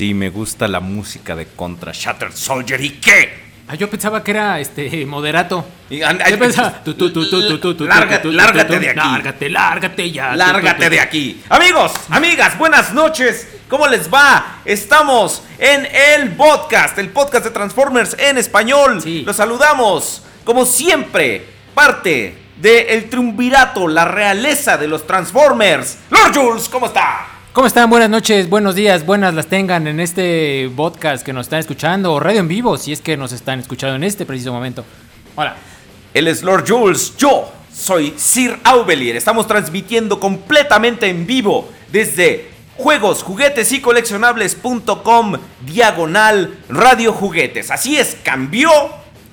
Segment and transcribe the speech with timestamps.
[0.00, 2.80] Sí, me gusta la música de Contra Shattered Soldier.
[2.82, 3.34] ¿Y qué?
[3.68, 5.62] Ah, yo pensaba que era este moderato.
[5.90, 6.80] Y- Yo pensaba.
[7.84, 8.96] lárgate tu, de aquí.
[8.98, 10.34] Lárgate, lárgate ya.
[10.34, 11.42] Lárgate de aquí.
[11.50, 13.46] Amigos, amigas, buenas noches.
[13.68, 14.60] ¿Cómo les va?
[14.64, 15.86] Estamos en
[16.18, 19.02] el podcast, el podcast de Transformers en español.
[19.02, 19.22] Sí.
[19.26, 25.98] Los saludamos, como siempre, parte del triunvirato, la realeza de los Transformers.
[26.08, 27.26] Lord Jules, ¿cómo está?
[27.60, 27.90] ¿Cómo están?
[27.90, 32.18] Buenas noches, buenos días, buenas las tengan en este podcast que nos están escuchando o
[32.18, 34.82] radio en vivo, si es que nos están escuchando en este preciso momento.
[35.36, 35.56] Hola.
[36.14, 39.14] Él es Lord Jules, yo soy Sir Aubelier.
[39.14, 42.48] Estamos transmitiendo completamente en vivo desde
[42.78, 45.34] juegos, juguetes y coleccionables.com
[45.66, 47.70] diagonal radio juguetes.
[47.70, 48.70] Así es, cambió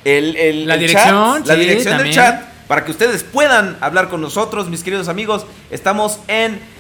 [0.03, 4.09] el, el- La el dirección, chat, la dirección del chat para que ustedes puedan hablar
[4.09, 5.45] con nosotros, mis queridos amigos.
[5.71, 6.75] Estamos en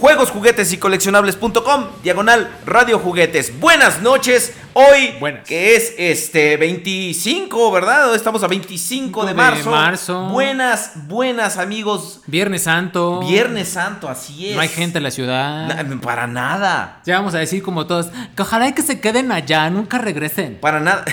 [0.00, 3.58] juegos, juguetes y coleccionables.com diagonal radio juguetes.
[3.58, 4.52] Buenas noches.
[4.74, 5.44] Hoy Buenas.
[5.46, 8.14] que es este 25, ¿verdad?
[8.14, 9.70] Estamos a 25 de de marzo.
[9.70, 10.28] marzo.
[10.28, 12.20] Buenas, buenas amigos.
[12.26, 13.20] Viernes Santo.
[13.20, 14.54] Viernes Santo, así es.
[14.54, 15.84] No hay gente en la ciudad.
[16.00, 17.00] Para nada.
[17.04, 18.06] Ya vamos a decir como todos,
[18.36, 20.58] que ojalá que se queden allá, nunca regresen.
[20.60, 21.04] Para nada.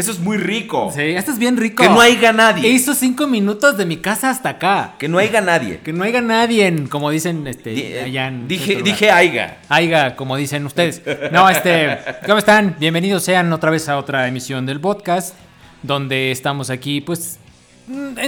[0.00, 0.90] Eso es muy rico.
[0.94, 1.82] Sí, esto es bien rico.
[1.82, 2.66] Que no haya nadie.
[2.70, 4.94] Hizo cinco minutos de mi casa hasta acá.
[4.98, 5.80] Que no haya nadie.
[5.84, 9.58] Que no haya nadie, en- como dicen este, Di- eh, allá en dije, dije Aiga.
[9.68, 11.02] Aiga, como dicen ustedes.
[11.32, 12.76] No, este, ¿cómo están?
[12.80, 15.34] Bienvenidos sean otra vez a otra emisión del podcast,
[15.82, 17.38] donde estamos aquí, pues,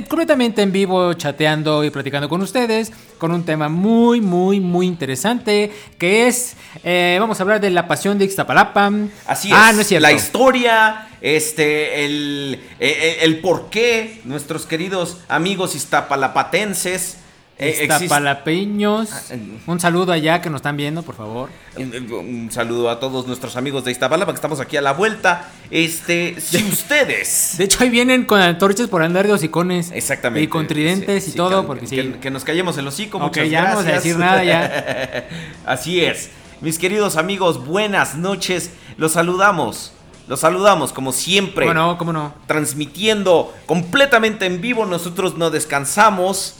[0.08, 5.70] completamente en vivo, chateando y platicando con ustedes, con un tema muy, muy, muy interesante,
[5.98, 8.90] que es, eh, vamos a hablar de la pasión de Ixtapalapa.
[9.26, 9.54] Así es.
[9.56, 10.02] Ah, no es cierto.
[10.02, 17.21] La historia, este, el, el, el por qué nuestros queridos amigos iztapalapatenses eh,
[17.70, 19.10] Iztapalapeños.
[19.12, 19.38] Ah, eh.
[19.66, 21.50] Un saludo allá que nos están viendo, por favor.
[21.76, 25.48] Un, saludo a todos nuestros amigos de Iztapalapa que estamos aquí a la vuelta.
[25.70, 29.90] Este, si ustedes De hecho, ahí vienen con antorchas por andar de hocicones.
[29.92, 30.44] Exactamente.
[30.44, 31.96] Y con tridentes Sí, y sí, todo, que, porque sí.
[31.96, 33.18] que- que nos callemos el hocico.
[33.18, 34.04] Ok, muchas ya no vamos a gracias.
[34.04, 35.28] decir nada, ya.
[35.66, 36.30] Así es.
[36.60, 38.70] Mis queridos amigos, buenas noches.
[38.96, 39.92] Los saludamos.
[40.28, 41.66] Los saludamos como siempre.
[41.66, 41.98] ¿Cómo no?
[41.98, 42.32] ¿Cómo no?
[42.46, 44.86] Transmitiendo completamente en vivo.
[44.86, 46.54] Nosotros no descansamos.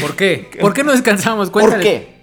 [0.00, 0.50] ¿Por qué?
[0.60, 1.50] ¿Por qué no descansamos?
[1.50, 2.14] ¿Por qué?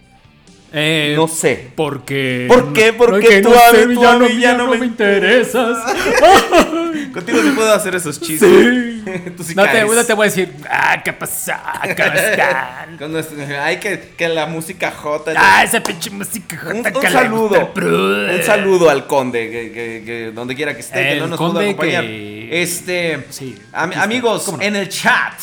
[0.76, 1.68] Eh, No sé.
[1.76, 2.46] Porque.
[2.48, 2.94] ¿Por qué?
[2.94, 4.66] Porque Porque tú no a sé, mí, tú ya a no, mí ya ya no
[4.66, 5.78] no me- me interesas.
[7.14, 8.50] Contigo sí puedo hacer esos chistes.
[8.50, 9.04] Sí.
[9.38, 11.62] Tú sí no, te, no te voy a decir, ah, ¿qué pasa?
[11.82, 12.98] ¿Cómo están?
[13.12, 15.34] Nuestro- Ay, que, que la música J.
[15.38, 17.50] Ah, esa pinche música Un, jota un que le saludo.
[17.50, 21.28] gusta, Un saludo al conde, que, que- que donde quiera que esté, que El no
[21.28, 22.04] nos pudo conde acompañar.
[22.04, 24.64] que- Este, Sí, am- amigos, ¿Cómo no?
[24.64, 25.34] en el chat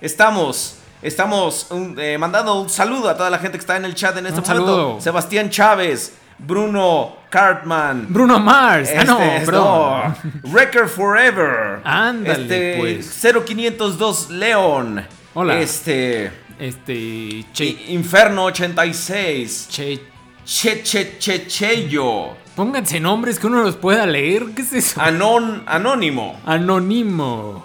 [0.00, 3.94] estamos, estamos un- eh, mandando un saludo a toda la gente que está en el
[3.94, 4.66] chat en este Un momento.
[4.76, 5.00] saludo.
[5.00, 8.06] Sebastián Chávez, Bruno Cartman.
[8.08, 8.90] Bruno Mars.
[8.98, 10.14] ah, no, Este, no,
[10.52, 11.80] Record Forever.
[11.84, 13.06] Ándale, Este, pues.
[13.06, 15.04] 0502 León.
[15.34, 15.58] Hola.
[15.60, 16.32] Este.
[16.58, 17.44] Este.
[17.52, 17.64] Che.
[17.88, 19.68] Inferno 86.
[19.70, 20.00] Che.
[20.44, 22.36] Che Che Che Cheyo.
[22.56, 24.46] Pónganse nombres que uno los pueda leer.
[24.54, 25.00] ¿Qué es eso?
[25.00, 26.38] Anon, anónimo.
[26.44, 27.64] Anónimo.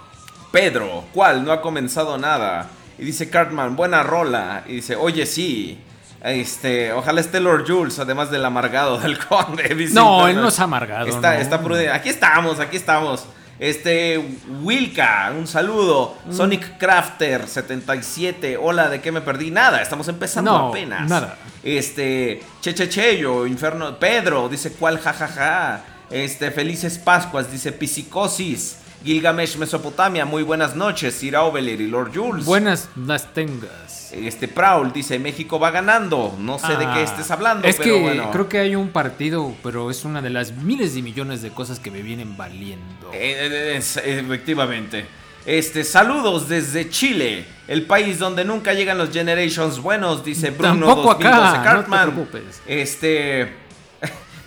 [0.51, 1.43] Pedro, ¿cuál?
[1.43, 2.69] No ha comenzado nada.
[2.97, 4.63] Y dice Cartman, buena rola.
[4.67, 5.79] Y dice, oye, sí.
[6.23, 9.75] Este, ojalá esté Lord Jules, además del amargado del conde.
[9.75, 11.39] dice No, él no es amargado, Está, no.
[11.41, 11.91] está prudente.
[11.91, 13.25] Aquí estamos, aquí estamos.
[13.59, 14.17] Este,
[14.63, 16.17] Wilka, un saludo.
[16.25, 16.33] Mm.
[16.33, 18.57] Sonic Crafter 77.
[18.57, 19.51] Hola, ¿de qué me perdí?
[19.51, 21.07] Nada, estamos empezando No, apenas.
[21.09, 21.37] nada.
[21.63, 23.97] Este, Chechecheyo, Inferno.
[23.99, 25.81] Pedro, dice, ¿cuál jajaja?
[26.09, 28.77] Este, Felices Pascuas, dice Psicosis.
[29.05, 31.13] Gilgamesh, Mesopotamia, muy buenas noches.
[31.13, 32.43] Sir Obelir y Lord Jules.
[32.43, 34.11] Buenas las tengas.
[34.11, 36.35] Este, Prowl dice, México va ganando.
[36.39, 38.31] No sé de qué Ah, estés hablando, Es pero que bueno.
[38.31, 41.79] creo que hay un partido, pero es una de las miles y millones de cosas
[41.79, 43.11] que me vienen valiendo.
[43.13, 45.05] Eh, eh, es- efectivamente.
[45.45, 51.11] Este, saludos desde Chile, el país donde nunca llegan los Generations buenos, dice Bruno Tampoco
[51.11, 52.11] acá, 2012 no te Cartman.
[52.11, 52.61] preocupes.
[52.65, 53.53] Este,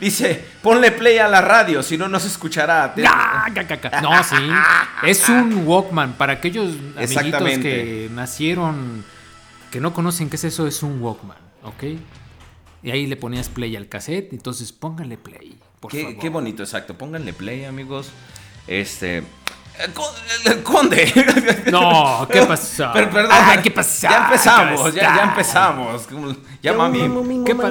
[0.00, 2.94] dice, ponle play a la radio, si no, no se escuchará.
[4.02, 4.36] No, sí.
[5.04, 6.14] Es un Walkman.
[6.14, 9.04] Para aquellos amiguitos que nacieron,
[9.70, 11.84] que no conocen qué es eso, es un Walkman, ¿ok?
[12.82, 16.18] Y ahí le ponías play al cassette, entonces pónganle play, por Qué, favor.
[16.18, 16.94] qué bonito, exacto.
[16.94, 18.10] Pónganle play, amigos.
[18.66, 19.22] Este.
[19.78, 21.12] Eh, Conde.
[21.70, 22.90] No, ¿qué pasó?
[22.94, 23.30] Per- perdón.
[23.32, 24.08] Ay, ¿qué pasó?
[24.08, 26.08] Ya empezamos, ¿Cómo ya, ya empezamos.
[26.62, 27.44] Ya mami.
[27.44, 27.62] ¿Qué pa-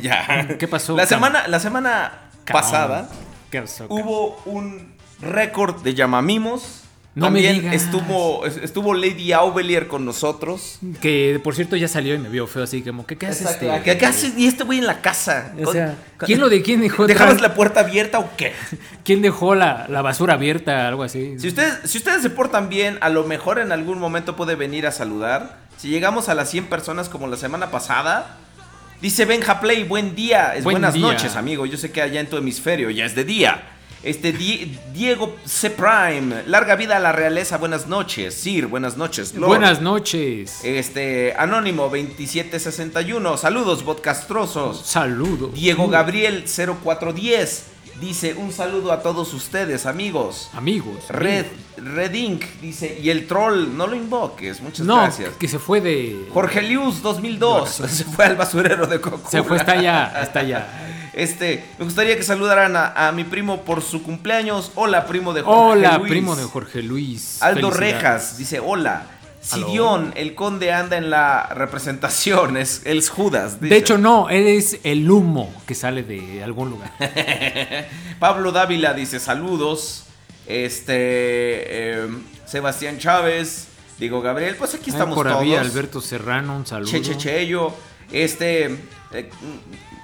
[0.00, 0.56] Ya.
[0.58, 2.12] ¿Qué pasó, La semana, la semana
[2.50, 3.08] pasada
[3.50, 3.88] ¿Qué pasó?
[3.88, 3.96] Cam?
[3.98, 6.83] hubo un récord de llamamimos.
[7.16, 7.74] No me También digas.
[7.76, 10.80] estuvo, es- estuvo Lady Aubelier con nosotros.
[11.00, 13.70] Que por cierto ya salió y me vio feo, así como, ¿qué, qué haces este?
[13.84, 14.32] ¿Qué, qué hace?
[14.36, 15.52] ¿Y este güey en la casa?
[15.64, 17.06] O sea, ¿quién lo de quién dejó?
[17.06, 18.52] ¿Dejabas la puerta abierta o qué?
[19.04, 20.88] ¿Quién dejó la, la basura abierta?
[20.88, 21.38] Algo así.
[21.38, 24.84] Si ustedes, si ustedes se portan bien, a lo mejor en algún momento puede venir
[24.88, 25.58] a saludar.
[25.76, 28.38] Si llegamos a las 100 personas como la semana pasada,
[29.00, 31.02] dice Benja Play, buen día, es Buen buenas día.
[31.06, 31.64] noches, amigo.
[31.66, 33.70] Yo sé que allá en tu hemisferio ya es de día.
[34.04, 35.70] Este Di- Diego C.
[35.70, 38.34] Prime, larga vida a la realeza, buenas noches.
[38.34, 39.34] Sir, buenas noches.
[39.34, 39.48] Lord.
[39.48, 40.62] Buenas noches.
[40.62, 44.82] Este, Anónimo 2761, saludos, podcastrosos.
[44.84, 45.54] Saludos.
[45.54, 47.64] Diego Gabriel 0410
[48.00, 50.50] dice un saludo a todos ustedes, amigos.
[50.52, 51.08] Amigos.
[51.08, 51.94] Red, amigos.
[51.94, 52.44] Red Inc.
[52.60, 55.30] dice, y el troll, no lo invoques, muchas No, gracias.
[55.38, 56.26] que se fue de.
[56.32, 59.30] Jorge Lius 2002, se fue al basurero de Coco.
[59.30, 60.83] Se fue, está allá, está allá.
[61.14, 64.72] Este, me gustaría que saludaran a, a mi primo por su cumpleaños.
[64.74, 66.10] Hola, primo de Jorge Hola, Luis.
[66.10, 67.42] primo de Jorge Luis.
[67.42, 67.70] Aldo.
[67.70, 69.06] Rejas dice, hola.
[69.40, 73.60] Sidión, el conde anda en la representación, es, él es Judas.
[73.60, 76.90] De hecho, no, él es el humo que sale de algún lugar.
[78.18, 80.04] Pablo Dávila dice saludos.
[80.46, 82.08] Este eh,
[82.46, 83.68] Sebastián Chávez,
[83.98, 85.42] digo Gabriel, pues aquí estamos Por todos.
[85.42, 86.90] ahí Alberto Serrano, un saludo.
[86.90, 87.72] Che Che Cheyo,
[88.12, 88.64] este
[89.12, 89.30] eh,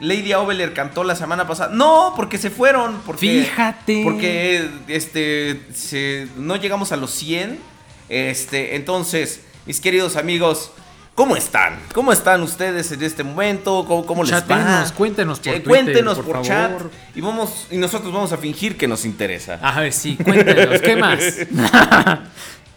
[0.00, 1.74] Lady Oveler cantó la semana pasada.
[1.74, 4.00] No, porque se fueron, porque Fíjate.
[4.02, 7.58] porque este se- no llegamos a los 100.
[8.08, 10.72] Este, entonces, mis queridos amigos,
[11.16, 11.78] ¿Cómo están?
[11.92, 13.84] ¿Cómo están ustedes en este momento?
[13.86, 14.86] ¿Cómo, cómo les va?
[14.96, 16.46] Cuéntenos por Twitter, Cuéntenos por por, favor.
[16.46, 19.58] chat y vamos y nosotros vamos a fingir que nos interesa.
[19.60, 21.20] A ver, sí, cuéntenos, ¿qué más?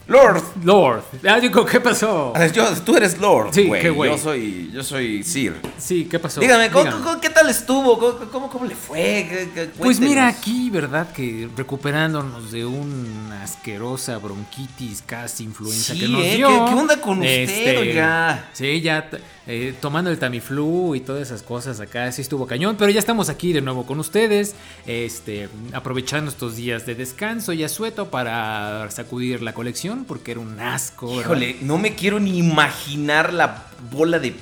[0.07, 1.03] Lord, Lord.
[1.25, 2.33] Ah, digo, ¿qué pasó?
[2.53, 3.81] yo, tú eres Lord, Sí, güey.
[3.81, 4.11] qué güey.
[4.11, 5.55] Yo soy, yo soy Sir.
[5.77, 6.41] Sí, ¿qué pasó?
[6.41, 7.03] Dígame, ¿cómo- Dígame.
[7.03, 7.97] cómo- ¿qué tal estuvo?
[7.97, 9.27] ¿Cómo, cómo, cómo le fue?
[9.29, 11.11] ¿Qué- qué- Pues mira, aquí, ¿verdad?
[11.13, 16.35] Que recuperándonos de una asquerosa bronquitis, casi influenza Sí, que nos ¿eh?
[16.35, 16.47] dio.
[16.49, 18.49] ¿Qué- qué onda con usted, oiga?
[18.51, 19.09] Sí, ya
[19.45, 23.29] eh, tomando el Tamiflu y todas esas cosas acá, sí estuvo cañón, pero ya estamos
[23.29, 29.41] aquí de nuevo con ustedes, este, aprovechando estos días de descanso y asueto para sacudir
[29.41, 31.19] la colección, porque era un asco.
[31.19, 34.33] Híjole, no me quiero ni imaginar la bola de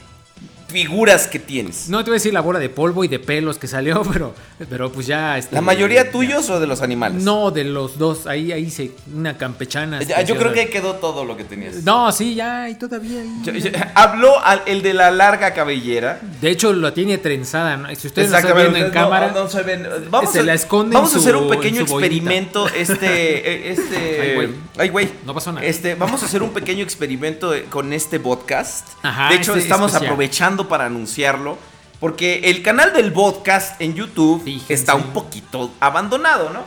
[0.72, 1.90] figuras que tienes.
[1.90, 4.34] No te voy a decir la bola de polvo y de pelos que salió, pero,
[4.70, 5.38] pero pues ya...
[5.38, 6.12] este, ¿La mayoría ya.
[6.12, 7.24] tuyos o de los animales?
[7.24, 8.28] No, de los dos.
[8.28, 8.92] Ahí, ahí se.
[9.13, 10.01] Una campechana.
[10.04, 11.84] Ya, yo creo que ahí quedó todo lo que tenías.
[11.84, 13.22] No, sí, ya, y todavía.
[13.22, 13.30] ahí.
[13.44, 16.20] Yo- yo- habló al- el de la larga cabellera.
[16.42, 17.78] De hecho, la tiene trenzada.
[17.78, 17.88] ¿no?
[17.96, 19.32] Si ustedes Exactamente, viendo en no, cámara.
[19.34, 19.88] no se ven.
[20.10, 21.94] Vamos se a, la esconde vamos a hacer un pequeño bollita.
[21.98, 22.68] experimento.
[22.70, 24.22] Este, eh, este.
[24.22, 24.50] Ay, güey.
[24.78, 25.10] Ay, güey.
[25.25, 25.66] No pasó nada.
[25.66, 28.88] Este, vamos a hacer un pequeño experimento eh, con este podcast.
[29.04, 31.58] Ajá, de hecho, este estamos aprovechando para anunciarlo.
[32.00, 34.74] Porque el canal del podcast en YouTube Fíjense.
[34.74, 36.63] está un poquito abandonado, ¿no?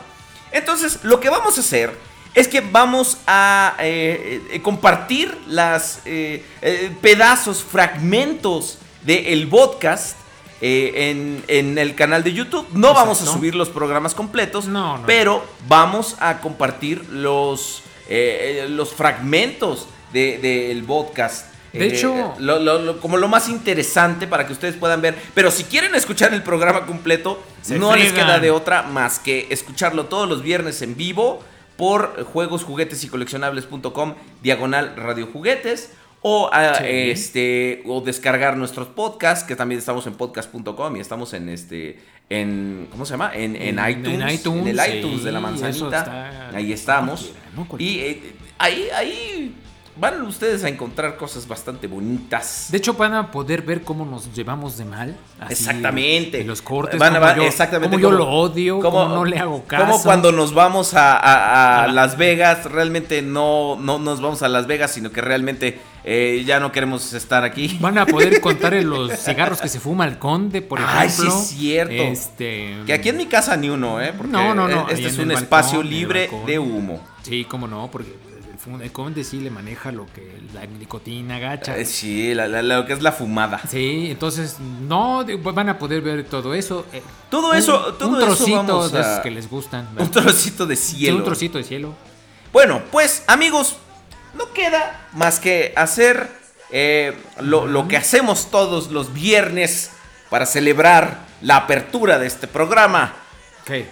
[0.53, 1.91] Entonces, lo que vamos a hacer
[2.33, 6.43] es que vamos a eh, eh, compartir las eh,
[7.01, 10.15] pedazos, fragmentos del podcast
[10.61, 12.67] eh, en, en el canal de YouTube.
[12.71, 15.05] No vamos a subir los programas completos, No, no.
[15.05, 17.83] pero vamos a compartir los,
[18.69, 21.47] los fragmentos de- del podcast.
[21.77, 25.15] De Eh, hecho- lo- lo- lo- como lo más interesante para que ustedes puedan ver.
[25.33, 30.05] Pero si quieren escuchar el programa completo, no les queda de otra más que escucharlo
[30.05, 31.43] todos los viernes en vivo
[31.77, 35.91] por juegos, juguetes y coleccionables.com, diagonal radio juguetes.
[36.27, 36.83] O, ah, Sí.
[36.87, 41.99] este, o descargar nuestros podcasts, que también estamos en podcast.com y estamos en este.
[42.29, 43.31] En, ¿Cómo se llama?
[43.35, 44.21] En, en En- iTunes.
[44.21, 45.85] en iTunes, el iTunes sí, de la manzanita.
[45.99, 47.31] está- Ahí estamos.
[47.55, 47.77] cualquiera, ¿no?
[47.77, 49.55] y eh, ahí, ahí
[49.97, 52.67] van ustedes a encontrar cosas bastante bonitas.
[52.69, 55.15] De hecho, van a poder ver cómo nos llevamos de mal.
[55.39, 56.41] así, Exactamente.
[56.41, 56.99] En los cortes.
[56.99, 57.95] Van a- cómo van- yo, exactamente.
[57.95, 59.85] cómo yo lo odio, como- cómo no le hago caso.
[59.85, 64.21] Como cuando nos vamos a, a- a A la- Las Vegas, realmente no, no nos
[64.21, 67.77] vamos a Las Vegas, sino que realmente eh, ya no queremos estar aquí.
[67.81, 71.21] Van a poder contar en los cigarros que se fuma el conde, por Ay, sí
[71.23, 71.39] ejemplo.
[71.41, 71.93] es cierto.
[71.93, 74.13] Este, Que aquí en mi casa ni uno, ¿eh?
[74.15, 77.01] Porque No, no, no, Este es un espacio libre de humo.
[77.23, 78.13] Sí, cómo no, porque
[78.91, 81.77] conde sí le maneja lo que la nicotina gacha.
[81.77, 83.61] Eh, sí, la- la- lo que es la fumada.
[83.69, 86.85] Sí, entonces no van a poder ver todo eso.
[86.91, 89.87] eh, Todo un- eso- todo un eso vamos de a- que les gustan.
[89.97, 91.17] Un trocito de Sí, cielo.
[91.17, 91.93] un trocito de cielo.
[92.51, 93.77] Bueno, pues amigos,
[94.33, 96.29] no queda más que hacer
[96.71, 99.91] eh, lo, lo que hacemos todos los viernes
[100.29, 103.13] para celebrar la apertura de este programa,
[103.65, 103.87] ¿Qué?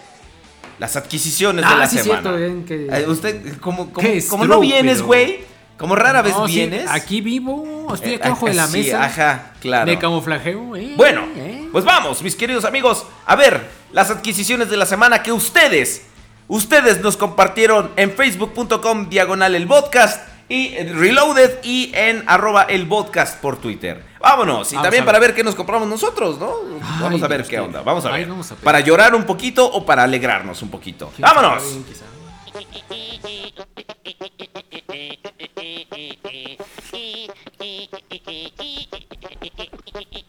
[0.79, 2.37] Las adquisiciones Ah, de la sí, semana.
[2.37, 5.43] cierto, que- Eh, usted, como, como, como no vienes, güey,
[5.77, 6.89] como rara vez No, sí, vienes.
[6.89, 9.03] aquí vivo, estoy eh, acá abajo de la sí, mesa.
[9.03, 9.89] Ajá, claro.
[9.89, 11.67] De camuflajeo, eh, Bueno, eh.
[11.71, 13.61] pues vamos, mis queridos amigos, a ver
[13.91, 16.03] las adquisiciones de la semana que ustedes,
[16.47, 22.87] ustedes nos compartieron en facebook.com diagonal el podcast y en Reloaded y en arroba el
[22.87, 24.03] podcast por Twitter.
[24.19, 25.33] Vámonos, y Vamos también para ver.
[25.33, 26.53] qué nos compramos nosotros, ¿no?
[27.01, 28.29] vamos a ver Dios qué onda, vamos a Ay, ver.
[28.29, 28.63] vamos a ver.
[28.63, 31.11] Para llorar un poquito o para alegrarnos un poquito.
[31.17, 31.63] Vámonos.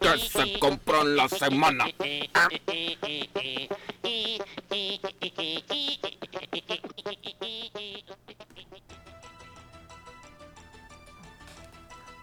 [0.01, 1.85] Que se compró en la semana.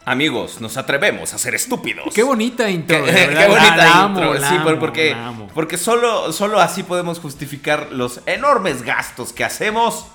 [0.03, 2.13] Amigos, nos atrevemos a ser estúpidos.
[2.13, 3.03] Qué bonita intro.
[3.05, 4.39] Qué, bonita La- amo, intro.
[4.47, 5.15] sí, amo, porque,
[5.53, 10.07] porque solo, solo así podemos justificar los enormes gastos que hacemos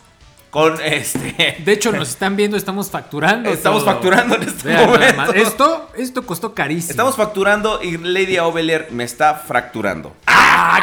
[0.50, 1.56] con este.
[1.64, 3.50] De hecho, nos están viendo, estamos facturando.
[3.50, 3.92] Estamos todo.
[3.94, 5.34] facturando en este Vean momento.
[5.34, 6.90] Esto, esto costó carísimo.
[6.92, 10.16] Estamos facturando y Lady Ovelier me está fracturando.
[10.26, 10.80] Ah,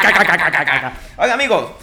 [1.16, 1.78] Oiga, amigo,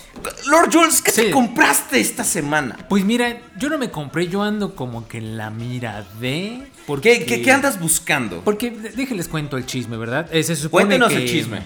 [0.47, 1.31] Lord Jules, ¿qué te Sí.
[1.31, 2.77] compraste esta semana?
[2.87, 6.61] Pues miren, yo no me compré, yo ando como que en la mira de.
[6.63, 8.41] ¿Qué, Porque, qué, qué andas buscando?
[8.41, 10.27] Porque déjenles cuento el chisme, ¿verdad?
[10.31, 11.61] Eh, se supone Cuéntenos que, el chisme.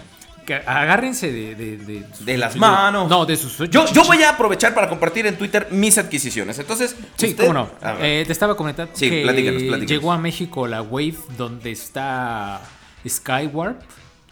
[0.46, 3.10] Que agárrense de, de, de, De las manos.
[3.10, 3.58] No, de sus.
[3.70, 6.58] Yo, yo voy a aprovechar para compartir en Twitter mis adquisiciones.
[6.60, 7.70] Entonces, Sí, usted- cómo no.
[8.00, 9.90] Eh, te estaba comentando Sí, que platícanos, platícanos.
[9.92, 12.62] llegó a México la Wave donde está
[13.08, 13.82] Skywarp,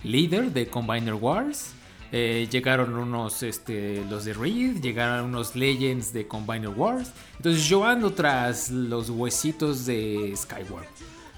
[0.03, 1.71] líder de Combiner Wars.
[2.15, 7.11] Eh, llegaron unos, este, los de Reed, llegaron unos Legends de Combiner Wars.
[7.37, 10.85] Entonces yo ando tras los huesitos de Skywarp.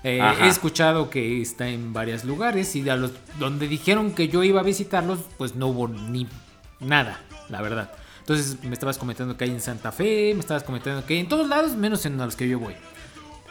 [0.08, 4.44] Eh, he escuchado que está en varios lugares y a los donde dijeron que yo
[4.44, 6.28] iba a visitarlos, pues no hubo ni
[6.80, 7.92] nada, la verdad.
[8.20, 11.28] Entonces me estabas comentando que hay en Santa Fe, me estabas comentando que hay en
[11.28, 12.76] todos lados, menos en los que yo voy.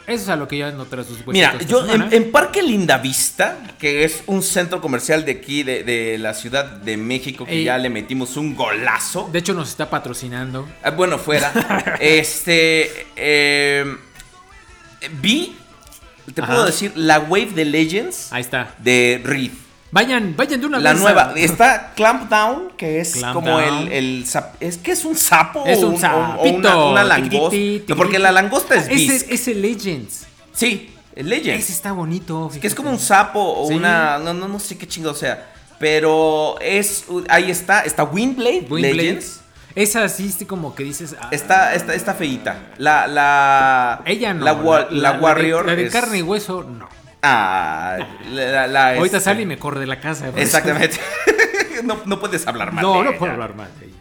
[0.07, 1.25] Eso es a lo que yo ando tras sus.
[1.27, 6.17] Mira, yo en, en Parque Lindavista, que es un centro comercial de aquí, de, de
[6.19, 7.63] la Ciudad de México, que Ey.
[7.63, 9.27] ya le metimos un golazo.
[9.31, 10.67] De hecho nos está patrocinando.
[10.83, 11.51] Ah, Bueno, fuera.
[11.99, 13.07] este.
[13.15, 13.83] eh,
[15.21, 15.55] vi,
[16.33, 16.51] te Ajá.
[16.53, 18.73] puedo decir, la Wave de Legends Ahí está.
[18.79, 19.51] de Reed.
[19.91, 21.01] Vayan, vayan de una La vez.
[21.01, 21.31] nueva.
[21.33, 23.87] a- Está Clamp Down, que es Clamp como Down.
[23.87, 25.63] el, el sap- Es que es un sapo.
[25.65, 27.55] Es o un o- una, una langosta.
[27.87, 28.89] No, porque la langosta es.
[28.89, 29.15] Bisque.
[29.15, 30.25] Ese, ese Legends.
[30.51, 31.63] Sí, el Legends.
[31.63, 32.49] Ese está bonito.
[32.49, 32.75] Que es fíjate.
[32.75, 33.75] como un sapo o Sí.
[33.75, 34.17] una.
[34.19, 35.49] No, no, no sé qué chingo sea.
[35.79, 37.05] Pero es.
[37.29, 37.81] Ahí está.
[37.81, 38.93] Está Windblade, Windblade.
[38.93, 39.41] Legends.
[39.75, 41.15] Esa sí, como que dices.
[41.19, 42.71] ah, Está, está, está feíta.
[42.77, 43.07] La.
[43.07, 44.45] la Ella no.
[44.45, 45.65] La, la de- Warrior.
[45.65, 46.87] La de, es- carne y hueso, no.
[47.21, 47.97] Ah.
[48.31, 50.29] La, la- Ahorita este- sale y me corre de la casa.
[50.35, 50.99] Exactamente.
[51.83, 52.81] no, no puedes hablar mal.
[52.83, 53.19] No, de no ella.
[53.19, 53.95] puedo hablar mal de ella.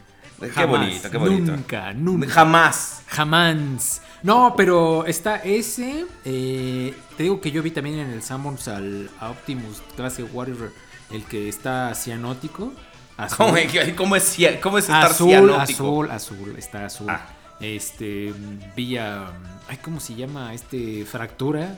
[0.54, 1.52] Qué bonito, qué bonito.
[1.52, 2.28] Nunca, nunca.
[2.28, 3.02] Jamás.
[3.08, 4.02] Jamás.
[4.22, 6.06] No, pero está ese.
[6.24, 10.72] eh, te digo que yo vi también en el Summons al a Optimus Clase Warrior,
[11.10, 12.72] el que está cianótico.
[13.16, 13.36] Azul.
[13.38, 15.84] ¿Cómo, es- cómo es, cia- cómo es estar azul, cianótico?
[16.04, 17.06] azul, azul, está azul.
[17.10, 17.26] Ah.
[17.60, 18.32] Este,
[18.76, 19.24] vía.
[19.68, 20.52] Ay, ¿cómo se llama?
[20.52, 21.76] Este, fractura.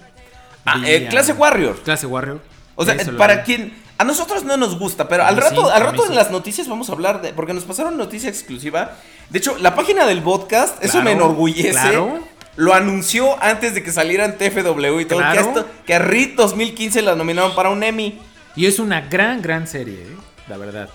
[0.64, 1.78] Ah, eh, clase Warrior.
[1.82, 2.40] Clase Warrior.
[2.74, 3.74] O sea, Eso para quien.
[3.98, 6.08] A nosotros no nos gusta, pero al rato, sí, al rato sí.
[6.10, 7.32] en las noticias vamos a hablar de.
[7.32, 8.92] Porque nos pasaron noticia exclusiva.
[9.30, 11.70] De hecho, la página del podcast, eso me enorgullece.
[11.70, 12.20] claro.
[12.56, 15.18] Lo anunció antes de que salieran TFW y todo.
[15.18, 15.34] Claro.
[15.42, 18.18] Que, esto- que a RIT 2015 la nominaron para un Emmy.
[18.54, 20.16] Y es una gran, gran serie, ¿eh?
[20.48, 20.88] la verdad.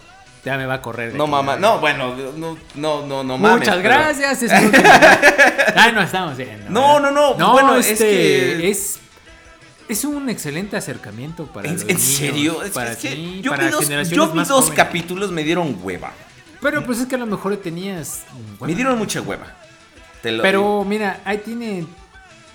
[0.44, 1.14] Ya me va a correr.
[1.14, 3.60] No mamá, no, bueno, no, no, no, no mames.
[3.60, 4.42] Muchas pero- gracias.
[4.44, 4.52] Es
[5.76, 6.66] Ay, no estamos bien.
[6.70, 9.00] No, no, no, bueno, es este, que- es
[9.88, 12.64] es un excelente acercamiento para ¿En, los en niños, serio?
[12.64, 14.86] Es, para es que sí, yo para vi dos, generaciones yo vi más dos jóvenes.
[14.86, 16.14] capítulos, me dieron hueva.
[16.62, 18.24] Pero pues es que a lo mejor tenías.
[18.62, 19.48] Me dieron mucha hueva.
[20.22, 20.44] Te lo digo.
[20.44, 21.86] Pero mira, ahí tiene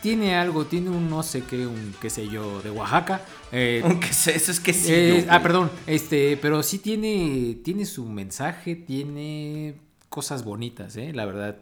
[0.06, 3.22] tiene algo, tiene un no sé qué, un qué sé yo de Oaxaca.
[3.50, 4.92] eh, Aunque sé, eso es que sí.
[4.92, 9.74] Eh, yo, ah, perdón, este, pero sí tiene, tiene su mensaje, tiene
[10.08, 11.56] cosas bonitas, eh, la verdad.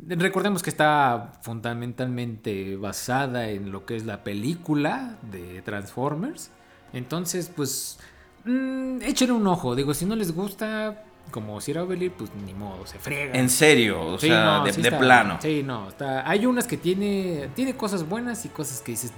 [0.00, 6.50] Recordemos que está fundamentalmente basada en lo que es la película de Transformers.
[6.92, 8.00] Entonces, pues,
[8.44, 9.76] mm, échenle un ojo.
[9.76, 13.34] Digo, si no les gusta, como Sierra Ovelir, pues ni modo, se frega.
[13.38, 15.38] En serio, o Sí, sea, no, de, sí de está- plano.
[15.42, 19.12] Sí, no, está, hay unas que tiene, tiene cosas buenas y cosas que dices,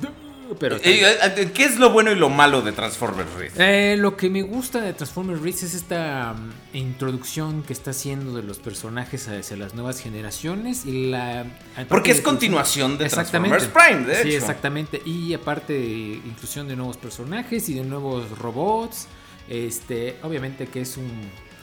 [0.61, 0.77] pero...
[0.77, 3.53] Eh, eh, eh, ¿Qué es lo bueno y lo malo de Transformers Red?
[3.61, 8.33] Eh, lo que me gusta de Transformers Ridge es esta mm, introducción que está haciendo
[8.37, 11.45] de los personajes hacia las nuevas generaciones y la
[11.89, 13.09] Porque es de- continuación de.
[13.09, 15.03] Transformers Prime, de Sí, exactamente.
[15.05, 15.77] Y aparte
[16.25, 19.09] inclusión de nuevos personajes y de nuevos robots.
[19.49, 21.11] Este, obviamente que es un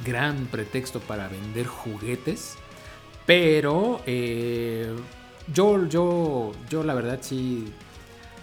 [0.05, 2.55] gran pretexto para vender juguetes.
[3.25, 4.93] Pero eh,
[5.53, 7.71] yo, yo, yo la verdad sí,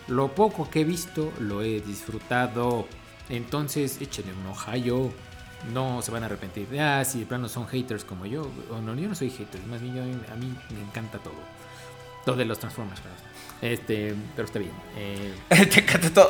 [0.08, 2.86] lo poco que he visto lo he disfrutado.
[3.28, 5.10] Entonces échenle un ojallo.
[5.74, 6.68] No se van a arrepentir.
[6.80, 8.50] Ah, si de plano son haters como yo.
[8.82, 9.60] No, yo no soy hater.
[9.66, 11.59] Más bien a mí me encanta todo.
[12.30, 13.00] Todo de los Transformers.
[13.00, 13.16] claro.
[13.62, 14.70] Este, pero está bien.
[14.96, 15.34] Eh,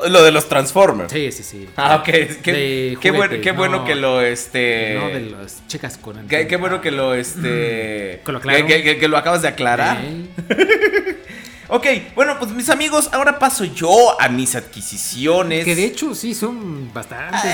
[0.08, 1.12] lo de los Transformers.
[1.12, 1.68] sí, sí, sí.
[1.76, 2.04] Ah, ok.
[2.42, 4.96] Qué, qué bueno, qué bueno no, que lo este.
[4.98, 8.20] No de las chicas con Qué, bueno que lo este.
[8.24, 9.98] Que lo que, que- que lo acabas de aclarar.
[10.02, 11.16] Eh,
[11.72, 11.86] Ok,
[12.16, 15.64] bueno, pues mis amigos, ahora paso yo a mis adquisiciones.
[15.64, 17.42] Que de hecho sí son bastantes.
[17.44, 17.48] ¿eh?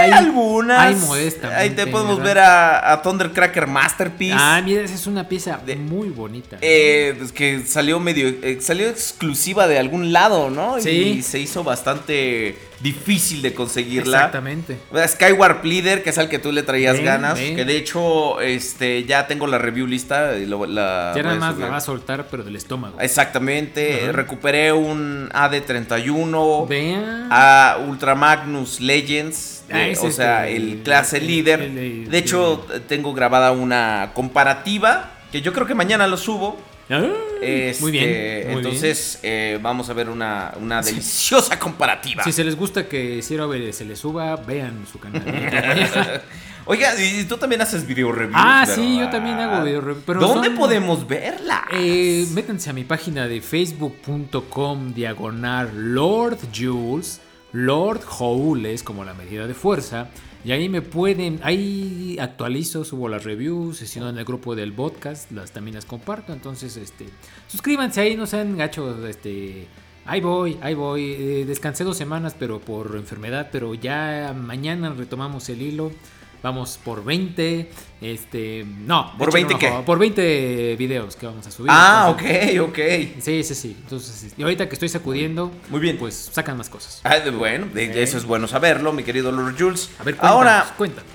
[0.00, 0.78] Hay algunas.
[0.78, 1.62] Hay modestamente.
[1.62, 2.24] Ahí te podemos ¿verdad?
[2.34, 4.36] ver a, a Thundercracker Masterpiece.
[4.38, 6.58] Ah, mira, esa es una pieza De- muy bonita.
[6.60, 8.28] Eh, pues que salió medio.
[8.28, 10.80] eh, salió exclusiva de algún lado, ¿no?
[10.80, 10.90] Sí.
[10.90, 14.16] Y se hizo bastante difícil de conseguirla.
[14.18, 14.76] Exactamente.
[15.06, 17.38] Skyward Leader, que es al que tú le traías Ven, ganas.
[17.38, 17.54] ven.
[17.54, 20.36] Que de hecho, este, ya tengo la review lista.
[20.36, 22.98] Y lo- la Ya nada más la va a soltar, pero del estómago.
[23.00, 24.00] Exactamente.
[24.02, 24.12] Ajá.
[24.12, 26.66] Recuperé un AD31.
[26.68, 27.28] Vean.
[27.30, 29.61] A Ultra Magnus Legends.
[29.70, 31.60] Ah, o sea, el- el clase el- líder.
[31.62, 35.10] el- de hecho, tengo grabada una comparativa.
[35.30, 36.60] Que yo creo que mañana lo subo.
[36.90, 37.06] Ah,
[37.40, 38.48] Este, muy bien.
[38.50, 42.22] muy entonces, eh, vamos a ver una, una deliciosa comparativa.
[42.22, 45.22] Si se les gusta que Over se les suba, vean su canal.
[46.66, 48.36] Oiga, y tú también haces video reviews.
[48.38, 51.64] Ah, sí, yo también hago video review, pero ¿Dónde son- podemos verla?
[51.72, 57.20] Eh, métanse a mi página de facebook.com diagonal Lord Jules,
[57.52, 60.08] Lord Joules como la medida de fuerza.
[60.44, 65.30] Y ahí me pueden, ahí actualizo, subo las reviews, no en el grupo del podcast,
[65.30, 66.32] las también las comparto.
[66.32, 67.06] Entonces, este,
[67.46, 69.68] suscríbanse ahí, no sean gachos, este,
[70.04, 71.12] ahí voy, ahí voy.
[71.12, 75.92] Eh, descansé dos semanas, pero por enfermedad, pero ya mañana retomamos el hilo.
[76.42, 79.16] Vamos por 20, este, no.
[79.16, 79.84] ¿Por échenle 20 un qué?
[79.86, 81.70] Por 20 videos que vamos a subir.
[81.72, 82.78] ah, entonces- ok, ok.
[83.22, 83.76] Sí, sí, sí.
[83.80, 85.98] Entonces, y ahorita que estoy sacudiendo, Muy bien.
[85.98, 87.00] pues sacan más cosas.
[87.04, 89.88] Ah, bueno, eso es bueno saberlo, mi querido Lord Jules.
[90.00, 91.10] A ver, cuéntanos, ahora, cuéntanos.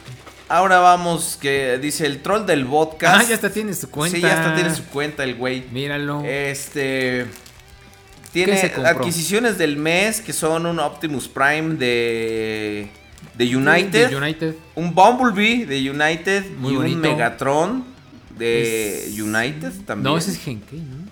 [0.48, 3.22] ahora vamos, que dice el troll del podcast.
[3.22, 4.16] Ah, ya hasta tiene su cuenta.
[4.16, 5.66] Sí, ya hasta tiene su cuenta el güey.
[5.72, 6.24] Míralo.
[6.24, 7.26] Este.
[8.34, 12.90] ¿Qué Tiene adquisiciones del mes que son un Optimus Prime de.
[13.38, 14.10] De United.
[14.10, 14.56] De United.
[14.76, 16.46] Un Bumblebee de United.
[16.58, 16.96] Muy y bonito.
[16.98, 17.86] un Megatron
[18.38, 20.04] de Es- United también.
[20.12, 21.08] No, ese es Genkei, ¿no?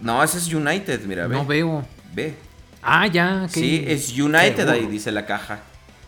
[0.00, 1.36] No, ese es United, mira, ve.
[1.36, 1.84] No veo.
[2.14, 2.34] Ve.
[2.82, 3.46] Ah, ya.
[3.52, 5.60] qué- Sí, es United qué ahí, dice la caja.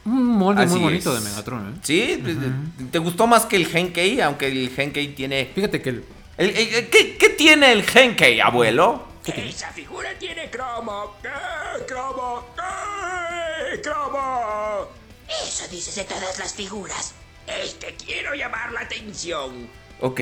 [0.05, 1.23] Un molde Así muy bonito es.
[1.23, 1.79] de Megatron, ¿eh?
[1.83, 2.23] Sí,
[2.91, 4.21] ¿te gustó más que el Genkei?
[4.21, 5.51] Aunque el Genkei tiene.
[5.55, 6.05] Fíjate que el.
[6.39, 9.09] el- el- ¿qué, qué tiene el Genkei, abuelo?
[9.27, 11.17] Esa figura tiene cromo.
[11.23, 11.29] ¿Qué?
[11.87, 12.20] ¿Cromo?
[15.51, 17.13] Eso dices de todas las figuras.
[17.49, 19.69] Es que quiero llamar la atención.
[20.01, 20.21] Ok,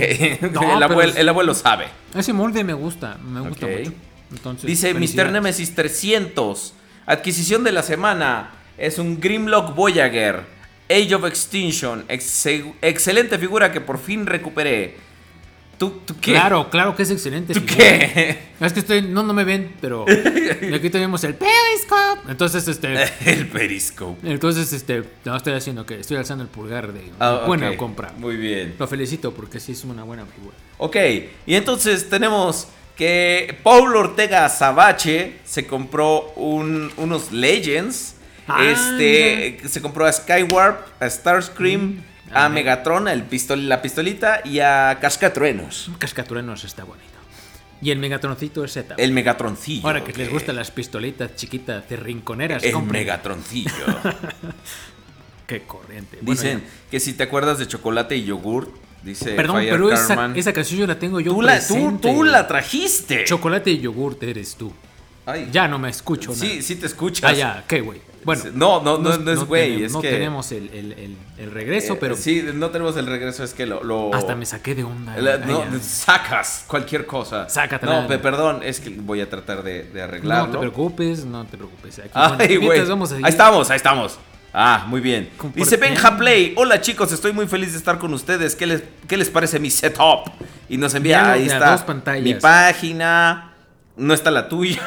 [0.52, 1.88] No, el, abuelo, es- el abuelo sabe.
[2.14, 3.16] Ese molde me gusta.
[3.22, 3.72] Me gusta Ok.
[3.78, 3.92] mucho.
[4.30, 5.30] Entonces, Dice Mr.
[5.30, 6.72] Nemesis 300.
[7.04, 8.52] Adquisición de la semana.
[8.78, 10.44] Es un Grimlock Voyager.
[10.90, 12.06] Age of Extinction.
[12.08, 12.46] Ex-
[12.80, 14.96] excelente figura que por fin recuperé.
[15.78, 16.32] ¿Tú, tú qué?
[16.32, 17.54] Claro, claro que es excelente.
[17.54, 17.76] ¿Tú figura.
[17.76, 18.38] qué?
[18.60, 22.30] Es que estoy, no, no me ven, pero y aquí tenemos el Periscope.
[22.30, 24.28] Entonces, este, El periscope.
[24.28, 28.12] entonces, este, no estoy haciendo que estoy alzando el pulgar de Ah, buena compra.
[28.18, 28.74] Muy bien.
[28.78, 30.56] Lo felicito porque sí es una buena figura.
[30.78, 30.96] Ok,
[31.46, 38.16] y entonces tenemos que Paul Ortega Sabache se compró un- unos Legends.
[38.48, 44.60] Ah, este se compró a Skywarp, a Starscream, a Megatron, el pistol, la pistolita y
[44.60, 45.90] a Cascatruenos.
[45.98, 47.06] Cascatruenos está bonito.
[47.80, 48.96] Y el Megatroncito es Z.
[48.98, 49.86] El Megatroncillo.
[49.86, 53.02] Ahora que les gustan las pistolitas chiquitas de rinconeras, El compren.
[53.02, 53.70] Megatroncillo.
[55.46, 56.18] Qué corriente.
[56.20, 60.80] Dicen que si te acuerdas de chocolate y yogur, dice Perdón, Fire pero esa, canción
[60.80, 63.24] yo la tengo yo tú, la, tú, la trajiste.
[63.24, 64.72] Chocolate y yogurt eres tú.
[65.24, 65.48] Ay.
[65.52, 66.62] Ya no me escucho Sí, nada.
[66.62, 67.30] sí te escuchas.
[67.30, 68.00] Ah, ya, ¿qué, güey?
[68.24, 68.42] Bueno.
[68.54, 71.98] No, no, no, no es güey, no que- tenemos el, el- el- el regreso, Eh,
[72.00, 73.82] pero Sí, no tenemos el regreso, es que lo...
[73.82, 75.16] lo- hasta me saqué de onda.
[75.16, 77.48] la- Ay, no, sacas cualquier cosa.
[77.48, 78.02] Sácatela.
[78.02, 80.52] No, pe- perdón, es que voy a tratar de, de no arreglarlo.
[80.52, 81.98] te preocupes, no te preocupes.
[81.98, 84.18] Aquí, Ay, vamos a Ahí estamos, ahí estamos.
[84.52, 85.28] Ah, muy bien.
[85.54, 86.54] Dice Benja Play.
[86.56, 88.56] Hola chicos, estoy muy feliz de estar con ustedes.
[88.56, 90.30] ¿Qué les, qué les parece mi setup?
[90.70, 92.24] Y nos envía, ahí está dos pantallas.
[92.24, 93.52] mi página.
[93.96, 94.80] No está la tuya.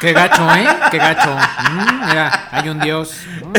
[0.00, 0.66] Qué gacho, ¿eh?
[0.90, 1.30] Qué gacho.
[1.34, 3.14] Mm, mira, hay un dios.
[3.42, 3.52] Mm.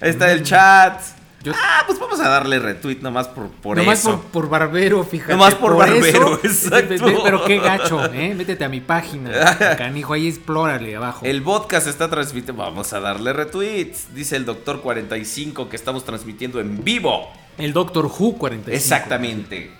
[0.00, 1.00] Ahí está el chat.
[1.42, 4.12] Yo- Ah, pues vamos a darle retweet nomás por, por Nomás eso.
[4.22, 5.32] por, por barbero, fíjate.
[5.32, 6.70] Nomás por barbero, eso.
[6.72, 6.94] exacto.
[7.22, 8.34] Pero qué gacho, ¿eh?
[8.34, 9.30] Métete a mi página,
[9.76, 11.20] canijo, ahí explórale abajo.
[11.26, 12.62] El podcast está transmitiendo.
[12.62, 14.14] Vamos a darle retweets.
[14.14, 17.30] Dice el doctor 45 que estamos transmitiendo en vivo.
[17.58, 18.70] El Doctor Who 45.
[18.74, 19.70] Exactamente.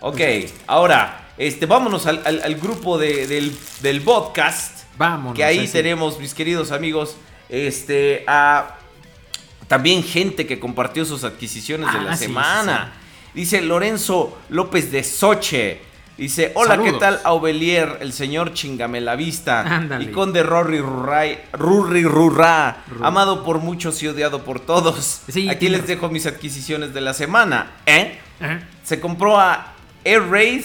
[0.00, 0.20] Ok,
[0.68, 4.84] ahora, este, vámonos al, al- al grupo de- del, del podcast.
[4.96, 5.34] Vámonos.
[5.34, 5.72] Que ahí así.
[5.72, 7.16] tenemos, mis queridos amigos,
[7.48, 8.76] este, a
[9.68, 12.92] también gente que compartió sus adquisiciones de Ah, la sí, semana.
[13.34, 15.80] Dice Lorenzo López de Soche.
[16.16, 19.62] Dice, hola, ¿qué tal Aubelier, el señor Chingame la Vista?
[19.62, 20.04] Ándale.
[20.04, 25.22] Y conde Rory Rurray, Rurri Rurra, amado por muchos y odiado por todos.
[25.28, 27.72] Sí, Aquí les dejo mis adquisiciones de la semana.
[27.86, 28.16] ¿Eh?
[28.40, 28.60] Ajá.
[28.84, 29.72] Se compró a
[30.04, 30.64] Air Muy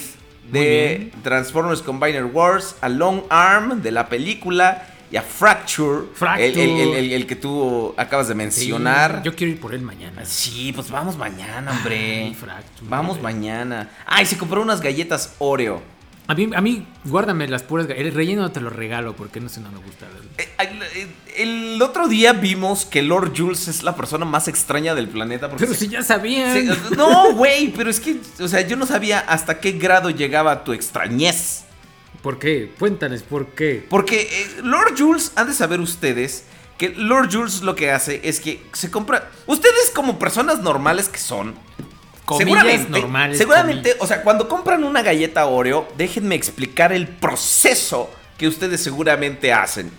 [0.52, 1.12] de.
[1.22, 6.46] Transformers Combiner Wars, a Long Arm de la película y a Fracture, Fracture.
[6.48, 9.22] El, el- el- que tú acabas de Sí, mencionar.
[9.24, 10.24] yo quiero ir por él mañana.
[10.24, 12.24] Sí, pues vamos mañana, hombre.
[12.26, 12.86] Ay, Fracture.
[12.88, 13.88] Vamos mañana.
[14.06, 15.82] Ay, se compró unas galletas Oreo.
[16.30, 17.88] A mí, a mí, guárdame las puras.
[17.90, 20.06] El relleno te lo regalo porque no sé, no me gusta.
[20.38, 20.48] Eh,
[20.94, 25.48] eh, El otro día vimos que Lord Jules es la persona más extraña del planeta.
[25.48, 26.52] Porque Pero se- si ya sabían.
[26.54, 30.62] se- no, güey, pero es que, o sea, yo no sabía hasta qué grado llegaba
[30.62, 31.64] tu extrañez.
[32.22, 32.72] ¿Por qué?
[32.78, 33.84] Cuéntales por qué.
[33.88, 36.44] Porque eh, Lord Jules, han de saber ustedes
[36.78, 39.30] que Lord Jules lo que hace es que se compra.
[39.46, 41.54] Ustedes, como personas normales que son,
[43.00, 43.38] Normales.
[43.38, 49.52] seguramente, o sea, cuando compran una galleta Oreo, déjenme explicar el proceso que ustedes seguramente
[49.52, 49.90] hacen.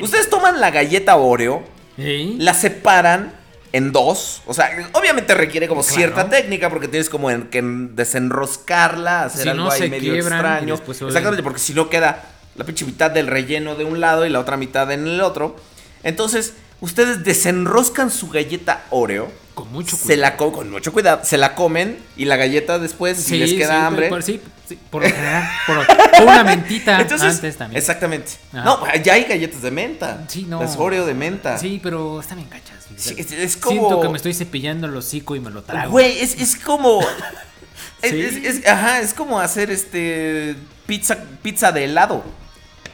[0.00, 1.62] Ustedes toman la galleta Oreo,
[1.96, 3.34] la separan
[3.72, 4.42] en dos.
[4.46, 5.94] O sea, obviamente requiere como Claro.
[5.96, 10.74] cierta técnica porque tienes como en- que desenroscarla, hacer Si algo no, ahí medio extraño.
[10.74, 12.22] Exactamente, porque si no queda
[12.54, 15.56] la pinche mitad del relleno de un lado y la otra mitad en el otro.
[16.02, 19.30] Entonces, ustedes desenroscan su galleta Oreo.
[19.54, 20.20] Con mucho Se cuidado.
[20.22, 23.74] la co- con mucho cuidado, se la comen y la galleta después, si les queda
[23.80, 24.08] sí, hambre.
[24.08, 25.48] Por, sí, sí, por lo general.
[25.66, 27.78] Por, por una mentita Entonces, antes también.
[27.78, 28.32] exactamente.
[28.52, 28.64] Ajá.
[28.64, 30.24] No, ya hay galletas de menta.
[30.28, 30.60] Sí, no.
[30.62, 31.58] Las Oreo de menta.
[31.58, 32.78] Sí, pero están bien cachas.
[32.96, 35.90] Sí, es- es como- Siento que me estoy cepillando el hocico y me lo trago.
[35.90, 37.00] Güey, es, es como.
[38.02, 40.56] es, es- ajá, es como hacer este.
[40.86, 42.24] Pizza, pizza de helado.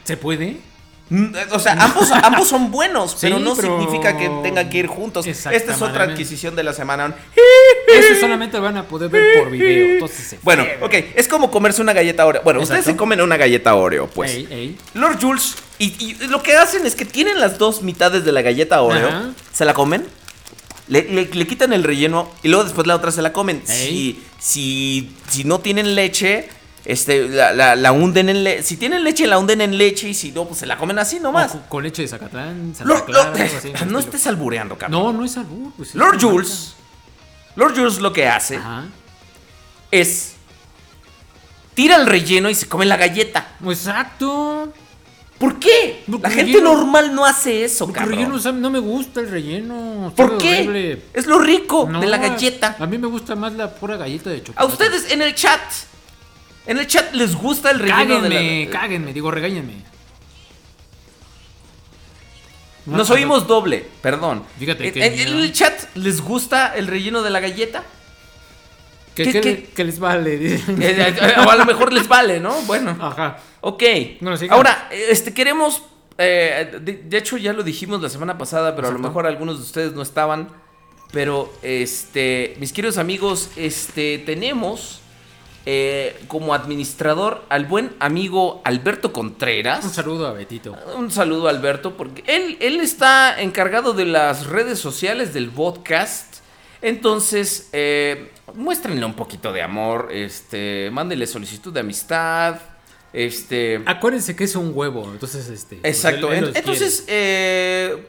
[0.03, 0.57] ¿Se puede?
[1.51, 4.87] O sea, ambos, ambos son buenos, pero Sí, no pero- significa que tengan que ir
[4.87, 5.25] juntos.
[5.25, 7.15] Esta es otra adquisición de la semana.
[7.87, 9.93] Eso solamente lo van a poder ver por video.
[9.93, 12.41] Entonces Bueno, ok, es como comerse una galleta Oreo.
[12.43, 14.31] Bueno, ustedes se comen una galleta Oreo, pues.
[14.35, 14.77] Ey, ey.
[14.93, 18.41] Lord Jules, y, y lo que hacen es que tienen las dos mitades de la
[18.43, 19.29] galleta Oreo, Ajá.
[19.51, 20.05] se la comen,
[20.87, 23.63] le, le- le quitan el relleno y luego después la otra se la comen.
[23.65, 26.49] Si, si, si no tienen leche,
[26.91, 28.63] este, la, la- la hunden en leche.
[28.63, 31.19] Si tienen leche, la hunden en leche y si no, pues se la comen así
[31.19, 31.51] nomás.
[31.51, 35.01] Con- con leche de Zacatlán, Santa Lord- Clara, Lord- algo así, no estés albureando, cabrón.
[35.03, 35.71] No, no es albur.
[35.77, 36.73] pues, es Lord Jules,
[37.55, 38.57] Lord Jules lo que hace.
[38.57, 38.85] Ajá.
[39.91, 40.33] es
[41.73, 43.55] tira el relleno y se come la galleta.
[43.65, 44.73] Exacto.
[45.37, 46.03] ¿Por qué?
[46.11, 48.61] Porque La gente relleno- normal no hace eso, Porque el cabrón.
[48.61, 50.11] no me gusta el relleno.
[50.15, 50.55] ¿Por qué?
[50.67, 51.01] horrible.
[51.13, 52.75] Es lo rico No, de la galleta.
[52.77, 54.71] A mí me gusta más la pura galleta de A chocolate.
[54.73, 55.61] ustedes en el chat.
[56.65, 58.71] En el chat les gusta el relleno Cáguenme, de la.
[58.79, 59.73] cáguenme, digo, regáñenme.
[62.85, 64.43] Nos No, oímos doble, perdón.
[64.57, 65.39] Fíjate en, que en- en miedo.
[65.43, 67.83] el chat les gusta el relleno de la galleta.
[69.13, 69.63] ¿Qué, ¿Qué- qué- qué?
[69.75, 70.37] qué les vale?
[70.37, 70.77] Dicen.
[70.81, 71.13] Eh,
[71.45, 72.61] o a lo mejor les vale, ¿no?
[72.63, 72.95] Bueno.
[72.99, 73.37] Ajá.
[73.61, 73.83] Ok.
[74.49, 75.83] Ahora, este, queremos.
[76.17, 79.57] eh, de, de hecho, ya lo dijimos la semana pasada, pero a lo mejor algunos
[79.57, 80.49] de ustedes no estaban.
[81.11, 85.01] Pero, este, mis queridos amigos, este, tenemos
[85.65, 89.83] eh, como administrador al buen amigo Alberto Contreras.
[89.85, 90.75] Un saludo a Betito.
[90.97, 96.37] Un saludo a Alberto, porque él, él está encargado de las redes sociales del podcast.
[96.81, 102.55] Entonces, eh, muéstrenle un poquito de amor, este, mándenle solicitud de amistad,
[103.11, 103.81] este...
[103.85, 105.75] Acuérdense que es un huevo, entonces este.
[105.77, 108.07] pues, Exacto, él- él entonces, eh,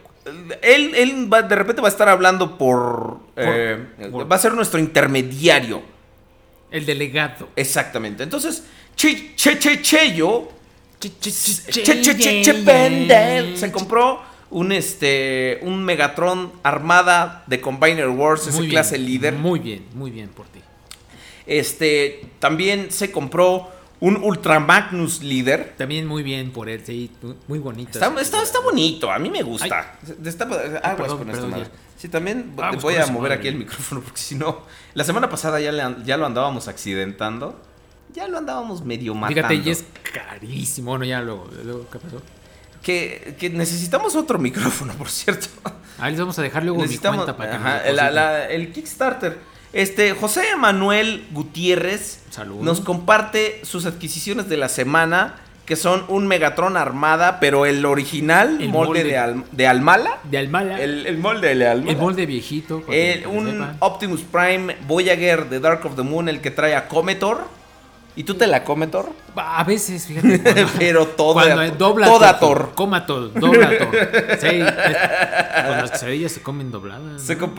[0.62, 3.18] él, él va- de repente va a estar hablando por...
[3.36, 5.82] eh, por- va a ser nuestro intermediario.
[6.70, 7.48] El delegado.
[7.56, 8.22] Exactamente.
[8.22, 8.62] Entonces,
[8.96, 10.50] Che Che Che Cheyo
[10.98, 18.08] Che Che Che Che Che Pendel se compró un este un Megatron armada de Combiner
[18.08, 19.34] Wars, bien, clase líder.
[19.34, 20.60] Muy bien, muy bien por ti.
[21.46, 25.74] Este también se compró un Ultra Magnus líder.
[25.76, 27.10] También muy bien por él, sí,
[27.48, 27.92] muy bonito.
[27.92, 29.94] Está, está, está bonito, a mí me gusta.
[30.24, 31.66] Está- aguas con esto, madre.
[31.96, 34.60] Sí, también te voy a mover aquí el micrófono porque si no,
[34.94, 37.60] la semana pasada ya, le ya lo andábamos accidentando.
[38.12, 39.48] Ya lo andábamos medio matando.
[39.48, 40.90] Fíjate, y es carísimo.
[40.90, 42.20] Bueno, ya luego, luego, ¿qué pasó?
[42.82, 45.46] Que, que necesitamos otro micrófono, por cierto.
[45.98, 48.14] Ahí les vamos a dejar luego mi cuenta para que ajá, nos la- depositen.
[48.14, 49.38] la- el Kickstarter.
[49.72, 52.60] Este, José Manuel Gutiérrez Salud.
[52.62, 58.58] nos comparte sus adquisiciones de la semana, que son un Megatron Armada, pero el original,
[58.60, 59.04] El molde, molde.
[59.04, 60.18] De, Al- de Almala.
[60.24, 60.80] De Almala.
[60.80, 61.98] El, El, el molde de Almala.
[61.98, 62.82] molde viejito.
[62.88, 63.76] El- un.
[63.78, 67.44] Optimus Prime Voyager de Dark of the Moon, el que trae a Cometor.
[68.16, 69.10] ¿Y tú te la Cometor?
[69.36, 70.42] A veces, fíjate.
[70.42, 72.72] cuando- Pero todo Cuando dobla toda Thor.
[72.74, 73.70] Coma todo, dobla.
[74.40, 77.22] Sí, las quesadillas se comen dobladas.
[77.22, 77.54] Se ¿no?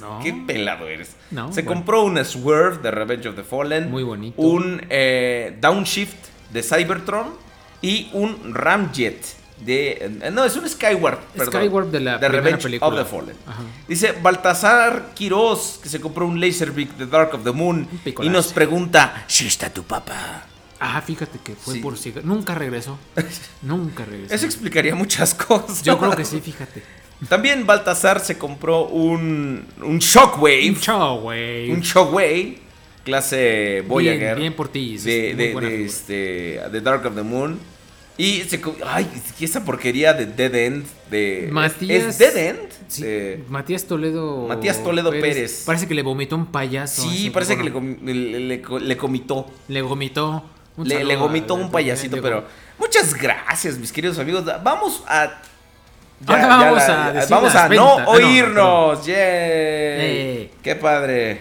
[0.00, 0.20] No.
[0.22, 1.16] Qué pelado eres.
[1.30, 1.76] No, Se bueno.
[1.76, 3.90] compró un Swerve de Revenge of the Fallen.
[3.90, 4.40] Muy bonito.
[4.40, 6.16] Un eh, Downshift
[6.50, 7.48] de Cybertron.
[7.80, 9.24] Y un Ramjet
[9.64, 9.98] de.
[10.22, 11.18] eh, no, es un Skyward.
[11.36, 12.90] Perdón, Skyward de la primera Revenge película.
[12.90, 13.36] of the Fallen.
[13.46, 13.60] Ajá.
[13.86, 17.88] Dice Baltasar Quiroz que se compró un Laserbeak de Dark of the Moon.
[18.20, 20.44] Y nos pregunta: ¿Si está tu papá?
[20.80, 21.80] Ah, fíjate que fue Sí.
[21.80, 22.26] por cigarro.
[22.26, 22.98] Nunca regresó.
[23.62, 24.34] Nunca regresó.
[24.34, 25.82] Eso explicaría muchas cosas.
[25.82, 26.82] Yo creo que sí, fíjate.
[27.28, 30.68] También Baltasar se compró un, un Shockwave.
[30.70, 31.70] Un güey.
[31.70, 32.58] un Shockwave,
[33.04, 34.36] clase Voyager.
[34.38, 37.58] bien por ti, De, de, de este, de Dark of the Moon.
[38.16, 40.84] Y se, ay, y esa porquería de Dead End.
[41.08, 42.58] De, Matías- ¿Es Dead End?
[42.88, 44.46] Sí, De- Matías Toledo.
[44.48, 45.62] Matías Toledo Pérez.
[45.64, 47.02] Parece que le vomitó un payaso.
[47.02, 49.46] sí, parece que le, le, le- le comitó.
[49.68, 50.44] le vomitó.
[50.76, 52.44] Un Le, vomitó un payasito, pero
[52.78, 54.44] muchas gracias, mis queridos amigos.
[54.62, 55.40] Vamos a.
[56.26, 57.86] Ahora vamos a decir vamos las a ventas.
[57.86, 59.06] no Ah, no, oírnos.
[59.06, 59.16] ¡Yay!
[59.16, 60.50] Eh.
[60.62, 61.40] ¡Qué padre!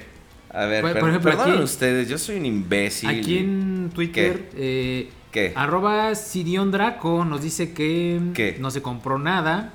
[0.54, 3.10] A ver, Por- per- por ejemplo, aquí- ustedes, yo soy un imbécil.
[3.10, 5.54] Aquí en Twitter, eh, ¿Qué?
[5.56, 8.58] arroba Sidion Draco nos dice que ¿Qué?
[8.60, 9.74] no se compró nada.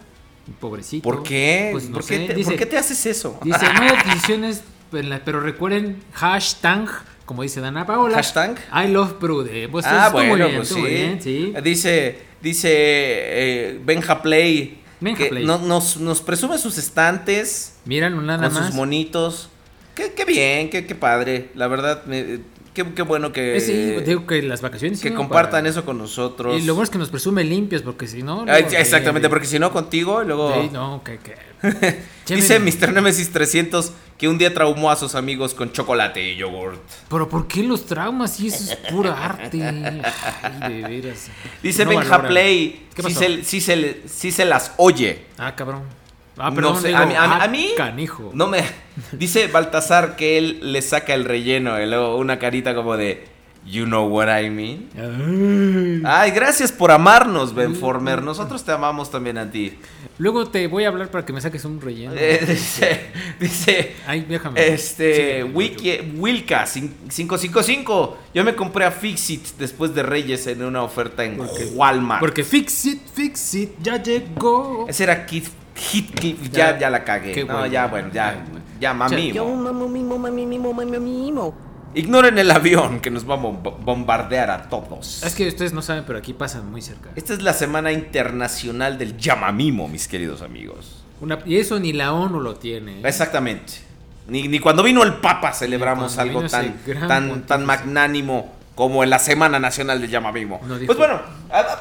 [0.58, 1.02] Pobrecito.
[1.04, 1.68] ¿Por qué?
[1.72, 3.38] Pues no ¿Por, qué te, dice, por qué te haces eso?
[3.44, 4.62] dice, no hay adquisiciones,
[5.24, 6.88] pero recuerden, hashtag,
[7.26, 8.16] como dice Dana Paola.
[8.16, 8.58] Hashtag.
[8.74, 9.68] I love Prude.
[9.68, 10.80] Pues ah, bueno, muy bien, pues sí.
[10.82, 11.54] bien, sí.
[11.62, 14.81] Dice, dice eh, Benja Play.
[15.16, 15.44] Que Play.
[15.44, 18.66] no- nos, nos presume sus estantes Míralo nada con más.
[18.66, 19.48] sus monitos.
[19.94, 21.50] Qué, qué bien, qué, qué padre.
[21.54, 22.40] La verdad, me-
[22.74, 23.72] qué, qué bueno que, Eh, sí,
[24.04, 25.00] digo que las vacaciones.
[25.00, 26.60] que compartan para- eso con nosotros.
[26.60, 28.44] Y lo bueno es que nos presume limpios, porque si no.
[28.44, 30.54] Luego- exactamente, sí, porque si no contigo, y luego...
[30.62, 31.18] Sí, no, que.
[31.18, 31.36] que.
[32.34, 32.58] Dice.
[32.58, 32.92] Mr.
[32.92, 36.80] Nemesis 300 que un día traumó a sus amigos con chocolate y yogurt.
[37.08, 38.34] Pero ¿por qué los traumas?
[38.36, 39.62] Si eso es pura arte.
[39.62, 41.28] Ay, de veras.
[41.62, 42.22] Dice No Benja.
[42.26, 43.20] Play, ¿Qué sí pasó?
[43.20, 45.24] se, sí se sí se las oye.
[45.38, 45.82] Ah, cabrón.
[46.38, 48.30] Ah, No perdón, sé, a mí, a mí- ah, a mí- Canijo.
[48.34, 48.62] No me
[49.12, 53.30] dice Baltasar que él le saca el relleno y luego una carita como de
[53.64, 54.88] You know what I mean.
[54.98, 56.02] Ay.
[56.04, 58.20] Ay, gracias por amarnos, Benformer.
[58.20, 59.74] Nosotros te amamos también a ti.
[60.18, 62.12] Luego te voy a hablar para que me saques un relleno.
[62.16, 63.06] Eh, dice,
[63.38, 64.66] dice Ay, déjame.
[64.66, 68.16] este Sí, Wiki, Wilka cin- 555.
[68.34, 71.38] Yo me compré a Fixit después de Reyes en una oferta en
[71.74, 72.18] Walmart.
[72.20, 74.86] Porque Fix It, Fix It, ya llegó.
[74.88, 75.44] Ese era Kid
[75.90, 76.90] Hit Clip, ya, Ya.
[76.90, 77.44] la cagué.
[77.44, 78.44] No, ya, bueno, ya,
[78.80, 79.32] ya, mami.
[81.94, 85.22] Ignoren el avión que nos va a bomb- bombardear a todos.
[85.22, 87.10] Es que ustedes no saben, pero aquí pasan muy cerca.
[87.16, 91.04] Esta es la semana internacional del llamamimo, mis queridos amigos.
[91.20, 93.00] Una- y eso ni la ONU lo tiene.
[93.00, 93.02] ¿eh?
[93.04, 93.74] Exactamente.
[94.26, 96.76] Ni, ni cuando vino el Papa celebramos algo tan,
[97.08, 100.60] tan, tan magnánimo como en la Semana Nacional del Llamamimo.
[100.64, 100.78] No.
[100.86, 101.20] Pues bueno,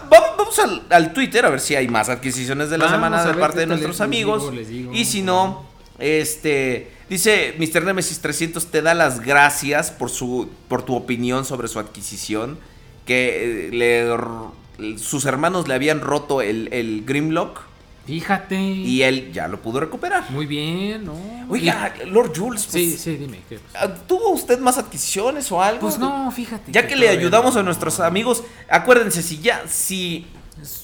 [0.10, 3.34] vamos al, al Twitter a ver si hay más adquisiciones de la Vamos semana de
[3.40, 4.42] parte de nuestros les amigos.
[4.44, 4.94] digo, les digo.
[4.94, 5.66] y si no,
[6.00, 7.84] este Dice Mr.
[7.84, 12.58] Nemesis 300 te da las gracias por su por tu opinión sobre su adquisición
[13.06, 17.64] que eh, le sus hermanos le habían roto el, el Grimlock
[18.06, 18.60] Fíjate.
[18.60, 20.30] y él ya lo pudo recuperar.
[20.32, 21.14] Muy bien, ¿no?
[21.50, 23.40] Oiga, Lord Jules, Y- Sí, pues, sí, dime.
[23.48, 23.60] ¿qué?
[23.76, 25.82] ah, ¿tuvo usted más adquisiciones o algo?
[25.82, 26.72] Pues no, fíjate.
[26.72, 27.60] Ya que le ayudamos no.
[27.62, 30.26] a nuestros amigos, acuérdense, si ya, si,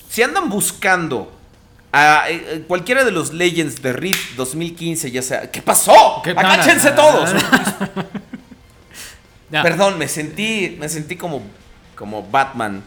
[0.10, 1.34] si andan buscando
[1.92, 6.22] a eh, eh, cualquiera de los Legends de Rift 2015, ya sea, ¿qué pasó?
[6.24, 7.32] ¿Qué ¡Agáchense todos!
[9.50, 11.42] Perdón, me sentí, me sentí como,
[11.96, 12.84] como Batman,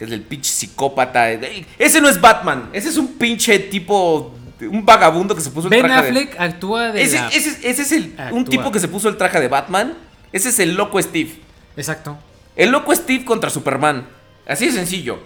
[0.00, 1.30] que es el pinche psicópata.
[1.78, 5.72] Ese no es Batman, ese es un pinche tipo, un vagabundo que se puso el
[5.72, 8.80] Ben traje de- Affleck actúa de Ese, la- ese- ese es el, un tipo que
[8.80, 9.92] se puso el traje de Batman.
[10.32, 11.32] Ese es el loco Steve.
[11.76, 12.16] Exacto.
[12.56, 14.08] El loco Steve contra Superman.
[14.48, 15.18] Así de sencillo.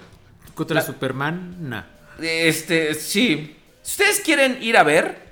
[0.57, 1.83] Contra La- Superman, nah.
[2.21, 3.55] Este, sí.
[3.81, 5.24] Si ustedes quieren ir a ver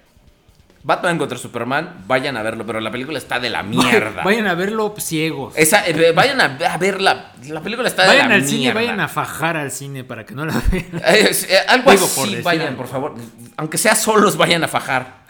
[0.85, 4.23] Batman contra Superman, vayan a verlo, pero la película está de la mierda.
[4.25, 5.55] Vayan a verlo ciegos.
[5.57, 8.57] Esa- eh, vayan a, a ver la, la película está de Vayan la al mierda.
[8.57, 10.87] cine, vayan a fajar al cine para que no la vean.
[11.07, 12.79] Eh, eh, algo Digo, así, por vayan, algo.
[12.79, 13.15] por favor.
[13.57, 15.23] Aunque sea solos, vayan a fajar.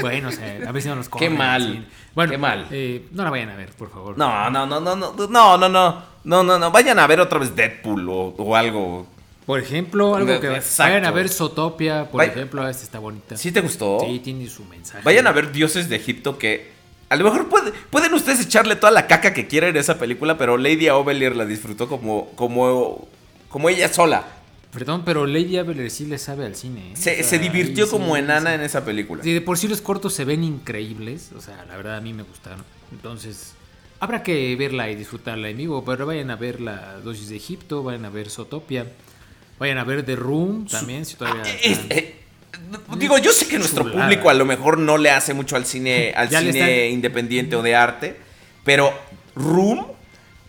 [0.00, 1.36] Bueno, o sea, a ver si no nos Qué cogen.
[1.36, 1.86] mal, al.
[2.14, 2.66] Bueno, qué mal.
[2.70, 4.16] eh, no la vayan a ver, por favor.
[4.16, 7.38] No, no, no, no, no, no, no, no, no, no, no, vayan a ver otra
[7.38, 9.06] vez Deadpool o, o algo.
[9.50, 10.92] Por ejemplo, algo que Exacto.
[10.92, 13.36] vayan a ver Zootopia, por ejemplo, esta está bonita.
[13.36, 13.98] ¿Sí te gustó?
[14.06, 15.02] Sí, tiene su mensaje.
[15.04, 16.70] Vayan a ver Dioses de Egipto que
[17.08, 20.38] a lo mejor puede- pueden ustedes echarle toda la caca que quieran a esa película,
[20.38, 23.08] pero Lady Ovelier la disfrutó como, como,
[23.48, 24.24] como ella sola.
[24.72, 26.92] Perdón, pero Lady Abeler sí le sabe al cine.
[26.92, 26.96] ¿eh?
[26.96, 28.54] Se, O sea, se divirtió como enana sí.
[28.54, 29.24] en esa película.
[29.24, 31.30] Sí, de por sí los cortos se ven increíbles.
[31.36, 32.64] O sea, la verdad a mí me gustaron.
[32.92, 33.54] Entonces,
[33.98, 35.84] habrá que verla y disfrutarla en vivo.
[35.84, 38.86] Pero vayan a ver la dosis de Egipto, vayan a ver Zootopia,
[39.60, 41.42] vayan a ver The Room también, si todavía.
[41.46, 42.16] Ah, es- eh,
[42.98, 44.02] digo, yo sé que nuestro Chulada.
[44.02, 47.62] público a lo mejor no le hace mucho al cine, al cine están- independiente o
[47.62, 48.16] de arte,
[48.64, 48.92] pero
[49.36, 49.86] Room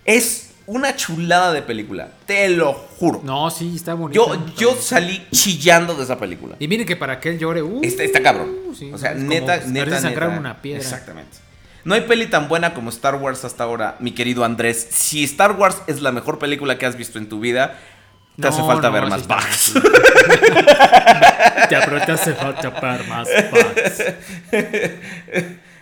[0.05, 3.21] es una chulada de película, te lo juro.
[3.23, 4.33] No, sí, está bonito.
[4.33, 6.55] yo, yo salí chillando de esa película.
[6.59, 7.61] Y miren que para que él llore.
[7.61, 8.49] uh, Está, está cabrón.
[8.77, 10.39] sí, o sea, es como neta, parece neta, sacar neta.
[10.39, 10.81] una piedra.
[10.81, 11.37] Exactamente.
[11.83, 14.87] No hay peli tan buena como Star Wars hasta ahora, mi querido Andrés.
[14.91, 17.77] Si Star Wars es la mejor película que has visto en tu vida,
[18.39, 19.75] te hace No, falta no, ver más Bugs.
[19.75, 19.83] mal.
[21.69, 24.03] Ya, pero te hace falta ver más bugs.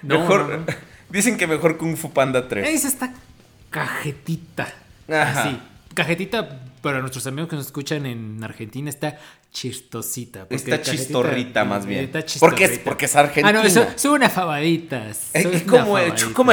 [0.02, 0.66] No, mejor, no, no.
[1.10, 2.70] Dicen que mejor Kung Fu Panda 3.
[2.70, 3.12] Es esta
[3.70, 4.68] cajetita.
[5.10, 5.42] Ajá.
[5.42, 5.60] Así.
[5.94, 6.48] Cajetita
[6.82, 9.18] para nuestros amigos que nos escuchan en Argentina está
[9.52, 10.46] chistosita.
[10.50, 12.06] Está chistorrita, más bien.
[12.06, 12.84] Está Porque es- chistorrita.
[12.84, 13.60] porque es argentina.
[13.60, 15.30] Ah, no, son, son unas fabaditas.
[15.34, 15.62] Es, son es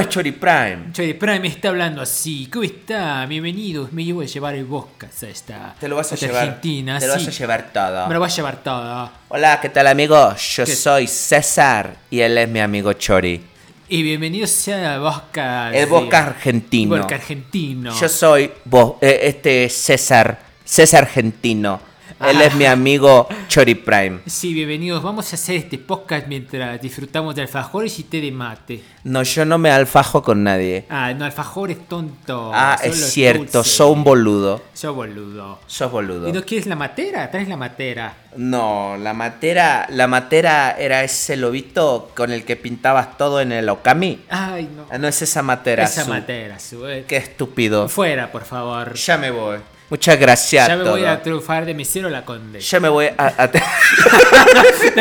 [0.01, 0.93] es Chori Prime.
[0.93, 2.49] Che, pero me está hablando así.
[2.51, 3.27] ¿Cómo está?
[3.27, 3.93] Bienvenidos.
[3.93, 6.43] Me llevo a llevar el boscas a esta, Te lo vas a llevar.
[6.45, 6.99] Argentina.
[6.99, 8.09] te lo vas a llevar todo.
[8.09, 9.13] Me lo voy a llevar toda.
[9.29, 10.57] Hola, ¿qué tal amigos?
[10.57, 10.75] Yo ¿Qué?
[10.75, 13.43] soy César y él es mi amigo Chori.
[13.89, 15.71] Y bienvenidos sea al bosca.
[15.73, 16.97] El Bosca argentino.
[16.97, 17.95] Bosca argentino.
[17.97, 21.81] Yo soy vos, eh, este César, César argentino.
[22.19, 24.21] Él es mi amigo Chori Prime.
[24.27, 25.03] Sí, bienvenidos.
[25.03, 28.83] Vamos a hacer este podcast mientras disfrutamos de alfajores y té de mate.
[29.05, 30.87] No, yo no me alfajo con nadie.
[30.89, 32.51] Ah, no, alfajores tonto.
[32.55, 33.73] Ah, son es los cierto, dulces.
[33.73, 34.63] soy un boludo.
[34.73, 35.61] Sos boludo.
[35.67, 36.29] Sos boludo.
[36.29, 37.31] ¿Y no quieres la matera?
[37.31, 38.15] Traes la matera.
[38.37, 43.69] No, la matera, la matera era ese lobito con el que pintabas todo en el
[43.69, 44.21] Okami.
[44.31, 44.87] Ay, no.
[44.91, 45.85] Ah, no es esa matera.
[45.85, 46.11] Esa Su.
[46.11, 46.81] matera, su.
[47.07, 47.91] Qué estúpido.
[47.91, 48.95] Fuera, por favor.
[48.95, 49.59] Ya me voy.
[49.89, 50.67] Muchas gracias.
[50.67, 52.59] Ya me voy a triunfar de mesero la conde.
[52.61, 53.27] Ya me voy a...
[53.39, 53.49] a-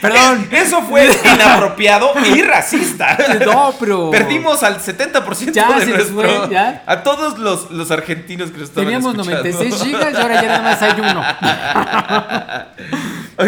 [0.00, 0.48] Perdón.
[0.52, 3.16] Eso fue inapropiado y racista.
[3.44, 6.14] No, pero- Perdimos al 70% Ya de se nuestro...
[6.14, 6.82] fue, ya.
[6.86, 9.42] A todos los, los argentinos que nos estaban Teníamos escuchando.
[9.50, 11.20] 96 gigas y ahora ya nada más hay uno.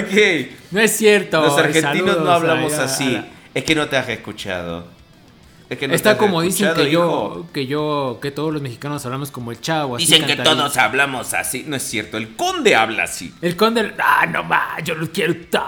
[0.02, 0.12] ok.
[0.72, 1.40] No es cierto.
[1.40, 3.20] Los argentinos no hablamos así.
[3.54, 4.95] Es que no te has escuchado.
[5.68, 9.04] Es que no te Está como dicen que yo, que yo, que todos los mexicanos
[9.04, 9.96] hablamos como el chavo.
[9.96, 11.64] así Dicen que todos hablamos así.
[11.66, 12.16] No es cierto.
[12.16, 13.34] El conde habla así.
[13.42, 15.62] El conde, ah, no más, yo lo quiero todo,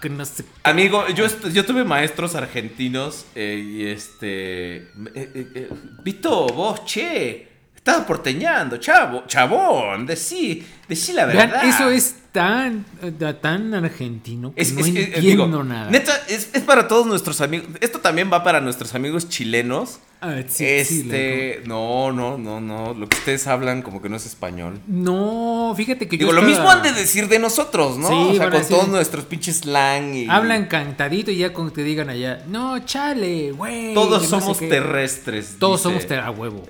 [0.00, 0.44] que no sé.
[0.44, 0.50] qué".
[0.64, 4.76] Amigo, yo, yo tuve maestros argentinos eh, y este...
[4.76, 5.68] eh, eh, eh,
[6.02, 7.55] Vito, vos, che,
[7.86, 11.64] estás porteñando, chavo, chabón, decí, decí la Vean, verdad.
[11.64, 15.88] eso es tan, eh, tan argentino que Es, no es eh, entiendo digo, nada.
[15.88, 17.68] Neta, es, es para todos nuestros amigos.
[17.80, 20.00] Esto también va para nuestros amigos chilenos.
[20.20, 22.94] Ah, sí, sí, este, no, no, no, no.
[22.94, 24.80] Lo que ustedes hablan como que no es español.
[24.86, 28.08] No, fíjate que Digo, yo lo estaba- mismo han de decir de nosotros, ¿no?
[28.08, 30.26] Sí, o sea, con decir- todos nuestros pinches slang y.
[30.28, 33.92] Hablan cantadito y ya con que te digan allá, no, chale, güey.
[33.94, 34.68] Todos que no sé somos qué".
[34.68, 35.56] terrestres.
[35.58, 35.82] Todos dice.
[35.90, 36.64] somos ter- a huevo.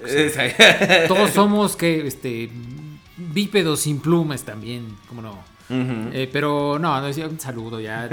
[1.08, 2.50] Todos somos que, este,
[3.16, 5.38] bípedos sin plumas también, ¿cómo no?
[5.68, 8.08] Eh, pero no, no decía un saludo ya.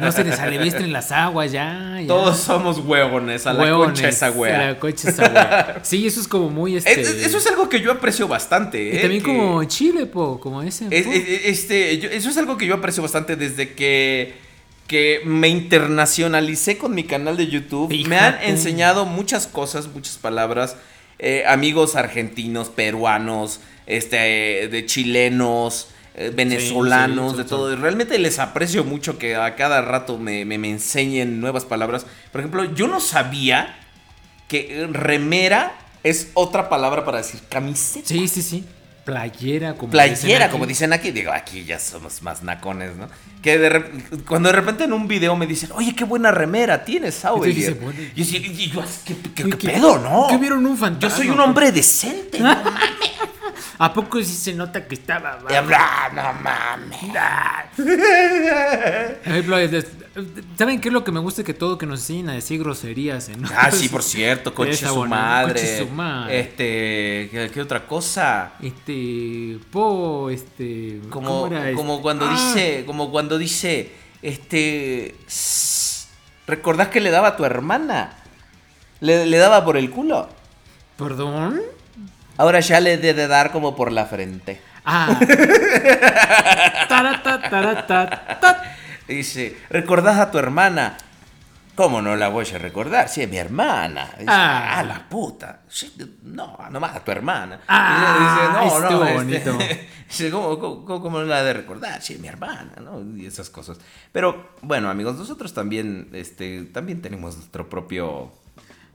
[0.00, 1.98] No se les alevistren las aguas ya.
[2.00, 2.06] ya.
[2.06, 4.58] Todos somos huevones, a la Huevones, concha esa a wea.
[4.68, 5.80] la concha esa wea.
[5.82, 7.00] Sí, eso es como muy este.
[7.00, 8.82] Es- es- eso es algo que yo aprecio bastante.
[8.82, 9.00] y ¿eh?
[9.00, 10.86] también que- como Chile, po, como ese.
[10.90, 11.06] es-
[11.44, 14.34] este, yo- eso es algo que yo aprecio bastante desde que,
[14.86, 17.88] que me internacionalicé con mi canal de YouTube.
[18.06, 18.50] Me han Fíjate.
[18.50, 20.76] enseñado muchas cosas, muchas palabras.
[21.20, 27.72] eh, amigos argentinos, peruanos, este, de chilenos, eh, venezolanos, sí, de todo.
[27.72, 32.06] Y Realmente les aprecio mucho que a cada rato me, me- me enseñen nuevas palabras.
[32.32, 33.76] Por ejemplo, yo no sabía
[34.48, 38.06] que remera es otra palabra para decir camiseta.
[38.08, 38.64] Sí, sí, sí.
[39.04, 40.52] Playera, como dicen Playera, aquí.
[40.52, 41.10] como dicen aquí.
[41.10, 43.06] Digo, aquí ya somos más nacones, ¿no?
[43.42, 43.82] Que de
[44.26, 47.50] cuando de repente en un video me dicen, oye, qué buena remera tienes, Sauber.
[47.50, 47.70] Y yo,
[48.38, 50.26] y yo, ¿qué, qué- ¿Y qué qué- pedo, no?
[50.30, 52.38] qué vieron un Yo soy un hombre decente.
[52.40, 52.72] no mames.
[53.78, 57.00] ¿A poco sí se nota que estaba no mames.
[60.56, 61.42] ¿Saben qué es lo que me gusta?
[61.42, 63.28] Que todo que nos enseñan a decir groserías.
[63.28, 63.32] ¿eh?
[63.56, 65.54] Ah, sí, por cierto, conche Está su madre.
[65.54, 66.40] conche su madre.
[66.40, 68.52] Este, ¿qué, qué otra cosa?
[68.62, 69.58] Este.
[69.72, 71.00] Po, este.
[71.10, 71.74] Como, ¿cómo era este?
[71.74, 73.90] como cuando Ah, dice, como cuando dice,
[74.22, 76.08] este, "Sss,
[76.46, 78.18] ¿recordás que le daba a tu hermana?
[79.00, 80.28] Le, le daba por el culo.
[80.96, 81.60] ¿Perdón?
[82.36, 84.60] Ahora ya le debe de dar como por la frente.
[84.84, 85.18] Ah.
[86.88, 88.58] Tarata, tarata, tat.
[89.08, 90.96] Dice, ¿recordás a tu hermana?
[91.74, 93.08] ¿Cómo no la voy a recordar?
[93.08, 94.10] Si es mi hermana.
[94.18, 94.78] Dice, Ah.
[94.78, 95.60] ah, la puta.
[95.68, 97.60] Sí, No, nomás a tu hermana.
[97.66, 99.14] Ah, dice, estuvo este,
[99.50, 99.58] bonito.
[100.08, 102.00] dice, ¿cómo, cómo, cómo- cómo no la de recordar?
[102.00, 103.00] Sí, es mi hermana, ¿no?
[103.16, 103.78] Y esas cosas.
[104.12, 108.32] Pero, bueno, amigos, nosotros también, este, también tenemos nuestro propio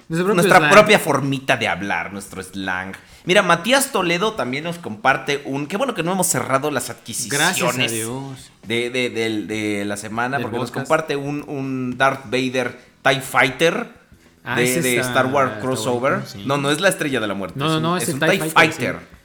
[0.08, 0.72] Nuestro propio nuestra slang.
[0.72, 2.94] propia formita de hablar, nuestro slang.
[3.30, 5.68] Mira, Matías Toledo también nos comparte un.
[5.68, 8.50] Qué bueno que no hemos cerrado las adquisiciones Gracias a Dios.
[8.64, 14.00] De, de- de la semana, Del porque nos comparte un, un Darth Vader TIE Fighter
[14.44, 16.24] Ah, de, Star Wars crossover.
[16.26, 16.44] sí.
[16.48, 17.60] No, no es la estrella de la muerte.
[17.60, 18.96] No, no, no, es es el un TIE TIE Fighter, Fighter.
[19.00, 19.16] sí.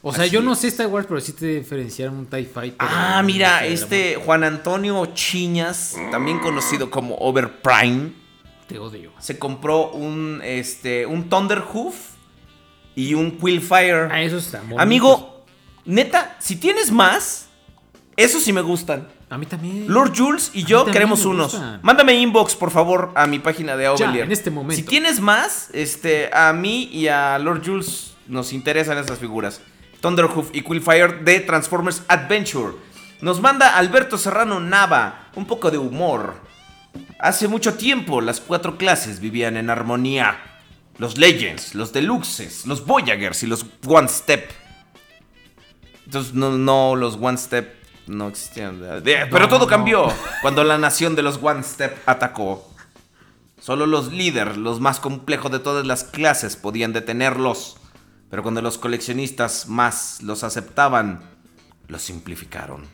[0.00, 2.76] O sea, Así yo no sé Star Wars, pero sí te diferenciaron un TIE Fighter.
[2.78, 8.12] Ah, mira, este Juan Antonio Chiñas, también conocido como Overprime.
[8.68, 9.12] Te odio.
[9.18, 11.94] se compró un este un Thunderhoof
[12.94, 14.08] y un Quillfire.
[14.10, 14.82] Ah, esos están bonitos.
[14.82, 15.44] Amigo,
[15.84, 17.48] neta, si tienes más,
[18.16, 19.08] esos sí me gustan.
[19.30, 19.84] A mí también.
[19.86, 21.52] Lord Jules y A yo queremos unos.
[21.52, 21.80] gustan.
[21.82, 24.24] Mándame inbox, por favor, a mi página de Aubelier.
[24.24, 24.74] en este momento.
[24.74, 29.60] Si tienes más, este, a mí y a Lord Jules nos interesan esas figuras.
[30.00, 32.74] Thunderhoof y Quillfire de Transformers Adventure.
[33.20, 36.34] Nos manda Alberto Serrano Nava, un poco de humor.
[37.20, 40.38] Hace mucho tiempo las cuatro clases vivían en armonía.
[41.00, 44.50] Los Legends, los Deluxes, los Voyagers y los One Step.
[46.04, 47.74] Entonces, no, no, los One Step
[48.06, 48.80] no existían.
[48.80, 49.66] De- Pero No, todo no.
[49.66, 52.68] cambió cuando la nación de los One Step atacó.
[53.60, 57.76] Solo los líderes, los más complejos de todas las clases, podían detenerlos.
[58.28, 61.22] Pero cuando los coleccionistas más los aceptaban,
[61.88, 62.84] los simplificaron.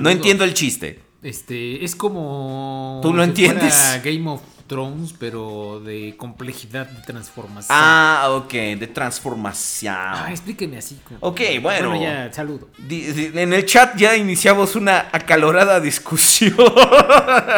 [0.00, 1.02] No entiendo el chiste.
[1.22, 3.00] Este, es como.
[3.02, 4.00] ¿Tú lo si entiendes?
[4.02, 4.40] Game of
[4.72, 7.76] Thrones, pero de complejidad de transformación.
[7.78, 9.94] Ah, ok, de transformación.
[9.94, 10.98] Ah, explíqueme así.
[11.04, 12.00] como- Ok, bueno.
[12.00, 12.68] ya, saludo.
[12.78, 16.56] Di- di- En el chat ya iniciamos una acalorada discusión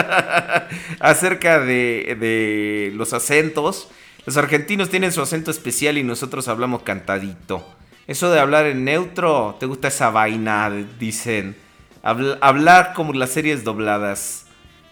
[1.00, 3.88] acerca de, de los acentos.
[4.26, 7.66] Los argentinos tienen su acento especial y nosotros hablamos cantadito.
[8.06, 10.70] Eso de hablar en neutro, ¿te gusta esa vaina?
[10.98, 11.56] Dicen.
[12.02, 14.43] Habl- hablar como las series dobladas.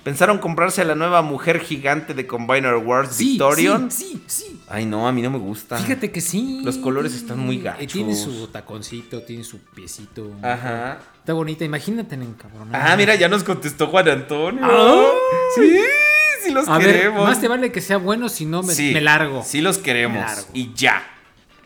[0.04, 3.90] ¿Pensaron comprarse a la nueva mujer gigante de Combiner Wars Sí, Victorion?
[3.90, 4.60] sí, sí, sí.
[4.68, 5.78] Ay, no, a mí no me gusta.
[5.78, 6.60] Fíjate que sí.
[6.64, 8.24] Los colores están muy Eh, Tiene gachos.
[8.34, 10.32] su taconcito, tiene su piecito.
[10.42, 10.98] Ajá.
[11.18, 12.70] Está bonita, imagínate en cabrón.
[12.72, 14.60] Ah, mira, ya nos contestó Juan Antonio.
[14.64, 15.10] Ah.
[15.54, 15.76] Sí,
[16.44, 17.28] sí los A ver, queremos.
[17.28, 19.44] más te vale que sea bueno, si no me, Sí, me largo.
[19.46, 20.18] Sí los queremos.
[20.18, 20.48] Largo.
[20.52, 21.00] Y ya.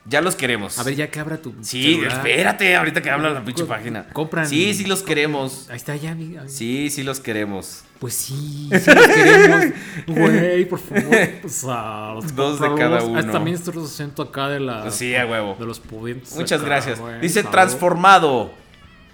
[0.09, 0.79] Ya los queremos.
[0.79, 1.53] A ver, ya que abra tu.
[1.63, 2.13] Sí, celular.
[2.19, 4.07] espérate, ahorita que habla la pinche Co- página.
[4.13, 5.69] compran- Sí, sí los queremos.
[5.69, 6.13] Ahí está, ya.
[6.13, 6.45] amiga.
[6.47, 7.83] Sí, sí los queremos.
[7.99, 9.65] Pues sí, sí los queremos.
[10.07, 11.17] Güey, por favor.
[11.45, 13.19] O sea, los Dos de cada uno.
[13.19, 14.91] Hasta también estoy acento acá de la.
[14.93, 15.57] Sí, a huevo.
[15.59, 16.37] De los pudientes.
[16.37, 17.01] Muchas acá, gracias.
[17.01, 18.53] güey, Dice transformado.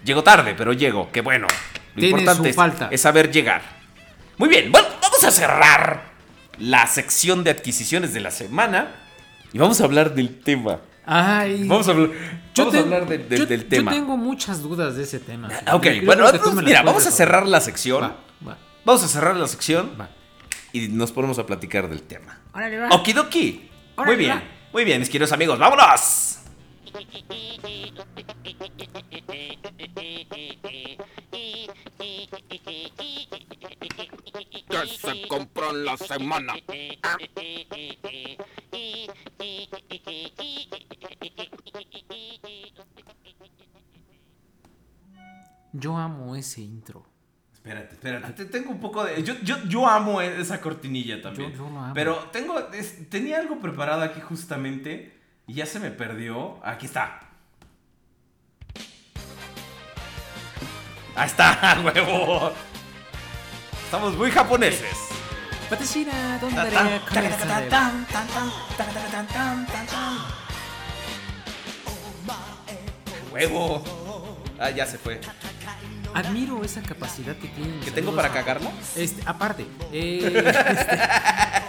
[0.05, 1.11] Llegó tarde, pero llego.
[1.12, 1.47] Qué bueno.
[1.95, 2.88] Lo Tiene importante es, falta.
[2.90, 3.62] es saber llegar.
[4.36, 6.11] Muy bien, bueno, vamos a cerrar
[6.59, 8.88] la sección de adquisiciones de la semana
[9.53, 10.80] y vamos a hablar del tema.
[11.05, 11.66] Ay.
[11.68, 12.11] Vamos a hablar,
[12.55, 13.90] yo tengo, del tema.
[13.90, 15.48] Yo tengo muchas dudas de ese tema.
[15.66, 16.24] Ah, ok, bueno,
[16.62, 18.14] mira, vamos a cerrar la sección.
[18.84, 19.92] Vamos a cerrar la sección.
[20.72, 22.40] Y nos ponemos a platicar del tema.
[22.55, 22.88] Órale, va.
[22.92, 23.68] Okidoki.
[23.96, 24.42] Muy bien,
[24.72, 25.59] muy bien, mis queridos amigos.
[25.59, 26.38] ¡Vámonos!
[34.70, 36.55] ¿Qué se compró en la semana?
[37.03, 37.16] ¿Ah?
[45.72, 47.07] Yo amo ese intro.
[47.53, 48.33] Espérate, espérate.
[48.33, 49.22] te- Tengo un poco de.
[49.22, 51.53] Yo, yo, yo amo esa cortinilla también.
[51.53, 51.95] Yo- yo lo amo.
[51.95, 52.59] Pero tengo.
[52.72, 55.18] es- tenía algo preparado aquí justamente.
[55.47, 56.61] Y ya se me perdió.
[56.64, 57.20] Aquí está.
[61.14, 62.53] Ahí está, huevo.
[63.85, 65.12] Estamos muy japoneses.
[65.73, 66.61] Patashira, ¿dónde.
[73.33, 73.83] Huevo.
[74.59, 75.18] Ah, ya se fue.
[76.12, 77.81] Admiro esa capacidad que tienen.
[77.81, 78.70] ¿Que tengo para cagarla?
[78.95, 80.20] Este, aparte, eh,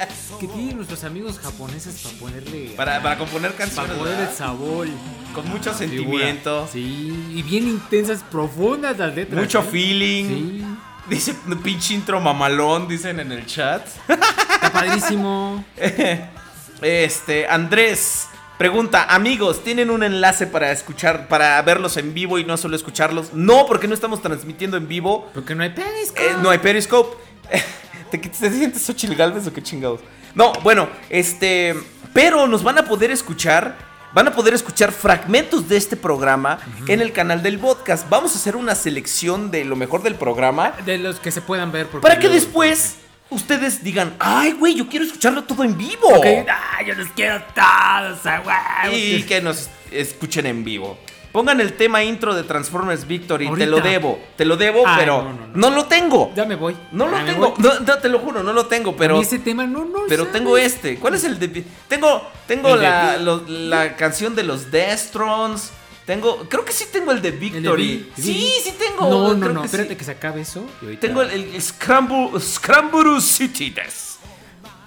[0.10, 2.74] este, que tienen nuestros amigos japoneses para ponerle.
[2.76, 3.94] Para, para componer para canciones.
[3.94, 4.36] ponerle ¿verdad?
[4.36, 4.88] sabor.
[5.34, 6.68] Con mucho sentimiento.
[6.70, 9.42] Sí, y bien intensas, profundas las letras.
[9.42, 9.68] Mucho ¿eh?
[9.72, 10.28] feeling.
[10.28, 10.66] Sí,
[11.10, 13.86] Dice pinche intro mamalón, dicen en el chat.
[14.08, 15.64] está padrísimo.
[16.82, 18.28] Este, Andrés
[18.58, 23.34] pregunta, amigos, ¿tienen un enlace para escuchar, para verlos en vivo y no solo escucharlos?
[23.34, 25.30] No, porque no estamos transmitiendo en vivo.
[25.34, 26.26] Porque no hay periscope.
[26.26, 27.18] Eh, no hay Periscope.
[28.12, 30.00] ¿Te, te sientes Xochitl Galvez o qué chingados?
[30.36, 31.76] No, bueno, este.
[32.14, 33.93] Pero nos van a poder escuchar.
[34.14, 38.08] Van a poder escuchar fragmentos de este programa en el canal del podcast.
[38.10, 40.74] Vamos a hacer una selección de lo mejor del programa.
[40.86, 41.88] De los que se puedan ver.
[41.88, 42.98] Para que después
[43.32, 46.10] ustedes digan, ay, güey, yo quiero escucharlo todo en vivo.
[46.10, 48.96] Ok, ah, yo los quiero todos, huevo.
[48.96, 50.96] Y que nos escuchen en vivo.
[51.34, 53.50] Pongan el tema intro de Transformers Victory.
[53.56, 54.20] Te lo debo.
[54.38, 55.76] Te lo debo, Ay, pero no, no, no, no.
[55.76, 56.32] lo tengo.
[56.36, 56.78] Ya me voy.
[56.92, 57.54] No lo Ya tengo.
[57.58, 59.20] No, no, te lo juro, no lo tengo, pero.
[59.20, 60.02] ese tema no, no.
[60.08, 60.32] Pero ¿sabes?
[60.40, 60.98] tengo este.
[61.00, 61.64] ¿Cuál es el de.?
[61.88, 65.72] Tengo, tengo El de la, lo- la canción de los Destrons.
[66.06, 66.46] Tengo.
[66.50, 68.12] Creo que sí tengo el de El de Victory.
[68.16, 69.10] Vi- sí, sí tengo.
[69.10, 69.62] No, no, no.
[69.62, 69.96] que Espérate sí.
[69.96, 70.64] que se acabe eso.
[70.84, 74.20] y Tengo el, el Scramble, Scramble City Des.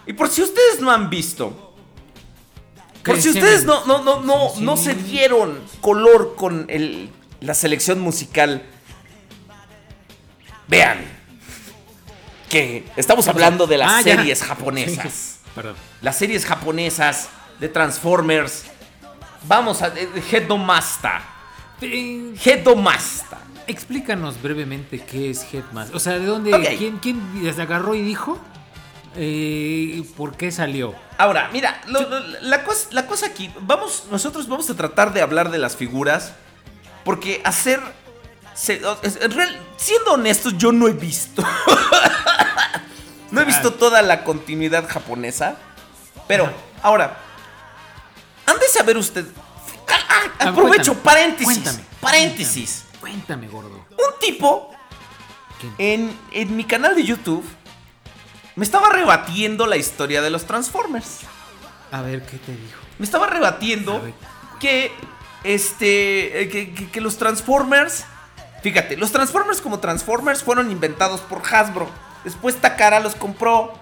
[0.07, 1.66] Y por si ustedes no han visto.
[3.07, 7.55] Por ¿Qué si ustedes no, no, no, no, no se dieron color con el, la
[7.55, 8.63] selección musical.
[10.69, 10.99] Vean.
[12.49, 14.17] Que estamos hablando de las Ah, ya.
[14.17, 15.39] series japonesas.
[15.55, 15.77] Perdón.
[16.03, 17.29] Las series japonesas
[17.61, 18.65] de Transformers.
[19.49, 19.89] Vamos a.
[19.89, 21.23] eh, Hedomasta.
[21.81, 23.39] Eh, Hedomasta.
[23.69, 25.97] Explícanos brevemente qué es Headmaster.
[25.97, 26.55] O sea, ¿de dónde?
[26.55, 26.65] Ok.
[26.79, 28.39] ¿Quién, quién les agarró y dijo?
[29.17, 30.95] Eh, ¿Por qué salió?
[31.19, 35.23] Ahora, mira, lo- lo- la, cosa, la cosa aquí, vamos, nosotros vamos a tratar de
[35.23, 36.33] hablar de las figuras,
[37.05, 37.81] porque hacer,
[38.55, 38.79] se-
[39.29, 41.43] real- siendo honestos, yo no he visto,
[43.31, 45.57] no he visto toda la continuidad japonesa,
[46.29, 46.53] pero
[46.83, 47.17] ahora,
[48.47, 49.25] han de saber usted,
[49.89, 49.99] ah,
[50.41, 53.87] ah, aprovecho, cuéntame, paréntesis, cuéntame, paréntesis, Cuéntame, gordo.
[53.91, 54.75] un tipo
[55.79, 57.45] en, en mi canal de YouTube
[58.57, 61.19] me estaba rebatiendo la historia de los Transformers.
[61.93, 62.81] A ver, ¿qué te dijo?
[62.99, 64.03] Me estaba rebatiendo
[64.59, 64.91] que
[65.45, 68.05] este eh, que, que- que los Transformers,
[68.63, 71.89] fíjate, los Transformers como Transformers fueron inventados por Hasbro.
[72.25, 73.73] Después Takara los compró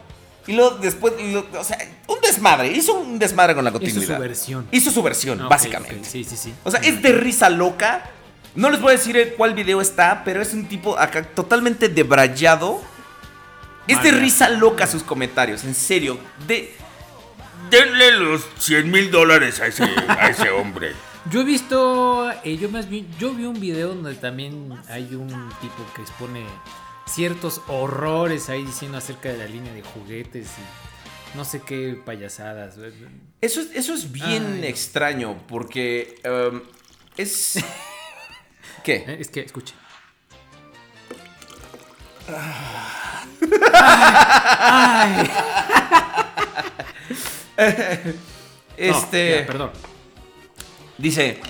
[0.46, 4.16] y luego después, y o sea, un desmadre, hizo un desmadre con la continuidad.
[4.16, 4.68] su versión.
[4.72, 6.04] Hizo su versión, Ah, básicamente.
[6.04, 6.52] Sí, sí, sí.
[6.64, 8.10] O sea, es de risa loca.
[8.54, 12.82] No les voy a decir cuál video está, pero es un tipo acá totalmente debrayado.
[13.86, 16.18] Es de risa loca sus comentarios, en serio.
[16.46, 16.74] De,
[17.70, 20.92] Denle los 100 mil dólares a ese, a ese hombre.
[21.30, 25.28] Yo he visto, eh, yo más bien, yo vi un video donde también hay un
[25.60, 26.44] tipo que expone
[27.06, 32.76] ciertos horrores ahí diciendo acerca de la línea de juguetes y no sé qué payasadas.
[33.40, 36.60] Eso es, eso es bien Ay, extraño porque um,
[37.16, 37.58] es...
[38.84, 39.16] ¿Qué?
[39.18, 39.74] Es que, escuche.
[48.76, 49.30] Este...
[49.30, 49.70] No, ya, perdón.
[50.98, 51.40] Dice,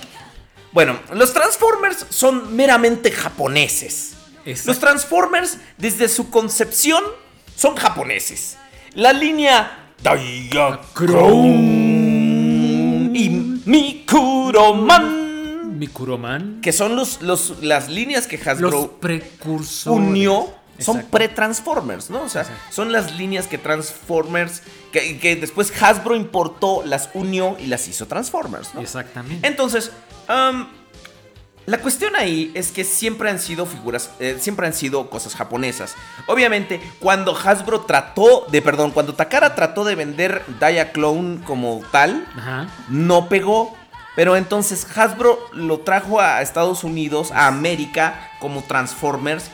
[0.71, 4.13] bueno, los Transformers son meramente japoneses.
[4.45, 4.71] Exacto.
[4.71, 7.03] Los Transformers, desde su concepción,
[7.55, 8.57] son japoneses.
[8.93, 11.55] La línea Diachrome
[13.13, 13.29] y
[13.65, 15.25] Mikuroman,
[15.79, 16.61] Mikuroman.
[16.61, 19.99] que son los, los, las líneas que Los Hasbro precursores.
[19.99, 22.23] unió, son pre-Transformers, ¿no?
[22.23, 22.61] O sea, Exacto.
[22.71, 24.61] son las líneas que Transformers,
[24.91, 28.81] que, que después Hasbro importó, las unió y las hizo Transformers, ¿no?
[28.81, 29.47] Exactamente.
[29.47, 29.91] Entonces,
[31.65, 35.95] la cuestión ahí es que siempre han sido figuras, eh, siempre han sido cosas japonesas.
[36.27, 42.67] Obviamente, cuando Hasbro trató de, perdón, cuando Takara trató de vender Diaclone como tal, Ajá.
[42.87, 43.75] no pegó.
[44.15, 49.49] Pero entonces Hasbro lo trajo a Estados Unidos, a América, como Transformers.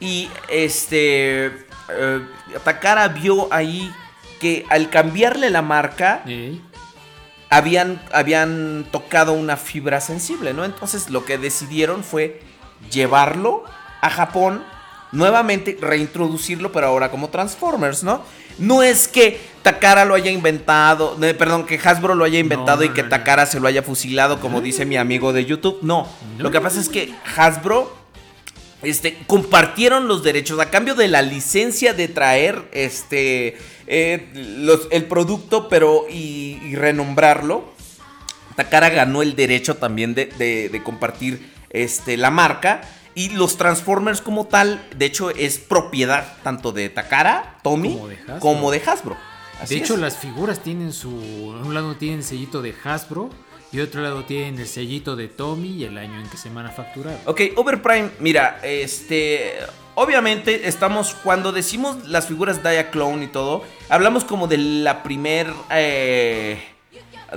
[0.00, 1.46] Y este.
[1.88, 2.20] eh,
[2.64, 3.92] Takara vio ahí
[4.40, 6.22] que al cambiarle la marca
[7.50, 10.64] habían, habían tocado una fibra sensible, ¿no?
[10.64, 12.40] Entonces lo que decidieron fue
[12.90, 13.64] llevarlo
[14.00, 14.62] a Japón,
[15.12, 18.22] nuevamente reintroducirlo, pero ahora como Transformers, ¿no?
[18.58, 22.84] No es que Takara lo haya inventado, eh, perdón, que Hasbro lo haya inventado No,
[22.84, 23.16] y no, que no, no.
[23.16, 25.78] Takara se lo haya fusilado, como dice mi amigo de YouTube.
[25.82, 26.42] No, No.
[26.44, 27.94] lo que pasa es que Hasbro
[28.82, 33.56] este, compartieron los derechos a cambio de la licencia de traer este,
[33.86, 37.74] eh, los- el producto, pero y, y renombrarlo.
[38.56, 42.82] Takara ganó el derecho también de, de- de compartir este, la marca.
[43.14, 48.16] Y los Transformers como tal, de hecho, es propiedad tanto de Takara, Tommy, Como de
[48.16, 48.38] Hasbro.
[48.40, 49.16] como de Hasbro.
[49.60, 50.00] Así De hecho, es.
[50.00, 51.08] las figuras tienen su.
[51.58, 53.30] En un lado tienen el sellito de Hasbro
[53.76, 57.20] y otro lado tienen el sellito de Tommy y el año en que se manufacturaron.
[57.26, 59.54] Ok, Overprime, mira, este.
[59.94, 61.14] Obviamente, estamos.
[61.24, 65.52] Cuando decimos las figuras Diaclone y todo, hablamos como de la primer.
[65.70, 66.62] eh,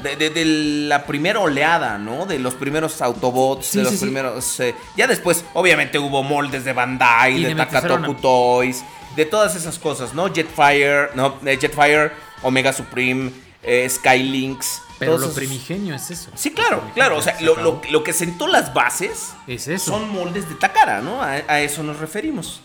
[0.04, 2.26] de, de- de la primera oleada, ¿no?
[2.28, 4.06] De los primeros Autobots, Sí, de los sí, sí.
[4.06, 4.60] primeros.
[4.60, 8.84] eh, ya después, obviamente, hubo moldes de Bandai, Y de Takatoku Toys,
[9.16, 10.32] de todas esas cosas, ¿no?
[10.32, 12.12] Jetfire, no, eh, Jetfire,
[12.44, 13.32] Omega Supreme,
[13.64, 14.84] eh, Skylinks.
[15.00, 16.30] Pero todos lo esos- primigenio es eso.
[16.36, 17.18] Sí, claro, claro.
[17.18, 19.92] O sea, se lo, lo- lo que sentó las bases Es eso.
[19.92, 21.22] son moldes de Takara, ¿no?
[21.24, 22.62] A, a eso nos referimos.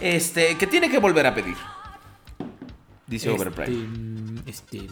[0.00, 1.56] Este, que tiene que volver a pedir.
[3.06, 4.42] Dice Este, Overprime.
[4.46, 4.86] este,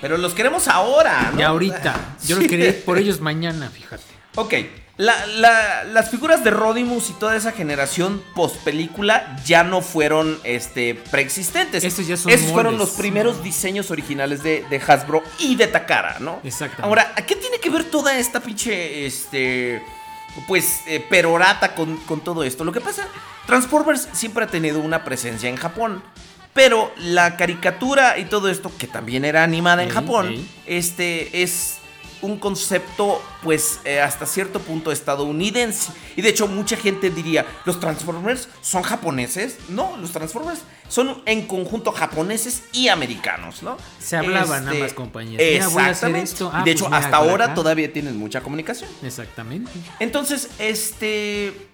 [0.00, 1.38] Pero los queremos ahora, ¿no?
[1.40, 2.16] Ya ahorita.
[2.26, 2.46] Yo Sí.
[2.46, 4.04] quería ir por ellos mañana, fíjate.
[4.36, 4.54] Ok,
[4.98, 10.38] la- la- las figuras de Rodimus y toda esa generación post película ya no fueron
[10.44, 11.82] este, preexistentes.
[11.84, 16.18] Estos ya son Esos fueron los primeros diseños originales de, de Hasbro y de Takara,
[16.18, 16.40] ¿no?
[16.44, 16.82] Exactamente.
[16.82, 19.82] Ahora, ¿a qué tiene que ver toda esta pinche, este,
[20.46, 22.64] pues, eh, perorata con, con todo esto?
[22.64, 23.06] Lo que pasa,
[23.46, 26.02] Transformers siempre ha tenido una presencia en Japón.
[26.54, 30.50] Pero la caricatura y todo esto, que también era animada en Ey, Japón, ey.
[30.66, 31.76] este es
[32.22, 35.92] un concepto, pues, eh, hasta cierto punto estadounidense.
[36.16, 39.58] Y de hecho, mucha gente diría, ¿los Transformers son japoneses?
[39.68, 43.76] No, los Transformers son en conjunto japoneses y americanos, ¿no?
[44.00, 45.40] Se hablaban ambas compañías.
[45.42, 46.32] Exactamente.
[46.52, 47.54] Ah, de pues hecho, mira, hasta ahora acá.
[47.54, 48.90] todavía tienen mucha comunicación.
[49.02, 49.70] Exactamente.
[50.00, 51.68] Entonces, este.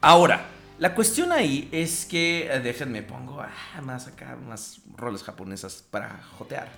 [0.00, 0.46] Ahora,
[0.78, 2.48] la cuestión ahí es que.
[2.50, 3.40] eh, déjenme pongo.
[3.40, 6.68] Ah, más acá, unas roles japonesas para jotear.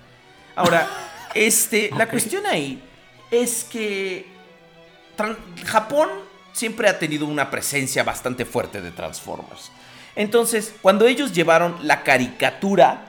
[0.57, 0.89] Ahora,
[1.35, 1.91] este.
[1.97, 2.83] La cuestión ahí
[3.31, 4.27] es que.
[5.67, 6.09] Japón
[6.53, 9.71] siempre ha tenido una presencia bastante fuerte de Transformers.
[10.17, 13.09] Entonces, cuando ellos llevaron la caricatura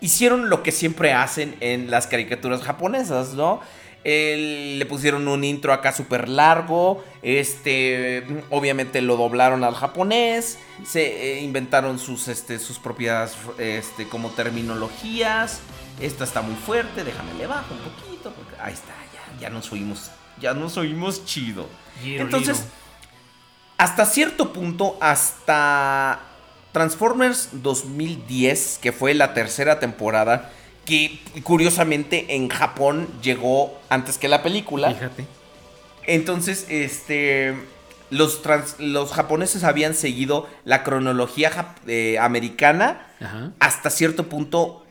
[0.00, 3.60] hicieron lo que siempre hacen en las caricaturas japonesas, ¿no?
[4.04, 11.34] El- le pusieron un intro acá súper largo, este, obviamente lo doblaron al japonés, se
[11.38, 15.60] eh, inventaron sus, este, sus propias, este, como terminologías,
[16.02, 19.70] esta está muy fuerte, déjame le bajo un poquito, porque ahí está, ya, ya nos
[19.72, 21.68] oímos, ya nos oímos chido.
[22.02, 22.70] Giro, Entonces, giro.
[23.78, 26.20] hasta cierto punto, hasta
[26.72, 30.50] Transformers 2010, que fue la tercera temporada,
[30.84, 34.92] que curiosamente en Japón llegó antes que la película.
[34.92, 35.26] Fíjate.
[36.06, 37.54] Entonces, este.
[38.10, 43.52] Los, trans- los japoneses habían seguido la cronología eh, americana Ajá.
[43.58, 44.81] hasta cierto punto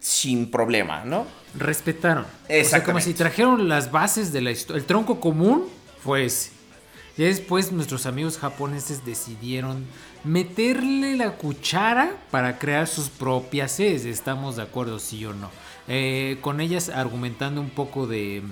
[0.00, 1.26] sin problema, ¿no?
[1.54, 2.24] Respetaron.
[2.24, 4.80] O sea, como si trajeron las bases de la historia.
[4.80, 5.68] El tronco común
[6.02, 6.50] fue ese.
[7.16, 9.84] Y después nuestros amigos japoneses decidieron
[10.24, 14.06] meterle la cuchara para crear sus propias series.
[14.06, 15.50] ¿Estamos de acuerdo, sí o no?
[15.86, 18.42] Eh, con ellas argumentando un poco de...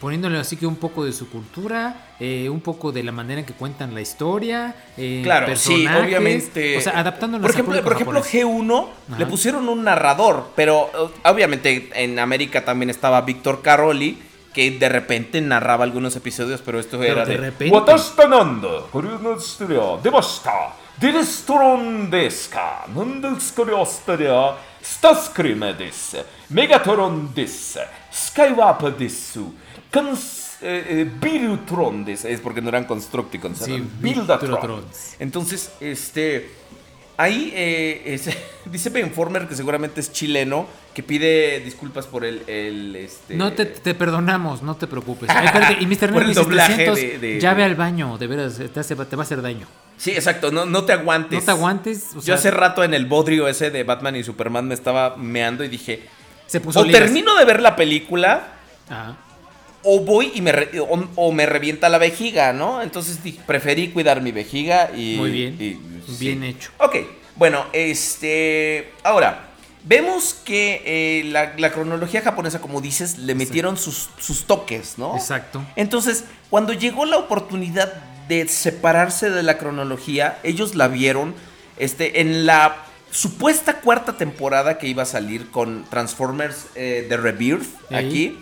[0.00, 3.46] Poniéndole así que un poco de su cultura, eh, un poco de la manera en
[3.46, 6.78] que cuentan la historia, eh, Claro, sí, obviamente.
[6.78, 8.46] O sea, Por ejemplo, público por ejemplo japonés.
[8.46, 9.18] G1 Ajá.
[9.18, 14.18] le pusieron un narrador, pero eh, obviamente en América también estaba Víctor Caroli,
[14.54, 17.36] que de repente narraba algunos episodios, pero esto Pero era de de...
[17.36, 17.70] repente.
[28.90, 29.38] 私
[29.92, 34.84] Cons, eh, eh, es porque no eran Constructicons, sí, eran
[35.18, 36.50] Entonces, este,
[37.16, 38.28] ahí eh, es,
[38.66, 42.42] dice Benformer, que seguramente es chileno, que pide disculpas por el...
[42.46, 45.28] el este, no, te, te, perdonamos, no te preocupes.
[45.80, 46.12] Y Mr.
[46.12, 49.66] Nerd dice, de, de, llave al baño, de veras, te, va a hacer daño.
[49.96, 51.40] Sí, exacto, no, no te aguantes.
[51.40, 52.14] No te aguantes.
[52.24, 55.68] Yo hace rato en el bodrio ese de Batman y Superman me estaba meando y
[55.68, 56.08] dije...
[56.46, 58.54] Se puso o termino de ver la película...
[58.88, 59.16] Ajá
[59.82, 62.82] o voy y me, re- o, o me revienta la vejiga, ¿no?
[62.82, 65.16] Entonces preferí cuidar mi vejiga y...
[65.18, 65.56] Muy bien.
[65.60, 65.78] y-
[66.18, 66.70] Bien hecho.
[66.78, 66.96] Ok,
[67.36, 68.90] Bueno, este.
[69.04, 69.50] Ahora,
[69.84, 75.14] vemos que eh, la, la cronología japonesa, como dices, le metieron sus, sus toques, ¿no?
[75.16, 75.62] Exacto.
[75.76, 77.92] Entonces, cuando llegó la oportunidad
[78.28, 81.34] de separarse de la cronología, ellos la vieron
[81.78, 82.76] este, en la
[83.12, 88.38] supuesta cuarta temporada que iba a salir con Transformers eh, The Rebirth aquí.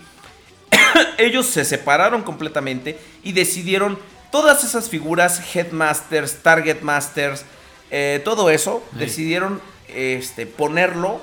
[1.17, 3.99] ellos se separaron completamente y decidieron
[4.31, 7.45] todas esas figuras, Headmasters, Target Masters,
[7.91, 11.19] eh, todo eso, decidieron este, ponerlo,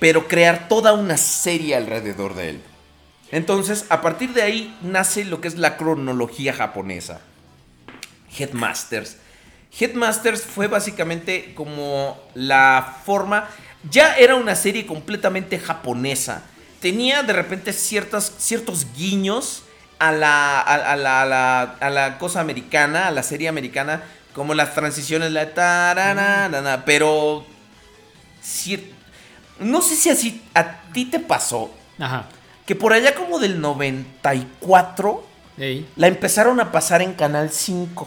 [0.00, 2.60] pero crear toda una serie alrededor de él.
[3.30, 7.20] Entonces, a partir de ahí nace lo que es la cronología japonesa.
[8.36, 9.16] Headmasters.
[9.78, 13.48] Headmasters fue básicamente como la forma.
[13.90, 16.44] Ya era una serie completamente japonesa.
[16.84, 19.62] Tenía de repente ciertas, ciertos guiños
[19.98, 24.02] a la, a, a la, a la, a la cosa americana, a la serie americana,
[24.34, 27.46] como las transiciones, la taranana, pero.
[28.44, 28.90] cier-
[29.60, 32.26] no sé si así a ti te pasó Ajá.
[32.66, 35.24] que por allá como del 94
[35.56, 35.88] Ey.
[35.96, 38.06] la empezaron a pasar en Canal 5.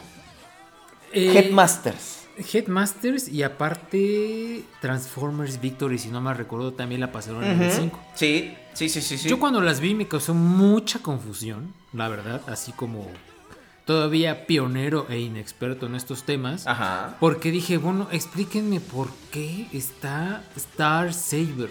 [1.14, 2.17] Eh, Headmasters.
[2.54, 7.78] Headmasters y aparte Transformers Victory, si no me recuerdo, también la pasaron en el Ujú.
[7.82, 8.00] 5.
[8.16, 9.18] Sí, sí, sí, sí.
[9.18, 9.30] sí.
[9.30, 13.08] Yo cuando las vi me causó mucha confusión, la verdad, así como
[13.86, 16.68] todavía pionero e inexperto en estos temas.
[16.68, 17.16] Ajá.
[17.20, 21.70] Porque dije, bueno, explíquenme por qué está Star Saber.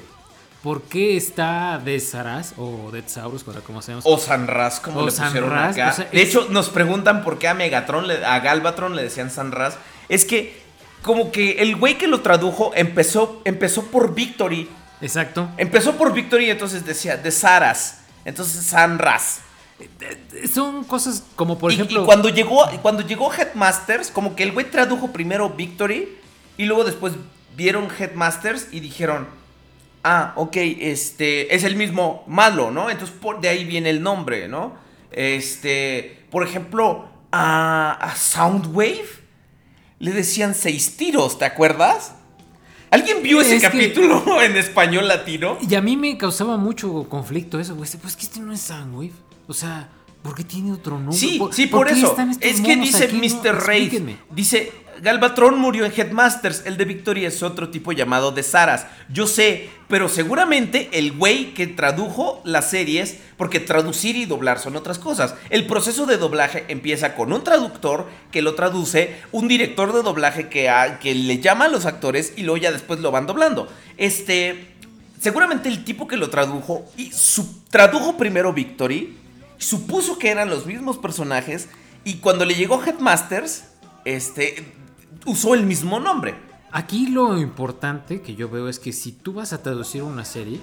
[0.62, 4.02] ¿Por qué está de Saras o de Saurus, como conocemos?
[4.04, 5.90] O Sanras, como O le pusieron acá.
[5.90, 9.78] o sea, de hecho, nos preguntan por qué a Megatron, a Galvatron le decían Sanras.
[10.08, 10.66] Es que
[11.02, 14.68] como que el güey que lo tradujo empezó, empezó por Victory.
[15.00, 15.48] Exacto.
[15.56, 18.00] Empezó por Victory y entonces decía de Saras.
[18.24, 19.40] Entonces Sanras.
[20.52, 22.02] Son cosas como, por y, ejemplo...
[22.02, 26.08] y cuando llegó, cuando llegó Headmasters, como que el güey tradujo primero Victory
[26.56, 27.12] y luego después
[27.54, 29.28] vieron Headmasters y dijeron,
[30.02, 32.90] ah, ok, este es el mismo malo, ¿no?
[32.90, 34.74] Entonces por de ahí viene el nombre, ¿no?
[35.12, 39.25] Este, por ejemplo, a, a Soundwave
[39.98, 42.12] le decían seis tiros, ¿te acuerdas?
[42.90, 45.58] ¿Alguien vio ese Es que- capítulo en español latino?
[45.68, 47.88] Y a mí me causaba mucho conflicto eso, güey.
[48.00, 49.12] Pues que este no es Soundwave.
[49.48, 49.88] O sea,
[50.22, 51.16] ¿por qué tiene otro nombre?
[51.16, 52.16] Sí, sí, por, eso.
[52.40, 53.16] Es que dice aquí?
[53.16, 53.66] No, Mr.
[53.66, 54.02] Raid.
[54.30, 54.72] Dice,
[55.02, 56.62] Galvatron murió en Headmasters.
[56.66, 58.86] El de Victoria es otro tipo llamado de Saras.
[59.08, 64.76] Yo sé, pero seguramente el güey que tradujo las series, porque traducir y doblar son
[64.76, 65.34] otras cosas.
[65.50, 70.48] El proceso de doblaje empieza con un traductor que lo traduce, un director de doblaje
[70.48, 73.68] que, ha- que le llama a los actores y luego ya después lo van doblando.
[73.96, 74.72] Este.
[75.20, 77.10] Seguramente el tipo que lo tradujo y
[77.70, 79.16] tradujo primero Victory,
[79.56, 81.68] supuso que eran los mismos personajes
[82.04, 83.64] y cuando le llegó Headmasters,
[84.04, 84.62] este
[85.24, 86.34] usó el mismo nombre.
[86.72, 90.60] Aquí lo importante que yo veo es que si tú vas a traducir una serie,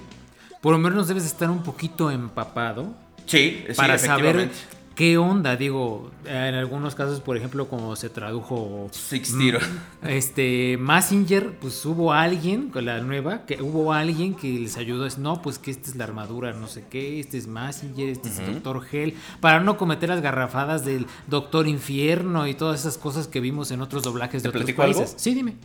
[0.60, 2.94] por lo menos debes de estar un poquito empapado
[3.26, 4.50] Sí, para saber
[4.94, 5.56] qué onda.
[5.56, 9.58] Digo, en algunos casos, por ejemplo, como se tradujo Six Tiro.
[10.02, 15.06] este Messenger, pues hubo alguien con la nueva, que hubo alguien que les ayudó.
[15.06, 18.28] Es, no, pues que esta es la armadura, no sé qué, este es Messenger, este
[18.28, 22.98] es el Doctor Hell, para no cometer las garrafadas del Doctor Infierno y todas esas
[22.98, 24.98] cosas que vimos en otros doblajes de ¿Te otros platico algo?
[25.00, 25.20] países.
[25.20, 25.56] Sí, dime.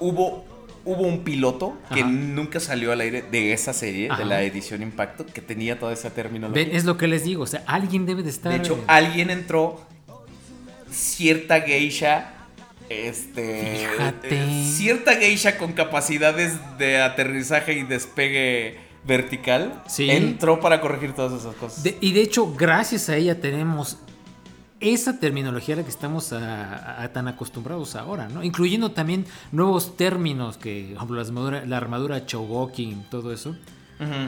[0.00, 0.44] Hubo,
[0.86, 2.08] hubo un piloto que Ajá.
[2.10, 4.18] nunca salió al aire de esa serie, Ajá.
[4.20, 6.62] de la edición Impacto, que tenía toda esa terminología.
[6.72, 8.52] Es lo que les digo, o sea, alguien debe de estar.
[8.52, 9.80] De hecho, eh, alguien entró,
[10.90, 12.32] cierta geisha,
[12.88, 13.88] este...
[13.90, 14.28] Fíjate.
[14.30, 20.10] eh, Cierta geisha con capacidades de aterrizaje y despegue vertical, Sí.
[20.10, 21.82] entró para corregir todas esas cosas.
[21.82, 23.98] de- y de hecho, gracias a ella tenemos
[24.80, 28.42] esa terminología a la que estamos a- a- tan acostumbrados ahora, ¿no?
[28.44, 33.56] Incluyendo también nuevos términos que, por ejemplo, la armadura, la armadura Chogokin, todo eso.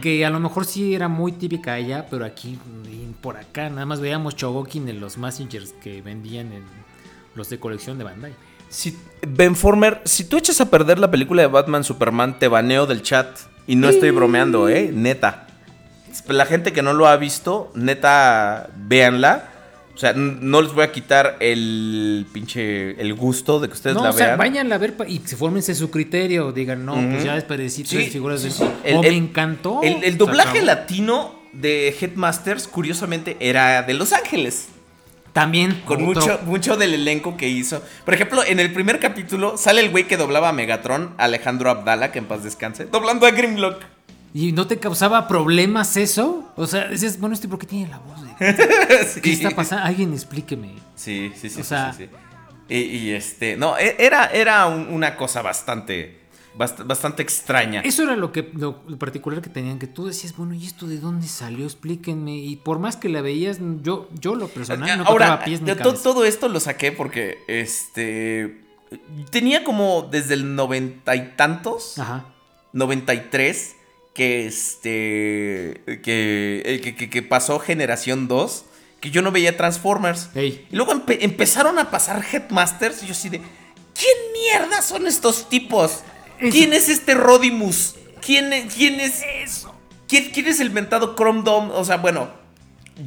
[0.01, 2.59] Que a lo mejor sí era muy típica allá, pero aquí
[2.91, 6.63] y por acá nada más veíamos Chogokin en los Messengers que vendían en
[7.35, 8.33] los de colección de Bandai.
[8.71, 12.87] Si, ben Former, si tú echas a perder la película de Batman Superman, te baneo
[12.87, 13.29] del chat.
[13.67, 14.91] Y no estoy bromeando, ¿eh?
[14.95, 15.47] Neta.
[16.27, 19.51] La gente que no lo ha visto, neta, véanla.
[19.99, 24.05] O sea, no les voy a quitar el pinche el gusto de que ustedes No,
[24.05, 24.39] la o sea, vean.
[24.39, 26.53] váyanla a ver y se fórmense su criterio.
[26.53, 28.53] Digan, no, pues ya desperdicí Sí, figuras de.
[28.53, 28.71] sí, sí.
[28.85, 29.81] El- o el- me encantó.
[29.83, 34.69] El, doblaje latino de Headmasters, curiosamente, era de Los Ángeles.
[35.33, 35.83] También.
[35.85, 37.83] Con otro- mucho, mucho del elenco que hizo.
[38.05, 42.13] Por ejemplo, en el primer capítulo sale el güey que doblaba a Megatron, Alejandro Abdala,
[42.13, 43.83] que en paz descanse, doblando a Grimlock.
[44.35, 46.53] ¿Y no te causaba problemas eso?
[46.57, 48.23] O sea, dices, bueno, ¿este por qué tiene la voz?
[48.23, 48.29] de-
[49.15, 49.21] Sí.
[49.21, 49.85] ¿Qué está pasando?
[49.85, 50.75] Alguien explíqueme.
[50.97, 51.61] Sí, sí, sí.
[51.61, 52.11] O sea, sí, sí.
[52.69, 56.19] Y, y, este, no, e- era, era un- una cosa bastante,
[56.57, 57.81] bast- bastante extraña.
[57.81, 60.87] Eso era lo que lo, lo particular que tenían, que tú decías, bueno, ¿y esto
[60.87, 61.65] de dónde salió?
[61.65, 62.37] Explíquenme.
[62.37, 66.03] Y por más que la veías, yo, yo lo personal no Ahora, pies ni cabeza.
[66.03, 68.61] todo esto lo saqué porque, este,
[69.31, 72.27] tenía como desde el noventa y tantos, Ajá.
[72.75, 73.77] 93,
[74.15, 78.65] que este, que, eh, que, que- que pasó Generación 2,
[79.01, 80.31] que yo no veía Transformers.
[80.71, 85.49] Y luego empe- empezaron a pasar Headmasters y yo así de, ¿quién mierda son estos
[85.49, 86.01] tipos?
[86.41, 86.51] Eso.
[86.53, 87.95] ¿Quién es este Rodimus?
[88.21, 89.75] ¿Quién, es- quién es eso?
[90.09, 91.73] ¿Quién, quién es el mentado Chrome Dome?
[91.75, 92.29] O sea, bueno,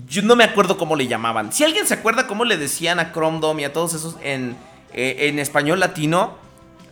[0.08, 1.52] yo no me acuerdo cómo le llamaban.
[1.52, 4.56] Si alguien se acuerda cómo le decían a Chrome Dome y a todos esos en,
[4.94, 6.38] eh, en español latino,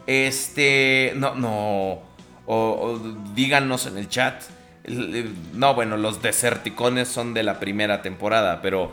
[0.08, 2.02] este, no, no,
[2.52, 3.00] o, o
[3.36, 4.42] díganos en el chat.
[5.54, 8.92] No, bueno, los Deserticones son de la primera temporada, pero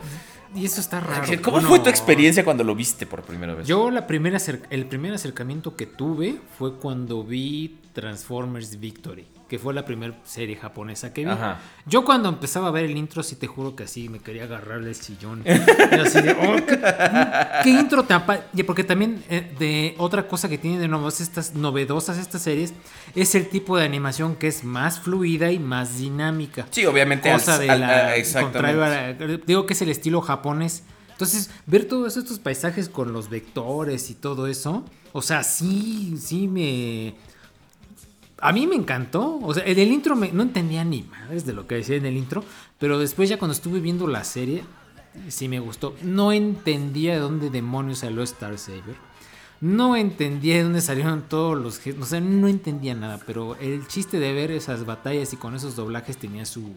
[0.55, 1.25] Y eso está raro.
[1.41, 3.67] ¿cómo Bueno, fue tu experiencia cuando lo viste por primera vez?
[3.67, 4.37] Yo la primera
[4.69, 10.55] el primer acercamiento que tuve fue cuando vi Transformers Victory, que fue la primera serie
[10.55, 11.31] japonesa que vi.
[11.31, 11.59] Ajá.
[11.85, 14.89] Yo cuando empezaba a ver el intro, sí te juro que así me quería agarrarle
[14.89, 15.43] el sillón.
[15.45, 16.79] Yo así de, "Oh, ¿qué,
[17.63, 18.41] qué intro tan pa-".
[18.53, 22.73] Y Porque también eh, de otra cosa que tiene de nuevas estas novedosas estas series
[23.15, 27.29] es el tipo de animación que es más fluida y más dinámica Sí, obviamente.
[27.31, 28.77] al- cosa de al- la a- exactamente.
[29.27, 34.09] la- digo que es el estilo japonés entonces ver todos estos paisajes con los vectores
[34.09, 34.83] y todo eso
[35.13, 37.15] o sea sí sí me
[38.39, 41.53] a mí me encantó o sea en el intro me- no entendía ni madres de
[41.53, 42.43] lo que decía en el intro
[42.79, 44.63] pero después ya cuando estuve viendo la serie
[45.29, 48.95] sí me gustó no entendía de dónde demonios salió Star Saber
[49.59, 53.87] no entendía de dónde salieron todos los gestos, o sea, no entendía nada, pero el
[53.87, 56.73] chiste de ver esas batallas y con esos doblajes tenía su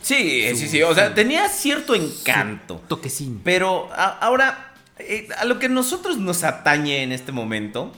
[0.00, 0.82] Sí, sí, sí.
[0.82, 2.80] O sea, tenía cierto encanto.
[2.88, 3.40] toquecín.
[3.44, 7.92] Pero a- ahora, eh, a lo que nosotros nos atañe en este momento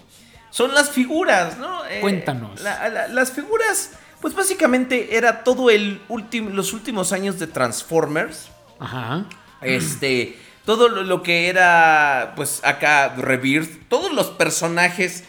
[0.54, 1.84] son las figuras, ¿no?
[1.86, 2.60] Eh, Cuéntanos.
[2.60, 3.90] la- la- las figuras,
[4.20, 8.50] pues básicamente era todo el último, los últimos años de Transformers.
[8.78, 9.24] Ajá.
[9.62, 15.24] Este, todo lo, que era, pues acá, Rebirth, todos los personajes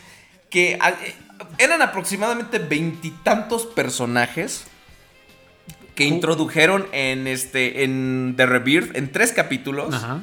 [0.52, 1.16] que eh,
[1.58, 4.66] eran aproximadamente veintitantos personajes
[5.96, 9.96] que introdujeron en este, en The Rebirth, en tres capítulos.
[9.96, 10.20] Ajá.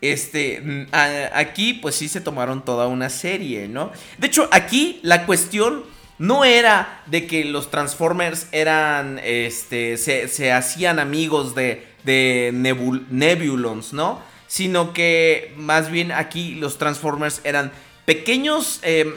[0.00, 0.86] Este, mm,
[1.34, 3.92] aquí pues sí se tomaron toda una serie, ¿no?
[4.18, 5.84] De hecho, aquí la cuestión
[6.18, 13.06] no era de que los Transformers eran, este, se, se hacían amigos de, de Nebul-
[13.10, 14.20] Nebulons, ¿no?
[14.46, 17.70] Sino que más bien aquí los Transformers eran
[18.04, 19.14] pequeños, eh,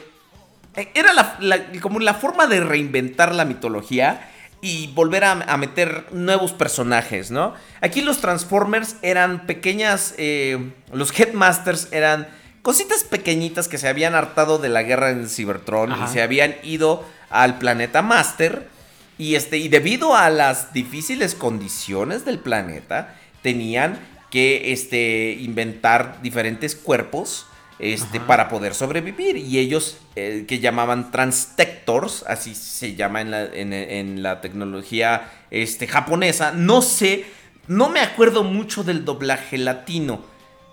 [0.94, 4.30] era la- la- como la forma de reinventar la mitología
[4.64, 7.53] y volver a, a meter nuevos personajes, ¿no?
[7.82, 12.30] Aquí los Transformers eran pequeñas, eh, los Headmasters eran
[12.61, 16.05] cositas pequeñitas que se habían hartado de la guerra en Cybertron Ajá.
[16.05, 18.70] y se habían ido al planeta Master
[19.18, 23.99] y este y debido a las difíciles condiciones del planeta tenían
[24.32, 27.47] que este inventar diferentes cuerpos
[27.80, 28.28] este, Ajá.
[28.28, 29.38] para poder sobrevivir.
[29.38, 35.30] Y ellos, eh, que llamaban transtectors, así se llama en la, en- en la tecnología
[35.52, 37.26] este, japonesa, no sé,
[37.68, 40.22] no me acuerdo mucho del doblaje latino.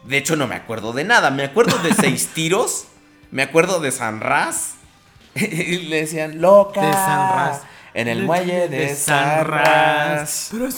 [0.04, 1.30] De hecho, no me acuerdo de nada.
[1.30, 2.86] Me acuerdo de Seis Tiros,
[3.30, 4.74] me acuerdo de San Ras.
[5.34, 6.80] y le decían, loca.
[6.86, 7.62] De San Ras.
[7.92, 10.48] En el muelle de, De San Ras.
[10.52, 10.76] Pero es.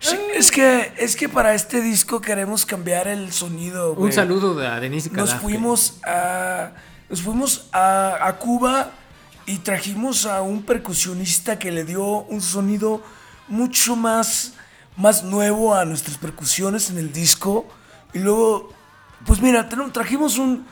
[0.00, 3.94] Sí, es que es que para este disco queremos cambiar el sonido.
[3.94, 6.70] Un saludo de- a Denise Nos fuimos a
[7.08, 8.90] nos fuimos a, a Cuba
[9.46, 13.02] y trajimos a un percusionista que le dio un sonido
[13.48, 14.52] mucho más
[14.96, 17.66] más nuevo a nuestras percusiones en el disco
[18.12, 18.72] y luego
[19.26, 20.64] pues mira trajimos un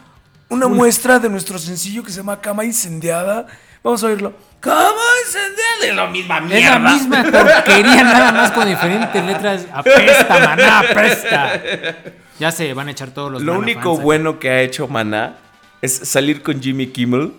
[0.49, 3.47] una muestra de nuestro sencillo que se llama Cama incendiada.
[3.87, 4.34] Vamos a oírlo.
[4.59, 4.91] Cama
[5.24, 5.87] incendiada.
[5.89, 6.93] Es la misma que- Es la mierda.
[6.95, 9.66] misma porquería, nada más con diferentes letras.
[9.72, 11.62] Apesta, maná, apesta.
[12.41, 15.37] Ya se van a echar todos los Lo único fans bueno que ha hecho Maná
[15.80, 17.32] es salir con Jimmy Kimmel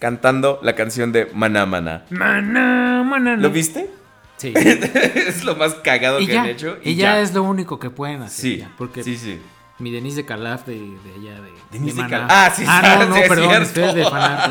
[0.00, 2.02] cantando la canción de Maná Maná.
[2.10, 3.36] Maná, maná.
[3.36, 3.88] ¿Lo viste?
[4.36, 4.52] Sí.
[4.56, 6.76] es lo más cagado Y que ya, han hecho.
[6.82, 8.42] y ya es lo único que pueden hacer.
[8.42, 9.40] Sí, ya, porque sí, sí.
[9.78, 11.50] Mi Denise de Calaf de, de allá de.
[11.72, 12.08] Denise de.
[12.08, 12.30] Calaf.
[12.30, 13.62] Ah, sí, Ah, sí, no, no, es perdón.
[13.62, 14.50] Ustedes de Fanar,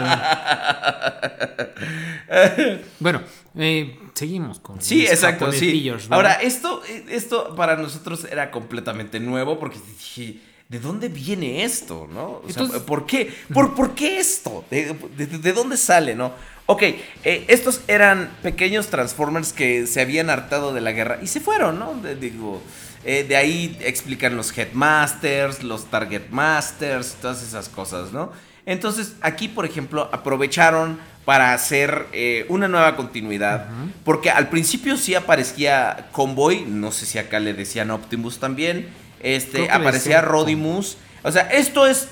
[2.30, 2.82] perdón.
[3.00, 3.22] bueno,
[3.58, 4.82] eh, seguimos con.
[4.82, 5.90] Sí, exacto, sí.
[6.10, 12.08] Ahora, esto, esto para nosotros era completamente nuevo porque dije, ¿de dónde viene esto?
[12.12, 12.26] ¿No?
[12.26, 13.34] O sea, Entonces- ¿por qué?
[13.54, 14.66] ¿Por, por qué esto?
[14.70, 16.32] ¿De, de- de dónde sale, no?
[16.66, 21.42] Ok, eh, estos eran pequeños Transformers que se habían hartado de la guerra y se
[21.42, 21.94] fueron, ¿no?
[21.96, 22.62] De- digo,
[23.06, 28.32] Eh, de ahí explican los Headmasters, los Target Masters, todas esas cosas, ¿no?
[28.66, 33.68] Entonces, aquí, por ejemplo, aprovecharon para hacer eh, una nueva continuidad.
[34.06, 38.88] Porque al principio sí aparecía Convoy, no sé si acá le decían Optimus también.
[39.22, 40.98] Este, aparecía Rodimus.
[41.24, 42.08] O sea, esto es.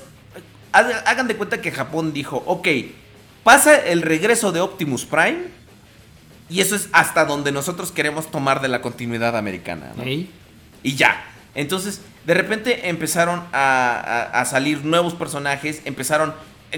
[0.73, 2.67] ha- Hagan de cuenta que Japón dijo: Ok,
[3.43, 5.39] pasa el regreso de Optimus Prime.
[6.49, 9.93] Y eso es hasta donde nosotros queremos tomar de la continuidad americana.
[9.95, 10.03] ¿no?
[10.83, 11.23] Y ya.
[11.55, 15.81] Entonces, de repente empezaron a, a- a salir nuevos personajes.
[15.85, 16.33] Empezaron.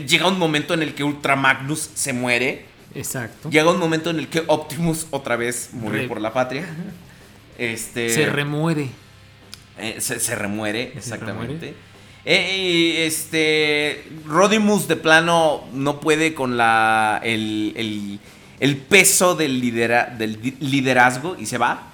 [0.08, 2.66] Llega un momento en el que Ultra Magnus se muere.
[2.96, 3.50] Exacto.
[3.50, 6.66] Llega un momento en el que Optimus otra vez murió Re- por la patria.
[7.58, 8.10] Este.
[8.10, 8.90] Se remuere.
[9.78, 11.54] eh, se, se remuere, Se exactamente.
[11.54, 11.74] remuere.
[12.26, 14.04] Eh, este.
[14.26, 17.20] Rodimus de plano no puede con la.
[17.24, 18.20] el, el,
[18.60, 21.93] el peso del, lidera, del liderazgo y se va.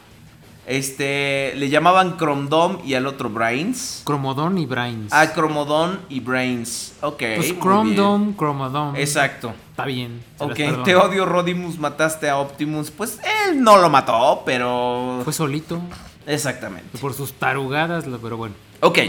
[0.69, 1.53] Este.
[1.55, 4.03] Le llamaban Cromdom y al otro Brains.
[4.05, 5.11] Cromodon y Brains.
[5.11, 6.93] A Cromodon y Brains.
[7.01, 7.23] Ok.
[7.37, 8.93] pues Cromdom, Cromodon.
[8.93, 9.03] bien.
[9.03, 9.53] Exacto.
[9.71, 10.23] Está bien.
[10.37, 12.91] Ok, te odio Rodimus, mataste a Optimus.
[12.91, 15.21] Pues él no lo mató, pero...
[15.23, 15.81] Fue solito.
[16.27, 16.97] Exactamente.
[16.99, 18.53] Por sus tarugadas, pero bueno.
[18.81, 18.99] Ok,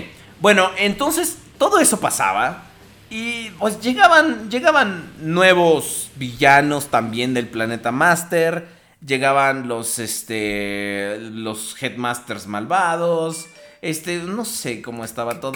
[0.41, 2.63] bueno, entonces todo eso pasaba.
[3.11, 8.80] Y pues llegaban, llegaban nuevos villanos también del planeta Master.
[9.05, 13.47] Llegaban los, este, los Headmasters malvados.
[13.83, 15.53] Este, no sé cómo estaba toda,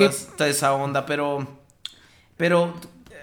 [0.49, 1.47] esa onda, pero...
[2.37, 2.75] Pero...
[3.11, 3.15] eh,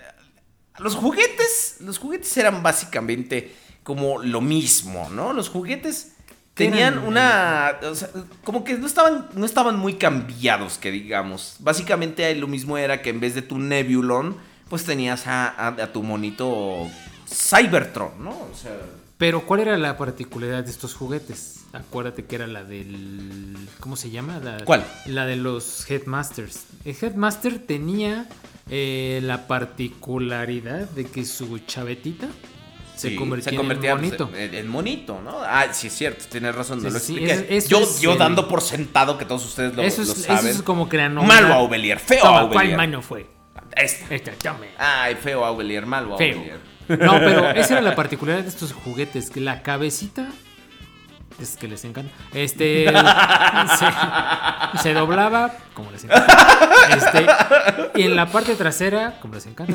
[0.78, 5.34] Los juguetes, los juguetes eran básicamente como lo mismo, ¿no?
[5.34, 6.14] Los juguetes
[6.54, 8.10] tenían una, o sea,
[8.44, 11.56] como que no estaban, no estaban muy cambiados, que digamos.
[11.60, 14.38] Básicamente lo mismo era que en vez de tu Nebulon,
[14.70, 16.88] pues tenías a, a- a tu monito
[17.28, 18.32] Cybertron, ¿no?
[18.32, 18.78] O sea,
[19.22, 21.60] Pero, ¿cuál era la particularidad de estos juguetes?
[21.74, 23.56] Acuérdate que era la del.
[23.80, 24.40] ¿Cómo se llama?
[24.44, 24.84] La, ¿Cuál?
[25.06, 26.66] La de los Headmasters.
[26.86, 28.26] El Headmaster tenía
[28.68, 32.30] eh, la particularidad de que su chavetita
[32.96, 34.28] se sí, convertía, convertía, en un monito.
[34.30, 35.38] pues, en, en monito, ¿no?
[35.44, 37.56] Ah, sí es cierto, tienes razón, no lo sí, expliqué.
[37.58, 40.24] es- yo yo el- dando por sentado que todos ustedes lo, eso, lo es, eso
[40.36, 40.48] saben.
[40.52, 42.54] es como novela- Malo Aubelier, feo Aubelier.
[42.54, 43.28] ¿Cuál mano fue?
[43.76, 44.16] Este.
[44.16, 44.70] Esta, tome.
[44.80, 46.38] Ay, feo Aubelier, malo Feo.
[46.38, 46.60] Aubelier.
[47.00, 50.28] No, pero esa era la particularidad de estos juguetes, que la cabecita
[51.40, 52.12] es que les encanta.
[52.34, 52.86] Este
[54.76, 56.60] se, se doblaba como les encanta.
[56.96, 57.26] Este,
[58.00, 59.74] y en la parte trasera, como les encanta,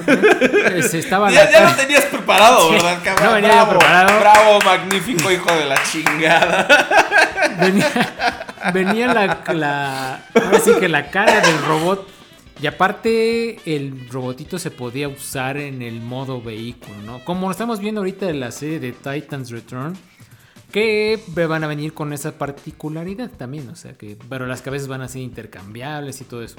[0.89, 3.25] se estaba Ya, lo tenías preparado, Sí, ¿verdad, cabrón?
[3.27, 4.21] no venía bravo, preparado.
[4.21, 6.69] bravo, magnífico hijo de la chingada.
[7.61, 7.89] venía,
[8.73, 12.09] venía la, la ahora sí que la cara del robot
[12.61, 17.25] y aparte el robotito se podía usar en el modo vehículo, ¿no?
[17.25, 19.95] Como lo estamos viendo ahorita en la serie de Titans Return,
[20.73, 25.03] que van a venir con esa particularidad también, o sea que, pero las cabezas van
[25.03, 26.57] a ser intercambiables y todo eso.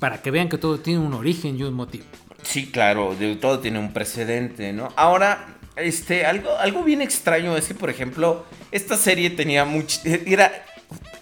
[0.00, 2.04] Para que vean que todo tiene un origen y un motivo.
[2.42, 4.88] Sí, claro, de todo tiene un precedente, ¿no?
[4.96, 10.00] Ahora, este, algo, algo bien extraño es que, por ejemplo, esta serie tenía mucho.
[10.04, 10.66] Era.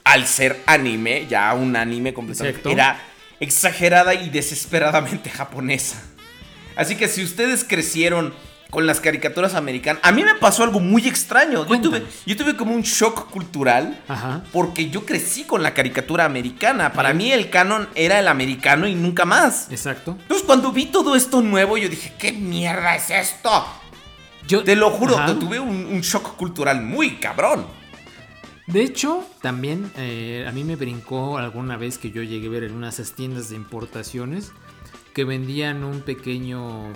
[0.03, 2.59] Al ser anime, ya un anime completamente.
[2.59, 2.71] Exacto.
[2.71, 3.01] Era
[3.41, 6.01] exagerada y desesperadamente japonesa.
[6.77, 8.33] Así que si ustedes crecieron
[8.71, 10.01] con las caricaturas americanas.
[10.05, 11.67] A mí me pasó algo muy extraño.
[11.67, 12.09] Yo tuve, Cuéntanos.
[12.25, 14.01] yo tuve como un shock cultural.
[14.07, 14.45] Ajá.
[14.53, 16.93] Porque yo crecí con la caricatura americana.
[16.93, 19.67] Para mí el canon era el americano y nunca más.
[19.73, 20.17] Exacto.
[20.21, 23.67] Entonces cuando vi todo esto nuevo, yo dije, ¿qué mierda es esto?
[24.47, 25.37] Yo Te lo juro, Ajá.
[25.39, 27.67] tuve un, un shock cultural muy cabrón.
[28.73, 32.65] De hecho, también eh, a mí me brincó alguna vez que yo llegué a ver
[32.65, 34.53] en unas tiendas de importaciones
[35.13, 36.93] que vendían un pequeño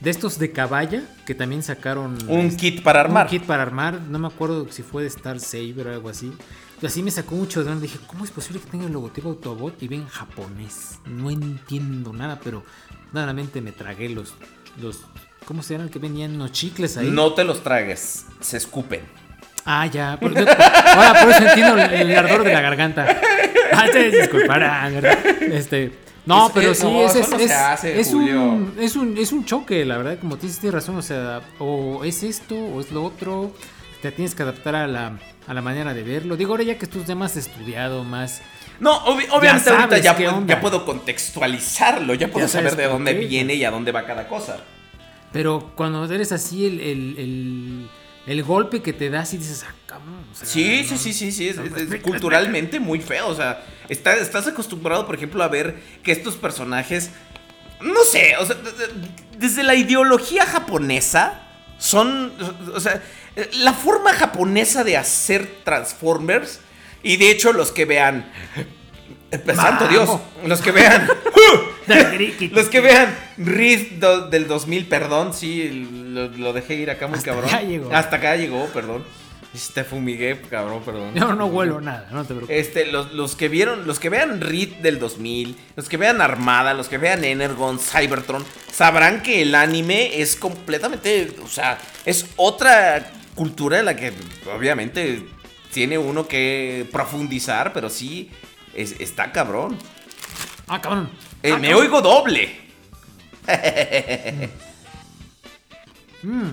[0.00, 3.26] de estos de caballa que también sacaron Un este, kit para armar.
[3.26, 6.32] Un kit para armar, no me acuerdo si fue de Star Saber o algo así.
[6.80, 7.82] Y así me sacó mucho de onda.
[7.82, 11.00] Dije, ¿cómo es posible que tenga el logotipo Autobot y ven japonés?
[11.04, 12.62] No entiendo nada, pero
[13.10, 14.34] claramente me tragué los,
[14.80, 15.00] los
[15.44, 15.88] ¿cómo se llaman?
[15.88, 17.10] Que venían unos chicles ahí.
[17.10, 19.00] No te los tragues, se escupen.
[19.70, 20.18] Ah, ya.
[20.18, 23.20] por- ahora por eso entiendo el, el ardor de la garganta.
[23.72, 25.18] Ah, ustedes disculparán, ¿verdad?
[25.42, 25.92] Este.
[26.24, 29.32] No, Es- pero sí, no, es, eso es, no es- hace, un, es, un, es
[29.32, 32.90] un choque, la verdad, como tienes, tienes razón, o sea, o es esto o es
[32.92, 33.52] lo otro,
[34.02, 36.36] te tienes que adaptar a la, a la manera de verlo.
[36.36, 38.42] Digo, ahora ya que tú más estudiado, más...
[38.80, 40.54] No, obvi- obviamente Ya ahorita ya, puedo- onda.
[40.54, 44.28] ya puedo contextualizarlo, ya puedo Ya saber de dónde viene y a dónde va cada
[44.28, 44.58] cosa.
[45.32, 47.88] Pero cuando eres así, el, el, el,
[48.28, 50.24] el golpe que te das y dices, ah, cabrón.
[50.30, 51.56] o sea, Sí, no, sí, sí, sí, sí, es,
[52.02, 57.10] culturalmente muy feo, o sea, está- estás acostumbrado, por ejemplo, a ver que estos personajes,
[57.80, 59.08] no sé, o sea, de- de-
[59.38, 61.42] desde la ideología japonesa,
[61.78, 62.32] son,
[62.74, 63.02] o sea,
[63.54, 66.60] la forma japonesa de hacer Transformers
[67.04, 68.28] Y de hecho, los que vean.
[69.54, 69.88] Santo.
[69.88, 70.08] Dios.
[70.46, 71.08] Los que vean.
[71.86, 73.16] Los Los que vean
[73.98, 77.48] do- del 2000, perdón, sí, lo, lo dejé ir acá muy Hasta cabrón.
[77.48, 77.94] acá llegó.
[77.94, 79.04] Hasta acá llegó, perdón.
[79.74, 81.14] Te fumigué, cabrón, perdón.
[81.14, 82.54] Yo no huelo nada, no te preocupes.
[82.66, 86.74] Este, los, los que vieron, los que vean Reed del 2000, los que vean Armada,
[86.74, 93.10] los que vean Energon, Cybertron, sabrán que el anime es completamente, o sea, es otra
[93.34, 94.12] cultura en la que
[94.54, 95.22] obviamente
[95.72, 98.30] tiene uno que profundizar, pero sí
[98.82, 99.76] es- está cabrón.
[100.66, 101.10] Ah, cabrón.
[101.42, 101.82] Eh, Ah, me cabrón.
[101.86, 102.60] oigo doble.
[106.22, 106.48] Mm,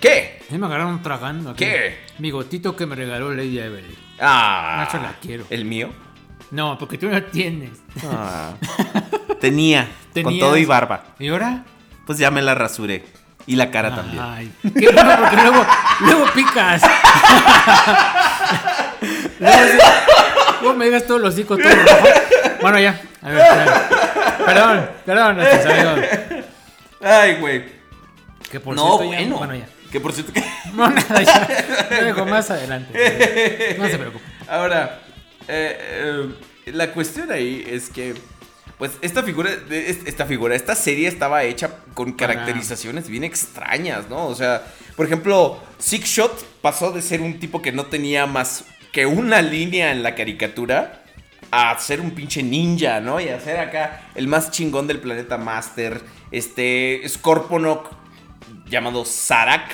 [0.00, 0.42] ¿Qué?
[0.50, 1.64] ya me agarraron tragando aquí.
[1.64, 2.00] ¿Qué?
[2.18, 3.94] Mi gotito que me regaló Lady Evelyn.
[4.20, 5.44] Ah, Nacho, la quiero.
[5.50, 5.90] ¿El mío?
[6.50, 7.78] No, porque tú no tienes.
[8.04, 8.54] Ah.
[9.40, 9.88] Tenía,
[10.20, 11.04] con todo y barba.
[11.20, 11.64] ¿Y ahora?
[12.06, 13.04] Pues ya me la rasuré.
[13.46, 14.20] Y la cara también.
[14.20, 15.64] Ay, qué bueno, porque luego,
[16.00, 16.82] luego picas.
[19.38, 19.58] luego,
[20.72, 22.08] me digas todo el hocico todo rojo.
[22.62, 23.00] Bueno, ya.
[23.20, 23.42] A ver.
[24.46, 26.00] Perdón, perdón, nuestros amigos.
[27.02, 27.64] Ay, güey.
[28.50, 29.36] Que por No, cierto, ya- bueno.
[29.38, 29.66] bueno, ya.
[29.92, 30.42] Que por cierto que.
[30.74, 31.88] No, nada, ya.
[32.00, 33.76] Lo dejo más adelante.
[33.78, 34.24] No se preocupe.
[34.48, 35.00] Ahora,
[35.48, 35.78] eh,
[36.66, 38.14] eh, la cuestión ahí es que.
[38.78, 44.26] Pues esta figura, esta figura, esta serie estaba hecha con caracterizaciones bien extrañas, ¿no?
[44.26, 44.62] O sea,
[44.96, 49.42] por ejemplo, Six Shot pasó de ser un tipo que no tenía más que una
[49.42, 51.02] línea en la caricatura
[51.50, 53.20] a ser un pinche ninja, ¿no?
[53.20, 56.00] Y a ser acá el más chingón del planeta Master.
[56.30, 57.90] Este, Scorponok,
[58.68, 59.70] llamado Sarak,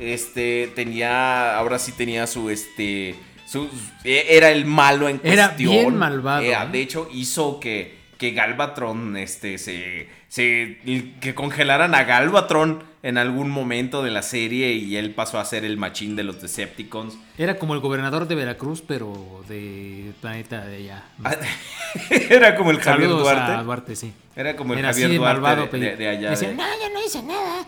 [0.00, 3.14] este, tenía, ahora sí tenía su, este,
[3.46, 3.68] su,
[4.02, 5.70] e- era el malo en Era cuestión.
[5.72, 6.56] bien malvado, Eh, ¿eh?
[6.72, 10.78] de hecho, hizo que, que Galvatron, este, se, se,
[11.20, 15.64] que congelaran a Galvatron en algún momento de la serie y él pasó a ser
[15.64, 17.14] el machín de los Decepticons.
[17.38, 21.04] Era como el gobernador de Veracruz, pero de planeta de allá.
[21.22, 21.36] Ah,
[22.10, 23.52] Era como el Javier Saludos Duarte.
[23.52, 24.12] a Duarte, sí.
[24.34, 26.30] Era como el Era Javier así Duarte malvado, de, de- de allá.
[26.30, 27.66] Decía, de- no, yo no hice nada.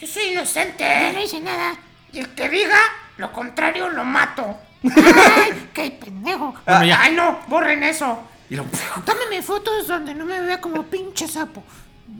[0.00, 0.84] Yo soy inocente.
[1.06, 1.76] Yo no hice nada.
[2.12, 2.78] Y el que diga
[3.16, 4.56] lo contrario lo mato.
[4.84, 6.54] ¡Ay, qué pendejo!
[6.66, 7.00] Bueno, ya.
[7.02, 7.40] ¡Ay, no!
[7.48, 8.22] ¡Borren eso!
[8.48, 8.64] y lo-
[9.04, 11.64] Tómeme fotos donde no me vea como pinche sapo.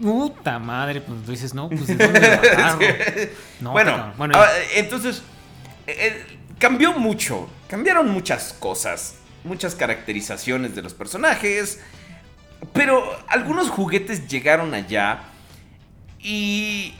[0.00, 2.78] Puta madre, pues tú dices, no, pues ¿de dónde lo agarro?
[3.60, 5.22] No, bueno, ah, entonces
[5.86, 6.24] eh,
[6.58, 11.80] cambió mucho, cambiaron muchas cosas, muchas caracterizaciones de los personajes,
[12.72, 15.20] pero algunos juguetes llegaron allá
[16.20, 16.94] y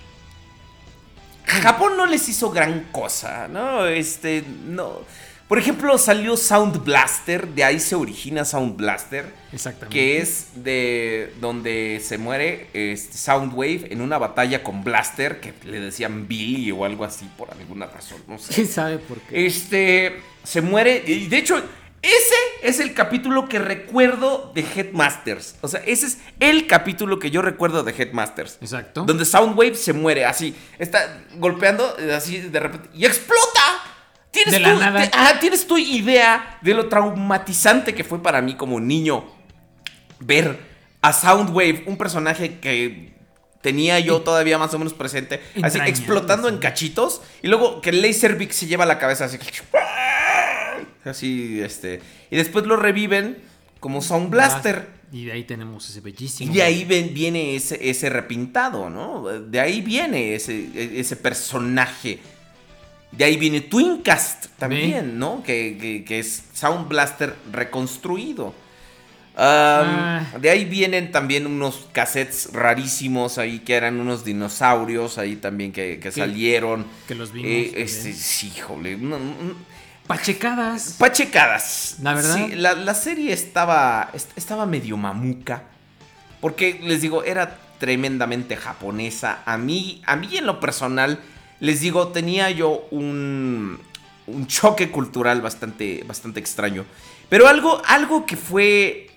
[1.44, 3.86] Japón no les hizo gran cosa, ¿no?
[3.86, 5.00] Este, no.
[5.48, 9.32] Por ejemplo, salió Sound Blaster, de ahí se origina Sound Blaster.
[9.52, 9.96] Exactamente.
[9.96, 15.78] Que es de donde se muere este, Soundwave en una batalla con Blaster, que le
[15.78, 18.54] decían Billy o algo así por alguna razón, no sé.
[18.54, 19.46] ¿Quién sabe por qué?
[19.46, 21.62] Este, se muere, y de hecho,
[22.02, 25.56] ese es el capítulo que recuerdo de Headmasters.
[25.60, 28.58] O sea, ese es el capítulo que yo recuerdo de Headmasters.
[28.60, 29.04] Exacto.
[29.04, 33.92] Donde Soundwave se muere así, está golpeando así de repente y explota.
[34.36, 35.02] ¿Tienes De la tú, nada.
[35.02, 39.24] te- ah, ¿Tienes tu idea de lo traumatizante que fue para mí como niño
[40.20, 40.58] ver
[41.02, 43.14] a Soundwave, un personaje que
[43.62, 48.50] tenía yo todavía más o menos presente, así explotando en cachitos y luego que Laserbeak
[48.52, 49.38] se lleva la cabeza así.
[51.04, 52.00] Así, este.
[52.30, 53.38] Y después lo reviven
[53.80, 54.88] como Sound Blaster.
[55.12, 56.50] Y de ahí tenemos ese bellísimo.
[56.52, 59.24] Y de ahí ven- viene ese, ese repintado, ¿no?
[59.28, 60.68] De ahí viene ese,
[60.98, 62.18] ese personaje.
[63.16, 65.42] De ahí viene Twincast también, ¿no?
[65.42, 68.46] Que, que- que es Sound Blaster reconstruido.
[68.48, 68.54] Um,
[69.38, 70.24] Ah.
[70.40, 75.98] De ahí vienen también unos cassettes rarísimos ahí que eran unos dinosaurios ahí también que,
[76.00, 76.86] que salieron.
[77.06, 78.96] que los vimos Eh, este, sí, híjole.
[78.96, 79.54] no, no,
[80.06, 80.94] Pachecadas.
[80.98, 81.96] Pachecadas.
[82.00, 82.34] La verdad.
[82.36, 85.64] Sí, la, la serie estaba, est- estaba medio mamuca.
[86.40, 89.42] Porque les digo, era tremendamente japonesa.
[89.44, 91.18] A mí, a mí en lo personal,
[91.60, 93.78] les digo, tenía yo un,
[94.26, 96.84] un choque cultural bastante, bastante extraño.
[97.28, 99.10] Pero algo, algo que fue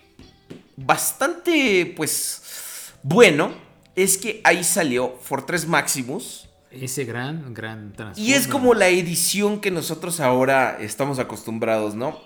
[0.76, 3.52] bastante, pues, bueno,
[3.96, 6.48] es que ahí salió Fortress Maximus.
[6.72, 12.20] Ese gran, gran Y es como la edición que nosotros ahora estamos acostumbrados, ¿no?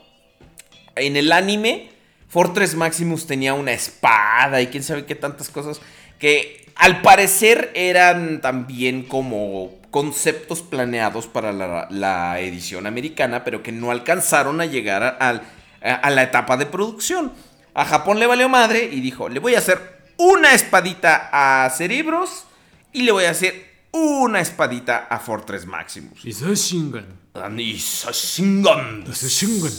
[0.96, 1.90] En el anime,
[2.28, 5.80] Fortress Maximus tenía una espada y quién sabe qué tantas cosas
[6.20, 13.72] que al parecer eran también como conceptos planeados para la, la edición americana, pero que
[13.72, 15.44] no alcanzaron a llegar a, al-
[15.84, 17.32] a- a la etapa de producción.
[17.76, 22.46] A Japón le valió madre y dijo, le voy a hacer una espadita a Cerebros
[22.92, 26.26] y le voy a hacer una espadita a Fortress Maximus.
[26.26, 27.06] Y Sashingan.
[27.36, 29.06] Ani Sashingan.
[29.14, 29.72] Sashingan.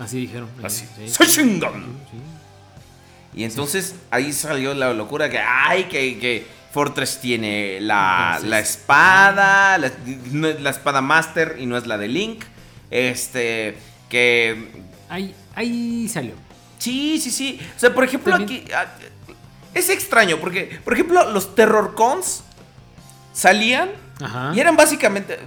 [0.00, 0.48] Así dijeron.
[0.64, 0.84] Así.
[0.96, 1.08] Sí.
[1.08, 1.84] Sashingan.
[3.32, 9.78] Y entonces ahí salió la locura que, ay, que, que Fortress tiene la, la espada,
[9.78, 12.44] la, espada Master y no es la de Link.
[12.90, 13.76] Este,
[14.08, 14.70] que...
[15.08, 16.34] Ahí, ahí salió.
[16.78, 17.60] Sí, sí, sí.
[17.76, 18.72] O sea, por ejemplo, También- aquí...
[18.72, 18.86] ah,
[19.74, 22.44] Es extraño porque, por ejemplo, los Terror Cons
[23.32, 23.90] salían
[24.20, 24.52] Ajá.
[24.54, 25.38] y eran básicamente...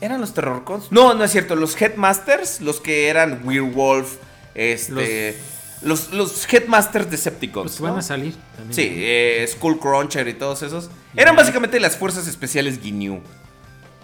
[0.00, 0.92] ¿Eran los Terror Cons?
[0.92, 1.56] No, no es cierto.
[1.56, 4.16] Los Headmasters, los que eran Werewolf,
[4.54, 5.32] este...
[5.32, 7.66] Los, los, Headmasters Decepticons.
[7.72, 8.74] Los que van a salir también.
[8.74, 10.90] Sí, eh, Skullcruncher y todos esos.
[11.16, 13.20] Eran básicamente las fuerzas especiales Ginyu.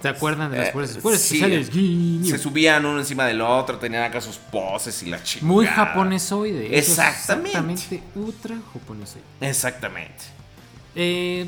[0.03, 0.99] ¿Se acuerdan de las Eh, fuerzas?
[0.99, 1.37] Fuerzas sí.
[1.37, 1.71] especiales.
[1.71, 2.31] Guiño.
[2.31, 5.47] Se subían uno encima del otro, tenían acá sus poses y la chica.
[5.47, 6.67] Muy japonesoide.
[6.67, 7.49] eso es Exactamente.
[7.49, 8.03] Exactamente.
[8.15, 9.25] Ultra japonesoide.
[9.41, 10.25] Exactamente.
[10.95, 11.47] Eh,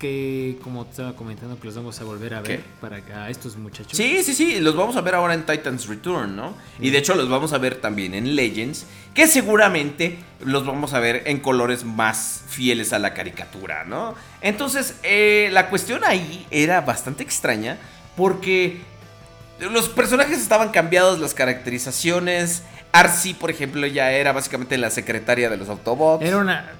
[0.00, 2.64] que como te estaba comentando que los vamos a volver a ver ¿Qué?
[2.80, 3.92] para a estos muchachos.
[3.92, 6.56] Sí, sí, sí, los vamos a ver ahora en Titans Return, ¿no?
[6.80, 11.00] Y de hecho los vamos a ver también en Legends, que seguramente los vamos a
[11.00, 14.14] ver en colores más fieles a la caricatura, ¿no?
[14.40, 17.76] Entonces, eh, la cuestión ahí era bastante extraña,
[18.16, 18.80] porque
[19.60, 22.62] los personajes estaban cambiados, las caracterizaciones.
[22.92, 26.24] Arcee, por ejemplo, ya era básicamente la secretaria de los Autobots.
[26.24, 26.72] Era una.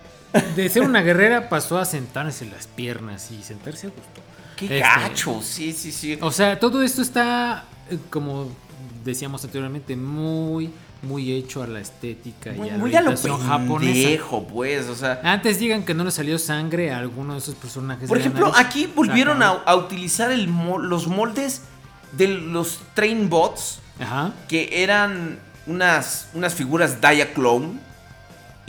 [0.56, 4.20] De ser una guerrera pasó a sentarse en las piernas y sentarse a gusto.
[4.56, 5.40] ¡Qué Este, gacho!
[5.42, 6.18] Sí, sí, sí.
[6.20, 8.48] O sea, todo esto está, eh, como
[9.04, 10.70] decíamos anteriormente, muy,
[11.02, 13.92] muy hecho a la estética Muy, y a la muy a lo orientación japonesa.
[13.92, 15.20] pendejo, pues, o sea...
[15.24, 18.08] Antes digan que no le salió sangre a alguno de esos personajes.
[18.08, 20.46] Por ejemplo, aquí volvieron a, utilizar el
[20.82, 21.62] los moldes
[22.12, 24.32] de los Train Bots, Ajá.
[24.48, 27.89] que eran unas, unas figuras Diaclone.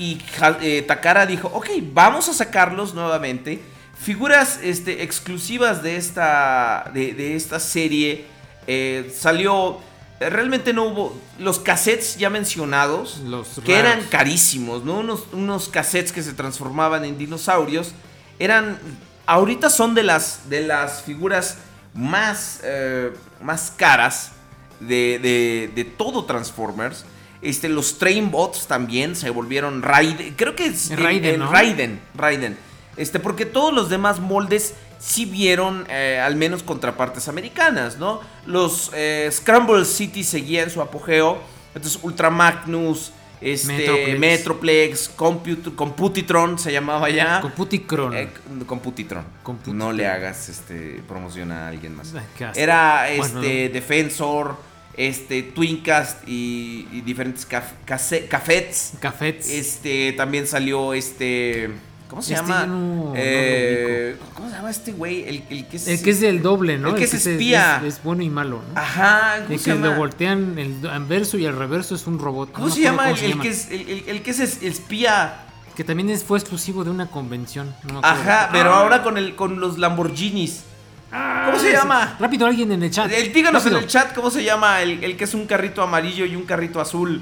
[0.01, 0.19] Y
[0.61, 3.61] eh, Takara dijo, ok, vamos a sacarlos nuevamente.
[3.95, 8.25] Figuras este, exclusivas de esta, de, de esta serie.
[8.65, 9.79] Eh, salió...
[10.19, 11.21] eh, Realmente no hubo...
[11.37, 15.01] Los cassettes ya mencionados Los que eran carísimos, ¿no?
[15.01, 17.91] Unos, unos cassettes que se transformaban en dinosaurios.
[18.39, 18.79] Eran.
[19.27, 21.57] Ahorita son de las, de las figuras
[21.93, 24.31] más, eh, más caras
[24.79, 27.05] de, de, de todo Transformers.
[27.41, 30.35] Este, los Train Bots también se volvieron Raiden.
[30.35, 30.95] Creo que es.
[30.97, 31.51] Raiden, ¿no?
[31.51, 31.99] Raiden.
[32.15, 32.57] Raiden.
[32.97, 38.21] Este, porque todos los demás moldes sí vieron eh, al menos contrapartes americanas, ¿no?
[38.45, 41.41] Los eh, Scramble City seguían su apogeo.
[41.73, 44.19] Entonces, Ultra Magnus, este, Metroplex.
[44.19, 47.41] Metroplex, Comput- Computitron se llamaba ya.
[47.41, 48.15] Con Puticron.
[48.15, 48.29] Eh,
[48.67, 49.23] Computitron.
[49.41, 49.77] Computitron.
[49.79, 52.13] No le hagas este, promoción a alguien más.
[52.55, 54.55] Era Bueno, este Defensor,
[54.97, 58.93] este Twincast y, y diferentes caf- case- cafets.
[58.99, 59.49] Cafets.
[59.49, 61.69] Este también salió este.
[62.09, 62.61] ¿Cómo se Este llama?
[62.65, 65.23] yo no- Eh, ¿Cómo se llama este güey?
[65.23, 65.87] El, el que es.
[65.87, 66.89] el que es del doble, ¿no?
[66.89, 67.77] el que es espía.
[67.85, 68.79] Es, es bueno y malo, ¿no?
[68.79, 69.87] Ajá, ¿cómo El se que llama?
[69.87, 72.51] lo voltean el anverso y el reverso es un robot.
[72.51, 73.09] ¿Cómo No se llama?
[73.11, 75.45] El, cómo el que es, el, el- el que es es- espía.
[75.77, 77.73] Que también es- fue exclusivo de una convención.
[78.03, 80.63] Ajá, pero ahora con el con los Lamborghinis.
[81.11, 82.15] ¿Cómo se llama?
[82.19, 83.11] Rápido, alguien en el chat.
[83.11, 83.77] El- díganos Rápido.
[83.79, 86.43] en el chat cómo se llama el, el que es un carrito amarillo y un
[86.43, 87.21] carrito azul.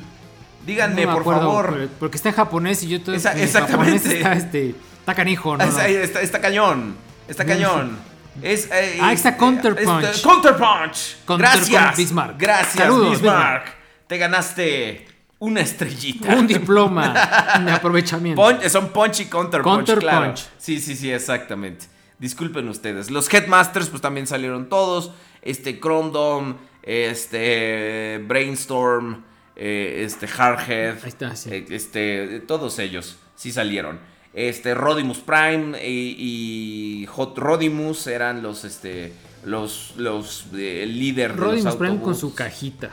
[0.66, 1.74] Díganme, No me por acuerdo, favor.
[1.74, 4.00] pero- Porque está en japonés y yo todo Esa- en exactamente.
[4.00, 5.64] japonés está, este, está canijo, ¿no?
[5.64, 6.96] Ah, está, está- está cañón.
[7.28, 7.98] Está cañón.
[8.42, 10.04] Es, eh, Ah, está eh, Counterpunch.
[10.06, 11.16] este, Counterpunch.
[11.26, 11.40] Counterpunch
[11.70, 11.98] Gracias.
[11.98, 12.36] Bismarck.
[12.40, 13.66] Gracias, Saludos, Bismarck.
[14.08, 15.08] Te ganaste
[15.40, 16.36] una estrellita.
[16.36, 17.14] Un diploma
[17.66, 18.42] de aprovechamiento.
[18.42, 20.02] Punch- son Punch y Counterpunch, Counterpunch.
[20.10, 20.34] claro.
[20.58, 21.86] Sí, sí, sí, exactamente.
[22.20, 23.10] Disculpen ustedes.
[23.12, 25.12] Los Headmasters, pues también salieron todos.
[25.42, 29.24] Este, Chrome Dome, este, Brainstorm,
[29.56, 30.98] eh, este, Hardhead.
[31.04, 31.50] Ahí está, sí.
[31.52, 34.00] eh, Este, todos ellos sí salieron.
[34.34, 39.14] Este, Rodimus Prime y, y Hot Rodimus eran los, este,
[39.46, 42.92] los, los, eh, el líder de Rodimus los Prime con su cajita.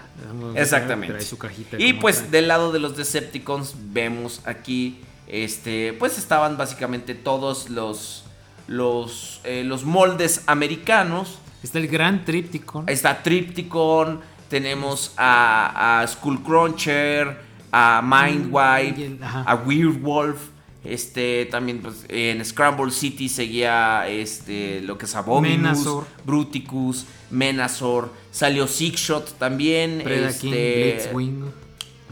[0.54, 1.14] Exactamente.
[1.14, 2.30] Trae su cajita Y pues trae.
[2.30, 8.24] del lado de los Decepticons vemos aquí, este, pues estaban básicamente todos los,
[8.66, 11.38] los, eh, los moldes americanos.
[11.62, 12.88] Está el gran Tripticon.
[12.88, 17.40] Está Tripticon, tenemos a, a Skullcruncher,
[17.72, 19.43] a Mindwipe, ajá.
[19.43, 20.38] a Weirdwolf.
[20.84, 26.06] Este, también pues, en Scramble City seguía este, lo que es Abominus, Menazor.
[26.24, 28.12] Bruticus, Menazor.
[28.30, 30.01] Salió Sixshot también.
[30.05, 31.44] Predaking, este, Blitzwing.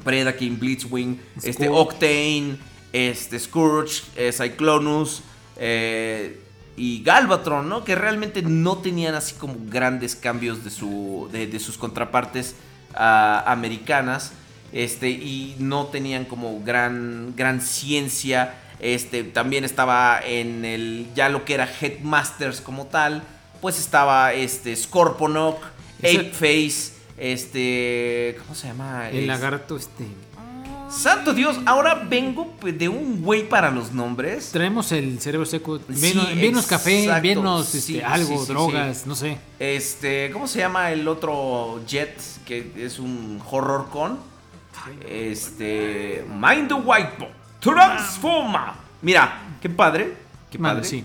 [0.02, 1.68] Predaking, Blitzwing, este.
[1.68, 2.56] Octane,
[2.92, 5.22] este, Scourge, eh, Cyclonus
[5.56, 6.40] eh,
[6.76, 7.84] y Galvatron, ¿no?
[7.84, 12.56] Que realmente no tenían así como grandes cambios de, su, de, de sus contrapartes
[12.94, 14.32] ah, americanas.
[14.72, 18.54] Este, y no tenían como gran, gran ciencia.
[18.80, 23.22] Este, también estaba en el, ya lo que era Headmasters como tal.
[23.60, 25.62] Pues estaba este, Scorponok,
[26.02, 28.36] Ese- Ape Face, este.
[28.42, 29.08] ¿Cómo se llama?
[29.10, 30.04] El Es- lagarto, este.
[30.96, 34.50] Santo Dios, ahora vengo pues, de un güey para los nombres.
[34.52, 35.78] Traemos el cerebro seco.
[35.78, 38.52] Sí, Envíenos, envíenos café, Sí, este, sí, algo, sí, sí.
[38.52, 39.38] drogas, no sé.
[39.58, 42.18] Este, ¿cómo se llama el otro Jet?
[42.44, 44.18] Que es un horror con.
[45.08, 46.24] Este.
[46.28, 47.28] Mind the White
[47.60, 48.76] Transforma.
[49.02, 50.14] Mira, qué padre.
[50.50, 50.84] Qué padre.
[50.84, 51.04] sí.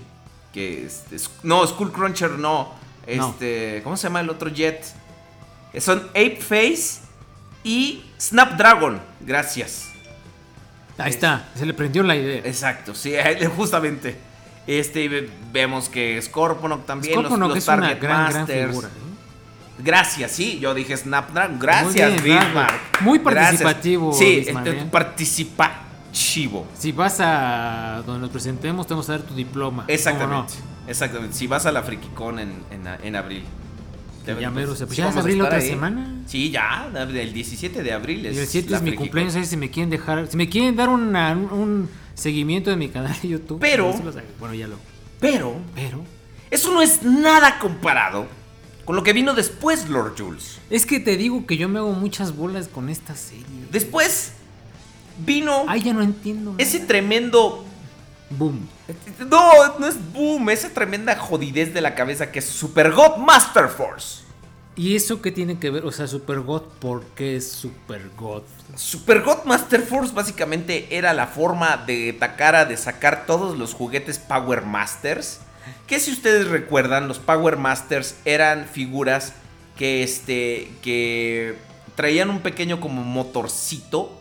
[0.54, 2.74] Que este, es- no, Skull Cruncher no.
[3.06, 4.84] Este, ¿cómo se llama el otro Jet?
[5.80, 7.02] Son Ape Face
[7.70, 9.00] y Snapdragon.
[9.22, 9.86] Gracias.
[10.98, 12.42] Ahí está, se le prendió la idea.
[12.44, 13.14] Exacto, sí,
[13.56, 14.18] justamente.
[14.68, 17.14] Este, ve- vemos que Scorponok también.
[17.14, 18.68] Scorponok los es una Target gran, gran Masters.
[18.70, 18.88] figura.
[18.88, 18.92] ¿eh?
[19.82, 21.58] Gracias, sí, yo dije Snapdragon.
[21.60, 22.72] Gracias, Muy bien, Bismarck.
[22.72, 23.02] Rafa.
[23.04, 23.62] Muy Gracias.
[23.62, 24.86] participativo, Sí, Bismarck, este, ¿eh?
[24.92, 26.68] participativo.
[26.78, 29.84] Si vas a donde nos presentemos, te vamos a dar tu diploma.
[29.84, 30.54] ¿cómo Exactamente.
[30.56, 30.90] no?
[30.90, 31.36] Exactamente.
[31.36, 33.46] Si vas a la FrikiCon en, en, en abril.
[34.40, 35.68] Ya mero se- pues sí ya es abril otra ahí.
[35.70, 36.16] semana.
[36.28, 39.46] Sí, ya, el 17 de abril es Y el 7 la es mi cumpleaños, ahí
[39.46, 43.28] si me quieren dejar, si me quieren dar una- un, seguimiento de mi canal de
[43.30, 43.60] YouTube.
[43.62, 44.76] Pero- los bueno, ya lo.
[45.20, 46.04] Pero, Pero
[46.52, 48.28] eso no es nada comparado
[48.86, 50.60] con lo que vino después, Lord Jules.
[50.70, 53.46] es que te digo que yo me hago muchas bolas con esta serie.
[53.72, 54.34] Después
[55.26, 56.52] vino Ay, ya no entiendo.
[56.52, 56.64] nada.
[56.64, 57.66] ese tremendo
[58.30, 58.68] boom.
[59.30, 63.68] No, no es boom, esa tremenda jodidez de la cabeza que es Super God Master
[63.68, 64.24] Force.
[64.76, 65.86] ¿Y eso qué tiene que ver?
[65.86, 68.44] O sea, Super God, ¿por qué es Super God?
[68.76, 74.20] Super God Master Force básicamente era la forma de Takara de sacar todos los juguetes
[74.20, 75.42] Power Masters.
[75.86, 79.34] Que si ustedes recuerdan, los Power Masters eran figuras
[79.76, 81.58] que este que
[81.96, 84.19] traían un pequeño como motorcito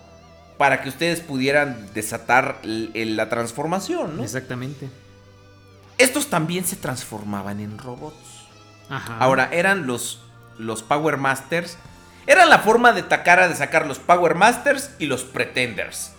[0.59, 4.25] para que ustedes pudieran desatar la transformación, ¿no?
[4.25, 4.89] Exactamente.
[5.97, 8.17] Estos también se transformaban en robots.
[8.91, 9.19] Ajá.
[9.19, 10.21] Ahora, eran los,
[10.59, 11.77] los Power Masters.
[12.27, 16.13] Era la forma de Takara de sacar los Power Masters y los Pretenders.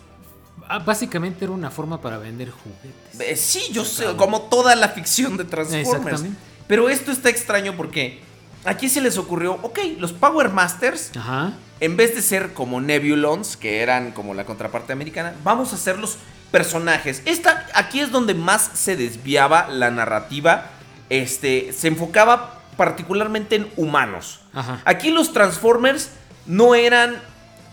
[0.67, 3.19] Ah, Básicamente era una forma para vender juguetes.
[3.19, 5.87] Eh, sí, yo sé, como toda la ficción de Transformers.
[5.87, 6.39] Exactamente.
[6.67, 8.21] Pero esto está extraño porque
[8.65, 11.53] aquí se les ocurrió, ok, los Power Masters, Ajá.
[11.79, 16.17] En vez de ser como Nebulons, que eran como la contraparte americana, vamos a hacerlos
[16.51, 17.21] personajes.
[17.25, 20.67] Esta, aquí es donde más se desviaba la narrativa.
[21.09, 24.41] Este, se enfocaba particularmente en humanos.
[24.53, 24.81] Ajá.
[24.85, 26.11] Aquí los Transformers
[26.45, 27.21] no eran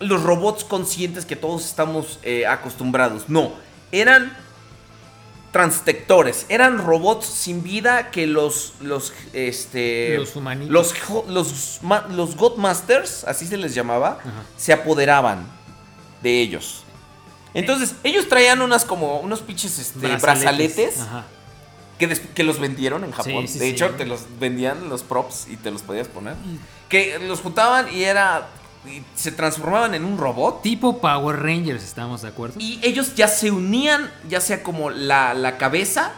[0.01, 3.29] los robots conscientes que todos estamos eh, acostumbrados.
[3.29, 3.53] No,
[3.93, 4.37] eran
[5.57, 6.45] transtectores.
[6.51, 10.71] Eran robots sin vida que los los este Los humanitos.
[10.71, 10.93] los
[11.29, 11.81] los
[12.11, 14.43] los Godmasters, así se les llamaba, Ajá.
[14.59, 15.47] se apoderaban
[16.23, 16.83] de ellos.
[17.55, 21.25] Entonces, ellos traían unas como unos pinches este, brazaletes, Ajá.
[21.99, 23.49] que, des- que los vendieron en Japón.
[23.49, 23.71] Sí, sí, de sí.
[23.73, 26.35] hecho, te los vendían los props y te los podías poner.
[26.91, 28.49] Que los juntaban y era.
[29.15, 30.63] Se transformaban en un robot.
[30.63, 32.57] Tipo Power Rangers, ¿estamos de acuerdo?
[32.59, 36.13] Y ellos ya se unían, ya sea como la, la cabeza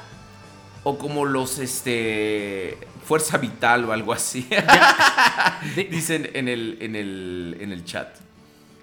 [0.84, 2.78] o como los este.
[3.04, 4.46] Fuerza vital o algo así.
[5.90, 8.08] Dicen en el, en el, en el chat.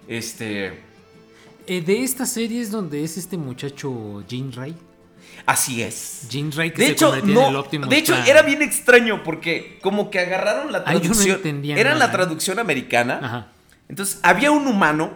[0.07, 0.79] Este.
[1.67, 4.75] eh, de esta serie es donde es este muchacho Jean Ray.
[5.45, 6.27] Así es.
[6.29, 8.29] Jean Ray que De se hecho, convertía en el no, Optimus de hecho Prime.
[8.29, 11.35] era bien extraño porque como que agarraron la Ay, yo no traducción.
[11.37, 12.07] entendía era nada.
[12.07, 13.19] la traducción americana.
[13.21, 13.47] Ajá.
[13.89, 15.13] Entonces había un humano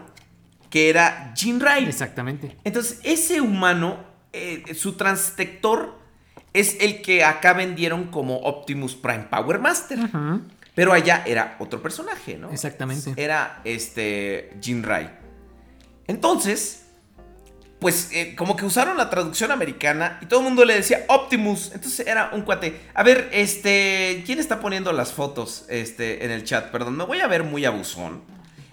[0.70, 1.84] que era Jean Ray.
[1.84, 2.56] Exactamente.
[2.64, 3.98] Entonces ese humano,
[4.32, 5.98] eh, su transtector
[6.52, 9.98] es el que acá vendieron como Optimus Prime Power Master.
[10.74, 12.50] Pero allá era otro personaje, ¿no?
[12.50, 13.12] Exactamente.
[13.16, 15.10] Era este Jean Ray.
[16.06, 16.86] Entonces,
[17.80, 21.72] pues eh, como que usaron la traducción americana y todo el mundo le decía Optimus.
[21.74, 22.80] Entonces era un cuate.
[22.94, 26.70] A ver, este, ¿quién está poniendo las fotos este, en el chat?
[26.70, 28.22] Perdón, me voy a ver muy abusón.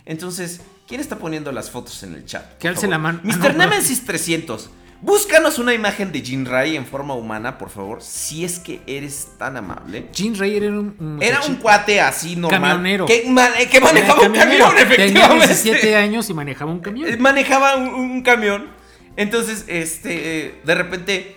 [0.07, 2.57] Entonces, ¿quién está poniendo las fotos en el chat?
[2.57, 3.19] Que alce la mano.
[3.23, 3.55] Ah, Mr.
[3.55, 3.65] no.
[3.65, 4.69] Nemesis 300.
[4.99, 9.27] Búscanos una imagen de Jean Ray en forma humana, por favor, si es que eres
[9.37, 10.07] tan amable.
[10.11, 12.59] Jean Ray era un, un Era un cuate así normal.
[12.61, 13.05] Camionero.
[13.05, 15.45] Que, ma- que manejaba un camión, Tenía efectivamente.
[15.47, 17.09] 17 años y manejaba un camión.
[17.09, 18.69] Eh, Manejaba un, un camión.
[19.17, 21.35] Entonces, este, eh, de repente,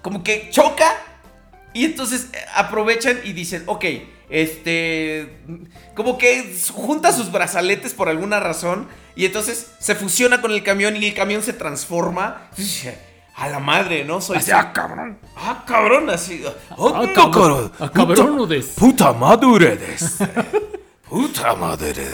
[0.00, 0.90] como que choca.
[1.74, 3.84] Y entonces eh, aprovechan y dicen, ok,
[4.28, 5.38] este,
[5.94, 8.88] como que junta sus brazaletes por alguna razón.
[9.16, 12.48] Y entonces se fusiona con el camión y el camión se transforma.
[13.36, 14.20] A la madre, ¿no?
[14.20, 15.18] Soy Así, ah, cabrón.
[15.36, 16.44] Ah, cabrón, así.
[16.70, 17.32] Ah, cabrón.
[17.32, 17.72] cabrón.
[17.80, 18.66] Ah, cabrón, des.
[18.66, 19.78] Puta madre.
[21.08, 22.06] Puta madre.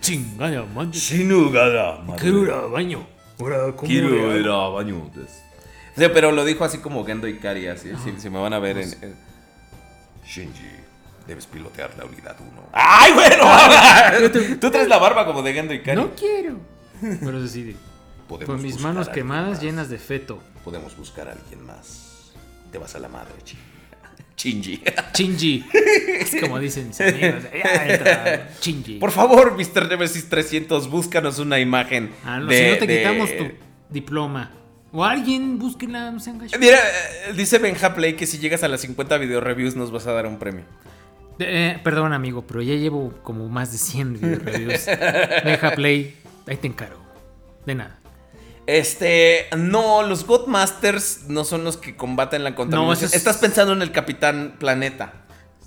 [0.00, 0.90] Chingada, man.
[0.92, 2.00] Shinugada.
[2.18, 3.06] Quiero ir al baño.
[3.38, 5.30] Ahora, ¿cómo Quiero ir a baño des.
[5.96, 7.90] Sí, pero lo dijo así como Gendo Ikari, así.
[8.04, 8.92] Si, si me van a ver en.
[9.02, 9.16] en-
[10.24, 10.79] Shinji.
[11.30, 12.70] Debes pilotear la unidad 1.
[12.72, 14.58] ¡Ay, bueno!
[14.60, 15.96] Tú traes la barba como de Gendo y Cari.
[15.96, 16.58] No quiero.
[17.00, 17.38] Pero
[18.26, 19.62] Podemos con mis manos quemadas más.
[19.62, 20.42] llenas de feto.
[20.64, 22.32] Podemos buscar a alguien más.
[22.72, 23.56] Te vas a la madre, Chi-
[24.34, 24.82] Chingy.
[25.12, 25.64] Chingy.
[25.72, 27.44] Es como dicen mis amigos.
[27.62, 28.98] Ya entra, Chingy.
[28.98, 29.88] Por favor, Mr.
[29.88, 32.10] Nemesis 300, búscanos una imagen.
[32.24, 33.44] Ah, no, de- si no te de- quitamos tu
[33.88, 34.50] diploma.
[34.92, 36.58] O alguien, búsquenla, no sean gachos.
[36.58, 40.08] Mira, eh, dice Benja Play que si llegas a las 50 video reviews nos vas
[40.08, 40.64] a dar un premio.
[41.40, 44.86] Eh, perdón, amigo, pero ya llevo como más de 100 video reviews.
[45.44, 47.00] Deja play, ahí te encargo.
[47.66, 47.98] De nada.
[48.66, 53.08] Este, no, los Godmasters no son los que combaten la contaminación.
[53.08, 55.12] es- Estás pensando en el Capitán Planeta.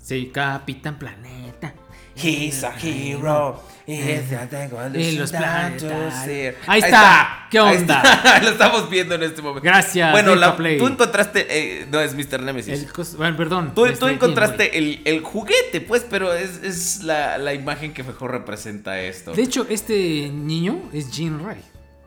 [0.02, 1.74] Sí, Capitán Planeta.
[2.16, 3.60] He's a hero.
[3.86, 6.26] A En los planetas.
[6.66, 7.48] Ahí está.
[7.50, 8.02] ¿Qué onda?
[8.02, 8.40] está.
[8.42, 9.62] Lo estamos viendo en este momento.
[9.62, 10.78] Gracias, Bueno, la- Play.
[10.78, 11.46] tú encontraste.
[11.50, 12.40] eh, no, es Mr.
[12.40, 12.80] Nemesis.
[12.80, 13.74] El cos- bueno, perdón.
[13.74, 18.02] Tú, este, tú encontraste el, el juguete, pues, pero es, es la, la imagen que
[18.02, 19.32] mejor representa esto.
[19.34, 21.60] De hecho, este niño es Jean Ray.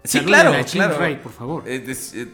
[0.03, 0.97] sí, Salúdenle claro, a Jean claro.
[0.97, 1.63] Ray, por favor.
[1.67, 2.27] Eh, eh,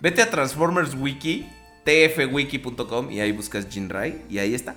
[0.00, 1.48] vete a Transformers Wiki,
[1.84, 4.76] tfwiki.com y ahí buscas Jin Ray y ahí está.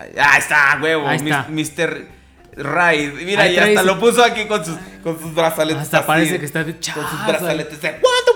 [0.00, 1.06] Ahí ah, está, huevo.
[1.06, 1.46] Ahí está.
[1.48, 2.17] Mr.
[2.56, 3.12] Ray.
[3.24, 5.82] Mira, Ahí y hasta lo puso aquí con sus, con sus brazaletes.
[5.82, 8.34] Hasta así, parece que está de Con sus brazaletes de Wonder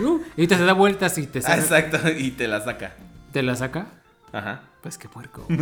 [0.00, 0.24] Woman.
[0.36, 2.92] Y te da vueltas y te, Ah, saca- exacto, y te la saca.
[3.32, 3.86] te la saca.
[4.32, 4.62] Ajá.
[4.82, 5.46] Pues qué puerco.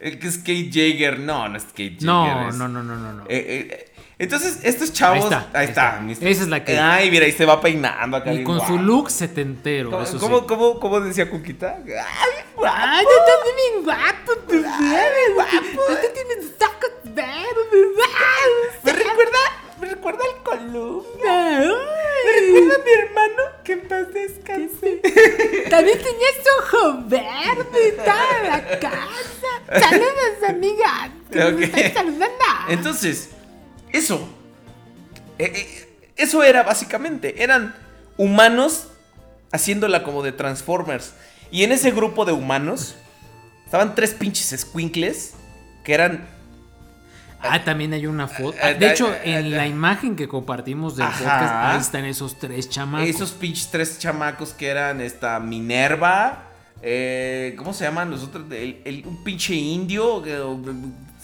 [0.00, 1.18] Es Kate Jaeger.
[1.20, 2.04] No, no es Kate Jaeger.
[2.06, 3.12] No, es- no, no, no, no.
[3.12, 3.22] no.
[3.24, 3.28] Eh,
[3.70, 3.91] eh,
[4.22, 5.18] entonces, estos chavos.
[5.18, 6.00] Ahí está, ahí está.
[6.00, 6.28] Mr.
[6.28, 8.32] Esa es la que- Ay, mira, ahí se va peinando acá.
[8.32, 9.90] y con su look setentero.
[9.90, 10.44] ¿Cómo, eso cómo, sí.
[10.48, 11.76] cómo- cómo decía Cuquita?
[11.84, 12.76] Ay, guapo.
[12.76, 15.82] Ay, estás bien guapo, tú eres guapo.
[15.88, 17.42] Tú tienes sacos verdes.
[18.84, 19.38] Me recuerda,
[19.80, 21.58] me recuerda al columna.
[22.24, 25.00] Me recuerda a mi hermano que en paz descanse.
[25.70, 29.80] También tenías ojo verde, toda la casa.
[29.88, 31.10] Saludos, amigas.
[31.30, 31.60] que nos Ok.
[31.62, 32.44] están saludando.
[32.68, 33.30] Entonces,
[33.92, 34.28] eso.
[35.38, 37.42] eh, eh, eso era básicamente.
[37.42, 37.74] Eran
[38.16, 38.88] humanos
[39.50, 41.14] haciéndola como de Transformers.
[41.50, 42.94] Y en ese grupo de humanos
[43.64, 45.34] estaban tres pinches squinkles
[45.84, 46.28] que eran
[47.44, 48.56] Ah, también hay una foto.
[48.62, 51.18] Ah, De hecho, ah, en ah, la imagen que compartimos del Ajá.
[51.18, 53.08] podcast, ahí están esos tres chamacos.
[53.08, 56.44] Esos pinches tres chamacos que eran esta Minerva.
[56.82, 58.44] eh, ¿Cómo se llaman los otros?
[58.52, 60.22] El, el- un pinche indio.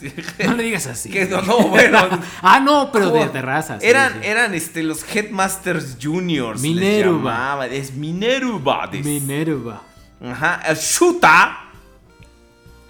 [0.46, 1.10] No le digas así.
[1.10, 1.98] que no, no, bueno.
[2.42, 3.32] ah, no, pero de, ¿cómo?
[3.32, 3.80] de raza.
[3.80, 4.18] sí, eran, sí.
[4.28, 6.60] eran este, los Headmasters Juniors.
[6.60, 7.32] Minerva.
[7.32, 8.88] llamaban, Es Minerva.
[8.90, 9.82] des- Minerva.
[10.24, 10.60] Ajá.
[10.66, 11.64] el Shuta.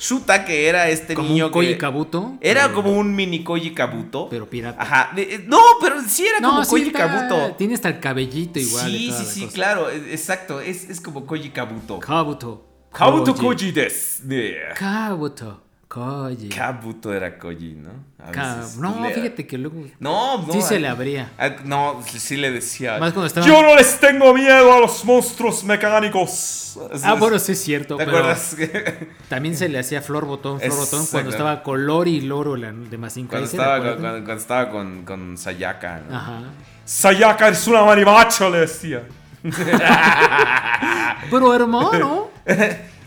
[0.00, 1.78] Shuta, que era este Como niño un Koji que.
[1.78, 2.34] Kabuto.
[2.40, 4.28] Era pero- como un mini Koji Kabuto.
[4.30, 4.80] Pero pirata.
[4.80, 5.10] Ajá.
[5.16, 7.56] eh, no, pero sí era como sí Koji está- Kabuto.
[7.56, 8.86] Tiene hasta el cabellito igual.
[8.90, 9.54] Sí, sí, sí, cosa.
[9.54, 11.98] claro, e- exacto, es, es como Koji Kabuto.
[11.98, 12.64] Kabuto.
[12.92, 14.22] Kabuto Koji desu.
[14.28, 14.74] Yeah.
[14.74, 15.64] Kabuto.
[15.98, 16.48] Koji.
[16.48, 17.90] Kabuto era Koji, ¿no?
[18.24, 19.82] A Ka- veces No, le- fíjate que luego.
[20.00, 20.52] No, no.
[20.52, 21.30] Sí se a- le abría.
[21.38, 22.98] a- No, sí le decía.
[22.98, 23.46] Más cuando estaba.
[23.46, 26.78] Yo no les tengo miedo a los monstruos mecánicos.
[27.02, 27.96] Ah, bueno, sí es cierto.
[27.96, 28.56] ¿Te pero acuerdas?
[29.28, 32.98] También se le hacía flor botón, flor botón cuando estaba color y loro la de
[32.98, 33.30] Mazinga.
[33.30, 36.16] cuando, ¿Sí se estaba, cuando, cuando estaba con, con Sayaka, ¿no?
[36.16, 36.40] Ajá.
[36.84, 39.02] Sayaka es una marimacha, le decía.
[41.30, 42.28] Pero hermano.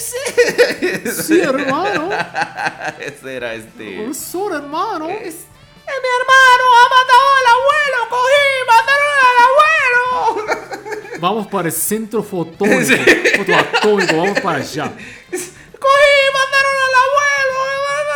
[1.22, 2.10] sí, hermano.
[3.00, 3.96] Ese era este.
[3.98, 5.08] Profesor, hermano.
[5.10, 5.46] Es-
[5.90, 7.98] ¡Eh, mi hermano ha matado al abuelo!
[8.10, 8.46] ¡Cogí!
[8.68, 11.10] ¡Mataron al abuelo!
[11.20, 13.02] Vamos para el centro fotónico.
[13.36, 14.84] Fotoatómico, vamos para allá.
[14.84, 16.16] ¡Cogí!
[16.32, 17.58] ¡Mataron al abuelo!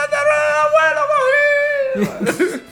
[0.01, 1.01] ¡Mataron al abuelo!
[2.21, 2.63] ¡Cogí!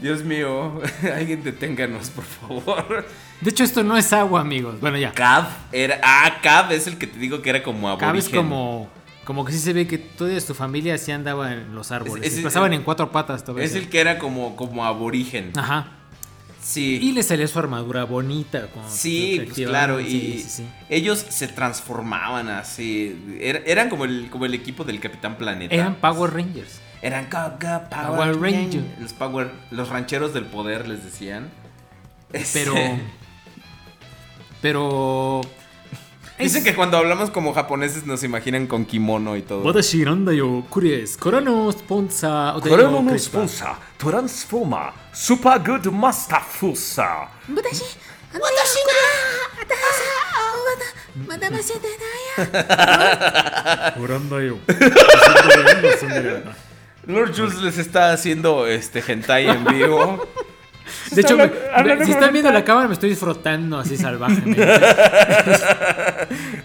[0.00, 0.82] Dios mío,
[1.14, 3.06] alguien deténganos, por favor.
[3.44, 4.80] De hecho, esto no es agua, amigos.
[4.80, 5.12] Bueno, ya.
[5.12, 6.00] Cab era.
[6.02, 8.08] Ah, Cab es el que te digo que era como aborigen.
[8.08, 8.88] Cabe es como.
[9.24, 12.26] Como que sí se ve que toda tu familia sí andaba en los árboles.
[12.26, 15.52] Es- es- pasaban en cuatro patas todo Es el que era como, como aborigen.
[15.56, 15.88] Ajá.
[16.62, 16.98] Sí.
[17.02, 18.68] Y le salía su armadura bonita.
[18.88, 20.66] Sí, se pues claro, y sí, sí, sí.
[20.88, 23.36] ellos se transformaban así.
[23.40, 25.74] Era- eran como el, como el equipo del Capitán Planeta.
[25.74, 26.80] Eran Power Rangers.
[27.02, 28.62] Eran Go, Go, Power, Power Ranger.
[28.80, 28.84] Ranger.
[29.00, 31.50] Los Power, los rancheros del poder les decían.
[32.54, 32.74] Pero.
[34.64, 35.42] Pero.
[36.38, 39.62] Dicen que cuando hablamos como japoneses nos imaginan con kimono y todo.
[39.62, 47.28] Watashi nanda yo kuries, korano sponsa, korano no sponsa, transforma, super good master fusa.
[47.46, 47.84] Watashi,
[48.32, 49.00] watashi na,
[49.62, 50.10] atasa,
[51.28, 51.74] madama se
[52.38, 53.94] denaya.
[54.00, 54.56] Oranda yo.
[57.06, 60.26] Lord Jules les está haciendo este hentai en vivo.
[61.14, 64.66] De hecho, me- hablando me- si están viendo la cámara, me estoy disfrutando así salvajemente.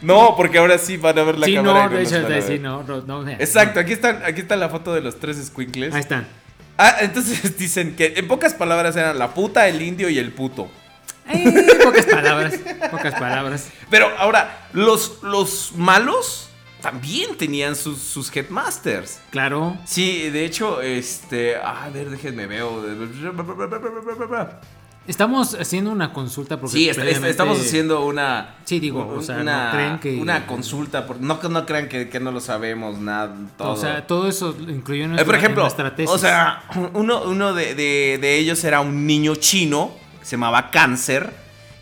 [0.02, 1.88] No, porque ahora sí van a ver la sí, cámara.
[1.90, 2.42] no, de hecho, ver.
[2.42, 3.28] sí, no, no, no.
[3.30, 5.94] Exacto, aquí están, aquí está la foto de los tres squinkles.
[5.94, 6.26] Ahí están.
[6.78, 10.70] Ah, entonces dicen que en pocas palabras eran la puta, el indio y el puto.
[11.30, 12.54] Eh, pocas palabras,
[12.90, 13.70] pocas palabras.
[13.90, 16.49] Pero ahora, los, los malos
[16.82, 19.20] también tenían sus, sus headmasters.
[19.32, 19.78] Claro.
[19.86, 21.56] Sí, de hecho, este.
[21.58, 22.84] A ver, déjenme veo.
[25.08, 28.58] Estamos haciendo una consulta porque Sí, previamente- estamos haciendo una.
[28.66, 31.08] Sí, digo, un- o sea, una, no creen que- una consulta.
[31.08, 33.34] por- no, no crean que, que no lo sabemos, nada.
[33.58, 33.72] Todo.
[33.72, 36.10] O sea, todo eso incluyó en Eh, nuestra, por en ejemplo, tesis.
[36.12, 36.62] o sea,
[36.94, 41.34] uno, uno de, de- de ellos era un niño chino que se llamaba Cáncer.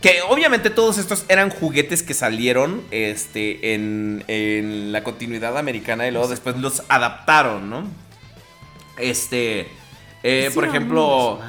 [0.01, 6.11] Que obviamente todos estos eran juguetes que salieron este, en, en la continuidad americana y
[6.11, 7.83] luego después los adaptaron, ¿no?
[8.99, 9.67] Este,
[10.23, 11.39] eh, por ejemplo,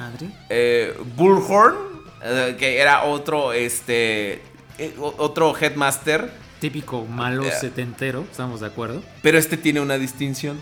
[0.49, 1.75] eh, Bullhorn,
[2.23, 4.41] eh, que era otro, este,
[4.77, 7.51] eh, otro headmaster, Típico malo Eh.
[7.51, 9.01] setentero, ¿estamos de acuerdo?
[9.21, 10.59] pero este tiene una distinción.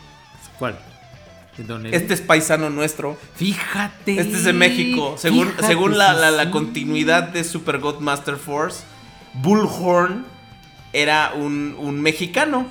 [0.59, 0.77] ¿Cuál?
[1.94, 3.18] Este es paisano nuestro.
[3.36, 4.20] Fíjate.
[4.20, 5.16] Este es de México.
[5.18, 8.84] Según, Fíjate, según la, la- continuidad de Super God Master Force,
[9.34, 10.26] Bullhorn
[10.94, 12.68] era un, un mexicano.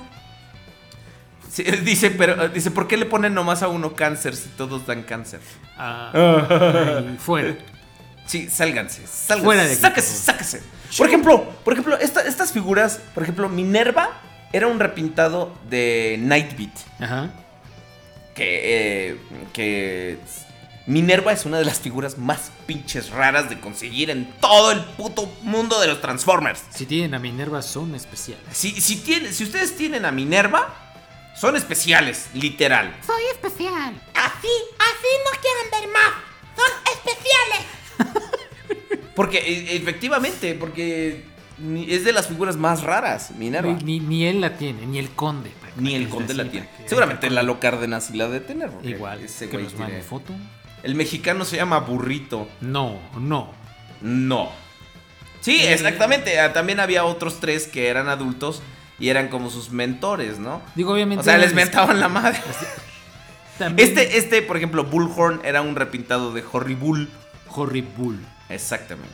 [1.51, 5.03] Sí, dice, pero dice, ¿por qué le ponen nomás a uno cáncer si todos dan
[5.03, 5.39] cáncer?
[5.77, 6.11] Ah,
[6.99, 7.55] ay, fuera.
[8.25, 9.45] Sí, sálganse, sálganse.
[9.45, 10.61] Fuera de aquí, sáquese, por sáquese.
[10.97, 14.09] Por ejemplo, por ejemplo, esta- estas figuras, por ejemplo, Minerva
[14.53, 16.71] era un repintado de Nightbeat.
[16.99, 17.29] Ajá.
[18.37, 19.17] Que, eh,
[19.51, 20.17] que
[20.85, 25.29] Minerva es una de las figuras más pinches raras de conseguir en todo el puto
[25.41, 26.61] mundo de los Transformers.
[26.69, 28.45] Si tienen a Minerva, son especiales.
[28.53, 30.73] Si, si, tiene- si ustedes tienen a Minerva,
[31.35, 32.95] son especiales, literal.
[33.05, 34.01] Soy especial.
[34.13, 34.47] Así,
[34.79, 36.13] así no quieren ver más.
[36.55, 38.31] Son especiales.
[39.15, 41.25] Porque e- efectivamente, porque
[41.57, 43.73] ni- es de las figuras más raras, Minerva.
[43.83, 45.51] Ni, ni él la tiene, ni el conde.
[45.77, 46.69] Ni el conde la tiene.
[46.85, 48.69] Seguramente Lalo Cárdenas sí la de tener.
[48.83, 49.21] Igual.
[49.21, 50.33] ese que nos mande foto.
[50.83, 52.47] El mexicano se llama Burrito.
[52.61, 53.51] No, no.
[54.01, 54.51] No.
[55.41, 56.39] Sí, exactamente.
[56.39, 58.61] Ah, También había otros tres que eran adultos
[58.99, 60.61] y eran como sus mentores, ¿no?
[60.75, 61.21] Digo, obviamente.
[61.21, 62.39] O sea, les mentaban la madre.
[63.57, 67.09] también- Este, este, por ejemplo, Bullhorn era un repintado de Horribull.
[67.49, 68.19] Horrible.
[68.49, 69.13] Exactamente.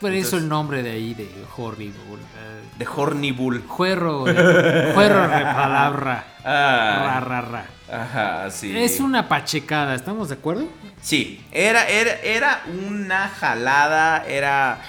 [0.00, 1.94] Por eso el nombre de ahí, de Horrible.
[1.94, 3.62] eh, De Hornibull.
[3.66, 4.32] Juerro, de-
[4.94, 6.26] juerro de palabra.
[6.42, 7.66] Ra, Ah, ra, ra.
[7.92, 8.74] ajá, sí.
[8.76, 10.66] Es una pachecada, ¿estamos de acuerdo?
[11.02, 14.80] Sí, era, era, era una jalada, era...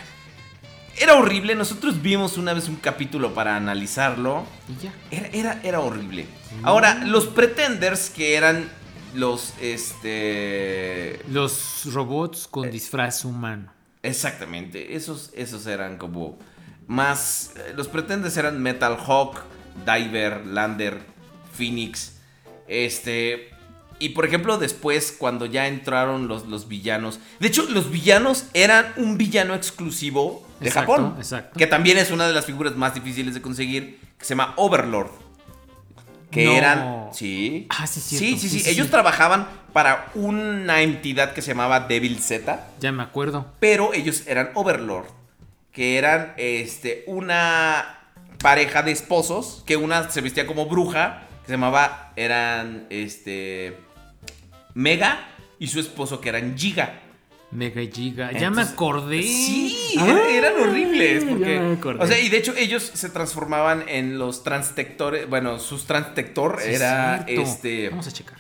[0.97, 1.55] Era horrible.
[1.55, 4.45] Nosotros vimos una vez un capítulo para analizarlo.
[4.69, 4.93] Y ya.
[5.09, 6.27] Era, era, era horrible.
[6.63, 8.69] Ahora, los Pretenders, que eran
[9.13, 11.19] los, este...
[11.29, 12.71] Los robots con Eh.
[12.71, 13.71] disfraz humano.
[14.03, 16.38] Exactamente, esos, esos eran como
[16.88, 17.52] más...
[17.57, 19.40] eh, Los Pretenders eran Metal Hawk,
[19.86, 20.99] Diver, Lander,
[21.53, 22.14] Phoenix.
[22.68, 23.49] Este...
[23.99, 27.19] Y por ejemplo, después, cuando ya entraron los, los villanos.
[27.40, 31.15] De hecho, los villanos eran un villano exclusivo de Exacto, Japón.
[31.19, 31.60] exacto.
[31.60, 33.99] Que también es una de las figuras más difíciles de conseguir.
[34.18, 35.11] Que se llama Overlord.
[36.32, 36.53] Que No.
[36.53, 37.10] eran.
[37.14, 37.68] Sí.
[37.69, 38.60] Ah, sí, sí, cierto, sí, sí, sí.
[38.61, 42.68] sí, Ellos trabajaban para una entidad que se llamaba Devil Z.
[42.80, 43.45] Ya me acuerdo.
[43.60, 45.06] Pero ellos eran Overlord.
[45.72, 47.99] Que eran este, una
[48.41, 49.64] pareja de esposos.
[49.65, 51.23] Que una se vestía como bruja.
[51.41, 52.14] Que se llamaba.
[52.15, 52.88] Eran.
[52.89, 53.77] Este.
[54.73, 55.27] Mega.
[55.60, 56.99] Y su esposo que eran Giga.
[57.52, 58.31] Mega Giga.
[58.31, 59.22] ya me acordé.
[59.22, 61.23] Sí, Ah, era- eran horribles.
[61.26, 62.03] ya Porque, me acordé.
[62.03, 65.27] o sea, y de hecho ellos se transformaban en los transtectores.
[65.30, 67.89] Bueno, sus transtector Sí, era este.
[67.89, 68.38] Vamos a checar.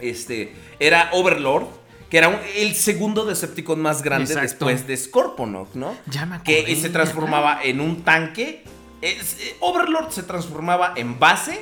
[0.00, 0.52] Este.
[0.78, 1.66] Era Overlord.
[2.10, 4.64] Que era un- el segundo Decepticon más grande Exacto.
[4.66, 5.94] después de Scorponok, ¿no?
[6.06, 6.64] Ya me acordé.
[6.64, 8.62] Que se transformaba en un tanque.
[9.02, 11.60] Es- eh, Overlord se transformaba en base,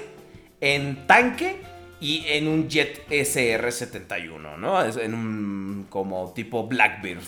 [0.60, 1.60] en tanque
[2.00, 4.84] y en un jet SR-71, ¿no?
[4.84, 7.22] En un como tipo Blackbird.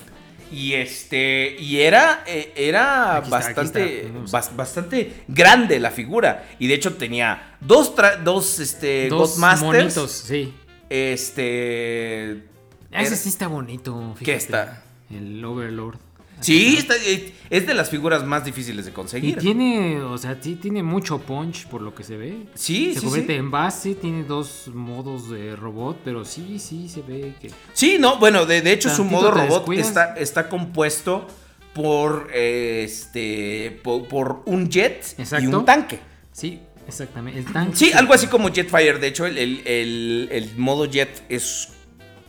[0.51, 1.55] Y este.
[1.59, 2.23] Y era.
[2.25, 4.05] eh, era Aquí bastante.
[4.07, 4.19] está.
[4.31, 6.47] Bas- bastante grande la figura.
[6.57, 9.63] Y de hecho tenía dos, dos este, Dos Godmasters.
[9.95, 10.53] monitos, sí.
[10.89, 12.43] Este.
[12.91, 14.15] Ah, Ese era- sí está bonito.
[14.23, 14.83] ¿Qué está?
[15.11, 15.97] El Overlord.
[16.41, 19.37] Sí, está- eh, es de las figuras más difíciles de Y conseguir.
[19.39, 22.47] tiene, o sea, sí tiene mucho punch por lo que se ve.
[22.53, 23.39] Sí, se sí, convierte sí.
[23.39, 27.51] en base, tiene dos modos de robot, pero sí, sí se ve que.
[27.73, 31.27] Sí, no, bueno, de, de hecho su modo robot está, está compuesto
[31.73, 35.05] por eh, este por, por un jet
[35.41, 35.99] y un tanque.
[36.31, 37.39] Sí, exactamente.
[37.39, 37.75] El tanque.
[37.77, 38.99] Sí, algo así como Jetfire.
[38.99, 41.69] De hecho, el, el- el- el modo jet es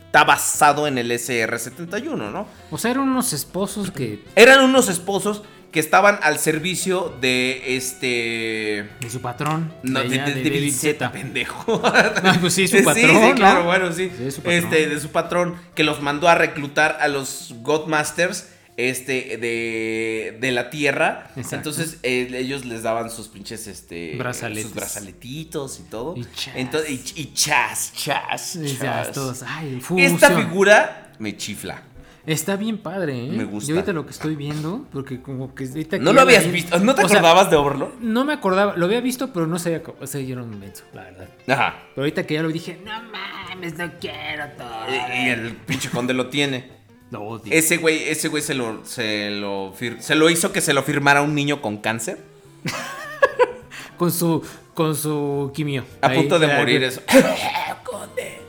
[0.07, 2.47] está basado en el SR-71, ¿no?
[2.71, 4.23] O sea, eran unos esposos que.
[4.37, 8.89] Eran unos esposos que estaban al servicio de este...
[9.01, 9.73] de su patrón.
[9.85, 11.81] No, de, de, de David Bill Zeta, pendejo.
[12.25, 13.35] No, pues sí, su Sí, patrón, Sí, ¿no?
[13.37, 14.11] claro, bueno, sí.
[14.19, 18.49] Sí, su este, de su patrón que los mandó a reclutar a los Godmasters
[18.89, 21.31] este, de, de la Tierra.
[21.37, 21.57] Exacto.
[21.71, 24.65] Entonces eh, ellos les daban sus pinches este, Brazaletes.
[24.65, 26.15] sus brazaletitos y todo.
[26.17, 26.55] Y chas.
[26.57, 29.13] Entonces, y, y chas, chas, ya, chas.
[29.13, 31.83] todos, ay, Esta figura me chifla.
[32.27, 33.29] Está bien padre, ¿eh?
[33.33, 33.71] Me gusta.
[33.71, 36.79] Yo ahorita lo que estoy viendo, porque como que ahorita ¿No lo habías vi- visto?
[36.79, 37.95] ¿No te sea, acordabas de Overlord?
[38.01, 39.97] no me acordaba, lo había visto, pero no sabía cómo.
[40.01, 41.29] O sea, yo era un menso, la verdad.
[41.49, 41.77] Ajá.
[41.95, 44.85] Pero ahorita que ya lo dije, no mames, no quiero todo.
[44.91, 46.80] Y, y el pinche conde lo tiene.
[47.11, 47.53] Lo odio.
[47.53, 50.83] Ese güey, ese güey se lo, se lo fir- se lo hizo que se lo
[50.83, 52.19] firmara un niño con cáncer.
[53.97, 54.43] Con su,
[54.73, 55.85] con su quimio.
[56.01, 57.03] A Ahí, punto de morir eso.
[57.85, 58.41] Conde,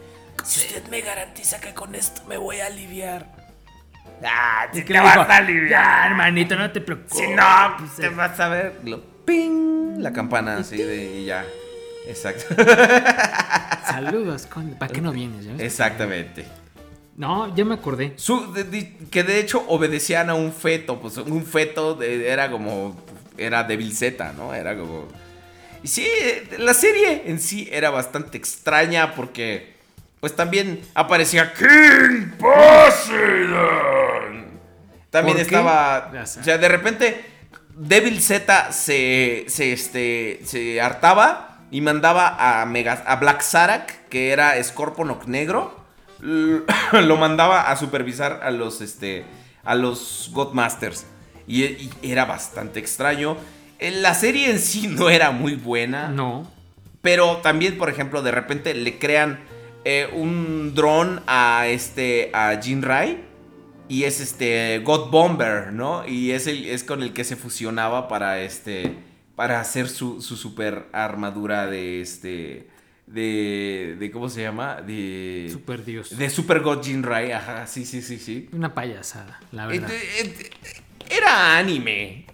[0.45, 3.27] si usted me garantiza que con esto me voy a aliviar.
[4.23, 5.25] Ah, ¿Y qué le dijo?
[5.69, 7.17] Ya, hermanito, no te preocupes.
[7.17, 8.79] Si no, pues, te vas a ver.
[8.85, 11.45] Lo, ping, la campana así de y ya.
[12.07, 12.55] Exacto.
[13.85, 14.75] Saludos, conde.
[14.77, 15.47] ¿Para qué no vienes?
[15.59, 16.45] Exactamente.
[17.21, 18.13] No, ya me acordé.
[18.15, 20.99] Su- de- de- que de hecho obedecían a un feto.
[20.99, 22.99] Pues un feto de- era como.
[23.37, 24.55] Era Devil Z, ¿no?
[24.55, 25.07] Era como.
[25.83, 26.07] Y sí,
[26.57, 29.75] la serie en sí era bastante extraña porque.
[30.19, 34.47] Pues también aparecía King Poseidon.
[35.11, 36.11] También estaba.
[36.23, 37.23] O sea, de repente.
[37.75, 39.45] Devil Z se.
[39.47, 40.39] se este.
[40.43, 41.59] se hartaba.
[41.69, 45.80] Y mandaba a, Mega, a Black Zarak, que era Scorponok negro.
[47.01, 48.81] Lo mandaba a supervisar a los.
[48.81, 49.25] este.
[49.63, 51.05] a los Godmasters.
[51.47, 53.37] Y, y era bastante extraño.
[53.79, 56.09] La serie en sí no era muy buena.
[56.09, 56.49] No.
[57.01, 59.39] Pero también, por ejemplo, de repente le crean
[59.85, 62.29] eh, un dron a este.
[62.33, 63.23] a Jinrai.
[63.89, 64.79] Y es este.
[64.79, 66.07] God Bomber, ¿no?
[66.07, 68.95] Y es, el, es con el que se fusionaba para este.
[69.35, 72.67] Para hacer su, su super armadura de este.
[73.13, 73.95] De.
[73.99, 74.81] de ¿Cómo se llama?
[74.81, 75.49] De.
[75.51, 76.17] Super Dios.
[76.17, 77.31] De Super God Jinrai.
[77.31, 78.49] Ajá, sí, sí, sí, sí.
[78.53, 79.89] Una payasada, la verdad.
[81.09, 82.25] Era anime.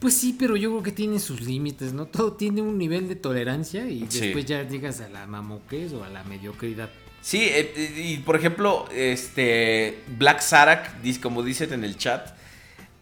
[0.00, 2.06] Pues sí, pero yo creo que tiene sus límites, ¿no?
[2.06, 4.20] Todo tiene un nivel de tolerancia y Sí.
[4.20, 6.88] después ya llegas a la mamoquez o a la mediocridad.
[7.20, 12.28] Sí, eh, eh, y por ejemplo, este Black Zarak, dis- como dicen en el chat,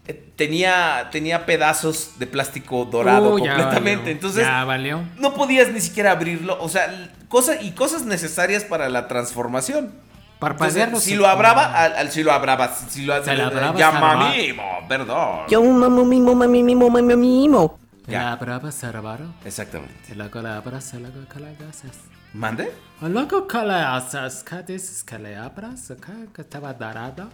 [0.07, 3.97] eh, tenía, tenía pedazos de plástico dorado Oh, ya completamente.
[3.97, 5.03] valió, Entonces, Ya valió.
[5.19, 6.57] no podías ni siquiera abrirlo.
[6.59, 9.85] O sea, cosas y cosas necesarias para la transformación.
[9.85, 10.99] Entonces, Parpadearlo.
[10.99, 14.29] si lo abraba, al, al- si lo abraba, si lo Se la abraba, llama salva.
[14.35, 15.39] mimo, perdón.
[15.49, 17.79] Yo un mamo mimo, mami mimo, mami mimo.
[18.05, 18.23] Ya.
[18.23, 19.25] la abraba, abraba.
[19.43, 20.13] Exactamente.
[20.15, 21.97] La calabra, se la calagasas.
[22.33, 22.71] ¿Mande?
[23.01, 25.03] A la calagasas, ¿qué dices?
[25.03, 25.91] Que le abras,
[26.33, 27.29] que estaba dorada.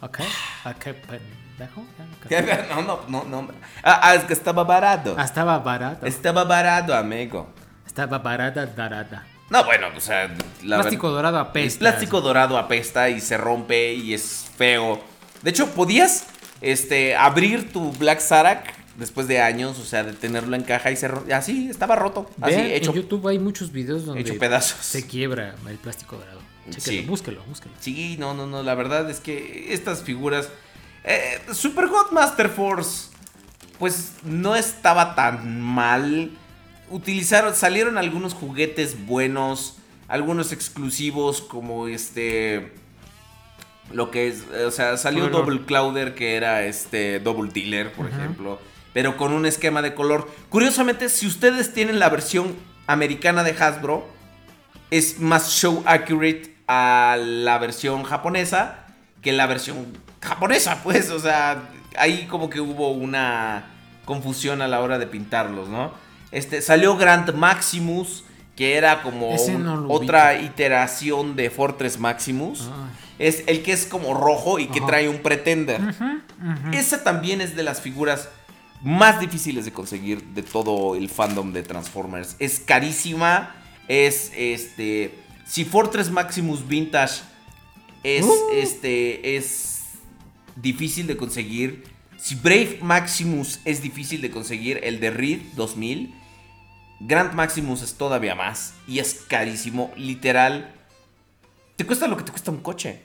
[0.00, 0.20] Ok,
[0.64, 1.84] ok, pendejo.
[2.30, 2.66] ya.
[2.74, 3.48] No, no, no, no.
[3.82, 5.14] Ah, ah, es que estaba barato.
[5.18, 6.06] Ah, estaba barata.
[6.06, 7.48] Estaba barato, amigo.
[7.96, 9.24] Estaba barata, dorada.
[9.48, 10.28] No, bueno, o sea,
[10.62, 11.78] la Plástico dorado El apesta.
[11.78, 15.02] plástico dorado apesta y se rompe y es feo.
[15.40, 16.26] De hecho, podías
[16.60, 20.96] este, abrir tu Black Zarak después de años, o sea, de tenerlo en caja y
[20.96, 22.90] se así estaba roto, así Vean, hecho.
[22.90, 24.76] en YouTube hay muchos videos donde hecho pedazos.
[24.84, 26.40] se quiebra el plástico dorado.
[26.68, 27.00] Chéquelo, Sí.
[27.06, 27.74] búsquelo, búsquelo.
[27.80, 30.50] Sí, no, no, no, la verdad es que estas figuras
[31.02, 33.08] eh, Super God Master Force
[33.78, 36.30] pues no estaba tan mal.
[36.90, 39.76] Utilizaron salieron algunos juguetes buenos,
[40.08, 42.72] algunos exclusivos como este
[43.92, 45.28] lo que es, o sea, salió.
[45.28, 48.60] Double Clouder que era este Double Dealer, por ejemplo,
[48.92, 50.28] pero con un esquema de color.
[50.48, 52.56] Curiosamente, si ustedes tienen la versión
[52.86, 54.06] americana de Hasbro,
[54.90, 58.86] es más show accurate a la versión japonesa
[59.22, 59.86] que la versión
[60.20, 63.66] japonesa, pues, o sea, ahí como que hubo una
[64.04, 65.92] confusión a la hora de pintarlos, ¿no?
[66.30, 68.24] Este salió Grand Maximus,
[68.56, 72.62] que era como no otra iteración de Fortress Maximus.
[72.62, 72.90] Ay.
[73.18, 74.88] Es el que es como rojo y que Ajá.
[74.88, 75.80] trae un Pretender.
[76.72, 78.28] Esa también es de las figuras
[78.82, 82.36] más difíciles de conseguir de todo el fandom de Transformers.
[82.38, 83.54] Es carísima.
[83.88, 85.18] Es este.
[85.46, 87.22] Si Fortress Maximus Vintage
[88.02, 89.36] es este.
[89.36, 89.84] es
[90.56, 91.95] difícil de conseguir.
[92.26, 96.12] Si Brave Maximus es difícil de conseguir, el de Reed 2000.
[96.98, 98.74] Grand Maximus es todavía más.
[98.88, 99.92] Y es carísimo.
[99.96, 100.74] Literal.
[101.76, 103.02] Te cuesta lo que te cuesta un coche.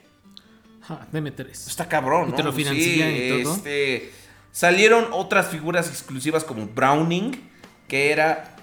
[0.80, 1.68] Ja, deme tres.
[1.68, 2.36] Está cabrón, Y ¿no?
[2.36, 3.54] te lo financian y todo.
[3.54, 4.10] Este,
[4.50, 7.48] salieron otras figuras exclusivas como Browning,
[7.86, 8.56] que era,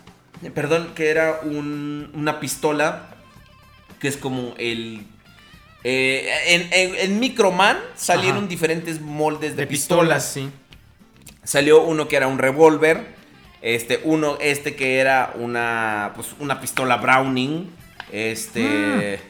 [0.54, 3.16] perdón, que era un- una pistola
[4.02, 5.06] que es como el,
[5.84, 8.48] Eh, en, en- en Microman salieron Ajá.
[8.48, 10.26] diferentes moldes de, De pistolas.
[10.26, 11.40] pistolas, sí.
[11.44, 13.18] Salió uno que era un revólver.
[13.62, 17.70] Este, uno, este que era una, pues, una pistola Browning.
[18.12, 19.22] Este.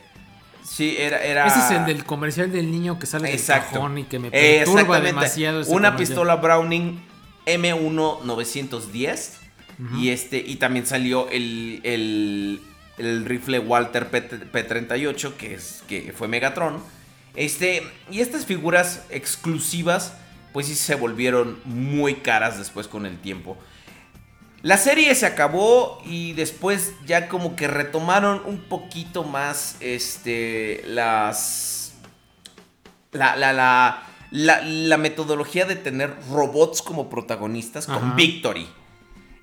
[0.64, 1.48] Sí, era, era.
[1.48, 3.74] Ese es el del comercial del niño que sale del Exacto.
[3.76, 5.62] cajón y que me perturba demasiado.
[5.62, 5.98] ese Una comercial.
[6.16, 7.00] pistola Browning
[7.46, 9.36] M1 910.
[9.98, 10.38] Y este.
[10.38, 11.80] Y también salió el.
[11.84, 12.62] el,
[13.00, 15.34] el rifle Walter P- P38.
[15.34, 15.84] Que es.
[15.88, 16.82] que fue Megatron.
[17.36, 17.84] Este.
[18.12, 20.14] Y estas figuras exclusivas.
[20.54, 23.56] Pues sí se volvieron muy caras después con el tiempo.
[24.64, 31.94] La serie se acabó y después ya como que retomaron un poquito más este las
[33.12, 38.16] la la la la, la metodología de tener robots como protagonistas con Ajá.
[38.16, 38.68] Victory.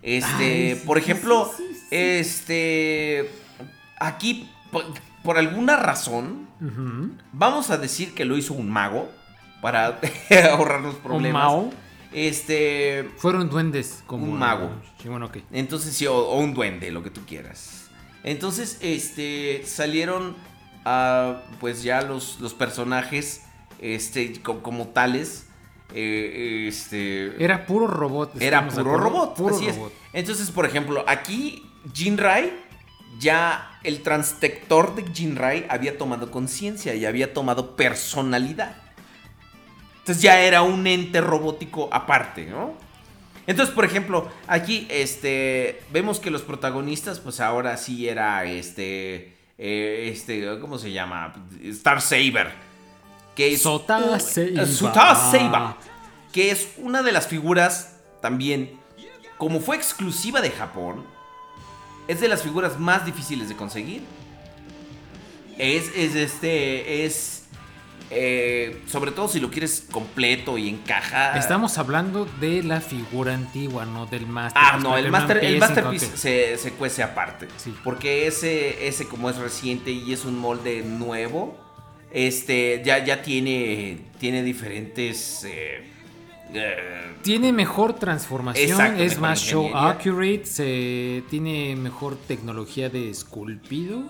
[0.02, 1.50] Este, por ejemplo,
[1.90, 3.30] este
[3.98, 4.85] aquí por,
[5.23, 6.47] por alguna razón
[7.32, 9.10] vamos a decir que lo hizo un mago
[9.60, 10.01] para
[10.52, 11.43] ahorrarnos problemas.
[11.44, 11.70] Mao?
[12.12, 14.02] Este, Fueron duendes.
[14.06, 14.70] Como Un mago.
[15.02, 15.39] Sí, bueno, ok.
[15.52, 17.89] entonces sí, o, o un duende, lo que tú quieras.
[18.24, 20.35] Entonces, este, salieron
[21.60, 23.43] pues ya los, los personajes,
[23.81, 25.47] este, co- como tales.
[25.94, 28.35] eh, este, Era puro robot.
[28.40, 29.36] era ¿estamos de puro robot.
[29.36, 29.77] Puro así es.
[29.77, 29.93] robot.
[30.12, 31.62] Entonces, por ejemplo, aquí
[31.93, 32.52] Jinrai,
[33.18, 38.76] ya el transtector de Jinrai había tomado conciencia y había tomado personalidad.
[39.98, 42.74] Entonces ya era un ente robótico aparte, ¿no?
[43.47, 50.10] Entonces, por ejemplo, aquí este vemos que los protagonistas, pues ahora sí era este eh,
[50.12, 51.34] este ¿cómo se llama?
[51.62, 52.52] Star Saber,
[53.34, 54.66] que es Sota Seiba.
[54.66, 55.76] Sota Seiba,
[56.32, 58.78] que es una de las figuras también
[59.38, 61.05] como fue exclusiva de Japón,
[62.08, 64.02] es de las figuras más difíciles de conseguir.
[65.58, 67.44] Es, es este, es,
[68.10, 71.36] eh, sobre todo si lo quieres completo y encaja.
[71.38, 74.62] Estamos hablando de la figura antigua, no del Master.
[74.62, 77.48] Ah, no, el, master, el Masterpiece, se, se cuece aparte.
[77.56, 77.74] Sí.
[77.82, 81.58] Porque ese, ese como es reciente y es un molde nuevo,
[82.12, 85.44] este, ya, ya tiene, tiene diferentes...
[85.44, 85.92] eh,
[87.23, 94.05] Tiene mejor transformación, es más show accurate, se, tiene mejor tecnología de esculpido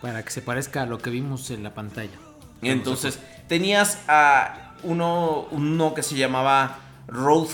[0.00, 2.18] para que se parezca a lo que vimos en la pantalla.
[2.62, 3.18] Entonces
[3.48, 7.48] tenías a uno, uno que se llamaba Road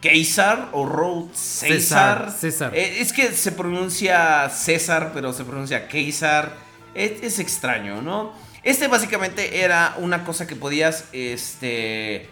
[0.00, 2.30] Caesar o Road César.
[2.30, 2.76] César, César.
[2.76, 6.54] Eh, es que se pronuncia César, pero se pronuncia Caesar.
[6.94, 8.32] Es, es extraño, ¿no?
[8.62, 12.28] Este básicamente era una cosa que podías, este...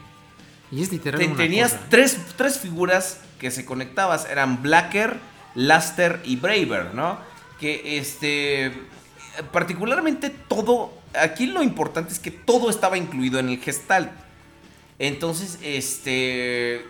[0.71, 1.85] Y es literal te- una tenías cosa.
[1.91, 4.27] tres, tres figuras que se conectabas.
[4.31, 5.19] Eran Blacker,
[5.55, 7.19] Laster y Braver, ¿no?
[7.61, 8.73] Que este...
[9.53, 10.93] Particularmente todo...
[11.21, 14.11] Aquí lo importante es que todo estaba incluido en el Gestalt.
[14.99, 16.85] Entonces, este...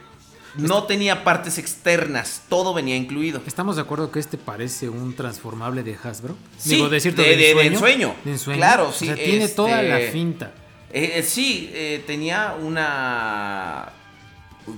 [0.56, 3.42] No tenía partes externas, todo venía incluido.
[3.44, 6.36] ¿Estamos de acuerdo que este parece un transformable de Hasbro?
[6.59, 8.14] Sí, Digo, de de- de, ensueño.
[8.24, 8.59] De ensueño.
[8.59, 10.52] Claro, O sí, sea, tiene toda la este- finta.
[10.95, 13.89] Eh, eh, sí, eh, tenía una...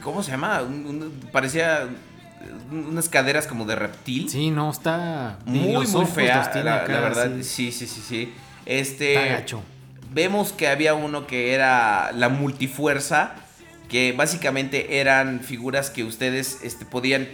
[0.02, 0.62] ¿Cómo se llama?
[0.62, 1.86] Un- un- parecía
[2.70, 4.28] unas caderas como de reptil.
[4.28, 5.38] Sí, no, está.
[5.44, 7.30] muy, muy fea, la, acá, la verdad.
[7.42, 8.32] Sí, sí, sí, sí.
[8.64, 9.44] Este...
[10.12, 13.34] Vemos que había uno que era la multifuerza,
[13.90, 17.28] que básicamente eran figuras que ustedes este, podían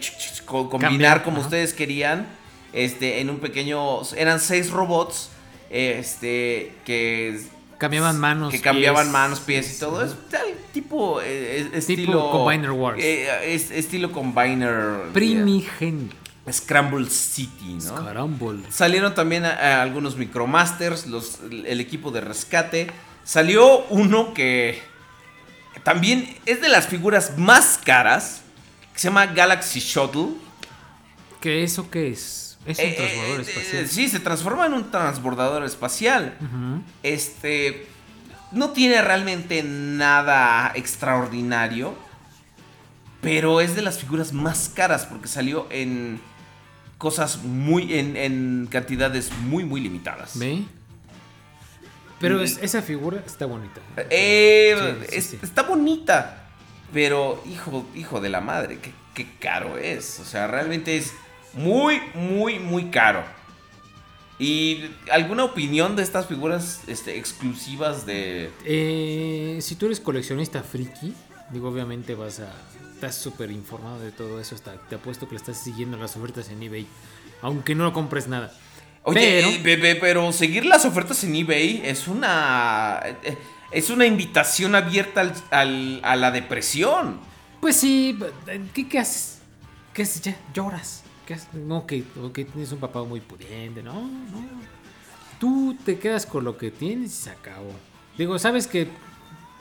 [0.45, 1.45] combinar Cambiar, como ajá.
[1.45, 2.27] ustedes querían.
[2.73, 4.01] Este, en un pequeño.
[4.17, 5.29] Eran seis robots.
[5.69, 6.73] Este.
[6.85, 7.39] Que.
[7.83, 9.11] Cambiaban manos, Que cambiaban pies.
[9.13, 10.01] manos, pies y todo.
[10.05, 11.19] Es tal tipo.
[11.21, 12.31] eh, es- Tipo estilo.
[12.31, 12.97] Combiner Wars.
[13.03, 15.11] eh, es- estilo Combiner.
[15.11, 16.09] Primigenio.
[16.45, 17.97] eh, Scramble City, ¿no?
[17.97, 18.59] Scramble.
[18.69, 22.87] Salieron también a- a algunos Micromasters, los, el equipo de rescate.
[23.25, 24.81] Salió uno que
[25.83, 28.41] también es de las figuras más caras,
[28.93, 30.35] que se llama Galaxy Shuttle.
[31.41, 32.42] ¿Qué eso qué es?
[32.65, 33.83] Es un Eh, transbordador eh, espacial.
[33.83, 36.37] eh, sí, se transforma en un transbordador espacial.
[37.03, 37.87] Este
[38.51, 41.95] no tiene realmente nada extraordinario,
[43.21, 46.21] pero es de las figuras más caras porque salió en
[46.97, 50.37] cosas muy en, en cantidades muy muy limitadas.
[50.39, 50.63] ¿Ve?
[52.19, 52.43] Pero Mm.
[52.43, 53.81] es- esa figura está bonita.
[54.09, 55.39] Eh, Sí, sí, es- sí.
[55.41, 56.47] Está bonita,
[56.93, 60.19] pero hijo, hijo de la madre, qué, qué caro es.
[60.21, 61.13] O sea, realmente es
[61.53, 63.23] muy, muy, muy caro.
[64.39, 68.49] ¿Y alguna opinión de estas figuras este, exclusivas de...
[68.65, 71.13] Eh, si tú eres coleccionista friki,
[71.51, 72.51] digo, obviamente vas a.
[72.95, 74.55] Estás súper informado de todo eso.
[74.55, 76.87] Hasta te apuesto que le estás siguiendo las ofertas en eBay.
[77.41, 78.51] Aunque no compres nada.
[79.03, 83.01] Oye, Pero- eh, bebé, pero seguir las ofertas en eBay es una.
[83.23, 83.37] eh,
[83.71, 87.19] Es una invitación abierta al- al- a la depresión.
[87.59, 88.17] Pues sí,
[88.73, 89.39] ¿qué, qué haces?
[89.93, 90.21] ¿Qué haces?
[90.21, 91.02] Ya, lloras.
[91.27, 91.53] ¿Qué haces?
[91.53, 94.63] No, que, tienes un papá muy pudiente, no, no.
[95.39, 97.71] Tú te quedas con lo que tienes y se acabó.
[98.17, 98.87] Digo, sabes que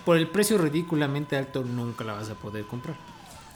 [0.05, 2.97] por el precio ridículamente alto nunca la vas a poder comprar.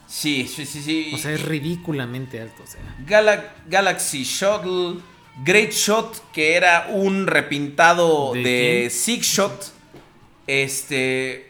[0.09, 1.11] Sí, sí, sí, sí.
[1.15, 2.81] O sea, es ridículamente alto, o sea.
[3.07, 5.01] Gala- Galaxy Shuttle,
[5.45, 8.91] Great Shot, que era un repintado ¿De de?
[8.91, 9.73] Six Shot.
[10.47, 11.45] Este.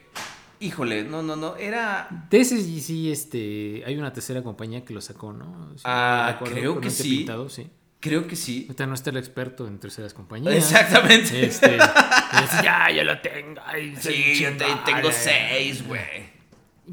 [0.60, 1.56] Híjole, no, no, no.
[1.56, 2.08] Era.
[2.30, 5.72] De ese sí, este, hay una tercera compañía que lo sacó, ¿no?
[5.84, 7.16] Ah, creo que este sí.
[7.18, 7.68] pintado, sí.
[8.00, 8.64] Creo que sí.
[8.68, 10.54] Ahorita no está el experto en terceras compañías.
[10.54, 11.44] Exactamente.
[11.46, 11.76] Este,
[12.62, 13.60] ya, ya lo tengo.
[13.66, 15.12] ay, Sí, yo te- tengo eh".
[15.12, 16.36] seis, güey.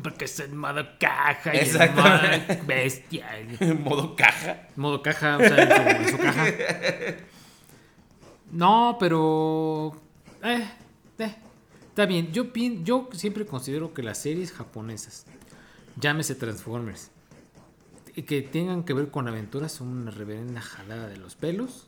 [0.02, 2.56] Porque es en modo caja y Exactamente.
[2.56, 3.27] modo bestia.
[3.84, 4.68] Modo caja.
[4.76, 6.45] Modo caja, o sea, en su, en su caja.
[8.52, 9.99] No, pero.
[10.44, 10.64] Eh,
[11.94, 12.34] está bien.
[12.34, 12.48] Yo,
[12.84, 15.26] yo siempre considero que las series japonesas,
[15.99, 17.11] llámese Transformers,
[18.15, 21.88] y que tengan que ver con aventuras son una reverenda jalada de los pelos.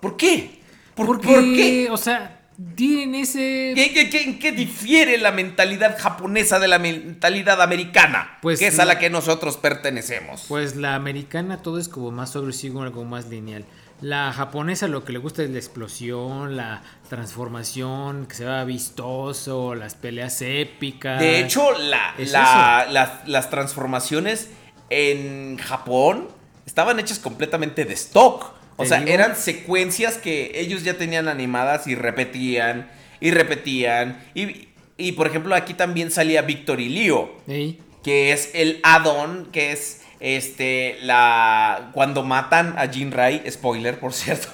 [0.00, 0.60] ¿Por qué?
[0.94, 1.88] ¿Por, Porque, ¿por qué?
[1.90, 3.72] o sea, tienen ese.
[3.74, 8.38] ¿Qué, qué- qué- en qué difiere la mentalidad japonesa de la mentalidad americana?
[8.42, 10.44] Pues que es a la- la que nosotros pertenecemos.
[10.48, 13.64] Pues la americana todo es como más progresivo, algo más lineal.
[14.02, 19.74] La japonesa lo que le gusta es la explosión, la transformación, que se vea vistoso,
[19.74, 21.18] las peleas épicas.
[21.20, 24.50] De hecho, la- Es la- las, las transformaciones
[24.90, 26.28] en Japón
[26.66, 28.52] estaban hechas completamente de stock.
[28.76, 29.12] O sea, digo.
[29.12, 34.22] eran secuencias que ellos ya tenían animadas y repetían y repetían.
[34.34, 39.72] Y, y, por ejemplo, aquí también salía Victory Leo, Ey, que es el add-on, que
[39.72, 44.48] es este la cuando matan a Jinrai, spoiler, por cierto.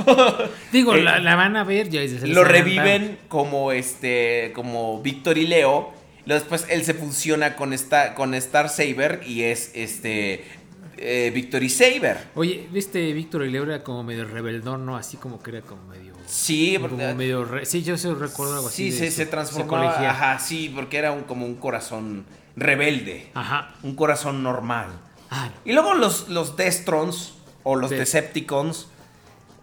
[0.73, 2.03] Digo, Eh, la, la van a ver ya.
[2.03, 5.93] y se lo reviven como este como Víctor y Leo
[6.25, 10.45] luego después él se fusiona con esta con Star Saber y es este
[10.97, 14.97] eh, Victory Saber Oye, viste, Víctor y Leo era como medio rebeldón, ¿no?
[14.97, 16.15] Así como que era como medio.
[16.27, 18.91] sí como porque- medio re- Sí, yo se recuerdo algo así.
[18.91, 20.11] sí se, se transformaba colegía.
[20.11, 22.25] ajá sí porque era un, como un corazón
[22.57, 23.75] rebelde Ajá.
[23.83, 24.89] un corazón normal
[25.31, 28.89] Ah, y luego los los Destrons o los De- Decepticons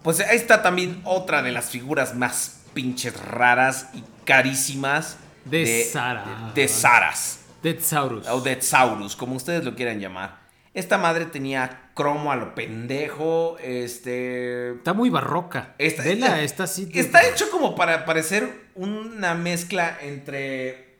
[0.02, 6.54] pues ahí está también otra de las figuras más pinches raras y carísimas De Saras.
[6.54, 8.28] de, de Saras Deathsaurus.
[8.28, 10.38] o como ustedes lo quieran llamar.
[10.72, 14.72] Esta madre tenía cromo a lo pendejo, este...
[14.72, 15.74] Está muy barroca.
[15.78, 16.84] Está, Vela, está así.
[16.84, 20.98] de- está hecho como para parecer una mezcla entre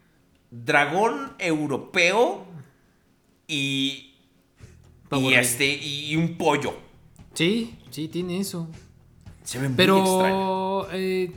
[0.50, 2.46] dragón europeo
[3.46, 4.15] y...
[5.08, 5.40] Power Y, Ranger.
[5.40, 6.74] este, y un pollo.
[7.34, 8.68] Sí, sí, tiene eso.
[9.44, 10.22] Se ve muy extraño.
[10.22, 11.32] Pero eh,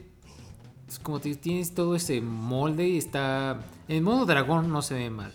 [0.88, 3.66] es como tienes todo ese molde y está.
[3.88, 5.34] En modo dragón no se ve mal.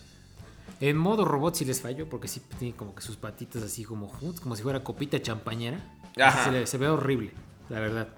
[0.80, 4.10] En modo robot sí les falló porque sí tiene como que sus patitas así como
[4.42, 5.78] como si fuera copita champañera.
[6.20, 6.50] Ajá.
[6.52, 7.32] Se, se ve horrible,
[7.68, 8.08] la verdad.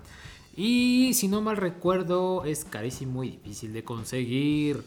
[0.56, 4.84] Y si no mal recuerdo, es carísimo y difícil de conseguir.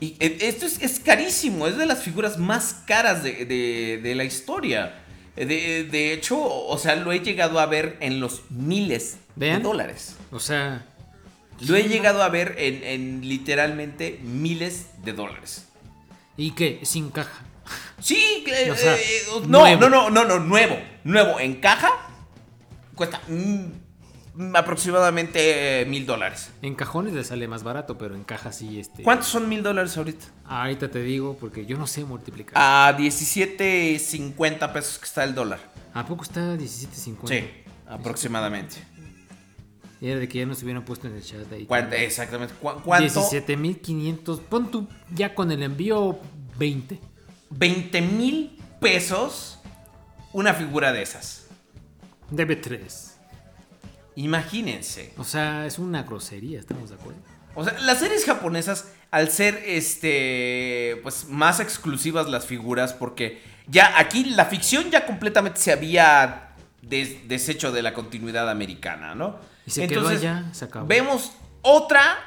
[0.00, 4.14] Y eh, esto es, es carísimo, es de las figuras más caras de, de- de
[4.14, 5.02] la historia.
[5.36, 9.58] De, de hecho, o sea, lo he llegado a ver en los miles Vean.
[9.58, 10.16] de dólares.
[10.30, 10.86] O sea,
[11.60, 15.66] Lo he llegado a ver en, en literalmente miles de dólares.
[16.38, 16.80] ¿y qué?
[16.82, 17.42] Sin caja.
[18.00, 19.80] Sí, eh, O sea, eh, no, nuevo.
[19.80, 20.78] no, no, no, no, nuevo.
[21.04, 21.90] Nuevo, en caja
[22.94, 23.20] cuesta
[24.54, 26.50] aproximadamente eh, mil dólares.
[26.62, 29.02] En cajones le sale más barato, pero en caja sí este.
[29.02, 30.26] ¿Cuántos son mil dólares ahorita?
[30.44, 32.54] Ahorita te digo porque yo no sé multiplicar.
[32.56, 35.60] A 17.50 pesos que está el dólar.
[35.94, 37.28] ¿A poco está 17.50?
[37.28, 37.44] Sí,
[37.88, 38.76] aproximadamente.
[40.00, 41.64] Y era de que ya nos hubieran puesto en el chat ahí.
[41.64, 41.96] ¿Cuánto?
[41.96, 42.52] Exactamente.
[42.60, 43.20] ¿Cu- ¿Cuánto?
[43.30, 44.40] 17.500.
[44.40, 46.18] Pon tú ya con el envío
[46.58, 47.00] 20.
[47.50, 49.58] 20 mil pesos
[50.34, 51.46] una figura de esas.
[52.30, 53.05] Debe 3.
[54.16, 55.12] Imagínense.
[55.18, 57.20] O sea, es una grosería, ¿estamos de acuerdo?
[57.54, 60.98] O sea, las series japonesas, al ser este.
[61.02, 66.48] Pues más exclusivas las figuras, porque ya aquí la ficción ya completamente se había
[66.82, 69.38] des- deshecho de la continuidad americana, ¿no?
[69.66, 70.86] Y se quedó allá, se acabó.
[70.86, 71.32] Vemos
[71.62, 72.18] otra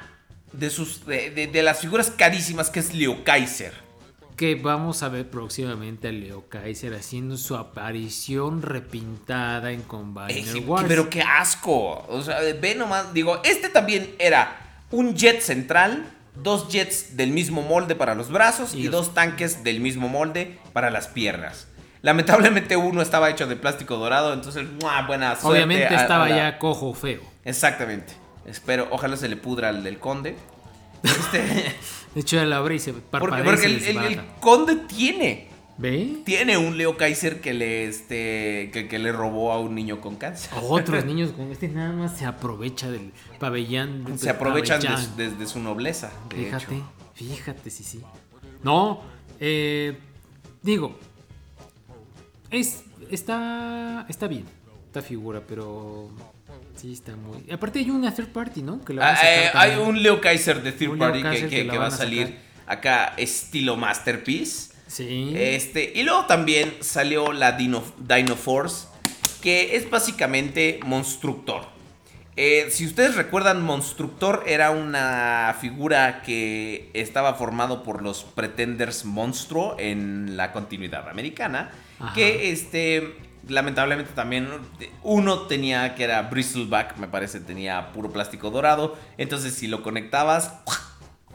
[0.54, 1.06] de sus.
[1.06, 3.74] De, de- de las figuras carísimas que es Leo Kaiser.
[4.40, 10.86] Que vamos a ver próximamente a Leo Kaiser haciendo su aparición repintada en Combiner Wars.
[10.88, 12.06] Pero qué asco.
[12.08, 13.14] O sea, ve nomás.
[13.14, 16.06] Digo, este también era un jet central,
[16.42, 20.90] dos jets del mismo molde para los brazos y, dos tanques del mismo molde para
[20.90, 21.68] las piernas.
[22.02, 25.02] Lamentablemente uno estaba hecho de plástico dorado, entonces ¡mua!
[25.06, 25.48] buena suerte.
[25.50, 27.20] Obviamente a- a estaba la- ya cojo feo.
[27.44, 28.14] Exactamente.
[28.46, 30.38] Espero, ojalá se le pudra al del conde.
[31.04, 31.76] Este,
[32.20, 35.48] De hecho, la abre y se porque parpadea porque se el, el- el conde tiene.
[35.78, 36.18] ¿Ve?
[36.26, 40.18] Tiene un Leo Kaiser que le, este, que, que le robó a un niño con
[40.18, 40.52] cáncer.
[40.62, 44.04] Otros niños con este nada más se aprovecha del pabellón.
[44.04, 45.16] del Se aprovechan de, pabellón.
[45.16, 46.92] de- de su nobleza, de Fíjate, hecho.
[47.14, 48.02] fíjate, sí, sí.
[48.64, 49.00] No,
[49.40, 49.98] eh,
[50.62, 51.00] digo,
[52.50, 54.44] es, está, está bien,
[54.88, 56.10] esta figura, pero
[56.80, 57.46] sí está muy...
[57.52, 58.84] Aparte hay una third party, ¿no?
[58.84, 61.22] Que la van a Ah, sacar eh, hay un Leo Kaiser de Third Un Party
[61.22, 64.74] que, va a salir acá estilo Masterpiece.
[64.88, 65.34] Sí.
[65.36, 68.88] Este, y luego también salió la Dino, Dino Force,
[69.42, 71.68] que es básicamente Monstructor.
[72.36, 79.76] Eh, si ustedes recuerdan, Monstructor era una figura que estaba formado por los Pretenders Monstruo
[79.78, 81.72] en la continuidad americana.
[82.00, 82.14] Ajá.
[82.14, 83.18] Que este,
[83.48, 84.48] lamentablemente también
[85.04, 88.98] uno tenía que era Bristleback, me parece, tenía puro plástico dorado.
[89.18, 90.54] Entonces, si lo conectabas,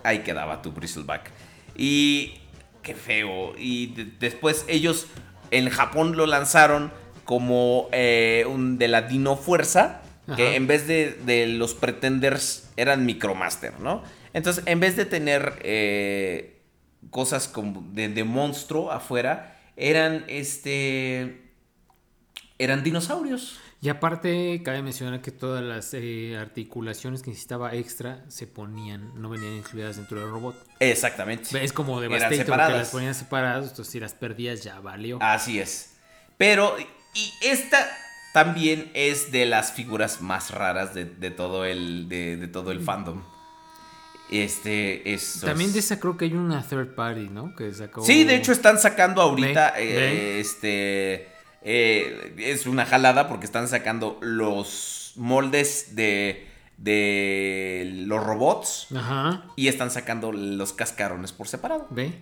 [0.02, 1.30] ahí quedaba tu Bristleback.
[1.76, 2.34] Y
[2.82, 3.52] qué feo.
[3.58, 5.06] Y de- después ellos
[5.50, 6.92] en Japón lo lanzaron
[7.24, 10.00] como eh, un de la Dino Fuerza.
[10.36, 14.02] Que en vez de, de los Pretenders eran Micromaster, ¿no?
[14.32, 16.62] Entonces, en vez de tener eh,
[17.10, 21.43] cosas como de, de monstruo afuera, eran este.
[22.58, 23.58] Eran dinosaurios.
[23.80, 29.28] Y aparte, cabe mencionar que todas las eh, articulaciones que necesitaba extra se ponían, no
[29.28, 30.56] venían incluidas dentro del robot.
[30.80, 31.62] Exactamente.
[31.62, 32.78] Es como Devastator, que separadas.
[32.78, 35.18] las ponían separadas, entonces si las perdías ya valió.
[35.20, 35.96] Así es.
[36.38, 36.76] Pero,
[37.12, 37.86] y esta
[38.32, 42.80] también es de las figuras más raras de, de todo el de, de todo el
[42.80, 43.22] fandom.
[44.30, 45.40] Este es.
[45.40, 47.54] También de esa creo que hay una third party, ¿no?
[47.54, 48.02] Que sacó...
[48.02, 49.74] Sí, de hecho están sacando ahorita.
[49.76, 50.40] Eh.
[50.40, 51.33] Este.
[51.64, 56.46] Eh, es una jalada porque están sacando los moldes de.
[56.76, 58.88] de los robots.
[58.94, 61.86] Ajá, Y están sacando los cascarones por separado.
[61.90, 62.12] ve.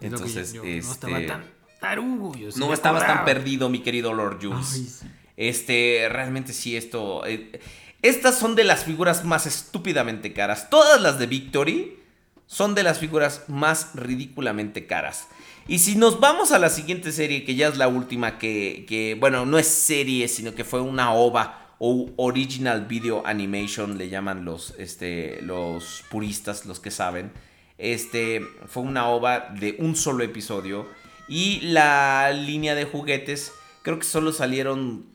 [0.00, 1.44] Entonces, yo- yo este, no estaba tan
[1.80, 2.34] tarugo.
[2.36, 2.68] yo No
[3.00, 4.72] tan perdido, mi querido Lord Jules.
[4.74, 5.06] Ay, sí.
[5.36, 7.24] Este, realmente sí, esto.
[7.26, 7.60] eh,
[8.02, 10.70] estas son de las figuras más estúpidamente caras.
[10.70, 11.98] Todas las de Victory
[12.46, 15.26] son de las figuras más ridículamente caras.
[15.68, 19.46] Y si nos vamos a la siguiente serie, que ya es la última, que, bueno,
[19.46, 24.74] no es serie, sino que fue una OVA o Original Video Animation, le llaman los,
[24.78, 27.32] este, los puristas, los que saben.
[27.78, 30.86] Este, fue una OVA de un solo episodio.
[31.28, 33.52] Y la línea de juguetes,
[33.82, 35.06] creo que solo salieron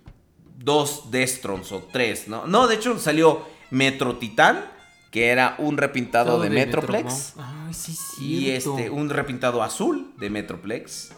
[0.58, 2.46] dos Destrons o tres, ¿no?
[2.46, 4.66] No, de hecho salió Metro Titán,
[5.12, 7.36] que era un repintado de, Metroplex.
[7.36, 8.78] Metro- Ay, sí, Y cierto.
[8.78, 11.12] este, un repintado azul de Metroplex.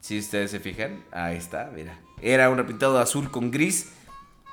[0.00, 1.98] Si ustedes se fijan, ahí está, mira.
[2.22, 3.90] Era un repintado azul con gris.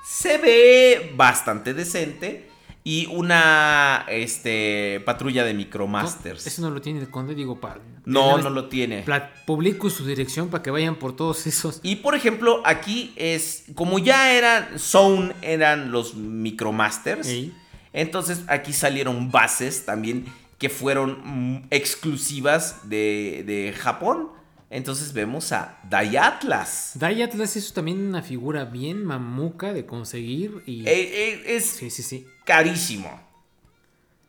[0.06, 2.50] Se ve bastante decente.
[2.84, 6.48] Y una este, patrulla de Micromasters.
[6.48, 7.82] Eso no lo tiene el conde, digo, para...
[8.06, 9.04] No, no lo tiene.
[9.46, 11.82] Publico su dirección para que vayan por todos esos.
[11.84, 13.66] Y por ejemplo, aquí es.
[13.76, 14.80] Como ya eran.
[14.80, 17.28] Zone eran los Micromasters.
[17.28, 17.54] Ey.
[17.98, 20.26] Entonces aquí salieron bases también
[20.60, 24.30] que fueron mm, exclusivas de, de Japón.
[24.70, 26.92] Entonces vemos a Dayatlas.
[26.96, 30.86] Dai Atlas es también una figura bien mamuca de conseguir y...
[30.86, 32.28] Eh, eh, es Sí, sí, sí.
[32.46, 33.10] carísimo.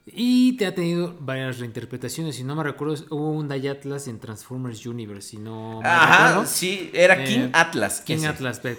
[0.07, 2.37] Y te ha tenido varias reinterpretaciones.
[2.37, 5.31] Si no me recuerdo, hubo un Dai Atlas en Transformers Universe.
[5.31, 6.47] Si no me Ajá, recuerdo.
[6.51, 8.01] sí, era Eh, King Atlas.
[8.01, 8.25] King.
[8.25, 8.79] Atlas, pe-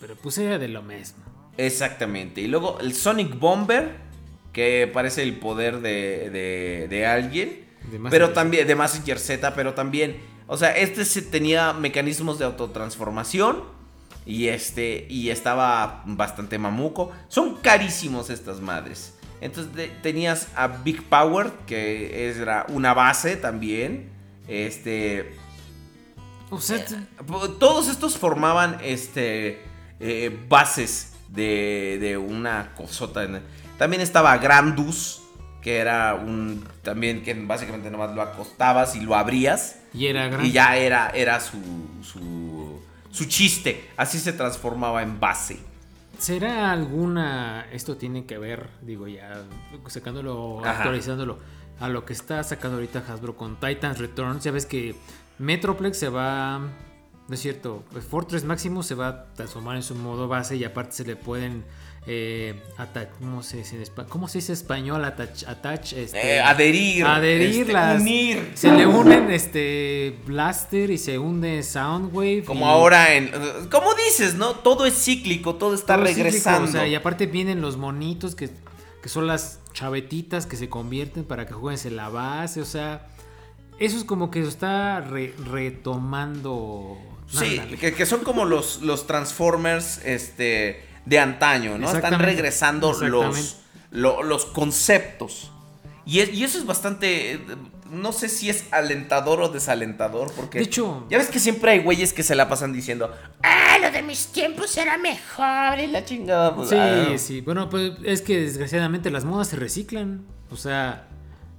[0.00, 1.24] pero pues era de lo mismo.
[1.56, 2.40] Exactamente.
[2.42, 4.07] Y luego el Sonic Bomber,
[4.58, 7.64] que parece el poder de, de, de alguien.
[7.92, 10.16] De pero también, de Mazinger Z, pero también,
[10.48, 13.62] o sea, este sí tenía mecanismos de autotransformación.
[14.26, 17.12] Y este, y estaba bastante mamuco.
[17.28, 19.14] Son carísimos estas madres.
[19.40, 24.10] Entonces de- tenías a Big Power, que era una base también.
[24.48, 25.34] Este,
[26.50, 26.84] O sea,
[27.60, 29.62] todos estos formaban este
[30.00, 33.26] eh, bases de, de una cosota.
[33.78, 35.22] También estaba Grandus,
[35.62, 40.48] que era un también que básicamente nomás lo acostabas y lo abrías y era grande.
[40.48, 41.58] y ya era era su
[42.02, 42.80] su
[43.10, 45.58] su chiste, así se transformaba en base.
[46.18, 47.66] ¿Será alguna...
[47.72, 49.44] Esto tiene que ver, digo ya,
[49.86, 50.78] sacándolo, Ajá.
[50.78, 51.38] actualizándolo
[51.78, 54.42] a lo que está sacando ahorita Hasbro con Titans Returns.
[54.42, 54.96] Ya ves que
[55.38, 56.60] Metroplex se va
[57.28, 57.84] no es cierto.
[58.08, 61.64] Fortress Maximus se va a transformar en su modo base y aparte se le pueden.
[62.06, 62.54] Eh,
[63.18, 65.04] ¿cómo, se dice en espa- ¿Cómo se dice en español?
[65.04, 65.44] Attach.
[65.46, 67.60] attach este, Eh, adherir, Adherir.
[67.62, 68.52] este, las- unir.
[68.54, 72.44] Se le unen este Blaster y se une Soundwave.
[72.44, 73.30] Como y- ahora en...
[73.70, 74.52] Como dices, ¿no?
[74.54, 76.68] Todo es cíclico, todo está todo es cíclico, regresando.
[76.68, 78.48] o sea, y aparte vienen los monitos que,
[79.02, 82.62] que son las chavetitas que se convierten para que juegues en la base.
[82.62, 83.06] O sea,
[83.78, 86.96] eso es como que está re- retomando.
[87.30, 91.90] Sí, que, que son como los, los Transformers este, de antaño, ¿no?
[91.90, 93.56] Están regresando los,
[93.90, 95.50] lo- los conceptos.
[96.04, 97.40] Y, es- y eso es bastante...
[97.90, 100.58] No sé si es alentador o desalentador, porque...
[100.58, 103.10] De hecho- Ya ves que siempre hay güeyes que se la pasan diciendo...
[103.42, 105.44] Ah, lo de mis tiempos era mejor.
[105.46, 106.54] "Ay, la chingada!
[106.54, 107.14] pues, Sí, ah".
[107.16, 107.40] sí.
[107.40, 110.22] Bueno, pues es que desgraciadamente las modas se reciclan.
[110.50, 111.06] O sea,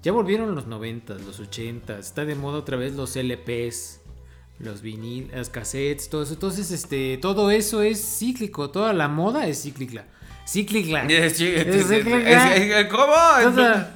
[0.03, 1.97] ya volvieron los 90, los 80.
[1.97, 3.98] Está de moda otra vez los LPs,
[4.59, 6.33] los vinil, las cassettes, todo eso.
[6.33, 8.69] Entonces, este, todo eso es cíclico.
[8.69, 10.05] Toda la moda es cíclica.
[10.47, 11.07] Cíclica.
[12.89, 13.13] ¿Cómo?
[13.47, 13.95] O sea,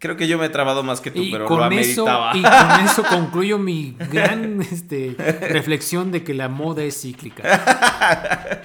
[0.00, 2.36] Creo que yo me he trabado más que tú, y pero lo con eso ameritaba.
[2.36, 5.14] y con eso concluyo mi gran este,
[5.48, 8.62] reflexión de que la moda es cíclica.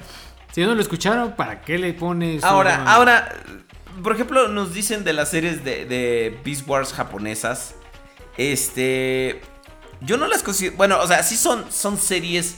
[0.52, 2.41] Si no lo escucharon, ¿para qué le pones?
[2.44, 3.30] Ahora, una- ahora,
[4.02, 7.76] por ejemplo, nos dicen de las series de, de Beast Wars japonesas.
[8.38, 9.41] Este.
[10.02, 10.78] Yo no las considero.
[10.78, 12.56] Bueno, o sea, sí son, son series.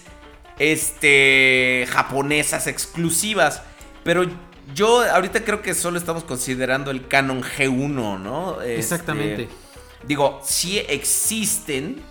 [0.59, 1.87] Este.
[1.89, 3.63] japonesas exclusivas.
[4.03, 4.25] Pero
[4.73, 8.61] yo ahorita creo que solo estamos considerando el canon G1, ¿no?
[8.61, 9.49] Este, Exactamente.
[10.07, 12.01] Digo, sí existen.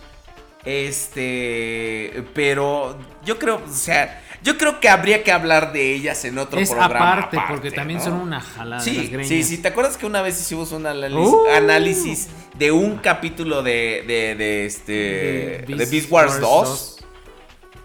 [0.65, 2.25] Este.
[2.35, 4.23] Pero yo creo, o sea.
[4.43, 7.15] Yo creo que habría que hablar de ellas en otro es programa.
[7.15, 9.59] aparte, porque también son una jalada de las Sí, sí, sí.
[9.59, 11.47] ¿Te acuerdas que una vez hicimos un análisis, Uh.
[11.57, 14.93] análisis de un capítulo de, de, de este.
[14.93, 16.69] De, Beast Beast Wars, Wars 2?
[16.69, 16.97] 2.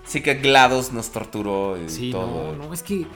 [0.05, 2.53] Sí, que GLaDOS nos torturó y Sí, todo.
[2.53, 3.07] no, no, es que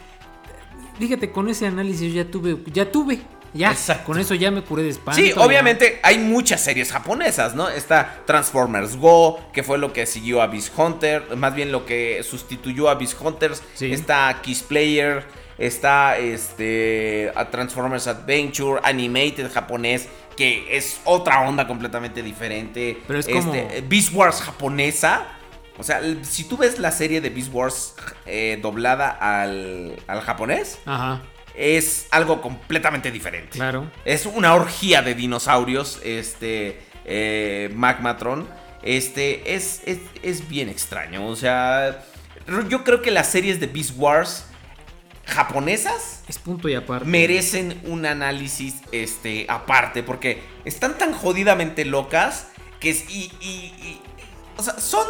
[0.99, 3.19] fíjate, con ese análisis yo ya tuve, ya tuve,
[3.53, 4.05] ya, Exacto.
[4.07, 5.21] con eso ya me curé de espanto.
[5.21, 7.69] Sí, obviamente hay muchas series japonesas, ¿no?
[7.69, 12.21] Está Transformers Go, que fue lo que siguió a Beast Hunter, más bien lo que
[12.23, 13.63] sustituyó a Beast Hunters.
[13.75, 13.93] Sí.
[13.93, 15.23] Está Kiss Player,
[15.57, 22.97] está este a Transformers Adventure, Animated japonés, que es otra onda completamente diferente.
[23.07, 25.27] Pero es como- Este, Beast Wars japonesa.
[25.77, 27.95] O sea, si tú ves la serie de Beast Wars
[28.25, 31.21] eh, doblada al, al japonés, Ajá,
[31.53, 33.57] es algo completamente diferente.
[33.57, 33.89] claro.
[34.05, 38.47] Es una orgía de dinosaurios, este, eh, Magmatron.
[38.83, 41.25] Este, es, es, es bien extraño.
[41.27, 42.03] O sea,
[42.69, 44.45] yo creo que las series de Beast Wars
[45.25, 47.05] japonesas Es punto y aparte.
[47.05, 52.47] merecen un análisis este, aparte, porque están tan jodidamente locas
[52.79, 53.09] que es...
[53.09, 54.01] Y, y- y-
[54.57, 55.05] o sea, son...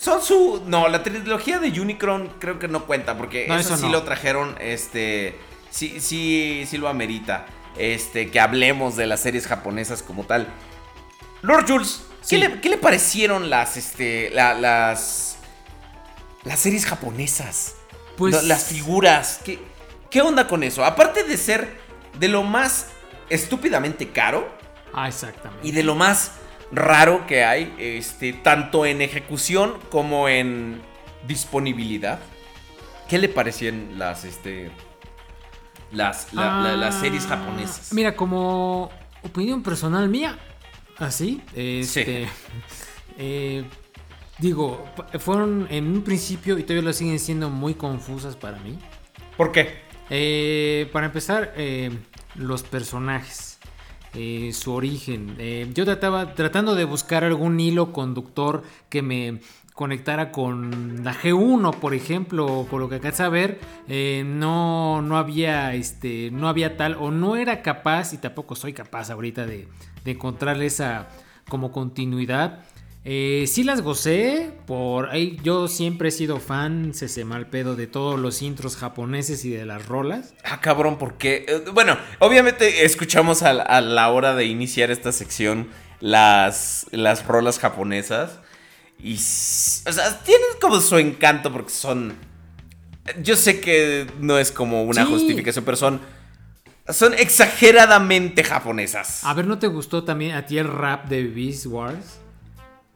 [0.00, 0.62] Son su...
[0.66, 3.92] No, la trilogía de Unicron creo que no cuenta, porque No, eso eso sí no.
[3.92, 5.38] lo trajeron, este...
[5.70, 7.46] Sí, sí, sí lo amerita.
[7.76, 10.48] Este, que hablemos de las series japonesas como tal.
[11.42, 15.36] Lord Jules, ¿qué, le, qué le parecieron las, este, la- las...
[16.44, 17.74] Las series japonesas?
[18.16, 19.40] Pues- No, las figuras.
[19.44, 19.58] ¿Qué,
[20.10, 20.84] ¿Qué onda con eso?
[20.84, 21.78] Aparte de ser
[22.18, 22.86] de lo más
[23.28, 24.48] estúpidamente caro
[24.92, 25.68] Ah, exactamente.
[25.68, 26.32] y de lo más
[26.72, 30.80] raro que hay, este, tanto en ejecución como en
[31.26, 32.20] disponibilidad.
[33.08, 34.70] ¿Qué le parecían las, este,
[35.92, 37.92] las, la- la- las series Ah, japonesas?
[37.92, 38.90] Mira, como
[39.22, 40.38] opinión personal mía,
[40.98, 42.28] así, este,
[43.18, 43.64] eh,
[44.38, 44.84] digo,
[45.18, 48.78] fueron en un principio y todavía lo siguen siendo muy confusas para mí.
[49.36, 49.80] ¿Por qué?
[50.08, 51.90] Eh, para empezar, eh,
[52.36, 53.49] los personajes,
[54.14, 55.36] eh, su origen.
[55.38, 59.40] Eh, yo trataba, tratando de buscar algún hilo conductor que me
[59.74, 65.16] conectara con la G1, por ejemplo, por lo que alcanza a ver, eh, no, no
[65.16, 69.68] había este, no había tal, o no era capaz, y tampoco soy capaz ahorita de,
[70.04, 71.08] de encontrarle esa
[71.48, 72.64] como continuidad.
[73.02, 77.86] Eh, sí las gocé, por ahí yo siempre he sido fan, se mal pedo de
[77.86, 80.34] todos los intros japoneses y de las rolas.
[80.44, 81.46] Ah, cabrón, porque.
[81.48, 85.68] eh, bueno, obviamente escuchamos a, la- a la hora de iniciar esta sección
[86.00, 88.38] las, las rolas japonesas.
[89.02, 89.14] Y.
[89.14, 92.12] O sea, tienen como su encanto porque son.
[93.22, 95.10] Yo sé que no es como una Sí.
[95.10, 96.00] justificación, pero son.
[96.88, 99.24] Son exageradamente japonesas.
[99.24, 102.19] A ver, ¿no te gustó también a ti el rap de Beast Wars?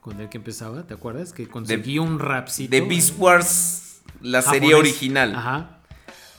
[0.04, 1.32] Con el que empezaba, ¿te acuerdas?
[1.32, 2.70] Que conseguí un rapcito.
[2.70, 4.60] De Beast Wars, la japonés.
[4.60, 5.34] serie original.
[5.34, 5.78] Ajá.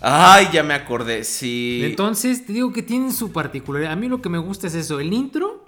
[0.02, 1.82] Ay, ya me acordé, sí.
[1.84, 3.94] Entonces, te digo que tienen su particularidad.
[3.94, 5.66] A mí lo que me gusta es eso, el intro,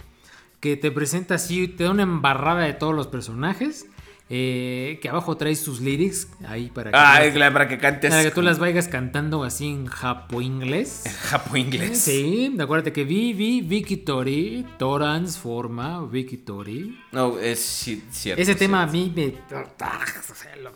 [0.60, 3.88] que te presenta así, te da una embarrada de todos los personajes,
[4.30, 8.10] eh, que abajo traes sus lyrics ahí para que, Ay, las- para que cantes.
[8.12, 11.04] para que tú las vayas cantando así en japo-inglés.
[11.30, 11.98] Japo-inglés.
[12.00, 17.00] Sí, acuérdate que vi, vi, Vicky Tori, Transforma, Vicky Tori.
[17.14, 18.42] No, es ci- cierto.
[18.42, 19.34] Ese tema a mí me.
[20.62, 20.72] Lo,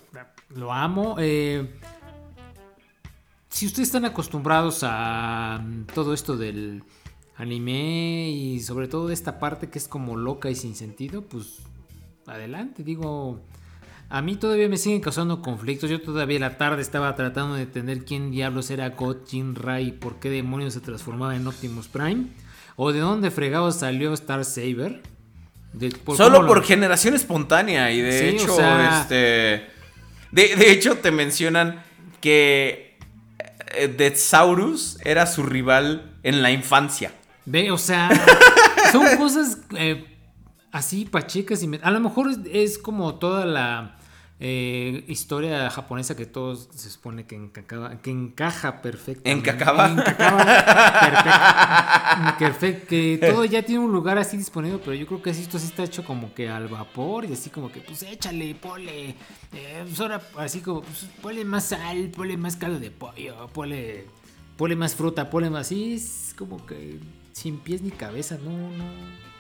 [0.56, 1.16] lo amo.
[1.20, 1.70] eh,
[3.50, 5.62] si ustedes están acostumbrados a
[5.94, 6.84] todo esto del
[7.36, 11.58] anime y sobre todo esta parte que es como loca y sin sentido, pues
[12.28, 12.84] adelante.
[12.84, 13.42] Digo,
[14.10, 15.90] a mí todavía me siguen causando conflictos.
[15.90, 19.18] Yo todavía la tarde estaba tratando de entender quién diablos era God
[19.56, 22.28] Rai y por qué demonios se transformaba en Optimus Prime.
[22.76, 25.02] O de dónde fregado salió Star Saber.
[25.74, 27.92] De- por Solo lo- por generación espontánea.
[27.92, 29.16] Y de Sí, o hecho, sea- este.
[30.32, 31.84] De, de hecho, te mencionan
[32.22, 32.98] que
[33.76, 37.14] eh, Deathsaurus era su rival en la infancia.
[37.46, 38.10] Ve, o sea,
[38.92, 40.11] son cosas eh,
[40.72, 43.98] así pachecas y me- a lo mejor es, es como toda la
[44.44, 49.22] eh, historia japonesa que todos se supone que encacaba- que encaja perfecto.
[49.30, 49.94] ¿Encacaba?
[52.40, 52.88] perfecto.
[52.90, 55.84] Que todo ya tiene un lugar así disponible, pero yo creo que esto sí está
[55.84, 59.16] hecho como que al vapor y así como que pues échale, ponle,
[59.54, 64.06] eh, pues ahora así como pues, ponle más sal, ponle más caldo de pollo, ponle,
[64.58, 67.00] ponle más fruta, ponle más así, es como que
[67.32, 69.31] sin pies ni cabeza, no, no.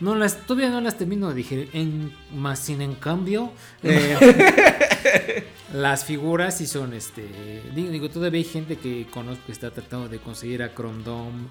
[0.00, 1.68] No las, todavía no las termino de digerir.
[1.74, 3.52] En, más sin en cambio,
[3.82, 5.44] eh,
[5.74, 7.26] las figuras sí son este.
[7.74, 11.48] Digo, digo, todavía hay gente que conozco que está tratando de conseguir a Chrome Dome.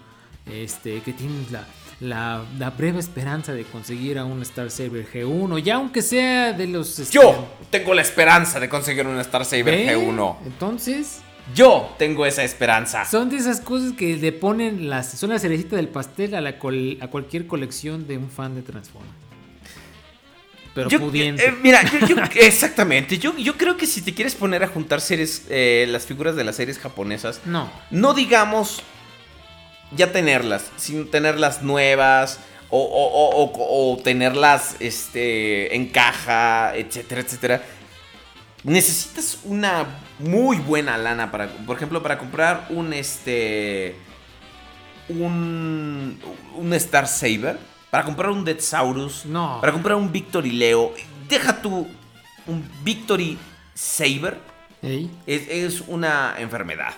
[0.52, 1.64] Este, que tiene la,
[2.00, 5.62] la, la breve esperanza de conseguir a un Star Saber G1.
[5.62, 6.98] Ya aunque sea de los.
[6.98, 9.96] este, Yo tengo la esperanza de conseguir un Star Saber ¿ve?
[9.96, 10.38] G1.
[10.48, 11.20] Entonces,
[11.56, 13.06] Yo tengo esa esperanza.
[13.06, 15.12] son de esas cosas que le ponen las.
[15.18, 18.62] Son la cerecita del pastel a, la col- a cualquier colección de un fan de
[18.62, 19.14] Transformers.
[20.76, 21.46] Pero Yo- pudiente.
[21.48, 23.18] eh, mira, yo- yo- exactamente.
[23.18, 26.44] Yo, yo creo que si te quieres poner a juntar series, eh, las figuras de
[26.44, 27.70] las series japonesas, no.
[27.90, 28.84] no digamos
[29.96, 32.40] ya tenerlas, sino tenerlas nuevas
[32.70, 37.64] o, o- o- o- o tenerlas este, en caja, etcétera, etcétera.
[38.64, 39.86] Necesitas una
[40.20, 43.96] muy buena lana para, por ejemplo, para comprar un este
[45.08, 46.20] un
[46.56, 47.58] un Star Saber,
[47.90, 49.60] para comprar un Deathsaurus, No.
[49.62, 50.94] para comprar un Victory Leo,
[51.28, 51.88] deja tu
[52.48, 53.38] un Victory
[53.74, 54.38] Saber
[54.82, 56.94] es, es una enfermedad.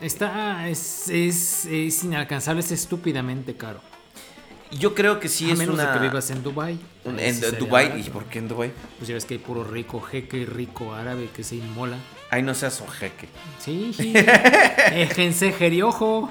[0.00, 3.80] Está, es, es, es inalcanzable, es estúpidamente caro.
[4.72, 5.86] Y Yo creo que sí a es menos una.
[5.92, 6.78] de que vivas en Dubai.
[7.04, 8.00] un- Ahí en sí Dubai.
[8.00, 8.72] ¿Y por qué en Dubai?
[8.98, 11.96] Pues ya ves que hay puro rico jeque, rico árabe que se inmola.
[12.30, 13.28] Ay, no seas ojeque.
[13.58, 14.12] Sí, sí.
[14.94, 16.30] Éjense jeriojo.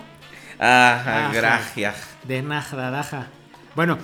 [0.57, 1.95] Ajá, gracias.
[2.23, 3.27] De najradaja.
[3.75, 3.97] Bueno,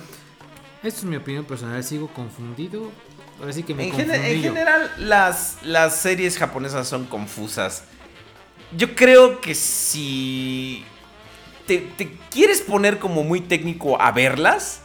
[0.82, 1.82] esto es mi opinión personal.
[1.84, 2.90] Sigo confundido.
[3.40, 7.84] Ahora sí que me En, en general, las, las series japonesas son confusas.
[8.76, 10.84] Yo creo que si
[11.66, 14.80] te, te quieres poner como muy técnico a verlas,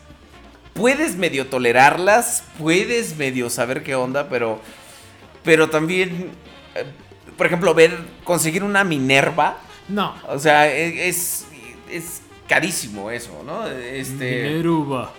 [0.74, 4.60] puedes medio tolerarlas, puedes medio saber qué onda, pero,
[5.44, 6.32] pero también,
[6.76, 6.86] eh,
[7.38, 10.16] por ejemplo, ver, conseguir una Minerva, No.
[10.28, 11.45] o sea, e- es,
[11.90, 13.68] es carísimo eso, ¿no?
[13.68, 15.12] Este, Minerva.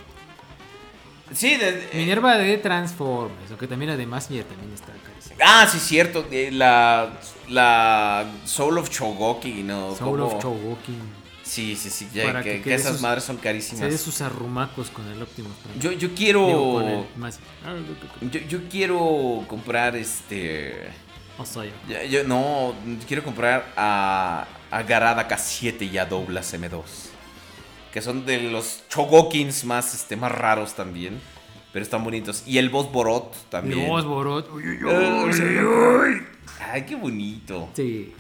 [1.32, 3.50] sí, de- eh, Minerva de Transformers.
[3.50, 5.36] Aunque también la de Massinger también está carísima.
[5.44, 6.26] Ah, sí, cierto.
[6.52, 7.18] La,
[7.48, 9.94] la Soul of Chogoki, ¿no?
[9.96, 11.21] Soul of Chogokin.
[11.52, 12.08] Sí, sí, sí.
[12.14, 14.00] ya, Para que, que que quede esas sus- madres son Se de carísimas.
[14.00, 15.78] sus arrumacos con el Optimus Prime.
[15.78, 16.46] Yo, yo Digo, quiero.
[16.72, 17.40] con el Mas-
[18.30, 20.88] Yo, yo quiero comprar este.
[21.38, 22.02] O sea, yo.
[22.10, 22.74] Yo, no,
[23.06, 26.82] quiero comprar a, a Garada K7 y a Douglas M2.
[27.92, 31.20] Que son de los Chogokins más, este, más raros también.
[31.72, 32.44] Pero están bonitos.
[32.46, 33.84] Y el Boss Borot también.
[33.86, 34.50] Dios, Borot.
[34.52, 36.22] Uy, uy, uy.
[36.70, 37.68] Ay, qué bonito.
[37.74, 38.12] Sí.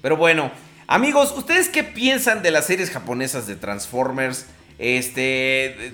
[0.00, 0.50] Pero bueno,
[0.94, 4.46] amigos, ¿ustedes qué piensan de las series japonesas de Transformers?
[4.78, 5.86] Este.
[5.88, 5.92] eh,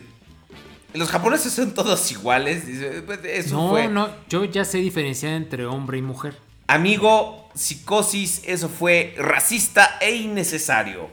[0.95, 2.65] Los japoneses son todos iguales.
[3.07, 3.89] pues, Eso No, fue.
[3.89, 6.37] no, yo ya sé diferenciar entre hombre y mujer.
[6.67, 11.09] Amigo, psicosis, eso fue racista e innecesario.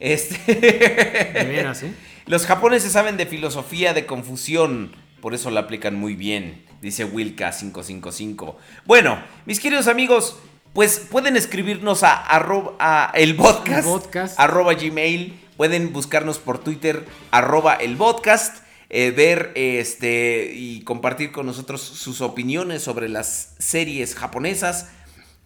[0.00, 0.38] Este.
[0.54, 1.92] De veras, ¿eh?
[2.26, 8.54] Los japoneses saben de filosofía de confusión, por eso la aplican muy bien, dice Wilka555.
[8.86, 10.36] Bueno, mis queridos amigos,
[10.74, 13.86] pues pueden escribirnos a, arroba- a el podcast,
[14.38, 18.58] arroba gmail, pueden buscarnos por Twitter, arroba el podcast,
[18.90, 24.88] eh, ver este y compartir con nosotros sus opiniones sobre las series japonesas.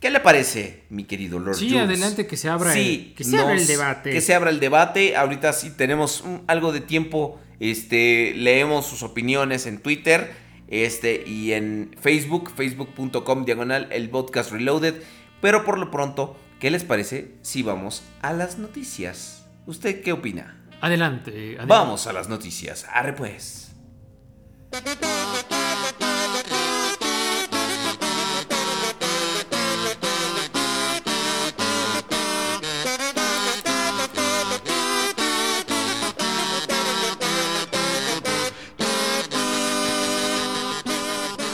[0.00, 1.84] ¿Qué le parece, mi querido Lord Sí, Jules?
[1.84, 4.10] adelante, que se abra el- que se abra el debate.
[4.10, 5.16] Que se abra el debate.
[5.16, 7.40] Ahorita sí tenemos algo de tiempo.
[7.58, 10.32] Este, leemos sus opiniones en Twitter
[10.68, 14.94] este, y en Facebook, facebook.com diagonal el podcast reloaded.
[15.40, 19.46] Pero por lo pronto, ¿qué les parece si vamos a las noticias?
[19.66, 20.64] ¿Usted qué opina?
[20.80, 21.66] Adelante, adelante.
[21.66, 22.86] Vamos a las noticias.
[22.92, 23.72] Arre pues.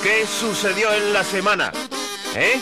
[0.03, 1.73] ¿Qué sucedió en la semana?
[2.37, 2.61] ¿Eh?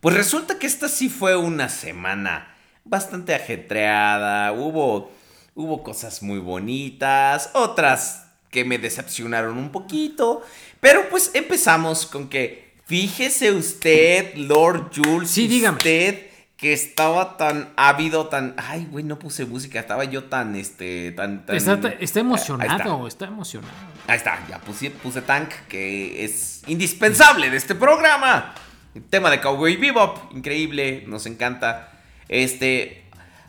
[0.00, 2.54] Pues resulta que esta sí fue una semana
[2.84, 4.52] bastante ajetreada.
[4.52, 5.12] Hubo,
[5.54, 10.42] hubo cosas muy bonitas, otras que me decepcionaron un poquito.
[10.80, 15.76] Pero pues empezamos con que, fíjese usted, Lord Jules, Sí, dígame.
[15.76, 18.54] usted que estaba tan ávido, tan...
[18.58, 21.46] Ay, güey, no puse música, estaba yo tan, este, tan...
[21.46, 22.20] tan Está, está está.
[22.20, 23.72] emocionado, está emocionado.
[24.06, 28.54] Ahí está, ya puse, puse Tank, que es indispensable de este programa.
[28.94, 31.92] El tema de Cowboy Bebop, increíble, nos encanta.
[32.28, 33.04] Este,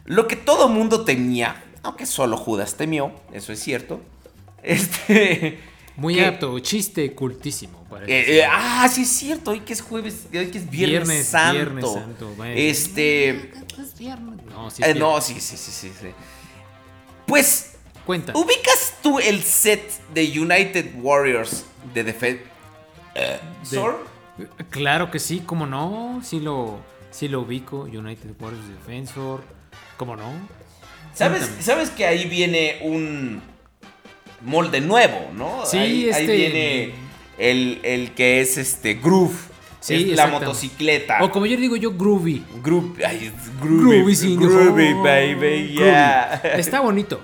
[0.05, 4.01] lo que todo mundo temía, aunque solo Judas temió, eso es cierto.
[4.63, 5.59] Este,
[5.95, 7.85] Muy que- apto, chiste cultísimo.
[8.07, 11.07] eh, eh, ah, sí es cierto, hoy que es jueves, hoy que es Viernes,
[11.51, 12.35] Viernes, Santo.
[12.35, 12.77] Viernes.
[12.79, 13.51] Este,
[14.49, 14.99] No, sí, eh, sí.
[14.99, 16.07] no, sí, sí, sí, sí, sí.
[17.25, 17.67] Pues
[18.05, 18.33] Cuenta.
[18.35, 22.43] ¿Ubicas tú el set de United Warriors de Defense?
[24.69, 26.21] Claro que sí, cómo no.
[26.23, 26.79] Sí lo,
[27.11, 27.81] sí lo ubico.
[27.81, 29.43] United Warriors Defensor.
[29.97, 30.31] ¿Cómo no?
[31.13, 31.63] ¿Sabes, Cuéntame.
[31.63, 33.41] ¿Sabes que ahí viene un
[34.41, 35.65] molde nuevo, no?
[35.65, 36.93] Sí, ahí, ahí este- viene
[37.37, 39.35] el, el que es este Groove.
[39.79, 41.23] Sí, es la motocicleta.
[41.23, 42.43] O como yo digo yo, Groovy.
[42.63, 45.73] Groove, ay, groovy, Groovy, sí, groovy, baby, Groovy.
[45.73, 46.33] yeah.
[46.55, 47.19] Está bonito,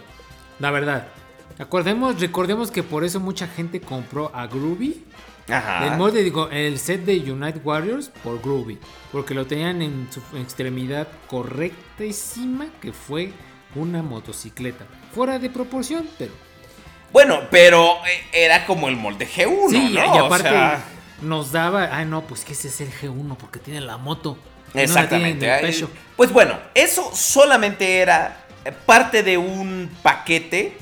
[0.59, 1.07] la verdad.
[1.59, 5.03] Acordemos, recordemos que por eso mucha gente compró a Groovy.
[5.49, 5.87] Ajá.
[5.87, 8.77] El molde, digo, el set de United Warriors por Groovy.
[9.11, 13.31] Porque lo tenían en su extremidad correctísima, que fue
[13.75, 14.85] una motocicleta.
[15.13, 16.33] Fuera de proporción, pero.
[17.11, 20.15] Bueno, pero eh, era como el molde G1, sí, ¿no?
[20.15, 20.83] y O aparte sea,
[21.21, 21.89] nos daba.
[21.97, 24.37] Ah, no, pues que ese es el G1 porque tiene la moto.
[24.73, 25.59] y no la Exactamente.
[25.59, 25.87] el.
[26.17, 30.77] Pues bueno, eso solamente era eh, parte de un paquete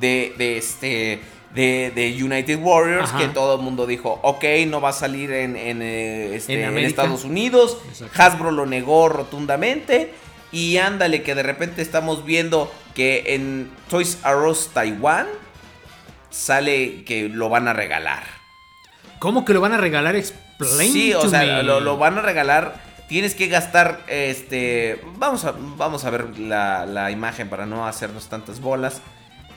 [0.00, 1.20] de, de este.
[1.54, 3.18] De, de United Warriors, Ajá.
[3.18, 6.60] que todo el mundo dijo, ok, no va a salir en, en, eh, este, En
[6.60, 6.88] en América.
[7.02, 7.78] Estados Unidos.
[7.88, 8.22] Exacto.
[8.22, 10.12] Hasbro lo negó rotundamente.
[10.52, 15.26] Y ándale, que de repente estamos viendo que en Toys R Us Taiwán
[16.30, 18.24] sale que lo van a regalar.
[19.18, 20.16] ¿Cómo que lo van a regalar?
[20.16, 22.86] Explain Sí, o sea, lo van a regalar.
[23.08, 25.00] Tienes que gastar, este...
[25.16, 29.00] Vamos a, vamos a ver la, la imagen para no hacernos tantas bolas.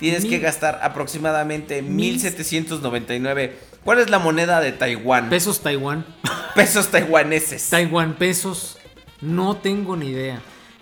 [0.01, 3.57] Tienes que gastar aproximadamente Mil- 1799.
[3.85, 5.29] ¿Cuál es la moneda de Taiwán?
[5.29, 6.05] Pesos Taiwán.
[6.55, 7.69] Pesos taiwaneses.
[7.69, 8.77] Taiwán pesos.
[9.21, 10.41] No tengo ni idea.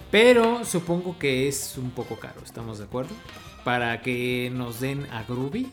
[0.09, 3.11] Pero supongo que es un poco caro, ¿estamos de acuerdo?
[3.63, 5.71] Para que nos den a Groovy.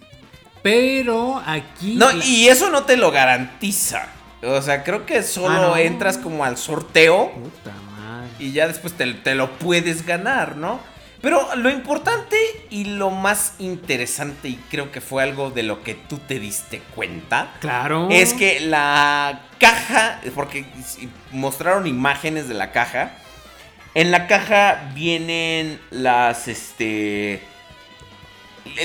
[0.63, 1.95] Pero aquí.
[1.95, 4.09] no, la- y eso no te lo garantiza.
[4.43, 5.77] O sea, creo que solo Ah, ¿no?
[5.77, 7.31] entras como al sorteo.
[7.33, 8.29] Puta madre.
[8.39, 10.79] y ya después te, te lo puedes ganar, ¿no?
[11.23, 12.37] Pero lo importante
[12.71, 16.81] y lo más interesante, y creo que fue algo de lo que tú te diste
[16.95, 18.09] cuenta, Claro.
[18.11, 20.65] es que la caja, porque
[21.33, 23.13] mostraron imágenes de la caja,
[23.95, 27.41] en la caja vienen las, este,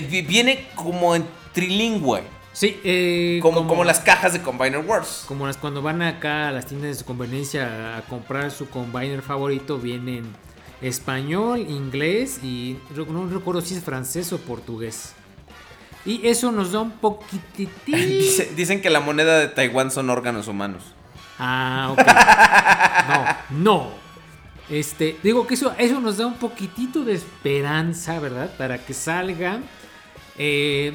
[0.09, 5.23] vi- viene como en trilingüe, Sí, eh, como, como las cajas de Combiner Wars.
[5.25, 9.21] Como las cuando van acá a las tiendas de su conveniencia a comprar su combiner
[9.21, 10.25] favorito, vienen
[10.81, 12.77] español, inglés y
[13.09, 15.13] no recuerdo si es francés o portugués.
[16.05, 17.71] Y eso nos da un poquitito.
[17.85, 20.83] Dice- dicen que la moneda de Taiwán son órganos humanos.
[21.37, 23.49] Ah, ok.
[23.51, 24.01] No, no.
[24.69, 28.49] Este, digo que eso, eso nos da un poquitito de esperanza, ¿verdad?
[28.57, 29.59] Para que salga
[30.37, 30.93] eh,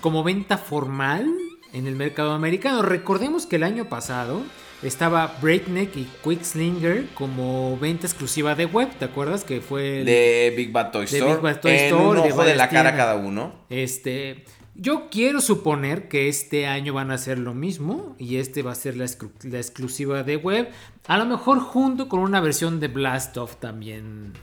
[0.00, 1.26] como venta formal
[1.72, 2.82] en el mercado americano.
[2.82, 4.42] Recordemos que el año pasado
[4.82, 9.44] estaba Breakneck y Quickslinger como venta exclusiva de web, ¿te acuerdas?
[9.44, 11.32] Que fue el- De Big Bad Toy De Store.
[11.34, 13.54] Big Bad Toy en Store, un de ojo de la cara cada uno.
[13.70, 14.44] Este,
[14.80, 18.74] Yo quiero suponer que este año van a hacer lo mismo y este va a
[18.76, 20.68] ser la, exclu- la exclusiva de web.
[21.08, 24.34] A lo mejor junto con una versión de Blast Off también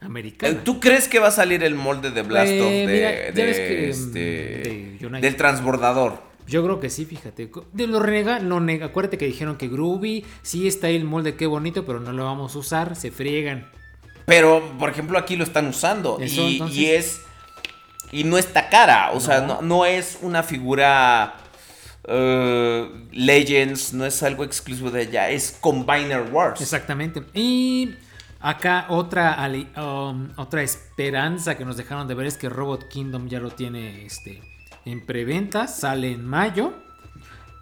[0.00, 0.62] americana.
[0.62, 3.32] ¿Tú crees que va a salir el molde de Blast Off Eh, de, mira, ya
[3.32, 5.22] de ves que, mm, este, de United.
[5.22, 6.22] del transbordador?
[6.50, 7.50] Yo creo que sí, fíjate.
[7.72, 8.86] De lo renega, lo nega.
[8.86, 12.24] Acuérdate que dijeron que Groovy, sí está ahí el molde, qué bonito, pero no lo
[12.24, 13.70] vamos a usar, se friegan.
[14.26, 16.18] Pero, por ejemplo, aquí lo están usando.
[16.20, 17.22] Eso, y, y es.
[18.12, 19.12] Y no está cara.
[19.12, 19.84] O sea, No.
[19.86, 21.34] es una figura.
[22.04, 25.30] eh, Legends, no es algo exclusivo de allá.
[25.30, 26.60] Es Combiner Wars.
[26.60, 27.22] Exactamente.
[27.34, 27.94] Y
[28.40, 29.36] acá otra,
[29.76, 34.04] um, otra esperanza que nos dejaron de ver es que Robot Kingdom ya lo tiene
[34.06, 34.40] este,
[34.84, 35.66] en preventa.
[35.66, 36.72] Sale en mayo.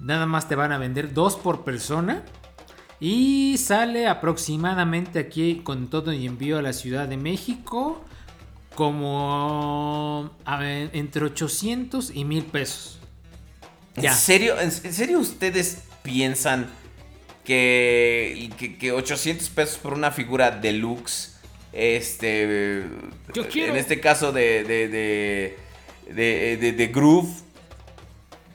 [0.01, 2.25] Nada más te van a vender dos por persona.
[3.01, 8.05] Y sale aproximadamente aquí con todo y envío a la Ciudad de México.
[8.75, 12.99] Como a ver, entre 800 y 1000 pesos.
[13.97, 14.13] Ya.
[14.13, 16.69] ¿En serio, en, serio ustedes piensan
[17.45, 21.39] que, que, que 800 pesos por una figura deluxe,
[21.73, 22.85] este,
[23.35, 23.73] Yo quiero.
[23.73, 25.59] en este caso de, de, de,
[26.15, 27.29] de, de- de Groove,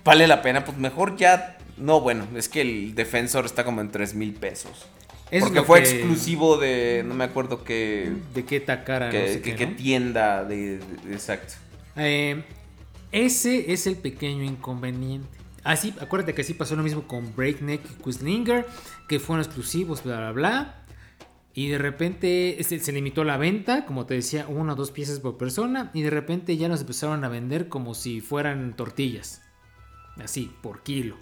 [0.04, 0.64] vale la pena?
[0.66, 4.86] Pues mejor ya, no, bueno, es que el Defensor está como en 3 mil pesos.
[5.32, 9.12] Eso es Porque fue que- exclusivo de, no me acuerdo qué, De qué tacara, no
[9.14, 9.76] sé qué- qué, qué ¿no?
[9.76, 11.54] tienda, de, de- exacto.
[11.96, 12.44] Eh,
[13.12, 15.28] ese es el pequeño inconveniente.
[15.64, 18.68] Así, acuérdate que así pasó lo mismo con Breakneck y Quislinger,
[19.08, 20.83] que fueron exclusivos, bla, bla, bla.
[21.56, 25.20] Y de repente se, se limitó la venta, como te decía, una o dos piezas
[25.20, 25.92] por persona.
[25.94, 29.42] Y de repente ya nos empezaron a vender como si fueran tortillas.
[30.18, 31.16] Así, por kilo.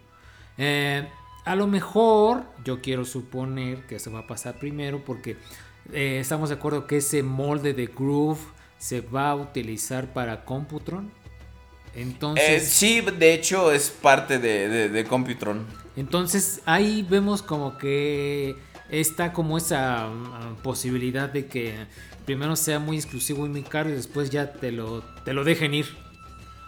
[0.58, 1.08] Eh,
[1.44, 5.38] a lo mejor, yo quiero suponer que eso va a pasar primero porque
[5.92, 8.40] eh, estamos de acuerdo que ese molde de Groove
[8.78, 11.12] se va a utilizar para Computron.
[11.96, 15.66] Eh, Entonces, sí, de hecho es parte de, de, de Computron.
[15.98, 18.56] entonces ahí vemos como que
[18.92, 21.74] está como esa ah, posibilidad de que
[22.26, 25.74] primero sea muy exclusivo y muy caro y después ya te lo, te lo dejen
[25.74, 25.88] ir.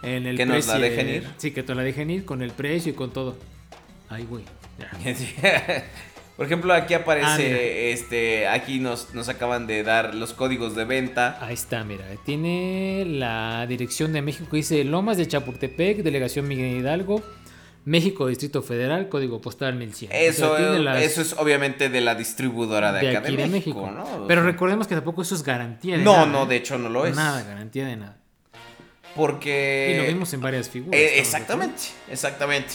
[0.02, 1.28] En el Que nos la precio- dejen ir.
[1.38, 3.38] Sí, que te la dejen ir con el precio y con todo.
[4.10, 4.44] Ay, güey.
[6.36, 10.84] Por ejemplo, aquí aparece, Ah, este, aquí nos, nos acaban de dar los códigos de
[10.84, 11.38] venta.
[11.40, 12.04] Ahí está, mira.
[12.24, 17.22] Tiene la dirección de México dice Lomas de Chapultepec, Delegación Miguel Hidalgo,
[17.86, 20.10] México, Distrito Federal, Código Postal 1100.
[20.10, 23.36] O sea, Eso, tiene las- eso es obviamente de la distribuidora de, de acá aquí
[23.36, 24.16] de de México, México.
[24.18, 24.26] ¿no?
[24.26, 26.26] Pero recordemos que tampoco eso es garantía de No, nada.
[26.26, 26.48] no, ¿eh?
[26.48, 27.14] de hecho no lo es.
[27.14, 28.16] Nada, garantía de nada.
[29.14, 29.92] Porque...
[29.94, 30.98] y lo vimos en varias figuras.
[30.98, 32.74] Eh, ¿estamos de exactamente, exactamente.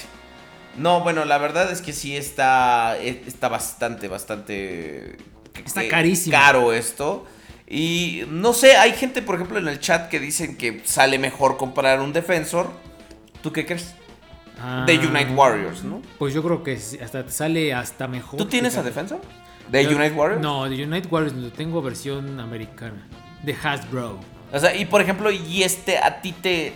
[0.78, 5.18] No, bueno, la verdad es que sí está, eh, está bastante, bastante...
[5.66, 6.32] Está eh, carísimo.
[6.38, 7.26] Caro esto.
[7.68, 11.58] Y no sé, hay gente, por ejemplo, en el chat que dicen que sale mejor
[11.58, 12.72] comprar un defensor.
[13.42, 13.94] ¿Tú qué crees?
[14.62, 16.02] Ah, De Unite Warriors, ¿no?
[16.18, 18.38] Pues yo creo que hasta sale hasta mejor.
[18.38, 19.22] ¿Tú tienes a defensor?
[19.70, 20.42] ¿De Yo- Unite Warriors?
[20.42, 23.08] No, de Unite Warriors no tengo versión americana.
[23.44, 24.20] De Hasbro.
[24.52, 26.74] O sea, y por ejemplo, y este a ti te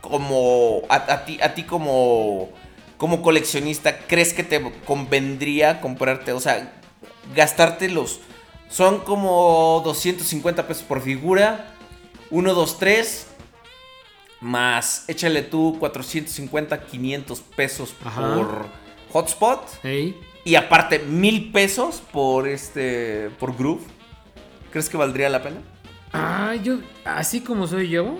[0.00, 2.48] como a, a ti a ti como
[2.96, 6.72] como coleccionista, ¿crees que te convendría comprarte, o sea,
[7.34, 8.20] gastarte los
[8.68, 11.74] son como 250 pesos por figura,
[12.30, 13.26] 1 2 3
[14.40, 18.34] más échale tú 450 500 pesos Ajá.
[18.34, 18.66] por
[19.12, 19.60] hotspot
[20.44, 23.82] y aparte mil pesos por este por groove.
[24.70, 25.56] ¿Crees que valdría la pena?
[26.12, 28.18] Ah, yo, así como soy yo,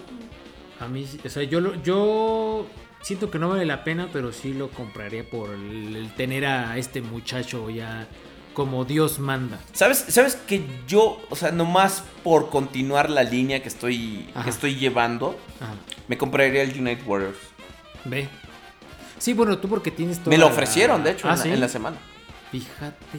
[0.81, 2.67] a mí, o sea, yo, lo- yo
[3.03, 6.77] siento que no vale la pena, pero sí lo compraría por el, el tener a
[6.79, 8.07] este muchacho ya
[8.59, 9.61] como Dios manda.
[9.73, 14.43] ¿Sabes, ¿Sabes que yo, o sea, nomás por continuar la línea que estoy, Ajá.
[14.43, 15.75] que estoy llevando, Ajá.
[16.09, 17.39] me compraría el Unite Warriors?
[18.05, 18.29] Ve.
[19.19, 20.31] Sí, bueno, tú porque tienes todo.
[20.31, 21.97] Me lo ofrecieron, de hecho, Ah, en, la- en la semana.
[22.51, 23.19] Fíjate.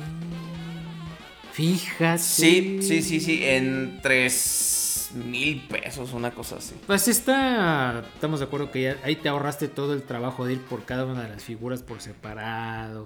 [1.54, 2.20] Fíjate.
[2.20, 6.76] Sí, sí, sí, sí, en 3 mil pesos, una cosa así.
[6.86, 10.62] Pues está, estamos de acuerdo que ya ahí te ahorraste todo el trabajo de ir
[10.62, 13.06] por cada una de las figuras por separado.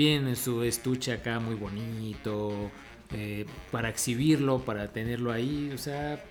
[0.00, 2.70] Viene su estuche acá muy bonito,
[3.12, 6.24] eh, para exhibirlo, para tenerlo ahí, o sea...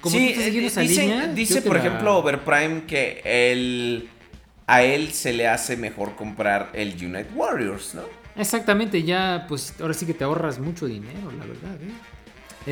[0.00, 4.08] Como sí, esa dice, línea, dice por la- ejemplo, Overprime que él,
[4.66, 8.02] a él se le hace mejor comprar el Unite Warriors, ¿no?
[8.34, 11.76] Exactamente, ya pues ahora sí que te ahorras mucho dinero, la verdad.
[11.80, 11.92] ¿eh?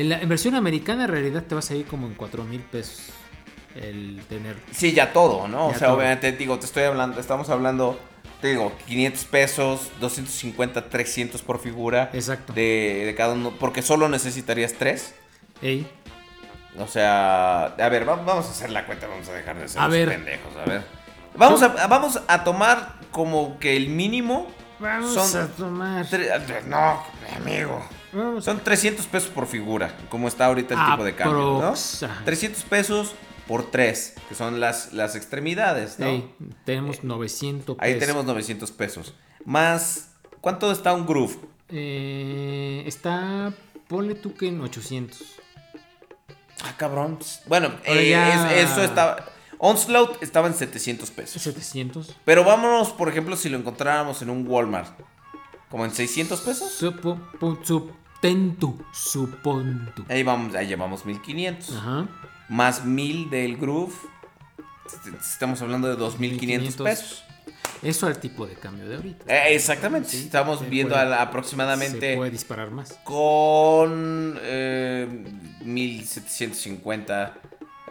[0.01, 2.59] En la en versión americana en realidad te vas a ir como en 4 mil
[2.59, 3.03] pesos
[3.75, 4.57] el tener.
[4.71, 5.67] Sí, ya todo, ¿no?
[5.67, 5.97] o sea, todo.
[5.97, 7.97] obviamente, digo, te estoy hablando, estamos hablando,
[8.41, 12.09] te digo, 500 pesos, 250, 300 por figura.
[12.13, 12.53] Exacto.
[12.53, 15.13] De, de cada uno, porque solo necesitarías tres.
[15.61, 15.87] Ey,
[16.77, 19.81] O sea, a ver, va- vamos a hacer la cuenta, vamos a dejar de ser
[19.81, 20.09] A ver.
[20.09, 20.83] pendejos, a ver.
[21.35, 24.47] Vamos a, vamos a tomar como que el mínimo
[24.79, 26.05] Vamos son a tomar.
[26.67, 27.03] no,
[27.37, 27.87] amigo.
[28.13, 31.57] Vamos Son 300 pesos por figura, como está ahorita el tipo de cambio, ¿no?
[31.59, 32.21] Aprox, ajá.
[32.25, 33.13] 300 pesos
[33.47, 36.05] por 3, que son las, las extremidades, ¿no?
[36.07, 36.33] Ey,
[36.65, 37.99] tenemos 900 Ahí pesos.
[38.07, 39.13] tenemos 900 pesos.
[39.45, 40.11] Más,
[40.41, 41.37] ¿cuánto está un groove?
[41.69, 43.53] Eh, está,
[43.87, 45.21] ponle tú que en 800.
[46.63, 47.17] Ah, cabrón.
[47.47, 49.25] Bueno, Ahora eh, ya- es- eso estaba...
[49.63, 51.41] Onslaught estaba en 700 pesos.
[51.41, 52.15] 700.
[52.25, 54.99] Pero vámonos, por ejemplo, si lo encontráramos en un Walmart.
[55.69, 56.71] ¿Como en 600 pesos?
[56.71, 57.19] Supo.
[58.91, 60.03] Supontu.
[60.09, 61.75] Ahí, vamos, ahí llevamos 1500.
[61.75, 62.07] Ajá.
[62.51, 63.93] Más 1000 del groove.
[65.19, 66.85] Estamos hablando de 2500 1500.
[66.85, 67.23] pesos.
[67.81, 69.25] Eso al tipo de cambio de ahorita.
[69.47, 70.15] Eh, exactamente.
[70.15, 72.91] Estamos viendo puede- a la- Se aproximadamente puede disparar más.
[73.03, 75.07] con eh,
[75.63, 77.37] 1750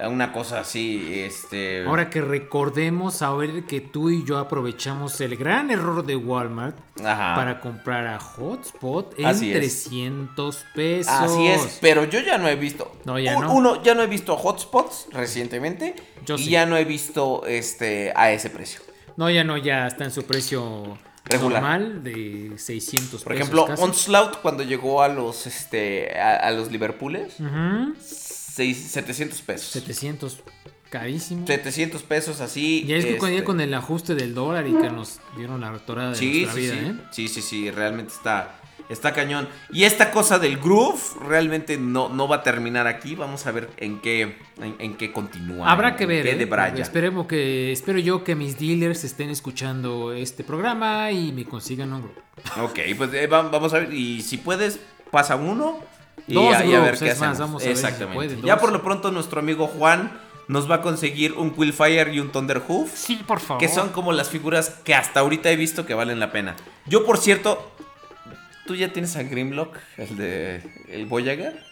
[0.09, 1.85] una cosa así, este...
[1.85, 7.61] Ahora que recordemos ahora que tú y yo aprovechamos el gran error de Walmart para
[7.61, 11.13] comprar a Hotspot en así 300 pesos.
[11.13, 12.93] Así es, pero yo ya no he visto...
[13.05, 13.53] No, ya no.
[13.53, 15.95] Uno, ya no he visto Hotspots recientemente
[16.25, 18.81] yo y ya no he visto este a ese precio.
[19.17, 21.63] No, ya no, ya está en su precio regular.
[21.63, 23.65] normal de 600 Por ejemplo.
[23.79, 27.37] Onslaught cuando llegó a los, este, a, los Liverpooles...
[28.51, 29.69] 6, 700 pesos.
[29.71, 30.43] 700,
[30.89, 31.47] carísimo.
[31.47, 32.85] 700 pesos así.
[32.87, 36.11] Y es que este, con el ajuste del dólar y que nos dieron la retorada
[36.11, 36.79] de sí, nuestra vida, sí.
[36.81, 36.95] ¿eh?
[37.13, 39.49] Sí, sí, sí, realmente está, está cañón.
[39.73, 43.15] Y esta cosa del groove realmente no, no va a terminar aquí.
[43.15, 45.71] Vamos a ver en qué, en, qué continúa.
[45.71, 46.27] Habrá que ver.
[46.27, 51.31] En qué eh, esperemos que, espero yo que mis dealers estén escuchando este programa y
[51.31, 52.65] me consigan un groove.
[52.65, 53.95] Ok, pues eh, vamos a ver.
[53.95, 54.81] Y si puedes,
[55.13, 57.39] pasa uno y, Dos a, y a ver qué es más, hacemos.
[57.39, 58.15] vamos a ver si Exactamente.
[58.15, 60.13] puede, ya por lo pronto, nuestro amigo Juan
[60.49, 62.93] nos va a conseguir un Quillfire y un Thunderhoof.
[62.95, 63.61] Sí, por favor.
[63.61, 66.57] Que son como las figuras que hasta ahorita he visto que valen la pena.
[66.87, 67.71] Yo, por cierto,
[68.67, 71.63] ¿tú ya tienes a Grimlock, el de el Voyager?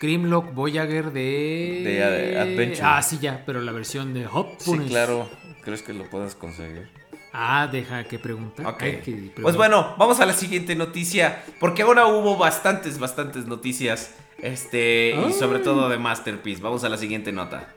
[0.00, 1.82] Grimlock Voyager de...
[1.84, 2.80] De, Adventure.
[2.82, 4.46] Ah, sí, ya, pero la versión de Hop.
[4.58, 5.28] Sí, claro.
[5.62, 6.88] ¿Crees que lo puedas conseguir?
[7.32, 8.66] Ah, deja que preguntar.
[8.66, 8.82] Ok.
[8.82, 9.42] Hay que preguntar.
[9.42, 11.44] Pues bueno, vamos a la siguiente noticia.
[11.60, 14.14] Porque ahora hubo bastantes, bastantes noticias.
[14.38, 16.60] Este, y sobre todo de Masterpiece.
[16.62, 17.68] Vamos a la siguiente nota.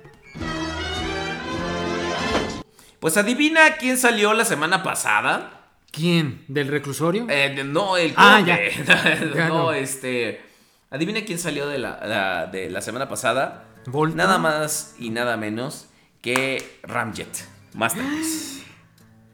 [2.99, 5.59] Pues adivina quién salió la semana pasada.
[5.91, 6.43] ¿Quién?
[6.47, 7.27] ¿Del reclusorio?
[7.29, 8.41] Eh, no, el Ah.
[8.45, 8.57] Ya,
[9.35, 9.73] no, no.
[9.73, 10.41] este.
[10.89, 13.65] Adivina quién salió de la, la- de la semana pasada.
[13.87, 14.15] Volta.
[14.15, 15.87] Nada más y nada menos
[16.21, 17.45] que Ramjet.
[17.73, 18.62] Masterpiece.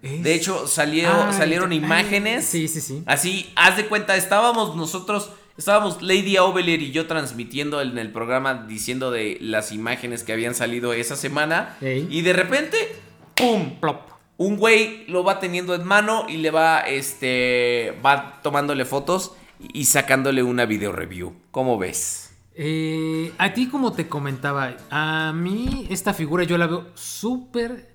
[0.01, 2.45] Es- De hecho, Ay, salieron ay, imágenes.
[2.45, 3.03] Sí, sí, sí.
[3.05, 8.65] Así, haz de cuenta, estábamos nosotros, estábamos Lady Ovelier y yo transmitiendo en el programa
[8.67, 11.77] diciendo de las imágenes que habían salido esa semana.
[11.81, 12.07] Ey.
[12.09, 12.77] Y de repente,
[13.35, 13.79] ¡pum!
[13.79, 14.09] Plop.
[14.37, 19.33] Un güey lo va teniendo en mano y le va, este, va tomándole fotos
[19.73, 21.33] y sacándole una video review.
[21.51, 22.31] ¿Cómo ves?
[22.55, 27.89] Eh, a ti, como te comentaba, a mí esta figura yo la veo súper.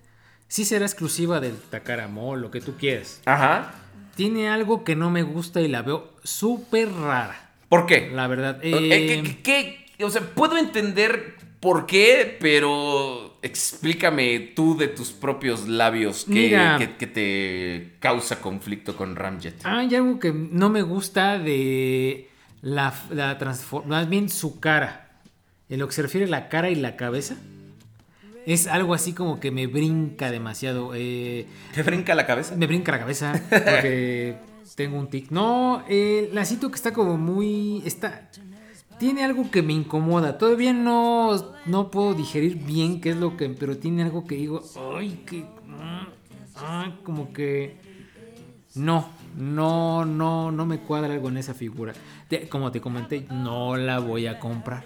[0.55, 3.21] Sí será exclusiva del Takara Mall, lo que tú quieras.
[3.25, 3.75] Ajá.
[4.15, 7.51] Tiene algo que no me gusta y la veo súper rara.
[7.69, 8.09] ¿Por qué?
[8.15, 8.61] La verdad.
[8.63, 10.05] Eh, eh, ¿qué- qué- qué?
[10.05, 17.97] O sea, puedo entender por qué, pero explícame tú de tus propios labios que te
[17.99, 19.57] causa conflicto con Ramjet.
[19.67, 22.29] Hay algo que no me gusta de
[22.63, 25.01] la, la transformación, más bien su cara.
[25.69, 27.35] En lo que se refiere a la cara y la cabeza.
[28.47, 30.93] Es algo así como que me brinca demasiado.
[30.95, 32.55] eh, ¿Te brinca la cabeza?
[32.57, 34.37] me brinca la cabeza porque
[34.75, 35.31] tengo un tic.
[35.31, 37.83] No, eh, la siento que está como muy...
[37.87, 38.31] Está,
[38.99, 40.39] tiene algo que me incomoda.
[40.39, 43.49] Todavía no, no puedo digerir bien qué es lo que...
[43.49, 44.63] Pero tiene algo que digo...
[44.97, 45.41] Ay, que...
[45.41, 46.09] mm,
[46.57, 47.79] ay, como que...
[48.75, 51.93] No, no, no, no me cuadra algo en esa figura.
[52.51, 54.85] Como te comenté, no la voy a comprar.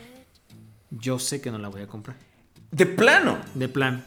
[0.90, 2.27] Yo sé que no la voy a comprar.
[2.70, 3.39] De plano.
[3.55, 4.05] De plan.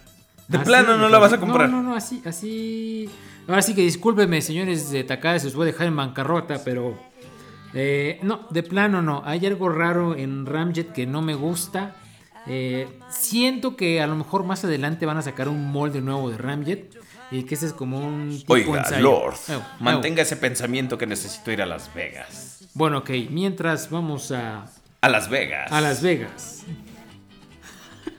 [0.48, 1.70] ¿De plano no la vas a comprar?
[1.70, 3.10] No, no, no, así, así.
[3.48, 6.98] Ahora sí que discúlpeme, señores de Takada, se os voy a dejar en bancarrota, pero.
[7.74, 9.24] eh, no, de plano no.
[9.26, 11.96] Hay algo raro en Ramjet que no me gusta.
[12.48, 16.38] Eh, siento que a lo mejor más adelante van a sacar un molde nuevo de
[16.38, 16.98] Ramjet.
[17.32, 19.04] Y que ese es como un tipo Oiga, ensayo.
[19.04, 19.64] Lord, Oh, oh.
[19.84, 22.68] mantenga ese pensamiento que necesito ir a Las Vegas.
[22.74, 23.10] Bueno, ok.
[23.30, 24.66] Mientras vamos a,
[25.00, 25.72] A Las Vegas.
[25.72, 26.66] a Las Vegas.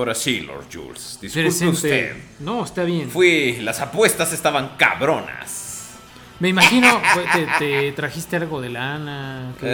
[0.00, 1.18] Ahora sí, Lord Jules.
[1.20, 1.74] Disculpe Presente.
[1.76, 2.16] usted.
[2.38, 3.10] No, está bien.
[3.10, 3.58] Fui.
[3.60, 5.90] Las apuestas estaban cabronas.
[6.38, 9.52] Me imagino, fue- te, te trajiste algo de lana.
[9.60, 9.66] ¿qué?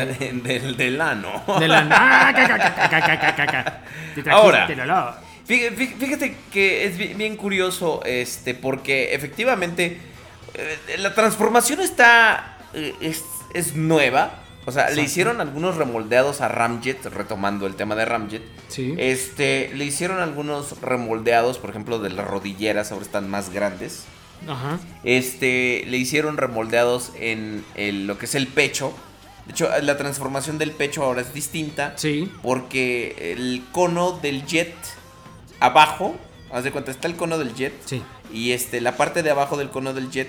[0.43, 1.45] Del, del ano.
[1.61, 1.95] De lana.
[1.97, 3.83] Ah, ca, ca, ca, ca, ca, ca, ca, ca.
[4.17, 4.67] Te trajiste Ahora.
[4.69, 5.15] la lana.
[5.47, 10.01] Fí- fí- Fíjate que es bi- bien curioso, este, porque efectivamente
[10.55, 13.23] eh, la transformación está eh, es,
[13.55, 14.43] es nueva.
[14.67, 18.43] O sea, le hicieron algunos remoldeados a Ramjet, retomando el tema de Ramjet.
[18.69, 18.95] Sí.
[18.99, 24.05] Este, le hicieron algunos remoldeados, por ejemplo, de las rodilleras, ahora están más grandes.
[24.49, 24.79] Ajá.
[25.05, 28.93] Este, le hicieron remoldeados en el- lo que es el pecho.
[29.47, 31.93] De hecho, la transformación del pecho ahora es distinta.
[31.97, 32.31] Sí.
[32.43, 34.75] Porque el cono del jet
[35.61, 36.17] abajo,
[36.53, 37.73] haz de cuenta, está el cono del jet.
[37.85, 38.03] Sí.
[38.33, 40.29] Y este, la parte de abajo del cono del jet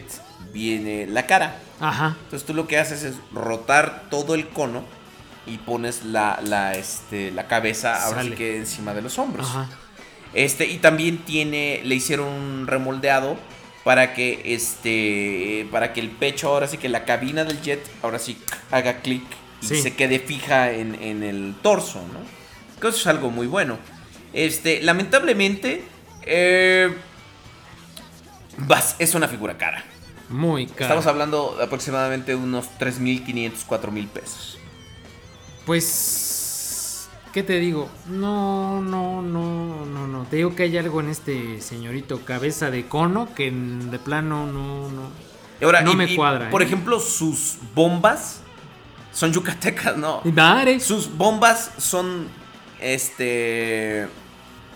[0.54, 1.60] viene la cara.
[1.80, 2.16] Ajá.
[2.24, 4.84] Entonces tú lo que haces es rotar todo el cono
[5.46, 9.48] y pones la, la, este, la cabeza ahora sí que encima de los hombros.
[9.48, 9.70] Ajá.
[10.34, 13.38] Este, y también tiene, le hicieron un remoldeado
[13.84, 18.20] para que este, para que el pecho, ahora sí que la cabina del jet, ahora
[18.20, 18.38] sí
[18.72, 19.24] haga clic
[19.62, 19.82] y Sí.
[19.82, 22.20] se quede fija en, en el torso, ¿no?
[22.82, 23.78] Que Eso es algo muy bueno.
[24.34, 25.84] Este, lamentablemente,
[26.24, 26.94] eh,
[28.58, 29.84] vas- es una figura cara.
[30.30, 30.82] Muy caro.
[30.86, 34.58] Estamos hablando de aproximadamente unos 3.500, 4.000 pesos.
[35.66, 37.90] Pues, ¿qué te digo?
[38.08, 40.24] No, no, no, no, no.
[40.30, 44.90] Te digo que hay algo en este señorito cabeza de cono que de plano no,
[44.90, 45.10] no.
[45.62, 46.50] Ahora, no y- me y, cuadra.
[46.50, 46.66] Por ¿eh?
[46.66, 48.42] ejemplo, sus bombas
[49.12, 50.22] son yucatecas, ¿no?
[50.80, 52.28] Sus bombas son,
[52.80, 54.08] este,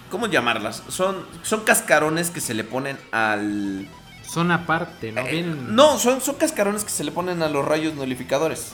[0.10, 0.84] ¿cómo llamarlas?
[0.88, 3.88] Son, son cascarones que se le ponen al...
[4.32, 5.24] Son aparte, ¿no?
[5.24, 8.72] Vienen- Eh, No, son, son cascarones que se le ponen a los rayos nulificadores.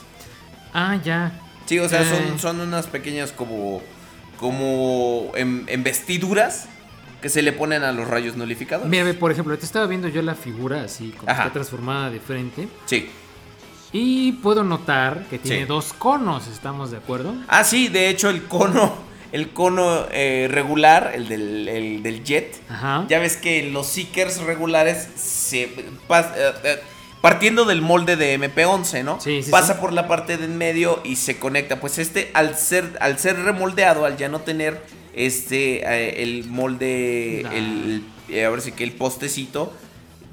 [0.72, 1.32] Ah, ya.
[1.66, 2.04] Sí, o sea, Eh.
[2.28, 3.82] son, son unas pequeñas como,
[4.38, 6.68] como en, vestiduras
[7.20, 8.88] que se le ponen a los rayos nulificadores.
[8.88, 11.42] Mira, por ejemplo, te estaba viendo yo la figura así, como Ajá.
[11.42, 12.68] está transformada de frente.
[12.86, 13.10] Sí.
[13.92, 15.64] Y puedo notar que tiene Sí.
[15.66, 17.34] dos conos, ¿estamos de acuerdo?
[17.48, 18.94] Ah, sí, de hecho el cono,
[19.32, 23.04] el cono eh, regular, el del, el del jet, Ajá.
[23.08, 25.68] ya ves que los Seekers regulares se
[26.08, 26.76] pas- eh, eh,
[27.20, 29.20] partiendo del molde de MP11, ¿no?
[29.20, 29.80] Sí, sí, Pasa sí.
[29.80, 31.80] por la parte de en medio y se conecta.
[31.80, 34.80] Pues este, al ser, al ser remoldeado, al ya no tener
[35.14, 37.52] este el molde, Nah.
[37.54, 38.02] el,
[38.46, 39.72] ahora sí que el postecito,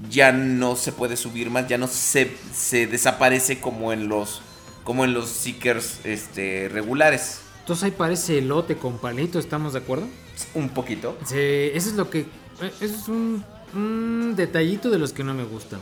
[0.10, 4.42] ya no se puede subir más, ya no se, se desaparece como en los
[4.84, 7.40] como en los Seekers este, regulares.
[7.66, 10.08] Entonces ahí parece elote con palito, ¿estamos de acuerdo?
[10.53, 11.18] Un poquito.
[11.26, 12.19] Sí, eso es lo que.
[12.61, 15.80] eh, Eso es un, un detallito de los que no me gustan.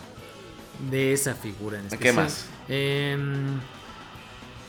[0.89, 2.15] De esa figura en ¿Qué especial.
[2.15, 2.45] más?
[2.69, 3.59] Em,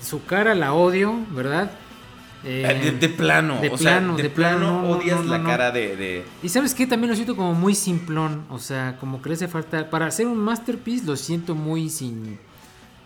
[0.02, 1.70] su cara la odio, ¿verdad?
[2.44, 3.60] Eh, de, de plano.
[3.60, 5.48] de o sea, plano, de, de plano, plano, no, odias no, no, la no.
[5.48, 8.44] cara de, de- Y sabes qué, también lo siento como muy simplón.
[8.50, 9.88] O sea, como que le hace falta.
[9.88, 12.40] Para hacer un masterpiece lo siento muy sin.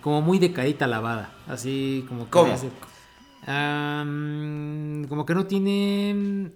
[0.00, 1.30] Como muy de carita lavada.
[1.46, 2.30] Así como que.
[2.30, 2.54] ¿Cómo?
[2.54, 2.70] hace-
[3.48, 6.50] Am, como que no tiene.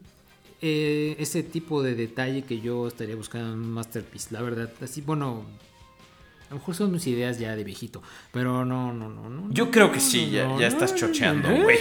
[0.60, 4.28] eh, ese tipo de detalle que yo estaría buscando en un masterpiece.
[4.32, 4.70] La verdad.
[4.82, 5.44] Así, bueno.
[6.48, 8.02] A lo mejor son mis ideas ya de viejito.
[8.30, 9.30] Pero no, no, no.
[9.30, 11.78] no Yo creo que sí, no, ya, no, ya estás chocheando, güey.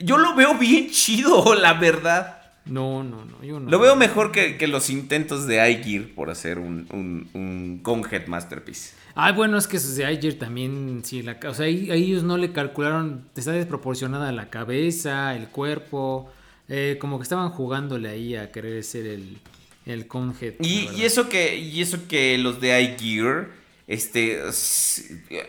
[0.00, 2.38] Yo lo veo bien chido, la verdad.
[2.66, 3.70] No, no, no, yo no.
[3.70, 8.26] Lo veo mejor que, que los intentos de iGear por hacer un, un, un Conhead
[8.26, 8.94] Masterpiece.
[9.14, 12.22] Ay, bueno, es que esos de ayer también, sí, la, o sea, ahí, ahí ellos
[12.22, 16.30] no le calcularon, está desproporcionada la cabeza, el cuerpo,
[16.68, 19.38] eh, como que estaban jugándole ahí a querer ser el,
[19.84, 23.48] el la Y, eso que, y eso que los de iGear
[23.86, 24.40] este,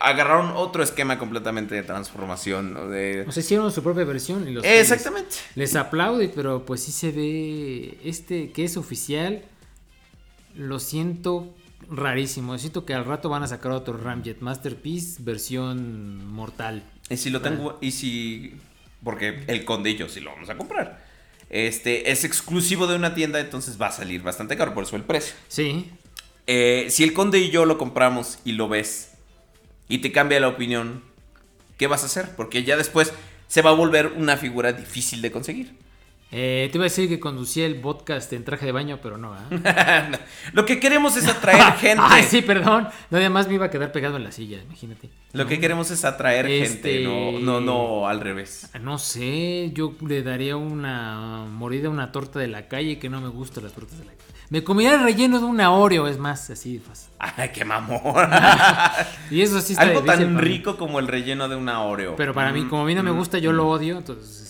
[0.01, 2.73] agarraron otro esquema completamente de transformación.
[2.73, 2.89] ¿no?
[2.89, 3.23] De...
[3.27, 5.35] O sea, hicieron su propia versión y los Exactamente.
[5.55, 9.43] Les, les aplaude, pero pues sí se ve este que es oficial.
[10.55, 11.53] Lo siento
[11.95, 12.57] rarísimo.
[12.57, 16.83] Siento que al rato van a sacar otro Ramjet Masterpiece versión mortal.
[17.09, 18.55] Y si lo tengo, y si.
[19.03, 21.05] Porque el conde y yo sí lo vamos a comprar.
[21.49, 25.03] Este es exclusivo de una tienda, entonces va a salir bastante caro, por eso el
[25.03, 25.35] precio.
[25.47, 25.91] Sí.
[26.47, 29.11] Eh, si el conde y yo lo compramos y lo ves
[29.87, 31.03] y te cambia la opinión,
[31.77, 32.35] ¿qué vas a hacer?
[32.35, 33.13] Porque ya después
[33.47, 35.75] se va a volver una figura difícil de conseguir.
[36.35, 39.33] Eh, te iba a decir que conducía el podcast en traje de baño, pero no,
[39.35, 40.09] ¿ah?
[40.53, 42.03] Lo que queremos es atraer gente.
[42.03, 42.87] Ay, sí, perdón.
[43.11, 45.09] No, además me iba a quedar pegado en la silla, imagínate.
[45.33, 48.69] Lo que queremos es atraer Este- gente, no, no, no al revés.
[48.81, 53.21] No sé, yo le daría una mordida a una torta de la calle que no
[53.21, 54.23] me gustan las tortas de la calle.
[54.49, 57.09] Me comería el relleno de una Oreo, es más, así de fácil.
[57.19, 58.01] Ay, qué mamón.
[59.31, 62.15] Y eso sí está Algo tan rico como el relleno de una Oreo.
[62.15, 64.42] Pero para mí, como a mí no me Mm, gusta, yo lo odio, entonces este.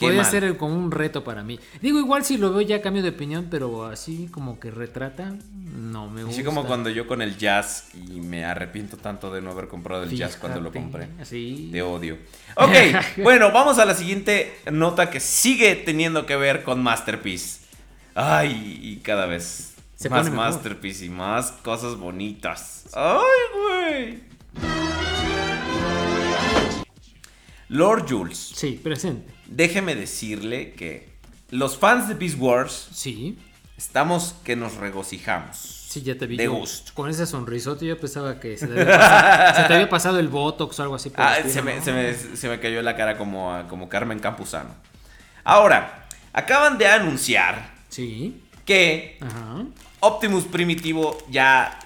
[0.00, 1.58] Podría ser como un reto para mí.
[1.80, 6.08] Digo, igual si lo veo ya cambio de opinión, pero así como que retrata, no
[6.08, 6.34] me gusta.
[6.36, 10.02] Así como cuando yo con el jazz y me arrepiento tanto de no haber comprado
[10.04, 11.08] el jazz cuando lo compré.
[11.20, 11.68] así.
[11.72, 12.18] Te odio.
[12.56, 12.72] Ok,
[13.22, 17.60] bueno, vamos a la siguiente nota que sigue teniendo que ver con Masterpiece.
[18.14, 20.30] Ay, y cada vez Se más.
[20.30, 22.86] Masterpiece y más cosas bonitas.
[22.92, 23.20] Ay,
[23.54, 24.20] güey.
[27.68, 29.32] Lord Jules, Sí, presente.
[29.50, 31.10] Déjeme decirle que
[31.50, 33.36] los fans de Beast Wars Sí.
[33.76, 35.56] estamos que nos regocijamos.
[35.90, 36.36] Sí, ya te vi.
[36.36, 36.92] De yo gusto.
[36.94, 40.28] Con ese sonrisote yo pensaba que se te había pasado, se te había pasado el
[40.28, 41.10] botox o algo así.
[41.10, 41.84] por Ah, estilo, se, me, ¿no?
[41.84, 44.70] se me- se me cayó la cara como, a- como Carmen Campuzano.
[45.42, 48.40] Ahora, acaban de anunciar Sí.
[48.64, 49.64] que Ajá.
[49.98, 51.76] Optimus Primitivo ya,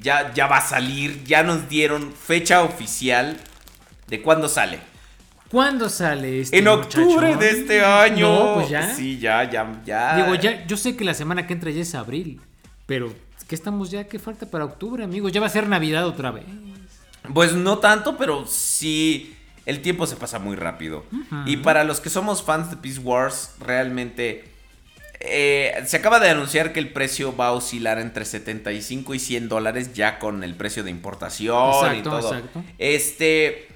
[0.00, 1.24] ya, ya va a salir.
[1.24, 3.38] Ya nos dieron fecha oficial
[4.06, 4.78] de cuándo sale.
[5.50, 7.04] ¿Cuándo sale este en octubre
[7.34, 7.38] muchachón?
[7.40, 8.28] de este año.
[8.28, 8.94] No, pues ya.
[8.94, 10.16] Sí, ya, ya, ya.
[10.16, 12.40] Digo, ya, yo sé que la semana que entra ya es abril,
[12.86, 13.12] pero
[13.48, 14.04] ¿qué estamos ya?
[14.06, 15.32] ¿Qué falta para octubre, amigos?
[15.32, 16.44] Ya va a ser Navidad otra vez.
[17.32, 19.34] Pues no tanto, pero sí.
[19.66, 21.04] El tiempo se pasa muy rápido.
[21.44, 24.44] Y para los que somos fans de Peace Wars, realmente.
[25.20, 29.48] eh, se acaba de anunciar que el precio va a oscilar entre 75 y 100
[29.48, 31.56] dólares ya con el precio de importación
[31.96, 32.34] y Exacto, todo.
[32.34, 32.64] exacto.
[32.78, 33.67] Este.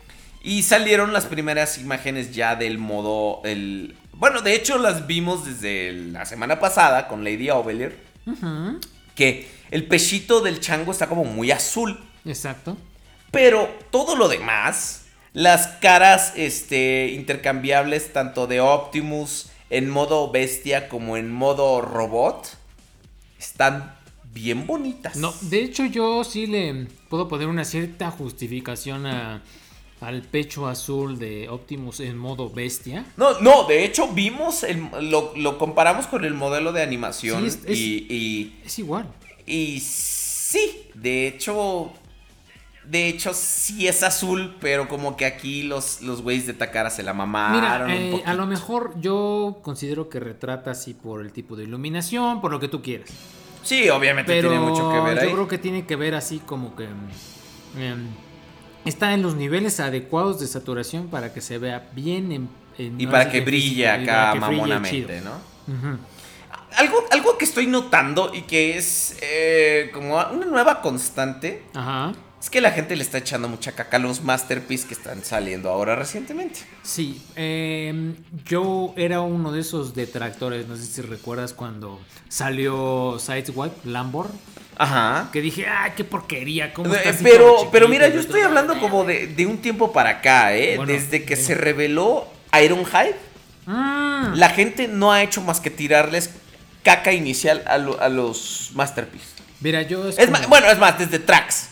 [0.42, 3.40] Y salieron las primeras imágenes ya del modo.
[3.44, 7.96] El, bueno, de hecho las vimos desde la semana pasada con Lady Ovelier.
[9.14, 11.98] Que el pechito del chango está como muy azul.
[12.24, 12.76] Exacto.
[13.30, 21.16] Pero todo lo demás, las caras este, intercambiables tanto de Optimus en modo bestia como
[21.16, 22.58] en modo robot,
[23.38, 23.94] están
[24.34, 25.16] bien bonitas.
[25.16, 29.42] No, de hecho yo sí le puedo poner una cierta justificación a-
[30.02, 33.06] al pecho azul de Optimus en modo bestia.
[33.16, 37.46] No, no, de hecho vimos, el- lo, lo comparamos con el modelo de animación Sí,
[37.46, 39.06] es- es- y, Es igual.
[39.46, 41.92] y sí, de hecho,
[42.84, 47.04] de hecho sí es azul, pero como que aquí los, los güeyes de Takara se
[47.04, 51.32] la Mira, mamaron un eh, a lo mejor yo considero que retrata así por el
[51.32, 53.08] tipo de iluminación, por lo que tú quieras.
[53.62, 55.32] Sí, obviamente Pero tiene mucho que ver yo ahí.
[55.32, 58.06] creo que tiene que ver así como que mm, em,
[58.84, 63.06] está en los niveles adecuados de saturación para que se vea bien en, en- Y
[63.06, 65.20] para que brille acá mamonamente.
[65.20, 65.32] ¿no?
[65.72, 65.98] Ujú.
[66.76, 72.12] Algo, algo que estoy notando y que es eh, como una nueva constante Ajá.
[72.42, 75.70] Es que la gente le está echando mucha caca a los Masterpiece que están saliendo
[75.70, 76.60] ahora recientemente.
[76.82, 78.14] Sí, eh,
[78.44, 84.28] yo era uno de esos detractores, no sé si recuerdas cuando salió Sideswipe, Lambor,
[84.76, 85.28] Ajá.
[85.32, 88.80] que dije, ay, qué porquería, ¿cómo Eh, está pero, pero chiquito?" mira, yo estoy hablando
[88.80, 90.76] como de, de un tiempo para acá, ¿eh?
[90.78, 91.44] Bueno, Desde que sí.
[91.44, 92.26] se reveló
[92.60, 93.14] Ironhide,
[93.66, 94.34] "Mm".
[94.34, 96.30] la gente no ha hecho más que tirarles
[96.82, 99.26] caca inicial a, lo- a los Masterpiece.
[99.60, 100.08] Mira, yo...
[100.08, 101.68] Es como- más, bueno, es más, desde Tracks.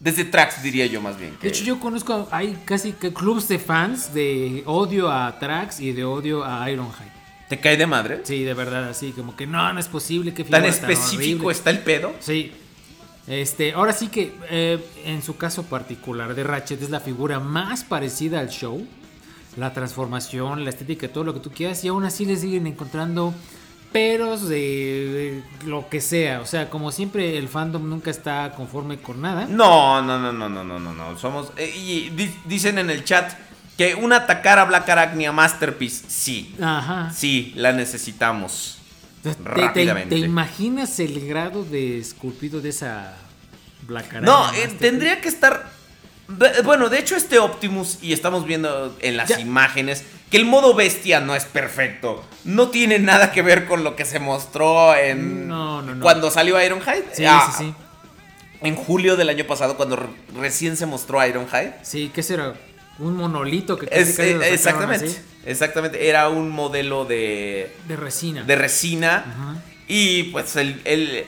[0.00, 1.32] Desde Tracks diría yo más bien.
[1.36, 5.92] que- De hecho, yo conozco, hay casi clubs de fans de odio a Trax y
[5.92, 7.12] de odio a Ironhide.
[7.50, 8.20] ¿Te cae de madre?
[8.24, 11.52] Sí, de verdad, así como que no, no es posible que ¿Tan específico horrible".
[11.52, 12.14] está el pedo?
[12.20, 12.52] Sí.
[13.26, 17.84] Este, ahora sí que eh, en su caso particular de Ratchet es la figura más
[17.84, 18.86] parecida al show.
[19.56, 21.84] La transformación, la estética, todo lo que tú quieras.
[21.84, 23.34] Y aún así le siguen encontrando
[23.92, 26.40] peros de, de lo que sea.
[26.40, 29.46] O sea, como siempre el fandom nunca está conforme con nada.
[29.48, 31.18] No, no, no, no, no, no, no, no.
[31.18, 31.52] Somos.
[31.56, 33.32] eh, y di- dicen en el chat
[33.76, 36.54] que una atacar a Black Arachnia Masterpiece, sí.
[36.60, 37.10] Ajá.
[37.14, 38.78] Sí, la necesitamos.
[39.22, 40.14] Te- te- rápidamente.
[40.14, 43.14] ¿Te, imaginas el grado de esculpido de esa
[43.86, 45.70] Black Arachnia No, eh, tendría que estar.
[46.28, 49.40] de- Bueno, de hecho, este Optimus, y estamos viendo en las Ya.
[49.40, 52.24] imágenes, que el modo bestia no es perfecto.
[52.44, 55.48] No tiene nada que ver con lo que se mostró en.
[55.48, 56.02] No, no, no.
[56.02, 57.04] Cuando salió Ironhide.
[57.12, 57.74] Sí, Ah, sí, sí.
[58.62, 60.06] En julio del año pasado, cuando re-
[60.38, 61.74] recién se mostró Ironhide.
[61.82, 62.54] Sí, ¿qué será?
[62.98, 65.06] Un monolito que casi, Es- casi eh, exactamente.
[65.06, 66.08] así, Exactamente.
[66.08, 67.74] Era un modelo de.
[67.88, 68.42] de resina.
[68.44, 69.60] de resina.
[69.88, 71.24] Y pues el, el,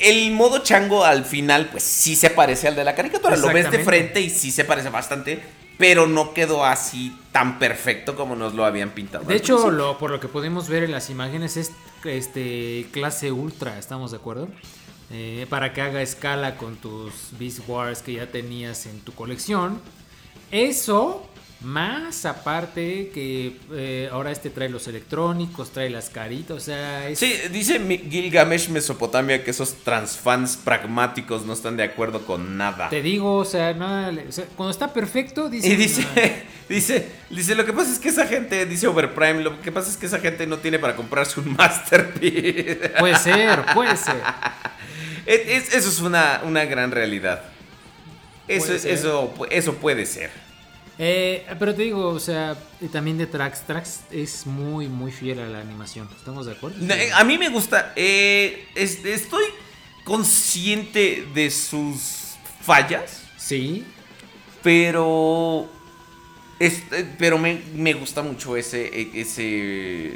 [0.00, 3.36] el modo chango al final, pues sí se parece al de la caricatura.
[3.36, 5.40] Lo ves de frente y sí se parece bastante.
[5.78, 9.24] Pero no quedó así tan perfecto como nos lo habían pintado.
[9.24, 11.72] De hecho, lo, por lo que podemos ver en las imágenes es
[12.04, 14.48] este clase ultra, ¿estamos de acuerdo?
[15.10, 19.80] Eh, para que haga escala con tus Beast Wars que ya tenías en tu colección.
[20.50, 21.26] Eso,
[21.64, 27.18] más aparte que eh, ahora este trae los electrónicos, trae las caritas, o sea, es...
[27.18, 27.78] Sí, dice
[28.10, 32.88] Gilgamesh Mesopotamia que esos transfans pragmáticos no están de acuerdo con nada.
[32.88, 35.68] Te digo, o sea, nada, le- o sea, cuando está perfecto, dice...
[35.68, 36.06] Y dice,
[36.68, 39.96] dice, dice, lo que pasa es que esa gente, dice Overprime, lo que pasa es
[39.96, 42.90] que esa gente no tiene para comprarse un Masterpiece.
[42.98, 44.16] Puede ser, puede ser.
[45.24, 47.44] Es- es- eso es una, una gran realidad.
[48.48, 50.41] Eso, eso, eso puede ser.
[50.98, 55.40] Eh, pero te digo, o sea, y también de Trax, Trax es muy, muy fiel
[55.40, 56.08] a la animación.
[56.16, 56.76] ¿Estamos de acuerdo?
[56.94, 57.92] Eh, A mí me gusta.
[57.96, 59.44] eh, es- estoy
[60.04, 63.84] consciente de sus fallas, Sí,
[64.62, 65.68] pero.
[66.60, 70.14] es- eh, pero me, me gusta mucho ese, ese,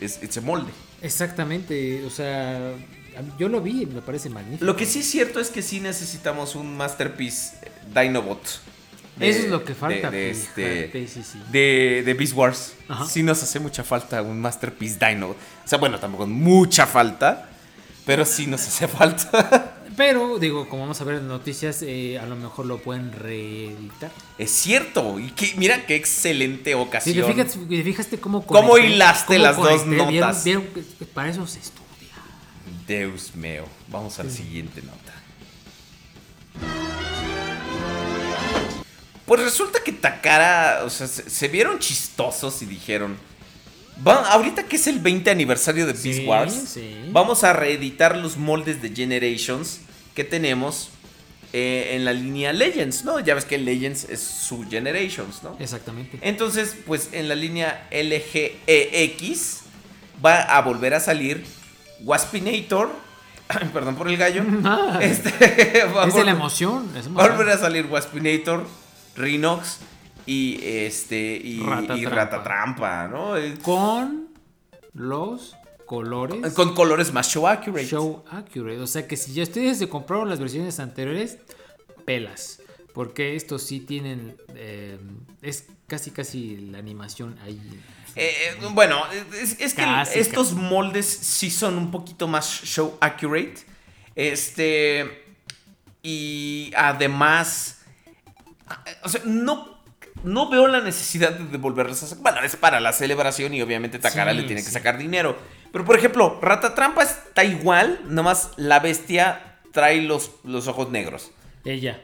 [0.00, 0.70] ese, molde.
[1.02, 2.04] exactamente.
[2.06, 2.72] O sea,
[3.38, 4.64] yo lo vi y me parece magnífico.
[4.64, 7.56] Lo que sí es cierto es que sí necesitamos un Masterpiece
[7.94, 8.40] Dinobot.
[9.16, 10.10] De- Eso es lo que falta.
[10.10, 11.38] De, de fíjate, este, sí, sí.
[11.50, 12.74] de, de Beast Wars.
[12.88, 13.06] Ajá.
[13.06, 15.28] Sí nos hace mucha falta un Masterpiece Dino.
[15.30, 17.48] O sea, bueno, tampoco mucha falta,
[18.06, 19.78] pero sí nos hace falta.
[19.94, 24.10] Pero, digo, como vamos a ver en noticias, eh, a lo mejor lo pueden reeditar.
[24.38, 25.18] es cierto.
[25.18, 27.14] Y que, mira qué excelente ocasión.
[27.26, 30.44] te fijaste, te fijaste cómo ¿Cómo hilaste cómo las dos conecté, ¿Vieron- notas?
[30.44, 30.64] vieron
[31.12, 31.82] para eso se estudia.
[32.86, 33.66] Deus meo.
[33.88, 34.96] Vamos a la siguiente nota.
[39.26, 43.16] Pues resulta que Takara, o sea, se, se vieron chistosos y dijeron,
[44.06, 46.96] "Va- ahorita que es el 20 aniversario de Beast Sí, Wars, sí.
[47.10, 49.80] vamos a reeditar los moldes de Generations
[50.14, 50.90] que tenemos
[51.54, 53.20] eh, en la línea Legends, ¿no?
[53.20, 55.54] Ya ves que Legends es su Generations, ¿no?
[55.60, 56.18] Exactamente.
[56.22, 59.60] Entonces, pues en la línea LGEX
[60.24, 61.44] va a volver a salir
[62.00, 62.90] Waspinator.
[63.72, 64.42] Perdón por el gallo.
[65.00, 66.84] Este, va a es de la emoción.
[66.96, 67.36] es Va a emoción.
[67.36, 68.66] volver a salir Waspinator,
[69.16, 69.78] Rhinox
[70.26, 71.60] y este y, y
[72.06, 72.10] Ratatrampa.
[72.10, 73.34] Ratatrampa, ¿no?
[73.62, 74.28] Con
[74.94, 76.52] los colores.
[76.54, 77.86] Con colores más show accurate.
[77.86, 78.78] Show accurate.
[78.80, 81.38] O sea que si ya ustedes se compraron las versiones anteriores,
[82.04, 82.60] pelas.
[82.94, 84.36] Porque estos sí tienen.
[84.54, 84.98] eh,
[85.40, 87.58] es casi casi la animación ahí.
[88.16, 90.60] Eh, eh, bueno, es, es que Casi, estos casi.
[90.60, 93.54] moldes sí son un poquito más show accurate.
[94.14, 95.24] Este.
[96.02, 97.78] Y además.
[99.04, 99.82] O sea, no,
[100.24, 102.22] no veo la necesidad de devolverlos a sacar.
[102.22, 105.36] Bueno, es para la celebración y obviamente Takara Sí, le tiene que sacar dinero.
[105.72, 111.30] Pero por ejemplo, Ratatrampa está igual, nomás la bestia trae los, los ojos negros.
[111.64, 112.00] Ella.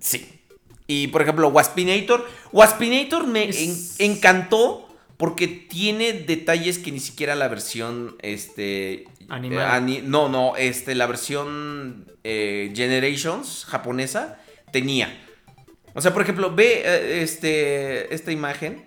[0.00, 0.40] Sí.
[0.86, 2.26] Y por ejemplo, Waspinator.
[2.52, 4.84] Waspinator me Es- en- encantó
[5.18, 9.04] Porque tiene detalles que ni siquiera la versión, este...
[9.28, 9.68] Animada.
[9.68, 14.38] eh, ani- no, no, este, la versión eh, Generations japonesa
[14.70, 15.08] tenía.
[15.94, 18.84] O sea, por ejemplo, ve eh, este, esta imagen.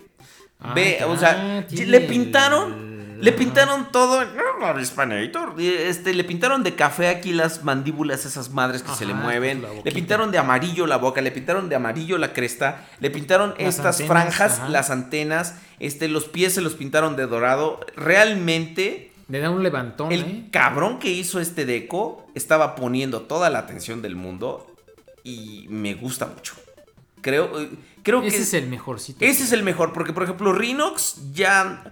[0.60, 4.22] Ah, ve, o sea, le pintaron, le pintaron todo,
[5.58, 9.92] este, le pintaron de café aquí las mandíbulas, esas madres que se le mueven, le
[9.92, 14.02] pintaron de amarillo la boca, le pintaron de amarillo la cresta, le pintaron Las estas
[14.02, 14.70] antenas, franjas, ajá.
[14.70, 20.12] las antenas, este, los pies se los pintaron de dorado, realmente Le da un levantón,
[20.12, 20.46] el ¿eh?
[20.52, 24.68] cabrón que hizo este deco estaba poniendo toda la atención del mundo
[25.24, 26.54] y me gusta mucho.
[27.22, 27.70] Creo, eh,
[28.04, 29.24] creo Ese que es el mejorcito.
[29.24, 31.84] ese es el mejor, porque por ejemplo Rhinox ya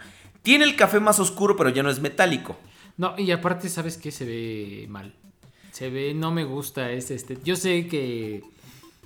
[0.41, 2.57] tiene el café más oscuro, pero ya no es metálico.
[2.97, 4.11] No, y aparte, ¿sabes qué?
[4.11, 5.13] Se ve mal.
[5.71, 7.37] Se ve, no me gusta ese este.
[7.43, 8.43] Yo sé que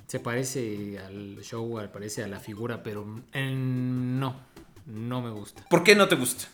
[0.07, 4.35] se parece al show, parece a la figura, pero eh, no,
[4.87, 5.63] no me gusta.
[5.69, 6.45] ¿Por qué no te gusta?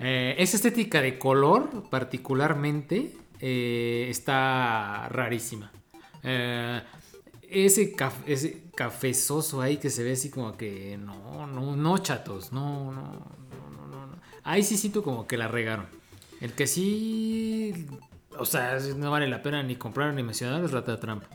[0.00, 5.70] Eh, esa estética de color, particularmente, eh, está rarísima.
[6.22, 6.82] Eh,
[7.48, 12.52] ese, caf- ese cafezoso ahí que se ve así como que no, no, no chatos,
[12.52, 14.16] no, no, no, no, no.
[14.44, 15.86] Ahí sí siento como que la regaron.
[16.40, 17.86] El que sí,
[18.38, 21.28] o sea, no vale la pena ni comprar ni mencionar es Rata Trampa.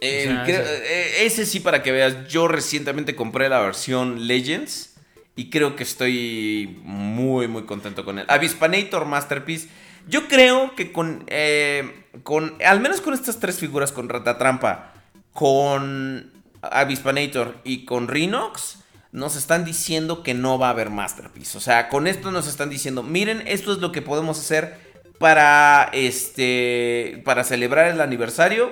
[0.00, 0.76] Eh, O sea, creo- ese-
[1.22, 4.94] eh, ese sí, para que veas, yo recientemente compré la versión Legends
[5.34, 8.24] y creo que estoy muy, muy contento con él.
[8.28, 9.68] Avispanator Masterpiece.
[10.08, 14.94] Yo creo que con, eh, con, al menos con estas tres figuras, con Ratatrampa,
[15.32, 18.78] con Avispanator y con Rhinox,
[19.12, 21.56] nos están diciendo que no va a haber Masterpiece.
[21.56, 24.76] O sea, con esto nos están diciendo, miren, esto es lo que podemos hacer
[25.18, 28.70] para, este, para celebrar el aniversario.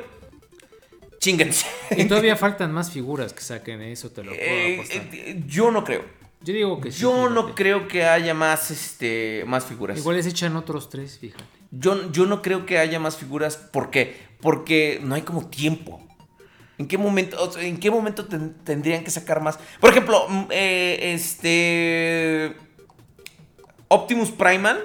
[1.19, 1.67] Chinguense.
[1.97, 5.03] Y todavía faltan más figuras que saquen eso, te lo puedo Eh, apostar.
[5.13, 6.05] eh, yo no creo.
[6.43, 7.01] Yo digo que sí.
[7.01, 9.99] Yo no creo que haya más, este, más figuras.
[9.99, 11.43] Igual les echan otros tres, fíjate.
[11.73, 13.57] Yo, yo no creo que haya más figuras.
[13.57, 14.17] ¿Por qué?
[14.41, 16.06] Porque no hay como tiempo.
[16.79, 19.59] ¿En qué momento, ¿en qué momento ten- tendrían que sacar más?
[19.81, 22.55] Por ejemplo, mm, eh, este.
[23.89, 24.83] Optimus Primal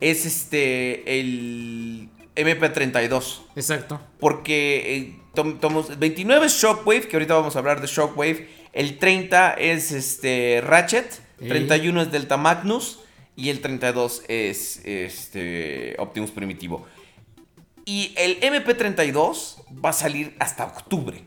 [0.00, 1.18] es este.
[1.20, 3.42] El MP32.
[3.56, 4.00] Exacto.
[4.18, 8.48] Porque eh, tom- tomos- 29 es Shockwave, que ahorita vamos a hablar de Shockwave.
[8.72, 11.22] El 30 es este Ratchet.
[11.40, 11.48] Ey.
[11.48, 13.00] 31 es Delta Magnus.
[13.36, 16.84] Y el 32 es este Optimus Primitivo.
[17.84, 21.22] Y el MP32 va a salir hasta octubre.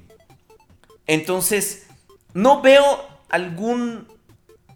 [1.11, 1.87] Entonces,
[2.33, 2.83] no veo
[3.29, 4.07] algún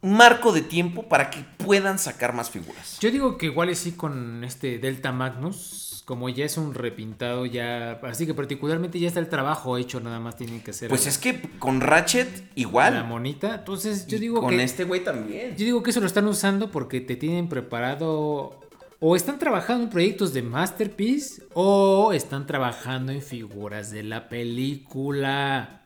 [0.01, 2.97] marco de tiempo para que puedan sacar más figuras.
[2.99, 7.45] Yo digo que igual es sí con este Delta Magnus, como ya es un repintado,
[7.45, 8.01] ya.
[8.03, 10.89] Así que particularmente ya está el trabajo hecho, nada más tienen que hacer.
[10.89, 12.95] Pues es que con Ratchet igual.
[12.95, 13.55] La monita.
[13.55, 14.61] Entonces yo Y digo con que.
[14.63, 15.55] este güey también.
[15.55, 18.59] Yo digo que eso lo están usando porque te tienen preparado.
[18.99, 21.43] O están trabajando en proyectos de Masterpiece.
[21.53, 25.84] O están trabajando en figuras de la película.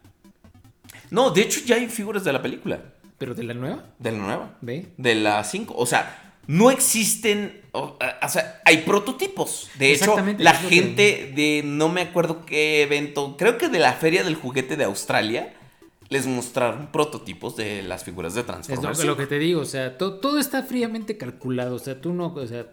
[1.11, 2.81] No, de hecho ya hay figuras de la película.
[3.17, 3.85] ¿Pero de la nueva?
[3.99, 4.57] De la nueva.
[4.61, 4.88] ¿Ve?
[4.97, 5.73] De la 5.
[5.77, 7.61] O sea, no existen.
[7.73, 7.97] O,
[8.29, 9.69] sea, hay prototipos.
[9.77, 14.23] De hecho, la gente de no me acuerdo qué evento, creo que de la Feria
[14.23, 15.53] del Juguete de Australia,
[16.07, 19.03] les mostraron prototipos de las figuras de Es lo, Transformers.
[19.05, 21.75] lo que te digo, o sea, to- todo está fríamente calculado.
[21.75, 22.33] O sea, tú no.
[22.33, 22.65] O sea,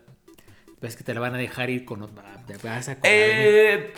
[0.81, 2.02] ves que te la van a dejar ir con.
[2.05, 2.97] ah, Te vas a.
[3.02, 3.92] Eh,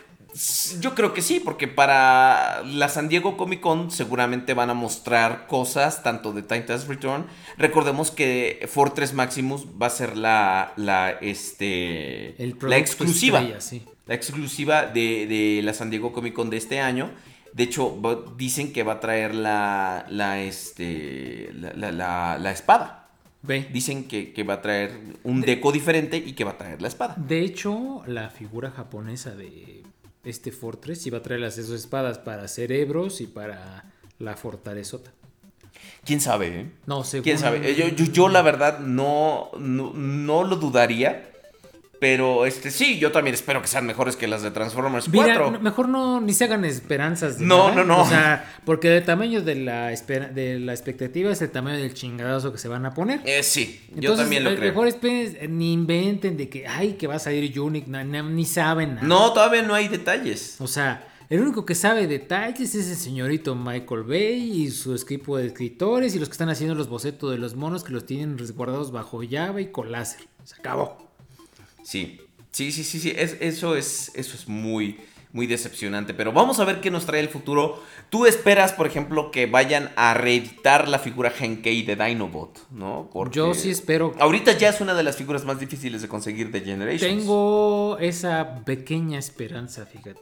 [0.80, 5.46] yo creo que sí, porque para la San Diego Comic Con seguramente van a mostrar
[5.46, 7.26] cosas tanto de Titan's Return.
[7.56, 13.38] Recordemos que Fortress Maximus va a ser la, la, este, El la exclusiva.
[13.40, 13.82] estrella, sí.
[14.06, 17.10] La exclusiva de, de la San Diego Comic Con de este año.
[17.52, 17.98] De hecho,
[18.36, 23.08] dicen que va a traer la, la, este, la, la- la- espada.
[23.42, 23.66] Ve.
[23.72, 24.92] Dicen que, que va a traer
[25.24, 27.14] un deco diferente y que va a traer la espada.
[27.16, 29.82] De hecho, la figura japonesa de
[30.28, 35.12] este Fortress iba a traer las esas espadas para cerebros y para la fortalezota.
[36.04, 36.60] ¿Quién sabe?
[36.60, 36.70] eh?
[36.86, 37.22] No sé.
[37.22, 37.74] ¿Quién sabe?
[37.74, 41.30] Yo, yo, yo la verdad no, no, no lo dudaría.
[42.00, 45.50] Pero este sí, yo también espero que sean mejores que las de Transformers Mira, 4.
[45.50, 47.38] no- mejor no ni se hagan esperanzas.
[47.40, 47.74] de No, nada.
[47.74, 48.02] no, no.
[48.02, 51.94] O sea, porque el tamaño de la, espera- de la expectativa es el tamaño del
[51.94, 53.20] chingadazo que se van a poner.
[53.24, 54.68] Eh, sí, yo también lo eh, creo.
[54.70, 59.06] Mejor esperen, ni inventen de que, ay, que va a salir Unique, ni saben nada.
[59.06, 60.56] No, todavía no hay detalles.
[60.60, 65.36] O sea, el único que sabe detalles es el señorito Michael Bay y su equipo
[65.36, 68.38] de escritores y los que están haciendo los bocetos de los monos que los tienen
[68.38, 70.20] resguardados bajo llave y con láser.
[70.44, 71.07] Se acabó.
[71.90, 73.12] Sí, sí, sí, sí, sí.
[73.16, 74.98] es- eso, es, eso es muy,
[75.32, 76.12] muy decepcionante.
[76.12, 77.82] Pero vamos a ver qué nos trae el futuro.
[78.10, 83.08] Tú esperas, por ejemplo, que vayan a reeditar la figura Genkei de Dinobot, ¿no?
[83.12, 84.14] Porque Yo sí espero.
[84.18, 87.00] Ahorita ya es una de las figuras más difíciles de conseguir de Generations.
[87.20, 90.20] Tengo esa pequeña esperanza, fíjate.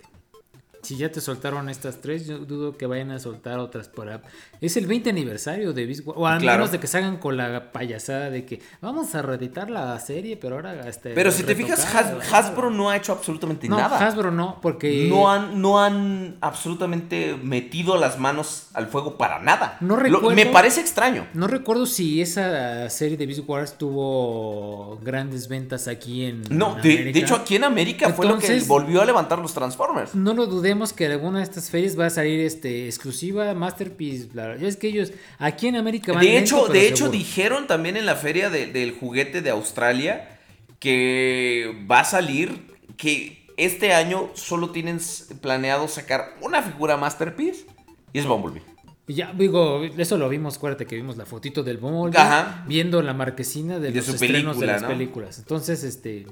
[0.86, 4.20] Si ya te soltaron estas tres, yo dudo que vayan a soltar otras por ahí.
[4.60, 6.16] Es el 20 aniversario de Beast Wars.
[6.16, 6.58] O al Claro.
[6.58, 10.54] menos de que salgan con la payasada de que vamos a reeditar la serie, pero
[10.54, 13.98] ahora este, Pero si te fijas, Has- Hasbro no ha hecho absolutamente No, nada.
[14.06, 19.78] Hasbro no, porque No han, no han absolutamente metido las manos al fuego para nada.
[19.80, 21.26] No Lo- recuerdo- me parece extraño.
[21.34, 26.82] No recuerdo si esa serie de Beast Wars tuvo grandes ventas aquí en No, en
[26.82, 30.14] de, hecho aquí en América fue lo que volvió a levantar los Transformers.
[30.14, 30.46] No lo
[30.92, 34.26] que alguna de estas ferias va a salir este exclusiva Masterpiece.
[34.32, 37.96] Bla, es que ellos aquí en América van De lento, hecho, de hecho dijeron también
[37.96, 40.38] en la feria de- del juguete de Australia
[40.78, 45.00] que va a salir que este año solo tienen
[45.40, 47.66] planeado sacar una figura Masterpiece
[48.12, 48.62] y es Bumblebee.
[49.08, 52.64] Ya, digo, eso lo vimos, acuérdate que vimos la fotito del Bumblebee, Ajá.
[52.66, 54.88] viendo la marquesina de, de los estrenos de las ¿no?
[54.88, 55.38] películas.
[55.38, 56.26] Entonces, este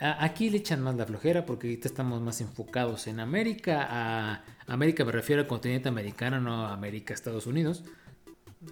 [0.00, 3.86] aquí le echan más la flojera porque ahorita estamos más enfocados en América.
[3.90, 7.84] A América me refiero al continente americano, no a América, Estados Unidos.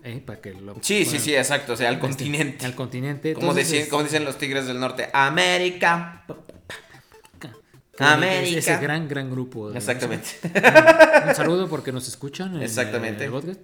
[0.02, 2.66] Eh, para que lo Sí, sí, bueno, sí, exacto, o sea, al este, continente.
[2.66, 3.34] Al continente.
[3.34, 3.54] Como,
[3.90, 6.24] como dicen los Tigres del Norte, América.
[7.98, 8.58] América.
[8.58, 9.72] Ese gran, gran grupo.
[9.72, 10.28] Exactamente.
[11.28, 12.56] Un saludo porque nos escuchan.
[12.56, 13.24] en, Exactamente.
[13.24, 13.60] eh, el podcast.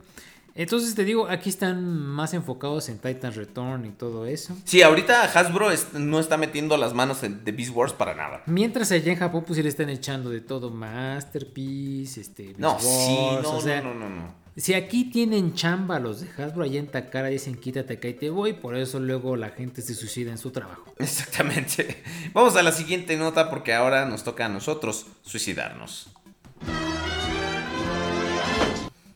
[0.54, 4.54] Entonces te digo, aquí están más enfocados en Titan Return y todo eso.
[4.64, 8.42] Sí, ahorita Hasbro es- no está metiendo las manos en The Beast Wars para nada.
[8.46, 12.42] Mientras allá en Japón pues sí le están echando de todo Masterpiece, este...
[12.48, 14.42] Beast No, sí, Wars, no, o sea, no, no, no, no.
[14.54, 18.28] Si aquí tienen chamba los de Hasbro, allá en Takara dicen quítate acá y te
[18.28, 20.84] voy, por eso luego la gente se suicida en su trabajo.
[20.98, 22.02] Exactamente.
[22.34, 26.10] Vamos a la siguiente nota porque ahora nos toca a nosotros suicidarnos.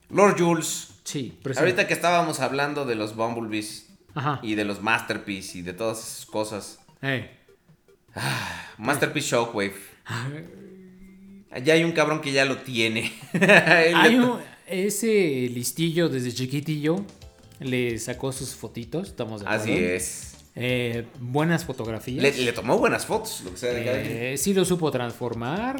[0.08, 1.60] Lord Jules, Sí, presente.
[1.70, 4.40] ahorita que estábamos hablando de los Bumblebees Ajá.
[4.42, 6.78] y de los Masterpiece y de todas esas cosas.
[7.00, 7.30] Eh,
[8.78, 9.74] Masterpiece Shockwave.
[11.64, 13.12] Ya hay un cabrón que ya lo tiene.
[13.94, 17.04] Hay un- ese listillo desde chiquitillo
[17.60, 19.62] le sacó sus fotitos, estamos de acuerdo.
[19.62, 20.34] Así es.
[20.56, 22.20] Eh, buenas fotografías.
[22.22, 24.32] Le, le tomó buenas fotos, lo que sea de.
[24.34, 25.76] Eh, sí lo supo transformar.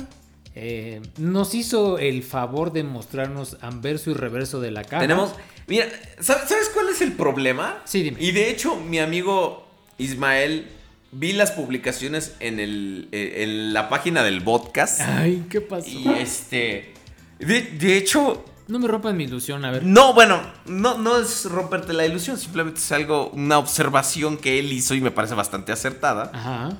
[0.58, 5.00] Eh, nos hizo el favor de mostrarnos anverso y reverso de la caja.
[5.00, 5.34] Tenemos.
[5.66, 5.86] Mira,
[6.18, 7.82] ¿sabes, cuál es el problema?
[7.84, 8.16] Sí, dime.
[8.18, 9.68] Y de hecho, mi amigo
[9.98, 10.66] Ismael
[11.12, 15.02] vi las publicaciones en, el, eh, en la página del podcast.
[15.02, 15.90] Ay, ¿qué pasó?
[15.90, 16.94] Y este.
[17.38, 18.42] De, de hecho.
[18.68, 19.84] No me rompan mi ilusión, a ver.
[19.84, 24.72] No, bueno, no, no es romperte la ilusión, simplemente es algo, una observación que él
[24.72, 26.30] hizo y me parece bastante acertada.
[26.32, 26.78] Ajá,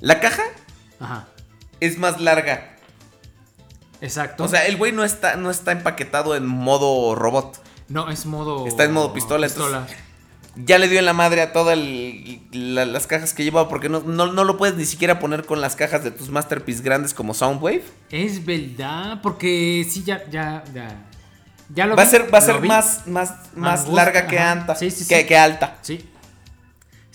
[0.00, 0.42] La caja
[1.00, 1.28] ajá.
[1.80, 2.76] Es más larga.
[4.00, 4.44] Exacto.
[4.44, 7.62] O sea, el güey no está, no está empaquetado en modo robot.
[7.88, 8.66] no, es modo.
[8.66, 9.96] Está en modo pistola, entonces-
[10.56, 11.78] Ya le dio en la madre a todas
[12.52, 15.60] la- las cajas que lleva porque no, no, no lo puedes ni siquiera poner con
[15.60, 17.84] las cajas de tus Masterpiece grandes como Soundwave.
[18.10, 21.04] Es verdad, porque sí, ya, ya, ya.
[21.70, 22.68] Ya lo Va a vi, ser, va a ser vi.
[22.68, 25.08] más, más, más larga que, alta, Sí, sí, sí.
[25.14, 25.78] que, que alta.
[25.82, 26.08] Sí.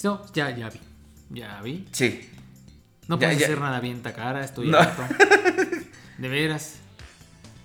[0.03, 0.79] No, ya, ya vi.
[1.29, 1.87] Ya vi.
[1.91, 2.29] Sí.
[3.13, 3.45] No Ya, puedes ya.
[3.45, 4.79] hacer nada bien, Takara, estoy No.
[4.79, 5.03] harto.
[6.17, 6.75] De veras.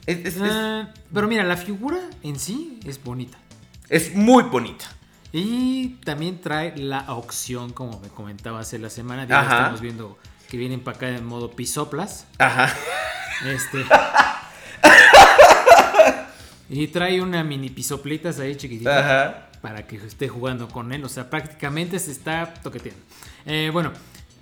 [0.04, 3.38] Es, es- es- Ah, pero mira, la figura en sí es bonita.
[3.88, 4.84] es muy bonita.
[5.32, 9.26] Y también trae la opción, como me comentaba hace la semana.
[9.26, 10.18] Ya estamos viendo
[10.50, 12.26] que viene empacada en modo pisoplas.
[12.38, 12.74] Ajá.
[13.46, 13.84] Este.
[16.70, 18.98] y trae una mini pisoplitas ahí chiquitita.
[18.98, 19.48] Ajá.
[19.62, 21.04] Para que esté jugando con él.
[21.04, 23.02] O sea, prácticamente se está toqueteando.
[23.46, 23.92] Eh, bueno.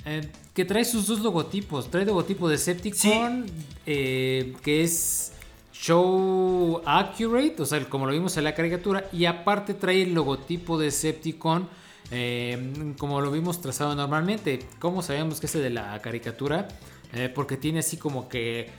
[0.07, 1.91] Eh, que trae sus dos logotipos.
[1.91, 3.45] Trae logotipo de Septicon.
[3.85, 5.33] eh, que es
[5.73, 7.57] Show Accurate.
[7.61, 9.09] O sea, como lo vimos en la caricatura.
[9.13, 11.69] Y aparte trae el logotipo de Septicon.
[12.13, 14.61] eh, como lo vimos trazado normalmente.
[14.79, 16.69] ¿Cómo sabemos que es el de la caricatura?
[17.13, 18.71] Eh, porque tiene así como que.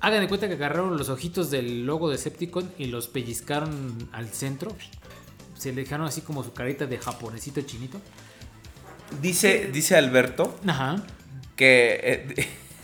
[0.00, 4.28] Hagan de cuenta que agarraron los ojitos del logo de Septicon y los pellizcaron al
[4.28, 4.70] centro.
[5.56, 7.98] Se le dejaron así como su carita de japonesito chinito.
[9.20, 11.02] Dice, dice Alberto Ajá.
[11.56, 12.26] que.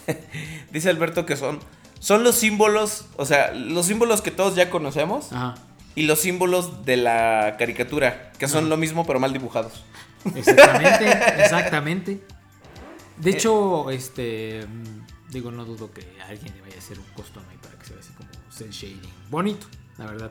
[0.07, 0.19] eh,
[0.73, 1.61] dice Alberto que son.
[1.99, 3.07] Son los símbolos.
[3.17, 5.33] O sea, los símbolos que todos ya conocemos.
[5.33, 5.55] Ajá.
[5.95, 8.33] Y los símbolos de la caricatura.
[8.39, 9.85] Que son lo mismo, pero mal dibujados.
[10.35, 11.11] Exactamente,
[11.43, 12.25] exactamente.
[13.19, 14.67] De hecho, este.
[14.67, 17.87] mm, Digo, no dudo que alguien le vaya a hacer un custom ahí para que
[17.87, 19.01] se vea así como cel shading.
[19.31, 20.31] Bonito, la verdad.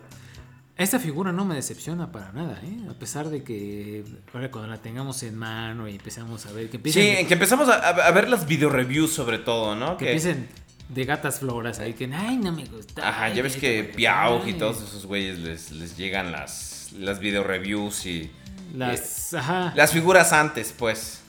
[0.81, 2.87] Esta figura no me decepciona para nada, ¿eh?
[2.89, 4.03] A pesar de que
[4.33, 7.33] ahora cuando la tengamos en mano y empezamos a ver que Sí, empiecen, en que
[7.35, 9.97] empezamos a, a ver las video reviews sobre todo, ¿no?
[9.97, 10.47] que Que- empiecen
[10.89, 13.07] de gatas floras ahí que, ay, no me gusta.
[13.07, 14.53] Ajá, ay, ya ves que ay, Piaug y ay".
[14.57, 18.29] todos esos güeyes les, les llegan las, las video reviews y...
[18.75, 19.73] Las, y- ajá.
[19.75, 21.21] Las figuras antes, pues.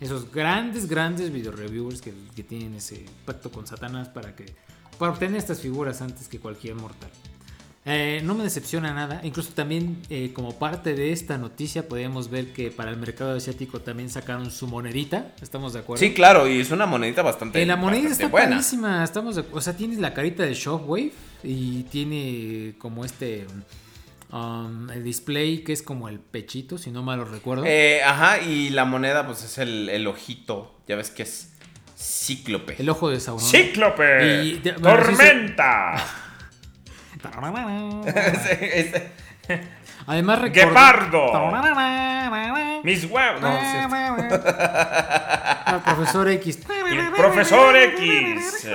[0.00, 4.46] Esos grandes, grandes video reviewers que, que tienen ese pacto con Satanás para que
[4.98, 7.10] para obtener estas figuras antes que cualquier mortal.
[7.86, 9.20] Eh, no me decepciona nada.
[9.22, 13.80] Incluso también eh, como parte de esta noticia podemos ver que para el mercado asiático
[13.80, 15.32] también sacaron su monedita.
[15.40, 16.00] ¿Estamos de acuerdo?
[16.00, 18.48] Sí, claro, y es una monedita bastante, Eh, la monedita bastante está buena.
[18.56, 19.04] padrísima.
[19.04, 23.46] Estamos de- o sea, tienes la carita de Shockwave y tiene como este
[24.32, 27.64] um, el display que es como el pechito, si no mal lo recuerdo.
[27.66, 31.52] Eh, ajá, y la moneda pues es el, el ojito, ya ves que es
[31.96, 32.76] cíclope.
[32.78, 33.42] el ojo de Sauron.
[33.48, 34.44] Cíclope.
[34.44, 35.94] Y de- bueno, sí se- Tormenta.
[40.06, 40.68] Además recuerdo...
[40.68, 41.32] Guepardo.
[42.82, 43.40] Mis huevos.
[43.40, 43.78] No, sí.
[45.68, 46.58] El profesor X.
[46.90, 48.66] El profesor X.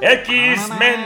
[0.00, 1.00] X-Men.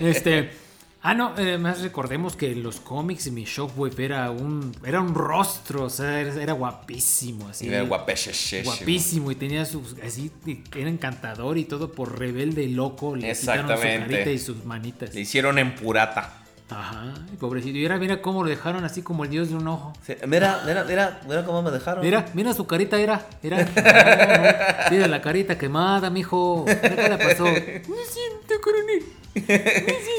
[0.00, 0.65] Este.
[1.08, 5.84] Ah, no, además recordemos que en los cómics mi Shockwave era un, era un rostro,
[5.84, 7.68] o sea, era, era guapísimo, así.
[7.68, 7.82] Era.
[7.82, 10.32] Guapísimo, y tenía sus, así,
[10.74, 13.14] era encantador y todo por rebelde y loco.
[13.14, 13.36] Le quitaron
[13.68, 14.10] su Exactamente.
[14.14, 15.14] carita y sus manitas.
[15.14, 16.42] Le hicieron en purata.
[16.68, 17.78] Ajá, y pobrecito.
[17.78, 19.92] Y ahora mira cómo lo dejaron así como el dios de un ojo.
[20.26, 22.04] Mira, mira, mira, mira cómo me dejaron.
[22.04, 23.58] Mira, mira su carita, era, era.
[23.64, 26.64] No, no, Mira la carita quemada, mijo.
[26.66, 27.44] Mira qué le pasó.
[27.44, 29.04] Me siento coronel.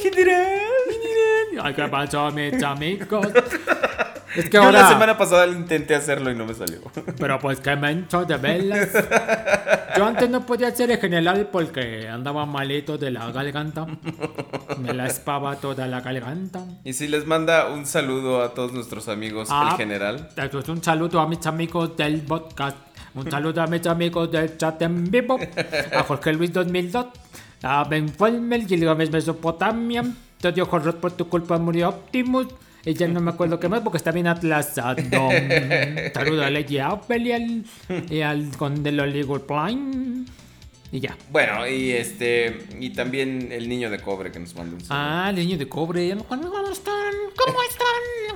[0.03, 0.47] General.
[0.47, 0.76] Ay,
[1.75, 3.27] qué pasó, mis amigos.
[4.35, 4.81] Es que Yo ahora.
[4.83, 6.79] la semana pasada intenté hacerlo y no me salió.
[7.17, 8.89] Pero pues que me hincho de velas.
[9.97, 13.87] Yo antes no podía ser el general porque andaba malito de la garganta.
[14.79, 16.63] Me la espaba toda la garganta.
[16.83, 20.29] Y si les manda un saludo a todos nuestros amigos, Ah, el general.
[20.51, 22.77] Pues un saludo a mis amigos del podcast.
[23.15, 25.39] Un saludo a mis amigos del chat en vivo.
[25.95, 27.07] A Jorge Luis 2002.
[27.63, 30.03] A Ben Folmel, Gilgamesh Mesopotamia.
[30.53, 32.47] Dio horror por tu culpa murió Optimus.
[32.85, 34.95] Y ya no me acuerdo qué más porque está bien atlasado.
[36.13, 37.65] Saludo a Lady Apple y al,
[38.09, 40.25] y al conde Loligor Prime.
[40.89, 41.17] Y ya.
[41.31, 42.65] Bueno, y este.
[42.79, 45.05] Y también el niño de cobre que nos mandó un saludo.
[45.05, 46.15] Ah, el niño de cobre.
[46.29, 47.13] ¿Cómo están?
[47.35, 47.87] ¿Cómo están?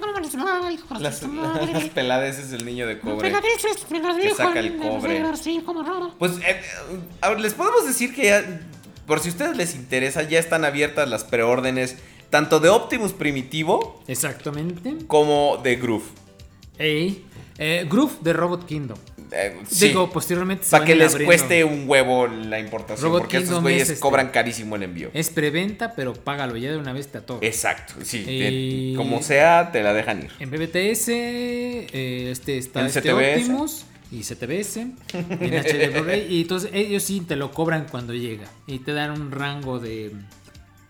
[0.02, 3.32] ¿Cómo de Las, las peladeces del niño de cobre.
[3.32, 5.38] Que saca el cobre.
[5.38, 6.14] Sí, como raro.
[6.20, 6.62] Pues eh,
[7.40, 8.44] les podemos decir que ya,
[9.12, 11.98] por si a ustedes les interesa, ya están abiertas las preórdenes
[12.30, 14.96] tanto de Optimus Primitivo Exactamente.
[15.06, 16.06] como de Groove.
[16.80, 17.26] Ey.
[17.58, 18.98] Eh, Groove de Robot Kingdom.
[19.34, 21.26] Eh, sí, Digo, posteriormente para que les abriendo.
[21.28, 25.10] cueste un huevo la importación, Robot porque Kingdom güeyes es, este, cobran carísimo el envío.
[25.14, 27.40] Es preventa, pero págalo ya de una vez te a todo.
[27.42, 28.24] Exacto, sí.
[28.24, 30.32] Te- como sea, te la dejan ir.
[30.40, 33.42] En BBTS, eh, este está En este CTBS.
[33.42, 34.96] Optimus y CTBS, en
[35.54, 39.32] HD Blu-ray, y entonces ellos sí te lo cobran cuando llega y te dan un
[39.32, 40.14] rango de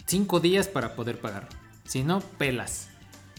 [0.08, 1.48] 5 días para poder pagar.
[1.88, 2.88] Si no, pelas.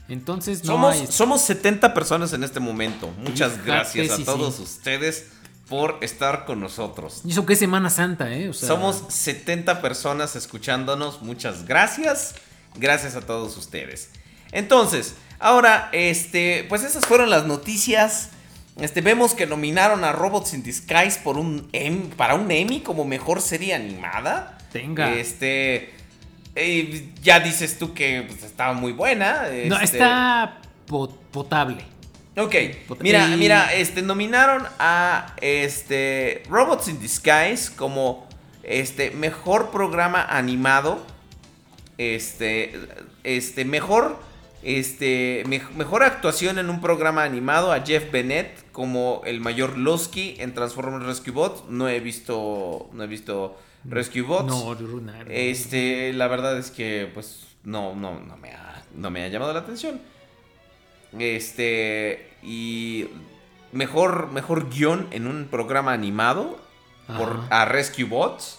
[0.08, 1.06] Entonces no somos, hay...
[1.08, 3.10] somos 70 personas en este momento.
[3.18, 4.62] Muchas Fíjate, gracias a sí, todos sí.
[4.62, 5.26] ustedes
[5.68, 7.22] por estar con nosotros.
[7.24, 8.50] Y eso que es Semana Santa, ¿eh?
[8.50, 11.22] O sea, Somos 70 personas escuchándonos.
[11.22, 12.34] Muchas gracias.
[12.74, 14.10] Gracias a todos ustedes.
[14.50, 18.31] Entonces, ahora, este, pues esas fueron las noticias.
[18.80, 21.68] Este, vemos que nominaron a Robots in Disguise por un
[22.16, 24.58] para un Emmy como mejor serie animada.
[24.72, 25.12] Tenga.
[25.14, 25.92] Este,
[26.54, 29.42] eh, ya dices tú que pues, estaba muy buena.
[29.66, 31.84] No, este, está po- potable.
[32.34, 32.54] Ok,
[33.00, 38.26] mira, mira, este, nominaron a este Robots in Disguise como
[38.62, 41.04] este mejor programa animado,
[41.98, 42.72] este,
[43.22, 44.18] este mejor,
[44.62, 50.36] este, me- mejor actuación en un programa animado a Jeff Bennett como el mayor Losky
[50.38, 51.64] en Transformers Rescue Bots.
[51.68, 54.46] No he visto, no he visto Rescue Bots.
[54.48, 54.76] No.
[55.28, 59.52] Este, la verdad es que, pues, no, no, no me ha, no me ha llamado
[59.52, 60.00] la atención.
[61.18, 63.08] Este, y
[63.72, 66.58] mejor, mejor guion en un programa animado
[67.18, 68.58] por a Rescue Bots.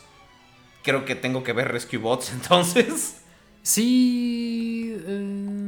[0.84, 3.22] Creo que tengo que ver Rescue Bots entonces.
[3.64, 4.96] Sí.
[5.08, 5.63] eh,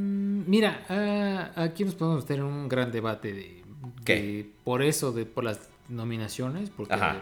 [0.47, 3.63] mira, ah, aquí nos podemos tener un gran debate de,
[4.03, 4.15] ¿Qué?
[4.15, 5.59] de- por eso, de por las
[5.89, 7.21] nominaciones, porque Ajá.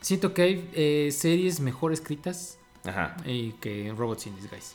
[0.00, 3.16] siento que hay eh, series mejor escritas Ajá.
[3.24, 4.72] eh, que Robots in Disguise.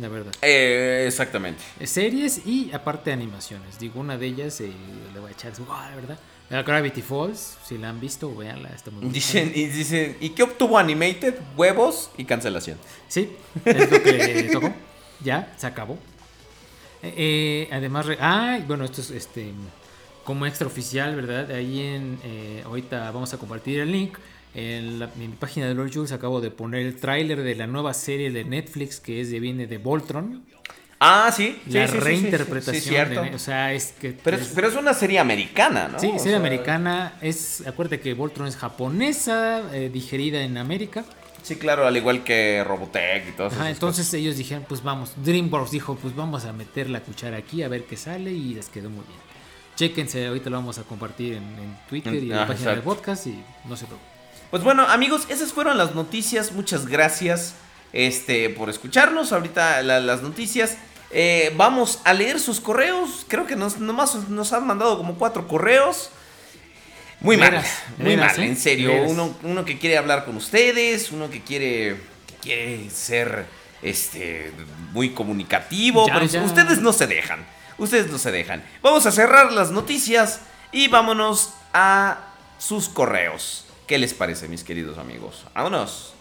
[0.00, 0.32] La verdad.
[0.40, 1.62] Eh, exactamente.
[1.78, 3.78] Eh, Series y aparte animaciones.
[3.78, 4.72] Digo, una de ellas eh,
[5.12, 6.18] le voy a echar su la verdad.
[6.48, 9.06] La Gravity Falls, si la han visto, véanla, está muy.
[9.10, 11.34] Dicen, y dicen, ¿y qué obtuvo Animated?
[11.58, 12.78] Huevos y cancelación.
[13.08, 13.36] Sí,
[13.66, 14.72] es lo que tocó.
[15.22, 15.98] Ya, se acabó.
[17.02, 19.52] Eh, además, ah, bueno, esto es este
[20.24, 21.50] como extra oficial, ¿verdad?
[21.50, 24.16] Ahí en, eh, ahorita vamos a compartir el link.
[24.54, 27.66] En, la, en mi página de Lord Jules acabo de poner el tráiler de la
[27.66, 30.44] nueva serie de Netflix que es de viene de Voltron.
[31.00, 31.58] Ah, sí.
[31.66, 32.82] la sí, sí, reinterpretación.
[32.82, 33.22] sí, cierto.
[33.22, 34.12] de- o sea, es que.
[34.12, 35.98] Pero es, pero es una serie americana, ¿no?
[35.98, 37.14] Sí, O serie sea, americana.
[37.20, 41.04] Es, acuérdate que Voltron es japonesa, eh, digerida en América.
[41.42, 43.66] Sí, claro, al igual que Robotech y todo eso.
[43.66, 47.68] Entonces ellos dijeron, pues vamos, DreamWorks dijo, pues vamos a meter la cuchara aquí a
[47.68, 49.18] ver qué sale y les quedó muy bien.
[49.74, 52.82] Chéquense, ahorita lo vamos a compartir en, en Twitter y en la Ah, página del
[52.82, 54.12] podcast y no se preocupen.
[54.50, 56.52] Pues bueno, amigos, esas fueron las noticias.
[56.52, 57.54] Muchas gracias
[57.92, 59.32] este, por escucharnos.
[59.32, 60.76] Ahorita la- las noticias.
[61.10, 63.24] Eh, vamos a leer sus correos.
[63.28, 66.10] Creo que nos, nomás nos han mandado como cuatro correos.
[67.22, 68.48] Muy mal, Veras, muy veras, mal, ¿eh?
[68.48, 68.88] en serio.
[68.90, 69.10] Veras.
[69.10, 73.46] Uno, uno que quiere hablar con ustedes, uno que quiere, que quiere ser
[73.82, 74.52] este,
[74.92, 76.42] muy comunicativo, Ya, pero ya.
[76.42, 77.44] ustedes no se dejan.
[77.78, 78.62] Ustedes no se dejan.
[78.82, 80.40] Vamos a cerrar las noticias
[80.72, 82.18] y vámonos a
[82.58, 83.66] sus correos.
[83.86, 85.44] ¿Qué les parece, mis queridos amigos?
[85.54, 86.14] Vámonos.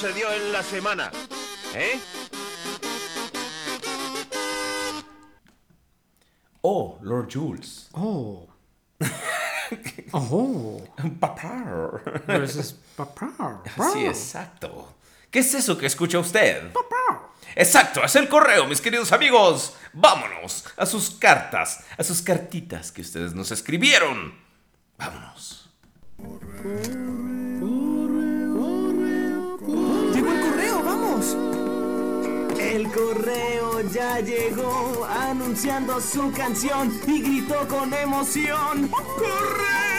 [0.00, 1.12] Sucedió en la semana?
[1.74, 2.00] ¿Eh?
[6.62, 7.88] Oh, Lord Jules.
[7.92, 8.48] Oh.
[10.12, 10.82] Oh.
[11.20, 12.02] Papá.
[12.26, 13.62] Versus papá.
[13.92, 14.96] Sí, exacto.
[15.30, 16.72] ¿Qué es eso que escucha usted?
[17.54, 19.76] Exacto, es el correo, mis queridos amigos.
[19.92, 24.34] Vámonos a sus cartas, a sus cartitas que ustedes nos escribieron.
[24.98, 25.70] Vámonos.
[32.58, 38.88] El correo ya llegó anunciando su canción y gritó con emoción.
[38.88, 39.90] ¡Correo!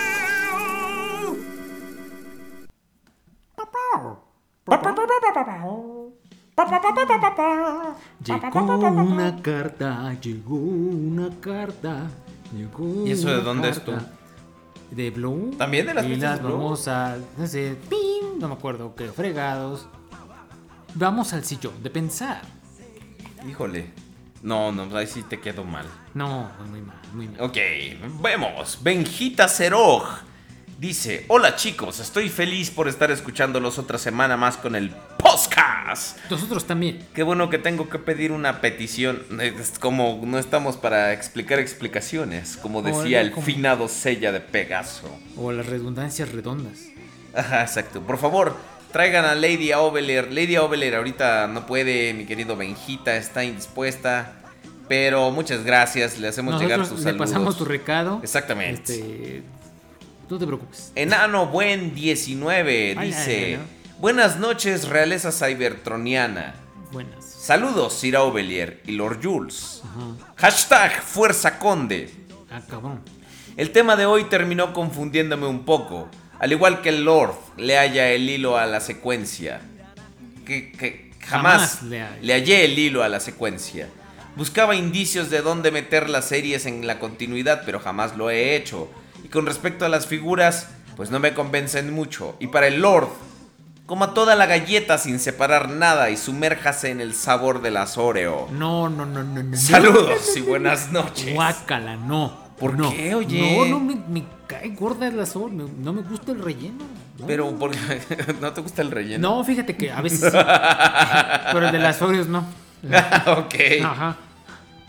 [8.23, 12.07] Llegó una carta, llegó una carta,
[12.55, 14.11] llegó ¿Y eso de dónde es carta.
[14.91, 15.51] De Blue.
[15.57, 16.57] ¿También de las Y las de Blue?
[16.57, 19.87] vamos a, no sé, ping, no me acuerdo qué, fregados.
[20.95, 22.41] Vamos al sillón de pensar.
[23.47, 23.89] Híjole.
[24.43, 25.85] No, no, ahí sí te quedó mal.
[26.13, 27.41] No, muy mal, muy mal.
[27.41, 27.57] Ok,
[28.21, 28.79] vemos.
[28.81, 30.03] Benjita Ceroj
[30.79, 34.89] dice: Hola chicos, estoy feliz por estar escuchándolos otra semana más con el
[35.19, 36.17] podcast.
[36.29, 37.05] Nosotros también.
[37.13, 39.21] Qué bueno que tengo que pedir una petición.
[39.39, 45.15] Es como no estamos para explicar explicaciones, como decía Hola, el finado Sella de Pegaso.
[45.37, 46.79] O las redundancias redondas.
[47.35, 48.01] Ajá, exacto.
[48.01, 48.57] Por favor,
[48.91, 50.31] traigan a Lady Ovelier.
[50.31, 54.33] Lady Ovelier ahorita no puede, mi querido Benjita está indispuesta.
[54.87, 57.29] Pero muchas gracias, le hacemos llegar Nosotros sus le saludos.
[57.29, 58.19] pasamos tu recado.
[58.21, 58.93] Exactamente.
[58.93, 59.43] Este,
[60.29, 60.91] no te preocupes.
[60.95, 63.59] Enano Buen 19 Ay, dice: ay, ay,
[63.99, 66.55] Buenas noches, realeza cybertroniana.
[66.91, 67.23] Buenas.
[67.23, 69.81] Saludos, Sir Ovelier y Lord Jules.
[69.85, 70.33] Ajá.
[70.35, 72.09] Hashtag Fuerza Conde.
[72.51, 72.99] Ah, cabrón.
[73.55, 76.09] El tema de hoy terminó confundiéndome un poco.
[76.41, 79.61] Al igual que el Lord le halla el hilo a la secuencia.
[80.45, 82.21] Que, que jamás, Jamás le hallé.
[82.23, 83.87] le hallé el hilo a la secuencia.
[84.35, 88.89] Buscaba indicios de dónde meter las series en la continuidad, pero jamás lo he hecho.
[89.23, 92.35] Y con respecto a las figuras, pues no me convencen mucho.
[92.39, 93.09] Y para el Lord,
[93.85, 98.47] coma toda la galleta sin separar nada y sumérjase en el sabor de las Oreo.
[98.51, 99.55] No, no, no, no, no.
[99.57, 101.35] Saludos y buenas noches.
[101.35, 102.40] Guácala, no.
[102.61, 102.91] ¿Por no.
[102.91, 103.57] qué, oye?
[103.57, 106.85] No, no, me, me cae gorda la me- no me gusta el relleno.
[107.19, 107.25] no.
[107.27, 108.01] Pero, ¿por qué?
[108.41, 109.29] ¿no te gusta el relleno?
[109.37, 110.37] No, fíjate que a veces sí.
[111.51, 112.45] Pero el de las Oreos no.
[113.25, 113.55] ok.
[113.83, 114.15] Ajá.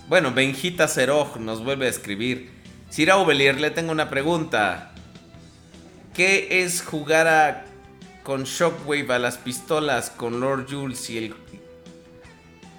[0.09, 2.51] Bueno, Benjita Ceroj nos vuelve a escribir.
[2.91, 4.93] Sir Ovelier, le tengo una pregunta.
[6.15, 7.65] ¿Qué es jugar a-
[8.23, 11.35] con Shockwave a las pistolas con Lord Jules y el...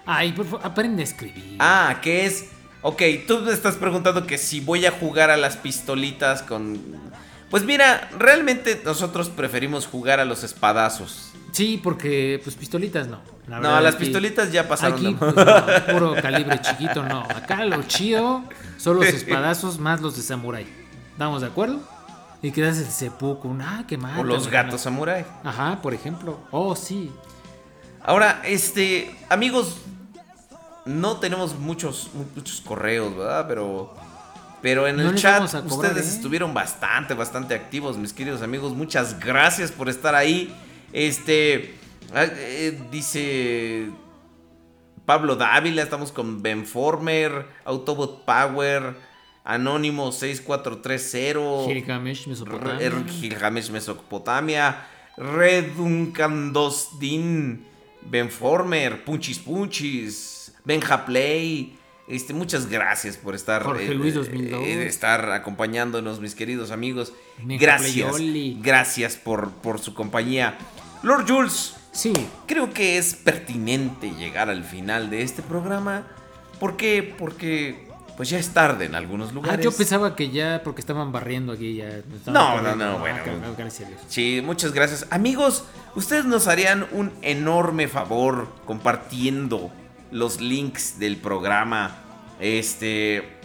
[0.06, 1.56] Ay, por favor, aprende a escribir.
[1.60, 2.50] Ah, ¿qué es?
[2.84, 6.80] Ok, tú me estás preguntando que si voy a jugar a las pistolitas con...
[7.50, 11.32] Pues mira, realmente nosotros preferimos jugar a los espadazos.
[11.54, 13.20] Sí, porque pues pistolitas no.
[13.48, 17.22] La No, las pistolitas ya pasaron Aquí, de pues, no, puro calibre chiquito, no.
[17.22, 18.44] Acá lo chido
[18.78, 20.66] son los espadazos más los de samurai.
[21.12, 21.80] ¿Estamos de acuerdo?
[22.42, 24.20] Y quedas el seppuku, ah, qué mal.
[24.20, 25.26] O los gatos samurai.
[25.44, 26.40] Ajá, por ejemplo.
[26.52, 27.12] Oh, sí.
[28.04, 29.78] Ahora, este, amigos,
[30.86, 33.46] no tenemos muchos, muchos correos, ¿verdad?
[33.48, 33.94] Pero,
[34.62, 36.16] pero en No el chat cobrar, ustedes ¿eh?
[36.16, 38.74] estuvieron bastante, bastante activos, mis queridos amigos.
[38.74, 40.54] Muchas gracias por estar ahí.
[40.92, 41.76] Este,
[42.14, 43.90] ah, eh, dice
[45.06, 49.14] Pablo Dávila, estamos con Ben Former, Autobot Power.
[49.46, 51.66] Anónimo 6430.
[51.68, 52.86] Gilgamesh, Mesopotamia.
[52.88, 54.86] R- Gilgamesh Mesopotamia,
[55.18, 57.66] Reduncandosdin,
[58.10, 61.78] Benformer, Punchis Punchis, Benja Play.
[62.08, 64.62] Este, muchas gracias por estar, Jorge Luis 2002.
[64.64, 67.14] eh, estar acompañándonos, mis queridos amigos.
[67.42, 68.60] Benja gracias, Playoli.
[68.62, 70.58] gracias por, por su compañía.
[71.02, 72.12] Lord Jules, Sí,
[72.48, 76.08] creo que es pertinente llegar al final de este programa.
[76.60, 77.14] ¿Por qué?
[77.18, 79.64] Porque pues ya es tarde en algunos Ah, lugares.
[79.64, 82.02] yo pensaba que ya, porque estaban barriendo aquí, ya.
[82.26, 83.20] No, no, no, Ah, bueno.
[84.08, 85.06] Sí, muchas gracias.
[85.12, 89.72] Amigos, ustedes nos harían un enorme favor compartiendo
[90.14, 91.98] los links del programa.
[92.40, 93.38] Este.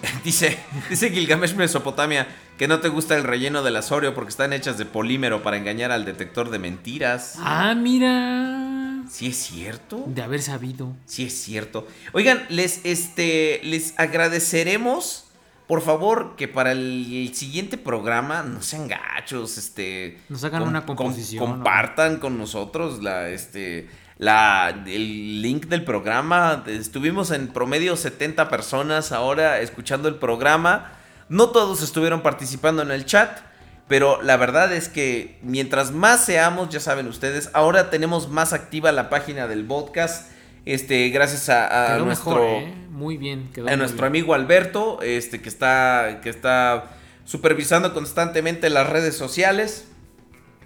[0.24, 0.56] Dice,
[0.88, 4.76] dice Gilgamesh Mesopotamia que no te gusta el relleno de las Oreo porque están hechas
[4.76, 7.36] de polímero para engañar al detector de mentiras.
[7.38, 9.04] Ah, mira.
[9.08, 10.04] ¿Sí es cierto?
[10.06, 10.94] De haber sabido.
[11.06, 11.86] Sí es cierto.
[12.12, 15.28] Oigan, les, este, les agradeceremos,
[15.68, 20.18] por favor, que para el, siguiente programa no sean gachos, este...
[20.28, 23.88] Nos hagan una composición, compartan con nosotros la, este,
[24.18, 26.64] la, el link del programa.
[26.66, 30.92] Estuvimos en promedio 70 personas ahora escuchando el programa.
[31.28, 33.40] No todos estuvieron participando en el chat.
[33.88, 38.92] Pero la verdad es que mientras más seamos, ya saben ustedes, ahora tenemos más activa
[38.92, 40.30] la página del podcast.
[40.66, 42.74] Este, gracias a, a nuestro, mejor, ¿eh?
[42.90, 43.48] Muy bien.
[43.54, 44.08] Quedó a muy nuestro bien.
[44.08, 46.90] amigo Alberto, este, que está, que está
[47.24, 49.86] supervisando constantemente las redes sociales.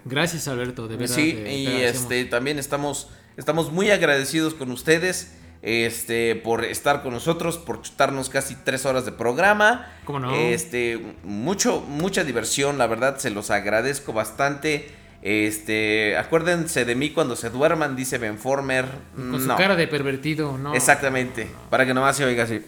[0.03, 1.15] Gracias, Alberto, de verdad.
[1.15, 5.33] Sí, y este también estamos, estamos muy agradecidos con ustedes.
[5.65, 9.89] Este, por estar con nosotros, por chutarnos casi tres horas de programa.
[10.03, 10.35] ¿Cómo no?
[10.35, 14.91] Este, mucho, mucha diversión, la verdad, se los agradezco bastante.
[15.21, 18.85] Este, acuérdense de mí cuando se duerman, dice Benformer.
[19.15, 20.75] Con su cara de pervertido, ¿no?
[20.75, 22.61] Exactamente, para que nomás se oiga así.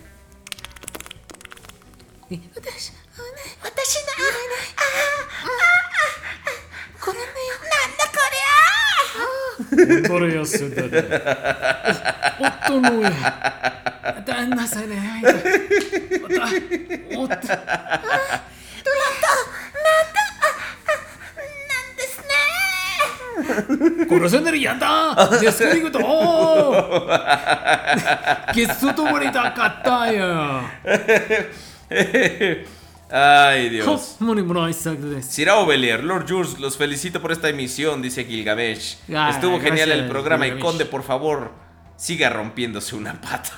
[9.71, 10.89] 踊れよ、すだれ。
[12.67, 13.11] 夫の親、
[14.25, 15.33] 旦那さんに会いたい。
[15.33, 16.51] どなた、な
[17.25, 17.35] んだ、
[21.67, 22.21] なんです
[23.99, 24.05] ね。
[24.09, 25.99] 殺せなりやだ、じゃあ、そういうこと。
[28.53, 30.61] ゲストともりたかったよ。
[33.11, 33.85] Ay, Dios.
[35.21, 38.97] Sirao Belier, Lord Jules, los felicito por esta emisión, dice Gilgamesh.
[39.15, 41.51] Ah, Estuvo genial el programa y Conde, por favor,
[41.97, 43.51] siga rompiéndose una pata.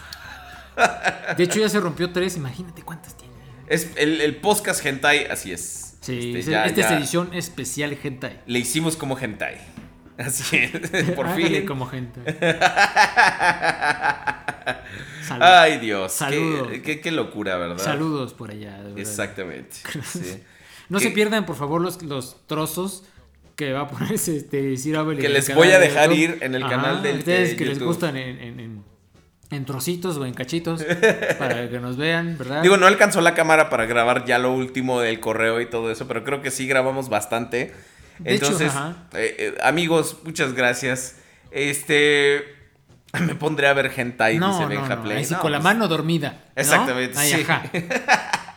[1.36, 3.34] De hecho, ya se rompió tres, imagínate cuántas tiene.
[3.68, 5.98] Es el, el podcast Hentai, así es.
[6.02, 8.42] Sí, este, esta es edición especial Hentai.
[8.46, 9.58] Le hicimos como Hentai.
[10.18, 10.72] Así es,
[11.16, 11.66] por fin.
[11.66, 11.90] como.
[15.24, 15.44] Salud.
[15.44, 16.14] Ay, Dios.
[16.14, 16.70] Saludos.
[16.72, 17.78] Qué, qué- qué locura, ¿verdad?
[17.78, 18.78] Saludos por allá.
[18.78, 18.98] de verdad.
[19.00, 19.76] Exactamente.
[20.06, 20.42] sí.
[20.90, 23.04] No se pierdan, por favor, los, los trozos
[23.58, 26.56] que va a ponerse este Sir Abel Que les voy a de dejar ir en
[26.56, 27.88] el canal del- Ustedes de que les YouTube.
[27.88, 28.84] gustan en, en- en-
[29.50, 30.84] en trocitos o en cachitos
[31.40, 32.62] para que nos vean, ¿verdad?
[32.62, 36.06] Digo, no alcanzó la cámara para grabar ya lo último del correo y todo eso,
[36.08, 37.74] pero creo que sí grabamos bastante.
[38.20, 38.74] De Entonces,
[39.14, 41.18] eh, eh, amigos, muchas gracias.
[41.52, 42.56] Este.
[43.26, 45.18] Me pondré a ver hentai, no, dice no, Benja no, Play.
[45.18, 46.46] ahí sí, No, con la pues, mano dormida.
[46.56, 47.42] Exactamente, sí.
[47.42, 47.64] ajá.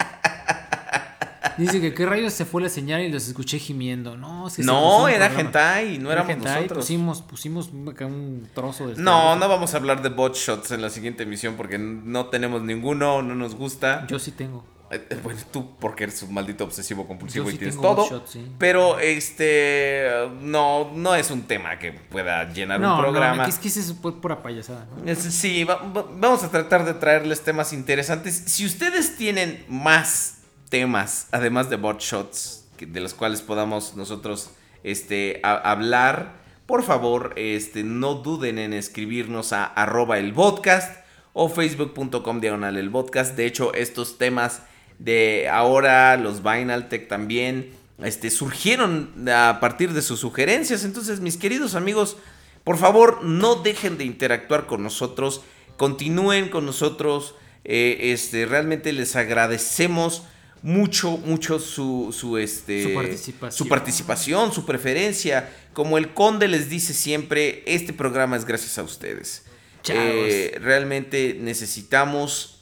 [1.60, 4.16] Dice que qué rayos se fue la señal y los escuché gimiendo.
[4.16, 6.78] No, es que No, era hentai, no Era éramos hentai, nosotros.
[6.86, 10.88] Pusimos, pusimos un trozo de No, no vamos a hablar de bot shots en la
[10.88, 14.06] siguiente emisión porque no tenemos ninguno, no nos gusta.
[14.06, 14.64] Yo sí tengo.
[14.90, 18.24] Eh, Bueno, tú porque eres un maldito obsesivo compulsivo Yo y sí tienes todo.
[18.26, 18.44] sí.
[18.58, 20.08] Pero este
[20.40, 23.42] no, no es un tema que pueda llenar No, un programa.
[23.44, 24.86] no, es que es pura payasada.
[25.04, 25.14] ¿no?
[25.14, 28.34] Sí, va- va- vamos a tratar de traerles temas interesantes.
[28.46, 30.38] Si ustedes tienen más
[30.68, 34.50] temas, además de bot shots, de los cuales podamos nosotros
[34.82, 41.48] este, a- hablar, por favor, este, no duden en escribirnos a arroba el podcast o
[41.48, 43.36] facebook.com diagonal el podcast.
[43.36, 44.62] De hecho, estos temas
[45.00, 47.70] de ahora, los Vinyl Tech también,
[48.04, 50.84] este, surgieron a partir de sus sugerencias.
[50.84, 52.16] Entonces, mis queridos amigos,
[52.64, 55.40] por favor, no dejen de interactuar con nosotros.
[55.76, 57.34] Continúen con nosotros.
[57.64, 60.22] eh, este, realmente les agradecemos
[60.62, 63.52] mucho, mucho su, su, este, Su participación.
[63.52, 65.50] su participación, su preferencia.
[65.72, 69.44] Como el conde les dice siempre, este programa es gracias a ustedes.
[69.88, 72.59] Eh, realmente necesitamos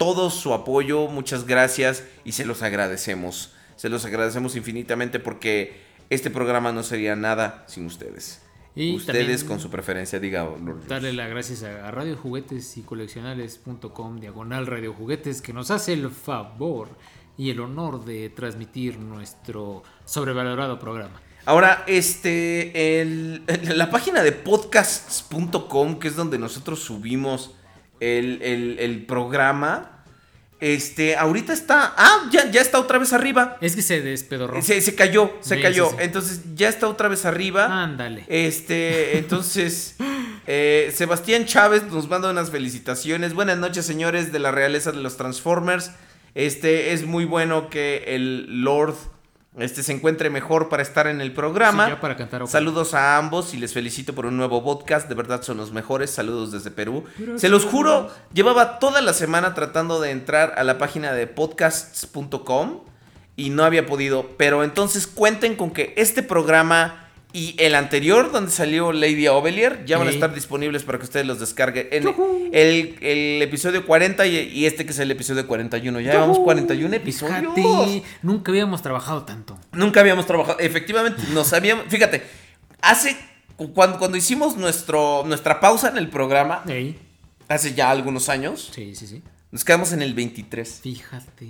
[0.00, 3.52] todo su apoyo, muchas gracias y se los agradecemos.
[3.76, 8.40] Se los agradecemos infinitamente porque este programa no sería nada sin ustedes.
[8.74, 10.48] Y Ustedes con su preferencia, diga.
[10.88, 15.92] Darle las gracias a, a Radio Juguetes y Coleccionales.com, diagonal Radio Juguetes, que nos hace
[15.92, 16.88] el favor
[17.36, 21.20] y el honor de transmitir nuestro sobrevalorado programa.
[21.44, 23.42] Ahora, este, el-
[23.76, 27.56] la página de podcasts.com, que es donde nosotros subimos
[28.00, 30.02] el, el- el programa,
[30.60, 33.56] este, ahorita está, ah, ya, ya está otra vez arriba.
[33.62, 34.60] Es que se despedorró.
[34.60, 35.86] Se, se cayó, se Sí, cayó.
[35.88, 36.02] sí, sí.
[36.04, 37.82] Entonces ya está otra vez arriba.
[37.82, 38.24] Ándale.
[38.28, 39.96] Este, entonces,
[40.46, 43.32] eh, Sebastián Chávez nos manda unas felicitaciones.
[43.32, 45.92] Buenas noches, señores de la realeza de los Transformers.
[46.34, 48.94] Este, es muy bueno que el Lord
[49.58, 51.88] este, se encuentre mejor para estar en el programa.
[51.88, 52.46] Sí, para cantar.
[52.46, 55.08] Saludos a ambos y les felicito por un nuevo podcast.
[55.08, 56.10] De verdad son los mejores.
[56.10, 57.04] Saludos desde Perú.
[57.36, 62.80] Se los juro, llevaba toda la semana tratando de entrar a la página de podcasts.com
[63.34, 64.28] y no había podido.
[64.36, 69.98] Pero entonces cuenten con que este programa y el anterior, donde salió Lady Ovelier, ya
[69.98, 71.88] van a estar disponibles para que ustedes los descarguen.
[71.92, 72.08] En
[72.52, 76.00] el, el episodio 40 y, y este que es el episodio 41.
[76.00, 77.54] Ya llevamos 41 episodios.
[77.54, 79.58] Fíjate, nunca habíamos trabajado tanto.
[79.72, 80.58] Nunca habíamos trabajado.
[80.58, 81.86] Efectivamente, nos habíamos.
[81.88, 82.22] Fíjate,
[82.80, 83.16] hace.
[83.74, 86.98] Cuando, cuando hicimos nuestro, nuestra pausa en el programa, Ey,
[87.46, 89.22] hace ya algunos años, sí, sí, sí.
[89.52, 90.80] nos quedamos en el 23.
[90.82, 91.46] Fíjate.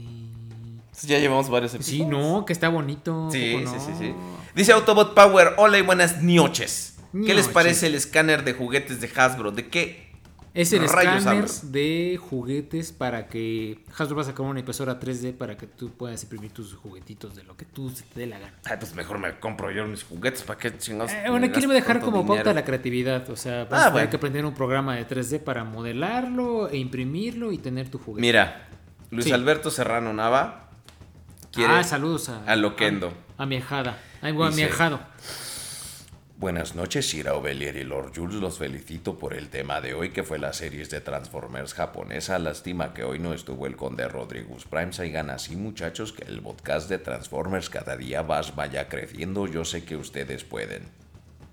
[1.06, 2.04] Ya llevamos varios episodios.
[2.04, 3.30] Sí, no, que está bonito.
[3.32, 4.14] Sí, ¿cómo sí, sí, sí.
[4.54, 6.98] Dice Autobot Power, hola y buenas noches.
[7.12, 9.52] ¿Qué les parece el escáner de juguetes de Hasbro?
[9.52, 10.10] ¿De qué?
[10.52, 15.56] Es el escáner de juguetes para que Hasbro va a sacar una impresora 3D para
[15.56, 18.54] que tú puedas imprimir tus juguetitos de lo que tú se te dé la gana.
[18.64, 20.42] Ay, pues mejor me compro yo mis juguetes.
[20.42, 21.12] ¿Para qué chingados?
[21.12, 22.54] Eh, bueno, aquí le voy a dejar como pauta dinero?
[22.54, 23.30] la creatividad.
[23.30, 24.10] O sea, vas Ah, a tener bueno.
[24.10, 28.20] que aprender un programa de 3D para modelarlo e imprimirlo y tener tu juguete.
[28.20, 28.68] Mira,
[29.10, 29.32] Luis Sí.
[29.32, 30.68] Alberto Serrano Nava
[31.52, 33.12] quiere ah, saludos a, a Loquendo.
[33.38, 33.98] A, a mi ajada.
[36.36, 38.36] Buenas noches, Shira Ovelier y Lord Jules.
[38.36, 42.38] Los felicito por el tema de hoy, que fue la series de Transformers japonesa.
[42.38, 44.92] Lástima que hoy no estuvo el conde Rodrigus Prime.
[44.92, 49.46] Saigan así, muchachos, que el podcast de Transformers cada día más vaya creciendo.
[49.46, 50.82] Yo sé que ustedes pueden.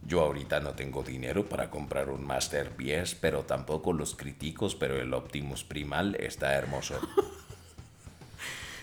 [0.06, 5.02] Yo ahorita no tengo dinero para comprar un Master PS, pero tampoco los criticos, pero
[5.02, 7.00] el Optimus Primal está hermoso.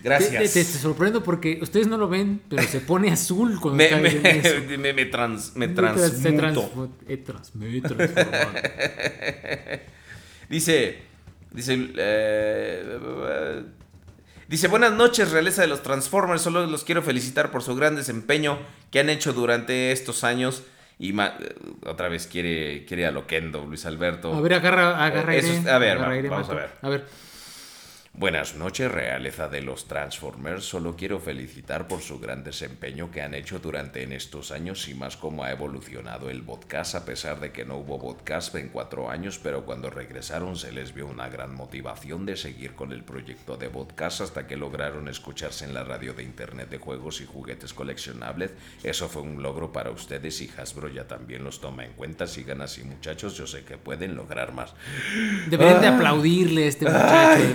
[0.05, 0.53] Gracias.
[0.53, 3.89] Te, te- te sorprendo porque ustedes no lo ven, pero se pone azul cuando me,
[4.01, 4.55] me, eso.
[4.77, 6.71] me- me trans, me trans- transmuto.
[6.71, 7.51] transmu- eh, trans-.
[10.49, 10.99] Dice,
[11.51, 13.63] dice, eh,
[14.47, 16.41] dice, buenas noches, realeza de los Transformers.
[16.43, 18.59] Solo los quiero felicitar por su gran desempeño
[18.91, 20.61] que han hecho durante estos años.
[20.99, 21.55] Y ma- eh,
[21.87, 24.33] otra vez quiere, quiere a Loquendo, Luis Alberto.
[24.33, 26.53] A ver, agarra, agarra Eh, eso aire, es- a ver, agarra va- aire, vamos a
[26.53, 26.69] ver.
[26.81, 27.05] A ver.
[28.17, 30.63] Buenas noches, realeza de los Transformers.
[30.63, 34.93] Solo quiero felicitar por su gran desempeño que han hecho durante en estos años y
[34.93, 39.09] más cómo ha evolucionado el podcast, a pesar de que no hubo podcast en cuatro
[39.09, 43.57] años, pero cuando regresaron se les vio una gran motivación de seguir con el proyecto
[43.57, 47.73] de podcast hasta que lograron escucharse en la radio de internet de juegos y juguetes
[47.73, 48.51] coleccionables.
[48.81, 52.27] Eso fue un logro para ustedes y Hasbro ya también los toma en cuenta.
[52.27, 53.35] Sigan así, muchachos.
[53.35, 54.73] Yo sé que pueden lograr más.
[55.49, 57.09] Deberían de aplaudirle a este muchacho.
[57.11, 57.53] Ay,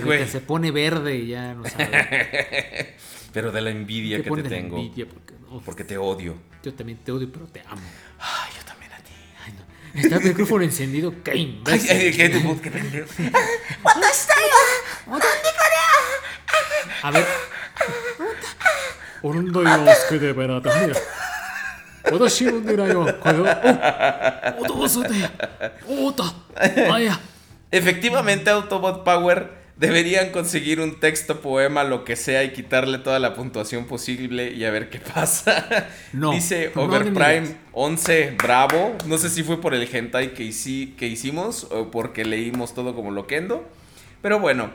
[0.50, 0.50] desde güey.
[0.50, 2.96] que se pone verde y ya no sabe.
[3.32, 4.76] Pero de la envidia Te que pone te de tengo.
[4.76, 6.36] envidia porque, uf, Porque te odio.
[6.62, 7.80] yo también te odio, pero te amo.
[8.18, 9.12] Ay, yo también a ti.
[9.44, 10.00] Ay, no.
[10.00, 11.12] Está el micrófono encendido.
[11.22, 11.90] ¡Qué Ay, imbécil!
[11.90, 12.30] ay, qué,
[12.62, 13.08] qué pendejo.
[17.02, 17.24] A ver.
[19.22, 20.94] 俺の洋介でベラダメや。
[22.12, 24.60] 私の狙いはこれを。
[24.60, 25.08] お、おどうすて。
[25.88, 26.24] おうた。
[26.92, 27.18] あや。
[27.72, 29.48] Efectivamente, Autobot Power
[29.81, 34.63] deberían conseguir un texto, poema, lo que sea, y quitarle toda la puntuación posible y
[34.63, 35.87] a ver qué pasa.
[36.13, 37.55] No, Dice no Overprime digas.
[37.73, 38.95] 11, bravo.
[39.07, 42.95] No sé si fue por el hentai que, hici- que hicimos o porque leímos todo
[42.95, 43.67] como loquendo.
[44.21, 44.71] Pero bueno.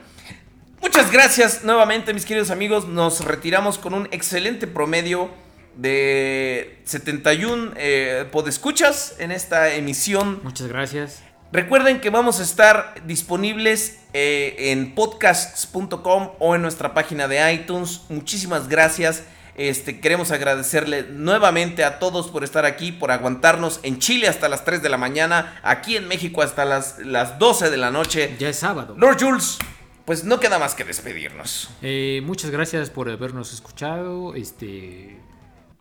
[0.83, 2.87] Muchas gracias nuevamente, mis queridos amigos.
[2.87, 5.31] Nos retiramos con un excelente promedio
[5.77, 11.23] de 71 eh, podescuchas en esta emisión Muchas gracias.
[11.57, 18.03] Recuerden que vamos a estar disponibles eh, en podcasts.com o en nuestra página de iTunes.
[18.11, 19.25] Muchísimas gracias.
[19.55, 24.67] Este, queremos agradecerle nuevamente a todos por estar aquí, por aguantarnos en Chile hasta las
[24.67, 28.37] 3 de la mañana, aquí en México hasta las, las 12 de la noche.
[28.39, 28.95] Ya es sábado.
[28.99, 29.57] Lord Jules,
[30.05, 31.71] pues no queda más que despedirnos.
[31.81, 34.35] Eh, muchas gracias por habernos escuchado.
[34.35, 35.17] Este,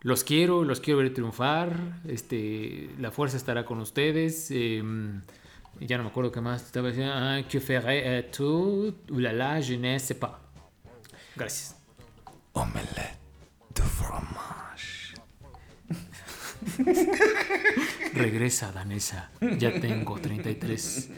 [0.00, 2.00] los quiero, los quiero ver triunfar.
[2.08, 4.46] Este, la fuerza estará con ustedes.
[4.50, 4.82] Eh,
[5.80, 7.12] ya no me acuerdo qué más estaba diciendo.
[7.14, 8.94] Ah, que ferais tout?
[9.10, 10.38] Ulala, je ne sais pas.
[11.36, 11.76] Gracias.
[12.52, 13.18] Omelette
[13.74, 15.14] de fromage.
[18.14, 19.30] Regresa, danesa.
[19.58, 21.10] Ya tengo 33.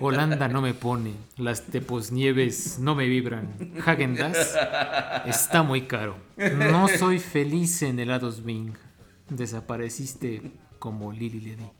[0.00, 1.12] Holanda no me pone.
[1.36, 3.72] Las teposnieves no me vibran.
[3.84, 4.56] Hagendas
[5.26, 6.16] está muy caro.
[6.36, 8.74] No soy feliz en helados Bing.
[9.28, 10.42] Desapareciste
[10.78, 11.70] como Lily Ledy.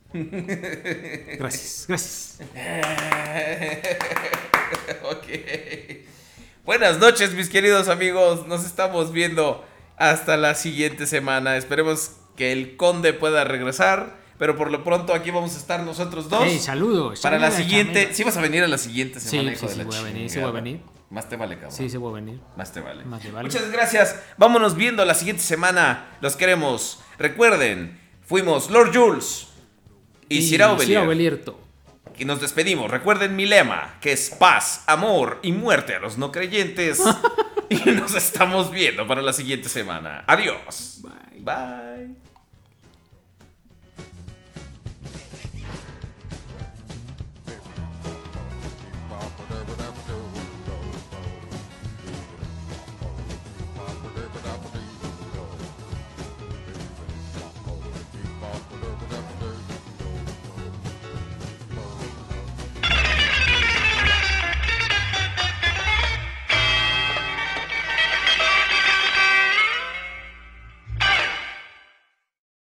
[1.38, 2.38] Gracias, gracias.
[5.04, 5.26] ok.
[6.64, 8.46] Buenas noches, mis queridos amigos.
[8.46, 9.64] Nos estamos viendo
[9.96, 11.56] hasta la siguiente semana.
[11.56, 14.24] Esperemos que el conde pueda regresar.
[14.38, 16.44] Pero por lo pronto aquí vamos a estar nosotros dos.
[16.44, 17.20] Ey, saludos.
[17.20, 18.10] Para la siguiente.
[18.12, 19.96] Sí vas a venir a la siguiente Sí, semana, sí, hijo de sí, la voy
[19.96, 20.80] a venir, sí voy a venir.
[21.08, 21.72] Más te vale, cabrón.
[21.72, 22.40] Sí, se puede venir.
[22.56, 23.04] Más te vale.
[23.04, 23.48] Más te vale.
[23.48, 24.20] Muchas gracias.
[24.36, 26.18] Vámonos viendo la siguiente semana.
[26.20, 27.00] Los queremos.
[27.18, 29.48] Recuerden, fuimos Lord Jules
[30.28, 30.98] y, Sir Aubelier.
[30.98, 31.58] Aubelierto.
[32.18, 32.90] Y nos despedimos.
[32.90, 37.02] Recuerden mi lema, que es paz, amor y muerte a los no creyentes.
[37.68, 40.24] y nos estamos viendo para la siguiente semana.
[40.26, 41.00] Adiós.
[41.02, 41.40] Bye.
[41.40, 42.16] Bye.